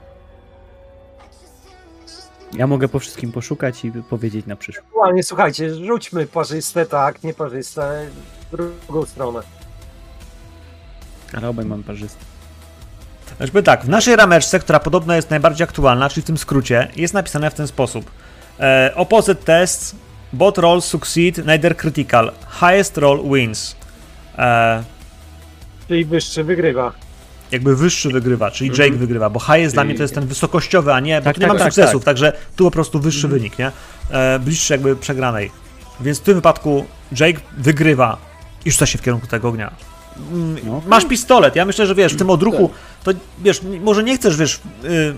[2.53, 4.87] Ja mogę po wszystkim poszukać i powiedzieć na przyszłość.
[4.87, 8.05] Aktualnie, słuchajcie, rzućmy parzyste, tak, nieparzyste,
[8.51, 9.39] w drugą stronę.
[11.33, 12.25] Ale obaj mam parzysty.
[13.37, 17.13] Znaczy tak, w naszej rameczce, która podobno jest najbardziej aktualna, czyli w tym skrócie, jest
[17.13, 18.11] napisane w ten sposób.
[18.59, 19.95] E, opposite test,
[20.33, 23.75] bot roll succeed, neither critical, highest roll wins.
[24.37, 24.83] E,
[25.87, 26.93] Czyli wyższy wygrywa.
[27.51, 30.99] Jakby wyższy wygrywa, czyli Jake wygrywa, bo highest dla mnie to jest ten wysokościowy, a
[30.99, 33.59] nie, bo Tak, tu nie tak, mamy tak, sukcesów, także tu po prostu wyższy wynik,
[33.59, 33.71] nie?
[34.11, 35.51] E, bliższy jakby przegranej.
[36.01, 36.85] Więc w tym wypadku
[37.19, 38.17] Jake wygrywa
[38.65, 39.71] i rzuca się w kierunku tego ognia.
[40.31, 40.81] Mm, No.
[40.87, 42.69] Masz pistolet, ja myślę, że wiesz, w tym odruchu,
[43.03, 45.15] to wiesz, może nie chcesz, wiesz, y,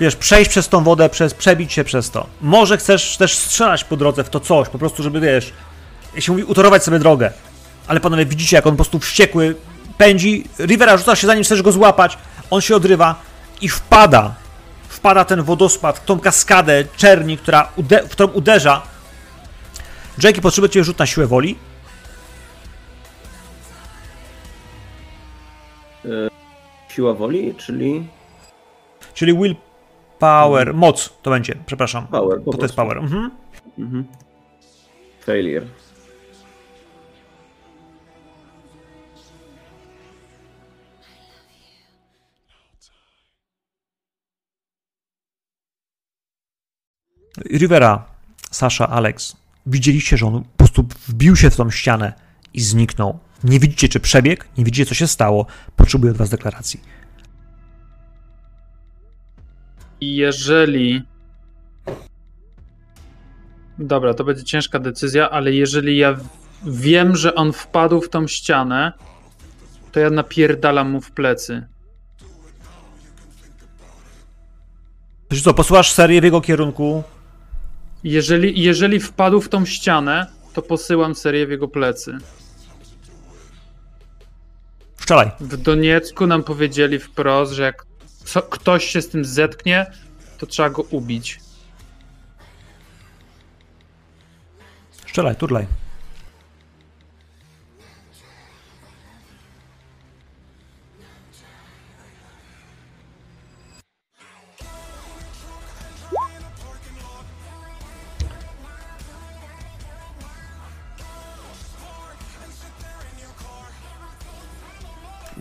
[0.00, 2.26] wiesz, przejść przez tą wodę, przez, przebić się przez to.
[2.40, 5.52] Może chcesz też strzelać po drodze w to coś, po prostu, żeby, wiesz,
[6.14, 7.32] jak się mówi, utorować sobie drogę.
[7.86, 9.56] Ale panowie, widzicie, jak on po prostu wściekły
[9.98, 12.18] pędzi, Rivera rzuca się za nim, chcesz go złapać,
[12.50, 13.14] on się odrywa
[13.60, 14.34] i wpada,
[14.88, 18.82] wpada ten wodospad, tą kaskadę czerni, która ude- w którą uderza.
[20.22, 21.56] Jackie, potrzebuje cię rzut na siłę woli.
[26.88, 28.06] Siła woli, czyli
[29.14, 29.56] Czyli will
[30.18, 32.06] power, moc to będzie, przepraszam.
[32.06, 32.40] power.
[32.42, 32.98] po To, jest power.
[32.98, 33.30] Mhm.
[33.78, 34.04] Mhm.
[35.20, 35.66] Failure.
[47.38, 48.04] Rivera,
[48.50, 52.12] Sasha, Alex, widzieliście, że on po prostu wbił się w tą ścianę
[52.54, 53.18] i zniknął.
[53.44, 55.46] Nie widzicie, czy przebiegł, nie widzicie, co się stało.
[55.76, 56.80] Potrzebuję od was deklaracji.
[60.00, 61.02] I jeżeli.
[63.78, 66.16] Dobra, to będzie ciężka decyzja, ale jeżeli ja
[66.66, 68.92] wiem, że on wpadł w tą ścianę,
[69.92, 71.66] to ja napierdalam mu w plecy.
[75.30, 77.02] Wiesz co, posłuchasz serię w jego kierunku,
[78.04, 82.18] Jeżeli, jeżeli wpadł w tą ścianę, to posyłam serię w jego plecy.
[85.04, 85.30] strzelaj.
[85.40, 87.86] W Doniecku nam powiedzieli wprost, że jak
[88.24, 89.86] co, ktoś się z tym zetknie,
[90.38, 91.40] to trzeba go ubić.
[94.90, 95.66] Strzelaj, turlaj.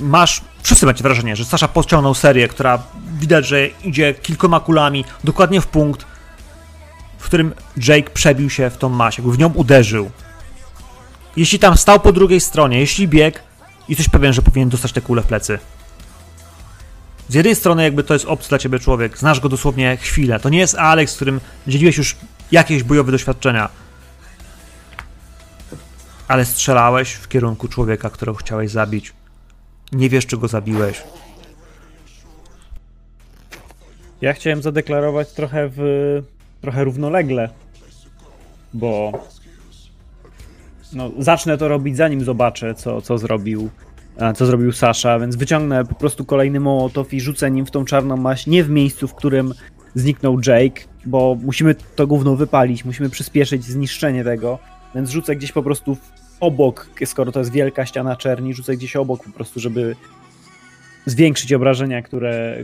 [0.04, 2.84] Masz, wszyscy macie wrażenie, że Sasza podciągnął serię, która
[3.20, 6.06] widać, że idzie kilkoma kulami dokładnie w punkt,
[7.18, 10.12] w którym Jake przebił się w tą jakby w nią uderzył.
[11.38, 13.40] Jeśli tam stał po drugiej stronie, jeśli biegł,
[13.90, 15.60] jesteś pewien, że powinien dostać tę kulę w plecy.
[17.30, 20.40] Z jednej strony jakby to jest obcy dla ciebie człowiek, znasz go dosłownie chwilę.
[20.40, 22.16] To nie jest Alex, z którym dzieliłeś już
[22.52, 23.70] jakieś bojowe doświadczenia.
[26.28, 29.14] Ale strzelałeś w kierunku człowieka, którego chciałeś zabić.
[29.92, 31.04] Nie wiesz, czy go zabiłeś.
[34.22, 35.80] Ja chciałem zadeklarować trochę w
[36.62, 37.50] trochę równolegle,
[38.74, 39.12] bo
[40.94, 43.70] no, zacznę to robić zanim zobaczę, co, co zrobił
[44.36, 48.18] co zrobił Sasza, więc wyciągnę po prostu kolejny mołotow i rzucę nim w tą czarną
[48.18, 49.54] maść, nie w miejscu, w którym
[49.96, 54.60] zniknął Jake, bo musimy to gówno wypalić, musimy przyspieszyć zniszczenie tego,
[54.96, 55.98] więc rzucę gdzieś po prostu
[56.40, 59.96] obok, skoro to jest wielka ściana czerni, rzucę gdzieś obok po prostu, żeby
[61.06, 62.56] zwiększyć obrażenia, które,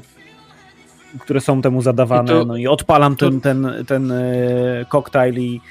[1.20, 2.24] które są temu zadawane.
[2.34, 4.26] I to- no i odpalam to- ten, ten, ten e,
[4.90, 5.62] koktajl i,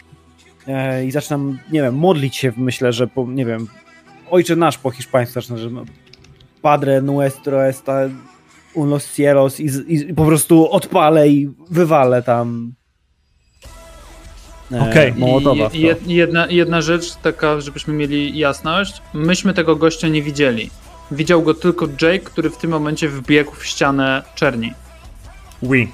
[0.67, 3.67] e, i zaczynam, nie wiem, modlić się, myślę, że po, nie wiem,
[4.31, 5.85] ojcze nasz po hiszpańsku zacznę, że no,
[6.63, 8.01] Padre nuestro esta
[8.75, 12.73] un los cielos i, z- i po prostu odpalę i wywalę tam
[14.73, 15.13] e.
[15.17, 19.03] Mołotowa I jed- jedna, jedna rzecz taka, żebyśmy mieli jasność.
[19.15, 20.71] Myśmy tego gościa nie widzieli.
[21.11, 24.73] Widział go tylko Jake, który w tym momencie wbiegł w ścianę czerni.
[25.63, 25.89] Oui.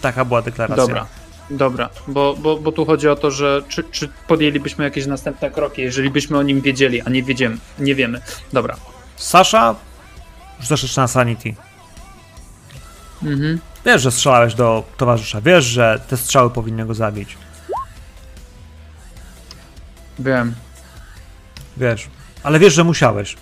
[0.00, 0.86] Taka była deklaracja.
[0.86, 1.06] Dobra.
[1.50, 5.82] Dobra, bo, bo, bo tu chodzi o to, że czy, czy podjęlibyśmy jakieś następne kroki,
[5.82, 8.20] jeżeli byśmy o nim wiedzieli, a nie wiedziemy, nie wiemy.
[8.52, 8.76] Dobra.
[9.16, 9.74] Sasza,
[10.60, 11.54] rzucasz jeszcze na sanity.
[13.22, 13.60] Mhm.
[13.86, 15.40] Wiesz, że strzelałeś do towarzysza.
[15.40, 17.36] Wiesz, że te strzały powinny go zabić.
[20.20, 20.54] Wiem.
[21.76, 22.08] Wiesz.
[22.42, 23.36] Ale wiesz, że musiałeś.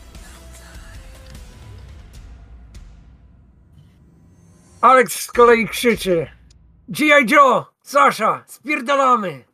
[4.80, 6.26] Alex z kolei krzyczy.
[6.88, 7.30] G.I.
[7.30, 7.64] Joe!
[7.82, 8.44] Sasza!
[8.46, 9.44] Spierdalamy!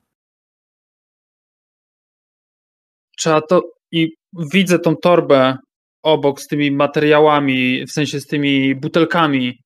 [3.17, 3.63] Trzeba to.
[3.93, 4.15] I
[4.53, 5.57] widzę tą torbę
[6.03, 9.59] obok z tymi materiałami, w sensie z tymi butelkami.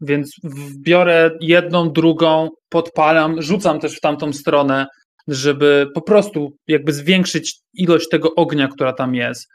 [0.00, 0.36] Więc
[0.78, 4.86] biorę jedną, drugą, podpalam, rzucam też w tamtą stronę,
[5.28, 9.48] żeby po prostu jakby zwiększyć ilość tego ognia, która tam jest.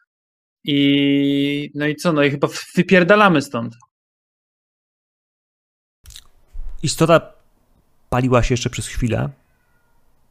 [0.63, 2.13] I no i co?
[2.13, 3.75] No i chyba wypierdalamy stąd.
[6.83, 7.33] Istota
[8.09, 9.29] paliła się jeszcze przez chwilę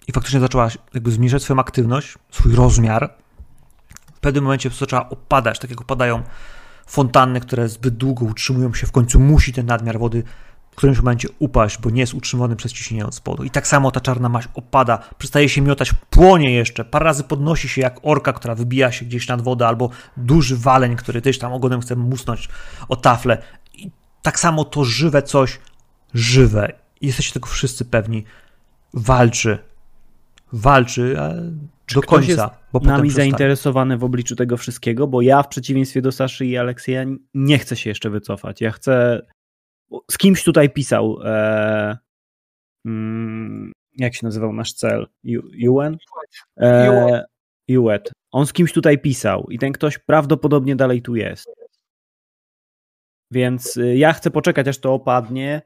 [0.08, 3.14] i faktycznie zaczęła jakby zmniejszać swoją aktywność, swój rozmiar.
[4.14, 6.22] W pewnym momencie zaczęła opadać, tak jak opadają
[6.86, 8.86] fontanny, które zbyt długo utrzymują się.
[8.86, 10.22] W końcu musi ten nadmiar wody
[10.78, 13.44] którymś momencie upaść, bo nie jest utrzymany przez ciśnienie od spodu.
[13.44, 17.68] I tak samo ta czarna maść opada, przestaje się miotać, płonie jeszcze, parę razy podnosi
[17.68, 21.52] się jak orka, która wybija się gdzieś nad wodę, albo duży waleń, który też tam
[21.52, 22.48] ogonem chce musnąć
[22.88, 23.42] o taflę.
[23.74, 23.90] I
[24.22, 25.60] tak samo to żywe coś,
[26.14, 28.24] żywe, i jesteście tego wszyscy pewni,
[28.94, 29.58] walczy.
[30.52, 31.28] Walczy a
[31.94, 32.28] do końca.
[32.28, 32.42] jest
[32.72, 33.10] bo nami przestanie.
[33.10, 37.76] zainteresowany w obliczu tego wszystkiego, bo ja w przeciwieństwie do Saszy i Aleksja nie chcę
[37.76, 38.60] się jeszcze wycofać.
[38.60, 39.22] Ja chcę
[40.10, 41.98] z kimś tutaj pisał e,
[42.86, 45.06] mm, jak się nazywał nasz cel?
[45.24, 45.96] Ju- UN?
[46.60, 47.24] E.
[48.30, 51.46] On z kimś tutaj pisał i ten ktoś prawdopodobnie dalej tu jest.
[53.30, 55.62] Więc y, ja chcę poczekać, aż to opadnie.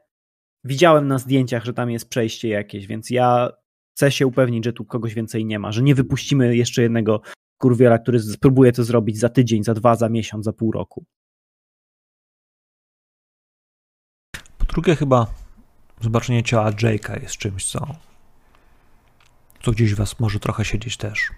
[0.63, 3.49] Widziałem na zdjęciach, że tam jest przejście jakieś, więc ja
[3.95, 7.21] chcę się upewnić, że tu kogoś więcej nie ma, że nie wypuścimy jeszcze jednego
[7.57, 11.05] kurwiela, który spróbuje to zrobić za tydzień, za dwa, za miesiąc, za pół roku.
[14.73, 15.27] Drugie, chyba
[16.01, 17.87] zobaczenie ciała Jake'a jest czymś, co,
[19.63, 21.29] co gdzieś was może trochę siedzieć też.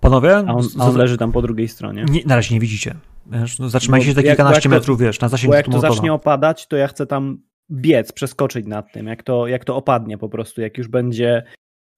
[0.00, 0.36] Panowie?
[0.36, 2.04] A on, a on leży tam po drugiej stronie.
[2.04, 2.94] Nie, na razie nie widzicie.
[3.26, 6.66] Wiesz, no zatrzymajcie się za kilkanaście metrów, wiesz, na zasięgu Bo jak to zacznie opadać,
[6.66, 10.60] to ja chcę tam biec, przeskoczyć nad tym, jak to, jak to opadnie po prostu,
[10.60, 11.44] jak już będzie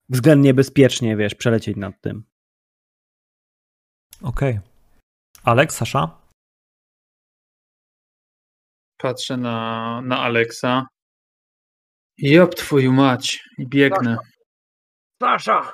[0.09, 2.25] względnie bezpiecznie, wiesz, przelecieć nad tym.
[4.23, 4.51] Okej.
[4.51, 4.63] Okay.
[5.45, 6.20] Aleks, Sasza?
[9.03, 10.87] Patrzę na, na Aleksa.
[12.19, 14.17] Job twoją mać i biegnę.
[15.23, 15.73] Sasza!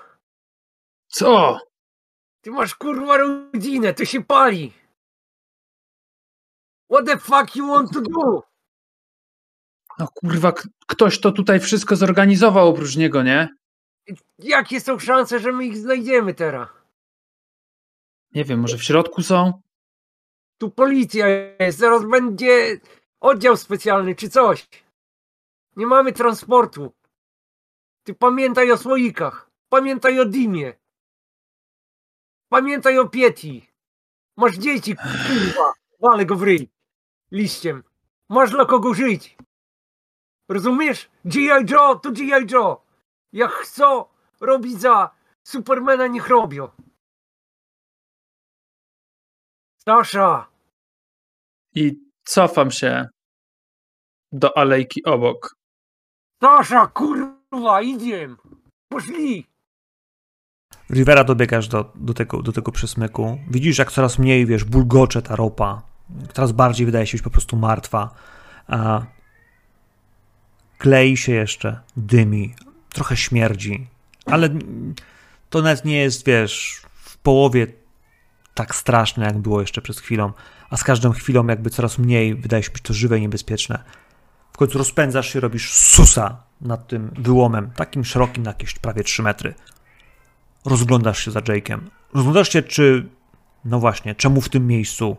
[1.08, 1.58] Co?
[2.40, 4.72] Ty masz kurwa rodzinę, to się pali!
[6.92, 8.42] What the fuck you want to do?
[9.98, 10.52] No kurwa,
[10.86, 13.48] ktoś to tutaj wszystko zorganizował oprócz niego, nie?
[14.38, 16.68] Jakie są szanse, że my ich znajdziemy teraz?
[18.34, 19.62] Nie wiem, może w środku są?
[20.58, 22.80] Tu policja jest, zaraz będzie
[23.20, 24.68] oddział specjalny czy coś.
[25.76, 26.92] Nie mamy transportu.
[28.04, 29.50] Ty pamiętaj o słoikach.
[29.68, 30.78] Pamiętaj o Dimie.
[32.48, 33.66] Pamiętaj o Pieti.
[34.36, 35.72] Masz dzieci, kurwa.
[36.00, 36.68] Wale go w ryj.
[37.32, 37.82] Liściem.
[38.28, 39.36] Masz dla kogo żyć.
[40.48, 41.10] Rozumiesz?
[41.24, 41.70] G.I.
[41.70, 42.46] Joe to G.I.
[42.52, 42.84] Joe.
[43.32, 44.04] Jak chcą
[44.40, 46.68] robić za Supermana, niech robią.
[49.76, 50.48] Sasza!
[51.74, 53.08] I cofam się
[54.32, 55.56] do alejki obok.
[56.42, 58.36] Sasza, kurwa, idziemy!
[58.88, 59.46] Poszli!
[60.90, 63.38] Rivera dobiegasz do, do, tego, do tego przesmyku.
[63.50, 65.82] Widzisz, jak coraz mniej, wiesz, bulgocze ta ropa.
[66.32, 68.14] Coraz bardziej wydaje się być po prostu martwa.
[68.68, 69.02] A
[70.78, 72.54] klei się jeszcze, dymi,
[72.88, 73.86] trochę śmierdzi,
[74.26, 74.48] ale
[75.50, 77.66] to nawet nie jest, wiesz, w połowie
[78.56, 80.32] tak straszne, jak było jeszcze przed chwilą,
[80.70, 83.84] a z każdą chwilą jakby coraz mniej wydaje się być to żywe i niebezpieczne.
[84.52, 89.22] W końcu rozpędzasz się, robisz susa nad tym wyłomem, takim szerokim na jakieś prawie 3
[89.22, 89.54] metry.
[90.64, 91.78] Rozglądasz się za Jake'em.
[92.14, 93.08] Rozglądasz się, czy,
[93.64, 95.16] no właśnie, czemu w tym miejscu?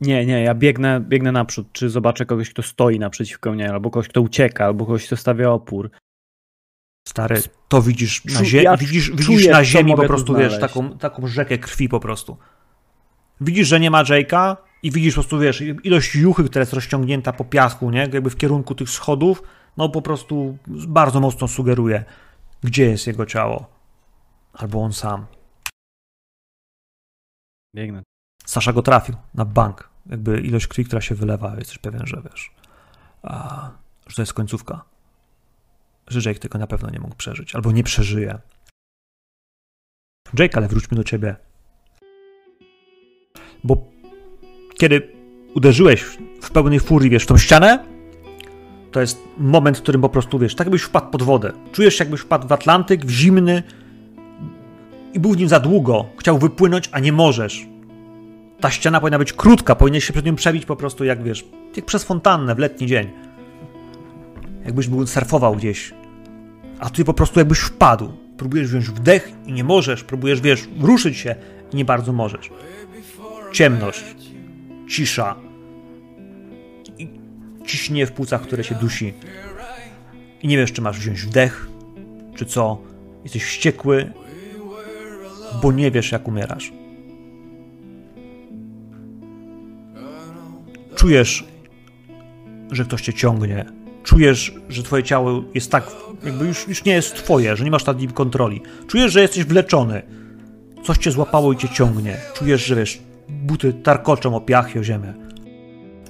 [0.00, 4.08] Nie, nie, ja biegnę, biegnę naprzód, czy zobaczę kogoś, kto stoi naprzeciwko mnie, albo kogoś,
[4.08, 5.90] kto ucieka, albo kogoś, kto stawia opór.
[7.08, 11.26] Stary, to widzisz na, zie ja widzisz, widzisz na ziemi po prostu, wiesz, taką, taką
[11.26, 12.36] rzekę krwi po prostu.
[13.44, 17.32] Widzisz, że nie ma Jake'a i widzisz po prostu, wiesz, ilość juchy, która jest rozciągnięta
[17.32, 18.00] po piasku, nie?
[18.00, 19.42] Jakby w kierunku tych schodów,
[19.76, 22.04] no po prostu bardzo mocno sugeruje,
[22.62, 23.66] gdzie jest jego ciało.
[24.52, 25.26] Albo on sam.
[27.76, 28.02] Biegnę.
[28.46, 29.90] Sasza go trafił na bank.
[30.06, 32.50] Jakby ilość krwi, która się wylewa, jesteś pewien, że wiesz,
[33.22, 33.70] a,
[34.06, 34.84] że to jest końcówka.
[36.06, 38.38] Że Jake tego na pewno nie mógł przeżyć, albo nie przeżyje.
[40.38, 41.36] Jake, ale wróćmy do ciebie.
[43.64, 43.76] Bo
[44.74, 45.08] kiedy
[45.54, 46.04] uderzyłeś
[46.40, 47.78] w pełnej furii, wiesz, w tą ścianę,
[48.92, 51.52] to jest moment, w którym po prostu, wiesz, tak jakbyś wpadł pod wodę.
[51.72, 53.62] Czujesz się jakbyś wpadł w Atlantyk, w zimny
[55.14, 56.06] i był w nim za długo.
[56.16, 57.66] Chciał wypłynąć, a nie możesz.
[58.60, 61.44] Ta ściana powinna być krótka, powinieneś się przed nią przebić po prostu jak, wiesz,
[61.76, 63.08] jak przez fontannę w letni dzień.
[64.64, 65.94] Jakbyś był surfował gdzieś.
[66.80, 68.12] A ty po prostu jakbyś wpadł.
[68.36, 70.04] Próbujesz wziąć wdech i nie możesz.
[70.04, 71.34] Próbujesz, wiesz, ruszyć się
[71.72, 72.50] i nie bardzo możesz.
[73.52, 74.04] Ciemność,
[74.88, 75.36] cisza
[76.98, 77.08] i
[77.66, 79.14] ciśnie w płucach, które się dusi.
[80.42, 81.68] I nie wiesz, czy masz wziąć wdech,
[82.34, 82.78] czy co.
[83.24, 84.12] Jesteś wściekły,
[85.62, 86.72] bo nie wiesz, jak umierasz.
[90.96, 91.44] Czujesz,
[92.70, 93.64] że ktoś cię ciągnie.
[94.04, 95.90] Czujesz, że twoje ciało jest tak,
[96.24, 98.62] jakby już, już nie jest twoje, że nie masz nad nim kontroli.
[98.86, 100.02] Czujesz, że jesteś wleczony.
[100.84, 102.16] Coś cię złapało i cię ciągnie.
[102.34, 105.14] Czujesz, że wiesz, buty tarkoczą o piach i o ziemię.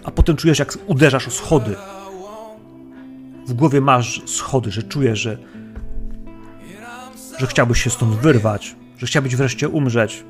[0.05, 1.76] A potem czujesz, jak uderzasz o schody.
[3.47, 5.39] W głowie masz schody, że czujesz, że,
[7.39, 10.24] że chciałbyś się stąd wyrwać, że chciałbyś wreszcie umrzeć,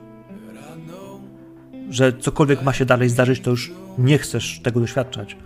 [1.90, 5.36] że cokolwiek ma się dalej zdarzyć, to już nie chcesz tego doświadczać.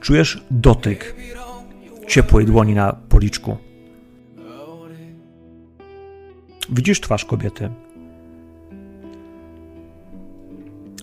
[0.00, 1.16] Czujesz dotyk
[2.08, 3.69] ciepłej dłoni na policzku.
[6.72, 7.70] Widzisz twarz kobiety.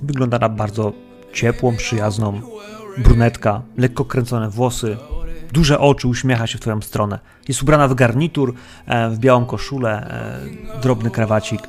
[0.04, 0.94] Wygląda na bardzo
[1.34, 2.42] ciepłą, przyjazną.
[2.98, 4.98] Brunetka, lekko kręcone włosy,
[5.54, 7.20] duże oczy, uśmiecha się w twoją stronę.
[7.48, 8.54] Jest ubrana w garnitur,
[8.86, 10.08] e, w białą koszulę,
[10.78, 11.62] e, drobny krawacik.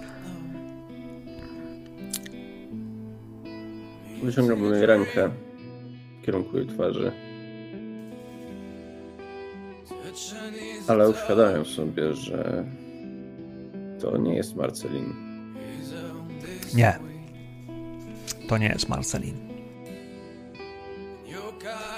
[4.23, 5.31] Wyciągam jej rękę
[6.23, 7.13] w kierunku jej twarzy.
[10.89, 12.65] Ale uświadamiam sobie, że
[14.01, 15.15] to nie jest Marcelin.
[16.75, 16.99] Nie.
[18.49, 19.35] To nie jest Marcelin.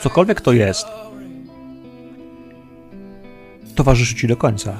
[0.00, 0.86] Cokolwiek to jest,
[3.74, 4.76] towarzyszy ci do końca.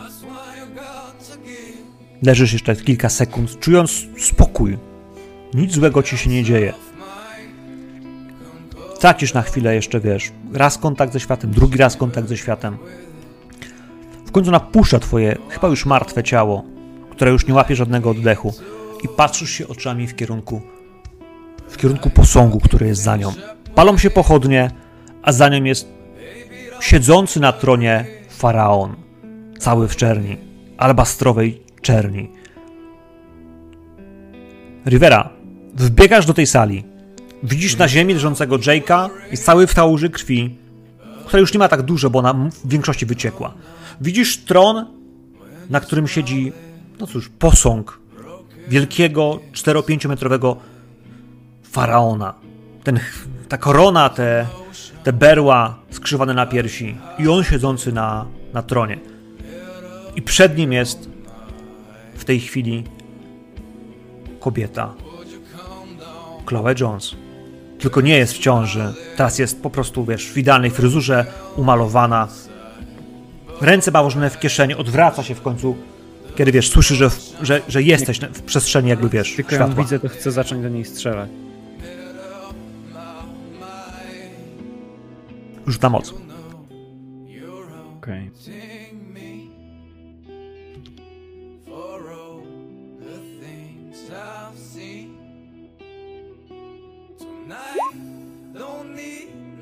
[2.23, 4.79] Leżysz jeszcze kilka sekund, czując spokój.
[5.55, 6.73] Nic złego ci się nie dzieje.
[9.01, 12.79] Tracisz na chwilę jeszcze, wiesz, raz kontakt ze światem, drugi raz kontakt ze światem.
[14.27, 16.65] W końcu napuszcza twoje, chyba już martwe ciało,
[17.21, 18.55] które już nie łapie żadnego oddechu
[19.05, 20.61] i patrzysz się oczami w kierunku
[21.69, 23.33] w kierunku posągu, który jest za nią.
[23.75, 24.71] Palą się pochodnie,
[25.23, 25.89] a za nią jest
[26.81, 28.97] siedzący na tronie faraon,
[29.59, 30.37] cały w czerni,
[30.79, 32.31] albastrowej czerni.
[34.87, 35.31] Rivera,
[35.75, 36.85] wbiegasz do tej sali.
[37.43, 40.57] Widzisz na ziemi leżącego Jake'a, jest cały w kałuży krwi,
[41.27, 43.55] która już nie ma tak dużo, bo ona w większości wyciekła.
[44.01, 44.87] Widzisz tron,
[45.71, 46.53] na którym siedzi,
[47.01, 48.01] no cóż, posąg
[48.69, 50.57] wielkiego 4-5 metrowego
[51.63, 52.35] faraona.
[52.85, 53.01] Ten,
[53.49, 54.47] ta korona, te,
[55.05, 58.99] te berła skrzywane na piersi i on siedzący na, na tronie.
[60.17, 61.09] I przed nim jest
[62.15, 62.85] w tej chwili
[64.41, 64.95] kobieta.
[66.47, 67.17] Chloe Jones.
[67.79, 68.95] Tylko nie jest w ciąży.
[69.17, 72.29] Teraz jest po prostu, wiesz, w idealnej fryzurze, umalowana.
[73.61, 75.77] Ręce bałożone w kieszeni, odwraca się w końcu,
[76.37, 77.11] kiedy wiesz, słyszy, że,
[77.43, 79.83] że, że jesteś w przestrzeni, jakby wiesz, Tylko ją światła.
[79.85, 81.31] widzę, to chcę zacząć do niej strzelać.
[85.67, 86.15] Rzuta moc.
[87.99, 88.31] Okej.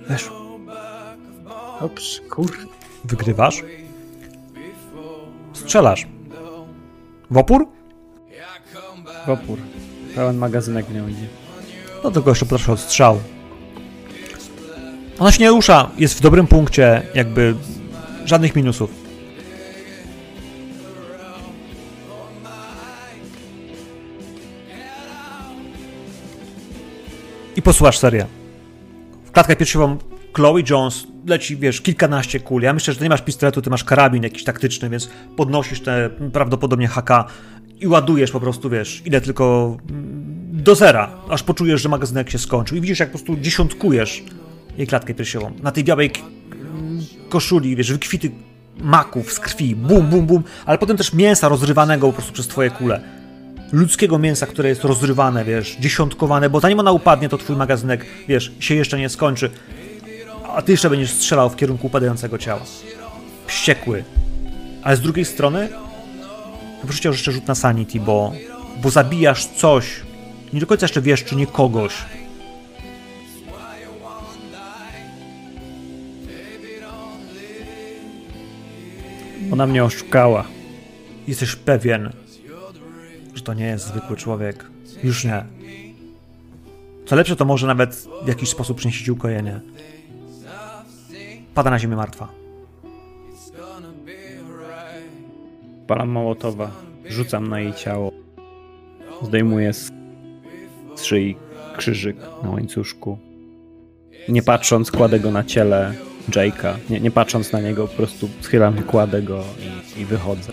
[0.09, 0.59] Weszło.
[1.81, 2.57] Dobrze, kur...
[3.05, 3.63] Wygrywasz.
[5.53, 6.07] Strzelasz.
[7.31, 7.69] W opór?
[9.27, 9.59] W opór.
[10.15, 11.27] Pełen magazynek w nią idzie.
[12.05, 13.21] No tylko jeszcze proszę od strzał.
[15.19, 17.55] Ona się nie rusza, jest w dobrym punkcie, jakby
[18.25, 18.91] żadnych minusów.
[27.57, 28.27] I posłuchasz serię.
[29.25, 29.99] W klatkę piersiową
[30.33, 32.63] Chloe Jones leci, wiesz, kilkanaście kul.
[32.63, 36.11] Ja myślę, że ty nie masz pistoletu, ty masz karabin jakiś taktyczny, więc podnosisz te
[36.33, 37.11] prawdopodobnie HK
[37.81, 42.39] i ładujesz po prostu, wiesz, ile tylko mm, do zera, aż poczujesz, że magazynek się
[42.39, 42.79] skończył.
[42.79, 44.23] I widzisz, jak po prostu dziesiątkujesz
[44.79, 45.53] jej klatkę piersiową.
[45.63, 46.11] Na tej białej
[47.29, 48.31] koszuli, wiesz, wykwity
[48.81, 52.71] maków z krwi, bum, bum, bum, ale potem też mięsa rozrywanego po prostu przez twoje
[52.71, 53.01] kule.
[53.73, 58.53] Ludzkiego mięsa, które jest rozrywane, wiesz, dziesiątkowane, bo zanim ona upadnie, to twój magazynek, wiesz,
[58.61, 59.51] się jeszcze nie skończy.
[60.59, 62.61] A ty jeszcze będziesz strzelał w kierunku upadającego ciała.
[63.47, 64.05] Wściekły.
[64.83, 65.69] Ale z drugiej strony,
[66.81, 68.33] poproszę jeszcze rzut na sanity, bo,
[68.83, 70.01] bo zabijasz coś.
[70.53, 71.95] Nie do końca jeszcze wiesz, czy nie kogoś.
[79.53, 80.45] Ona mnie oszukała.
[81.29, 82.13] Jesteś pewien,
[83.35, 84.65] że to nie jest zwykły człowiek.
[85.05, 85.45] Już nie.
[87.07, 89.61] Co lepsze, to może nawet w jakiś sposób przynieść ci ukojenie.
[91.59, 92.29] Pada na ziemię martwa.
[95.87, 96.71] Palam Mołotowa.
[97.05, 98.13] Rzucam na jej ciało.
[99.23, 99.93] Zdejmuję z,
[100.97, 101.37] z szyi
[101.77, 103.19] krzyżyk na łańcuszku.
[104.29, 105.95] Nie patrząc, kładę go na ciele
[106.31, 106.75] Jake'a.
[106.91, 109.45] Nie, nie patrząc na niego, po prostu schylam kładę go
[109.97, 110.53] i, i wychodzę.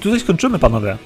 [0.00, 0.98] I tutaj skończymy, panowie.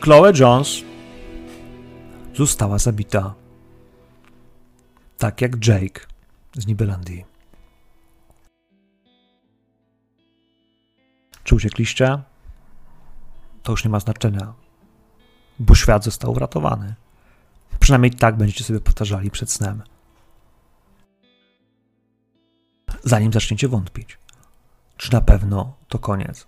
[0.00, 0.82] Chloe Jones
[2.34, 3.34] została zabita.
[5.18, 6.00] Tak jak Jake
[6.56, 7.24] z Nibelandii.
[11.44, 12.18] Czy uciekliście?
[13.62, 14.54] To już nie ma znaczenia,
[15.58, 16.94] bo świat został uratowany.
[17.80, 19.82] Przynajmniej tak będziecie sobie powtarzali przed snem.
[23.04, 24.18] Zanim zaczniecie wątpić,
[24.96, 26.46] czy na pewno to koniec.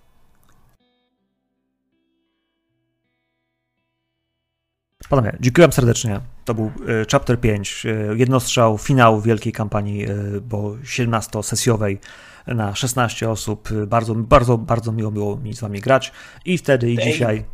[5.09, 6.21] Panowie, dziękuję serdecznie.
[6.45, 6.71] To był e,
[7.13, 11.97] chapter 5, e, jednostrzał, finał wielkiej kampanii, e, bo 17-sesjowej
[12.47, 13.69] na 16 osób.
[13.87, 16.13] Bardzo, bardzo, bardzo miło było mi z wami grać.
[16.45, 17.45] I wtedy i dzisiaj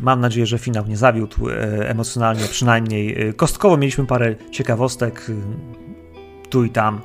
[0.00, 1.48] mam nadzieję, że finał nie zawiódł
[1.80, 5.26] emocjonalnie, przynajmniej kostkowo mieliśmy parę ciekawostek
[6.50, 7.00] tu i tam,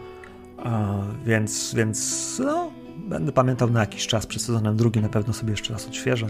[1.25, 5.73] więc, więc no, będę pamiętał na jakiś czas przed sezonem drugim, na pewno sobie jeszcze
[5.73, 6.27] raz odświeżę.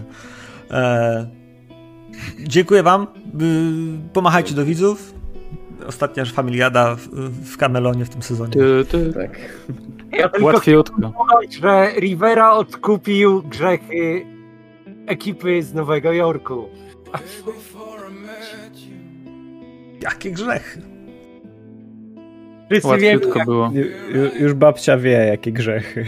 [0.70, 1.26] E,
[2.38, 3.02] Dziękuję wam.
[3.02, 5.14] Y, Pomachajcie do widzów.
[5.86, 7.08] Ostatnia familiada w,
[7.52, 8.52] w Kamelonie w tym sezonie.
[8.52, 9.12] Ty, ty.
[9.12, 9.38] Tak.
[10.12, 11.12] Ja Łatwiejutko.
[11.60, 14.26] że Rivera odkupił grzechy
[15.06, 16.68] ekipy z Nowego Jorku.
[20.00, 20.93] Jakie grzechy.
[22.80, 23.68] Wszyscy Łatwiutko było.
[23.68, 26.04] Ju- ju- Już babcia wie, jakie grzechy.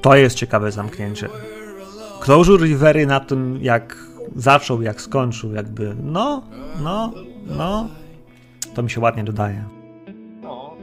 [0.00, 1.28] To jest ciekawe zamknięcie.
[2.20, 3.96] Closure Rivery na tym, jak
[4.36, 6.42] zaczął, jak skończył, jakby no,
[6.82, 7.12] no,
[7.46, 7.88] no.
[8.74, 9.64] To mi się ładnie dodaje.
[10.42, 10.74] no,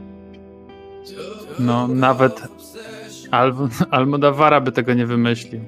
[1.58, 2.42] No, nawet
[3.30, 3.52] Al
[3.90, 5.60] Almodavara by tego nie wymyślił.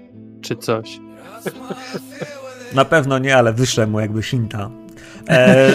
[0.43, 1.01] Czy coś.
[2.75, 4.71] Na pewno nie, ale wyszle mu jakby Shinta.
[5.29, 5.75] E,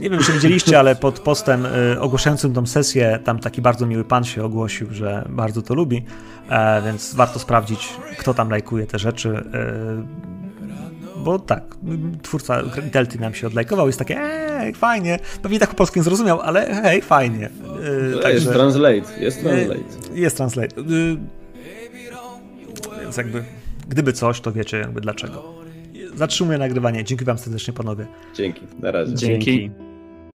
[0.00, 4.04] nie wiem, czy widzieliście, ale pod postem e, ogłaszającym tą sesję tam taki bardzo miły
[4.04, 6.04] pan się ogłosił, że bardzo to lubi,
[6.48, 7.88] e, więc warto sprawdzić,
[8.18, 9.44] kto tam lajkuje te rzeczy.
[9.54, 10.22] E,
[11.24, 11.62] bo tak,
[12.22, 12.62] twórca
[12.92, 16.74] Delty nam się odlajkował, jest takie, ej, fajnie, pewnie tak po polsku nie zrozumiał, ale
[16.82, 17.50] hej, fajnie.
[18.24, 19.80] E, Jest translate, jest translate.
[20.14, 20.82] jest translate.
[23.02, 23.44] Więc jakby,
[23.88, 25.61] gdyby coś, to wiecie jakby dlaczego.
[26.16, 27.04] Zatrzymuję nagrywanie.
[27.04, 28.06] Dziękuję wam serdecznie, panowie.
[28.34, 29.14] Dzięki, na razie.
[29.14, 29.46] Dzięki.
[29.46, 29.91] Dzięki.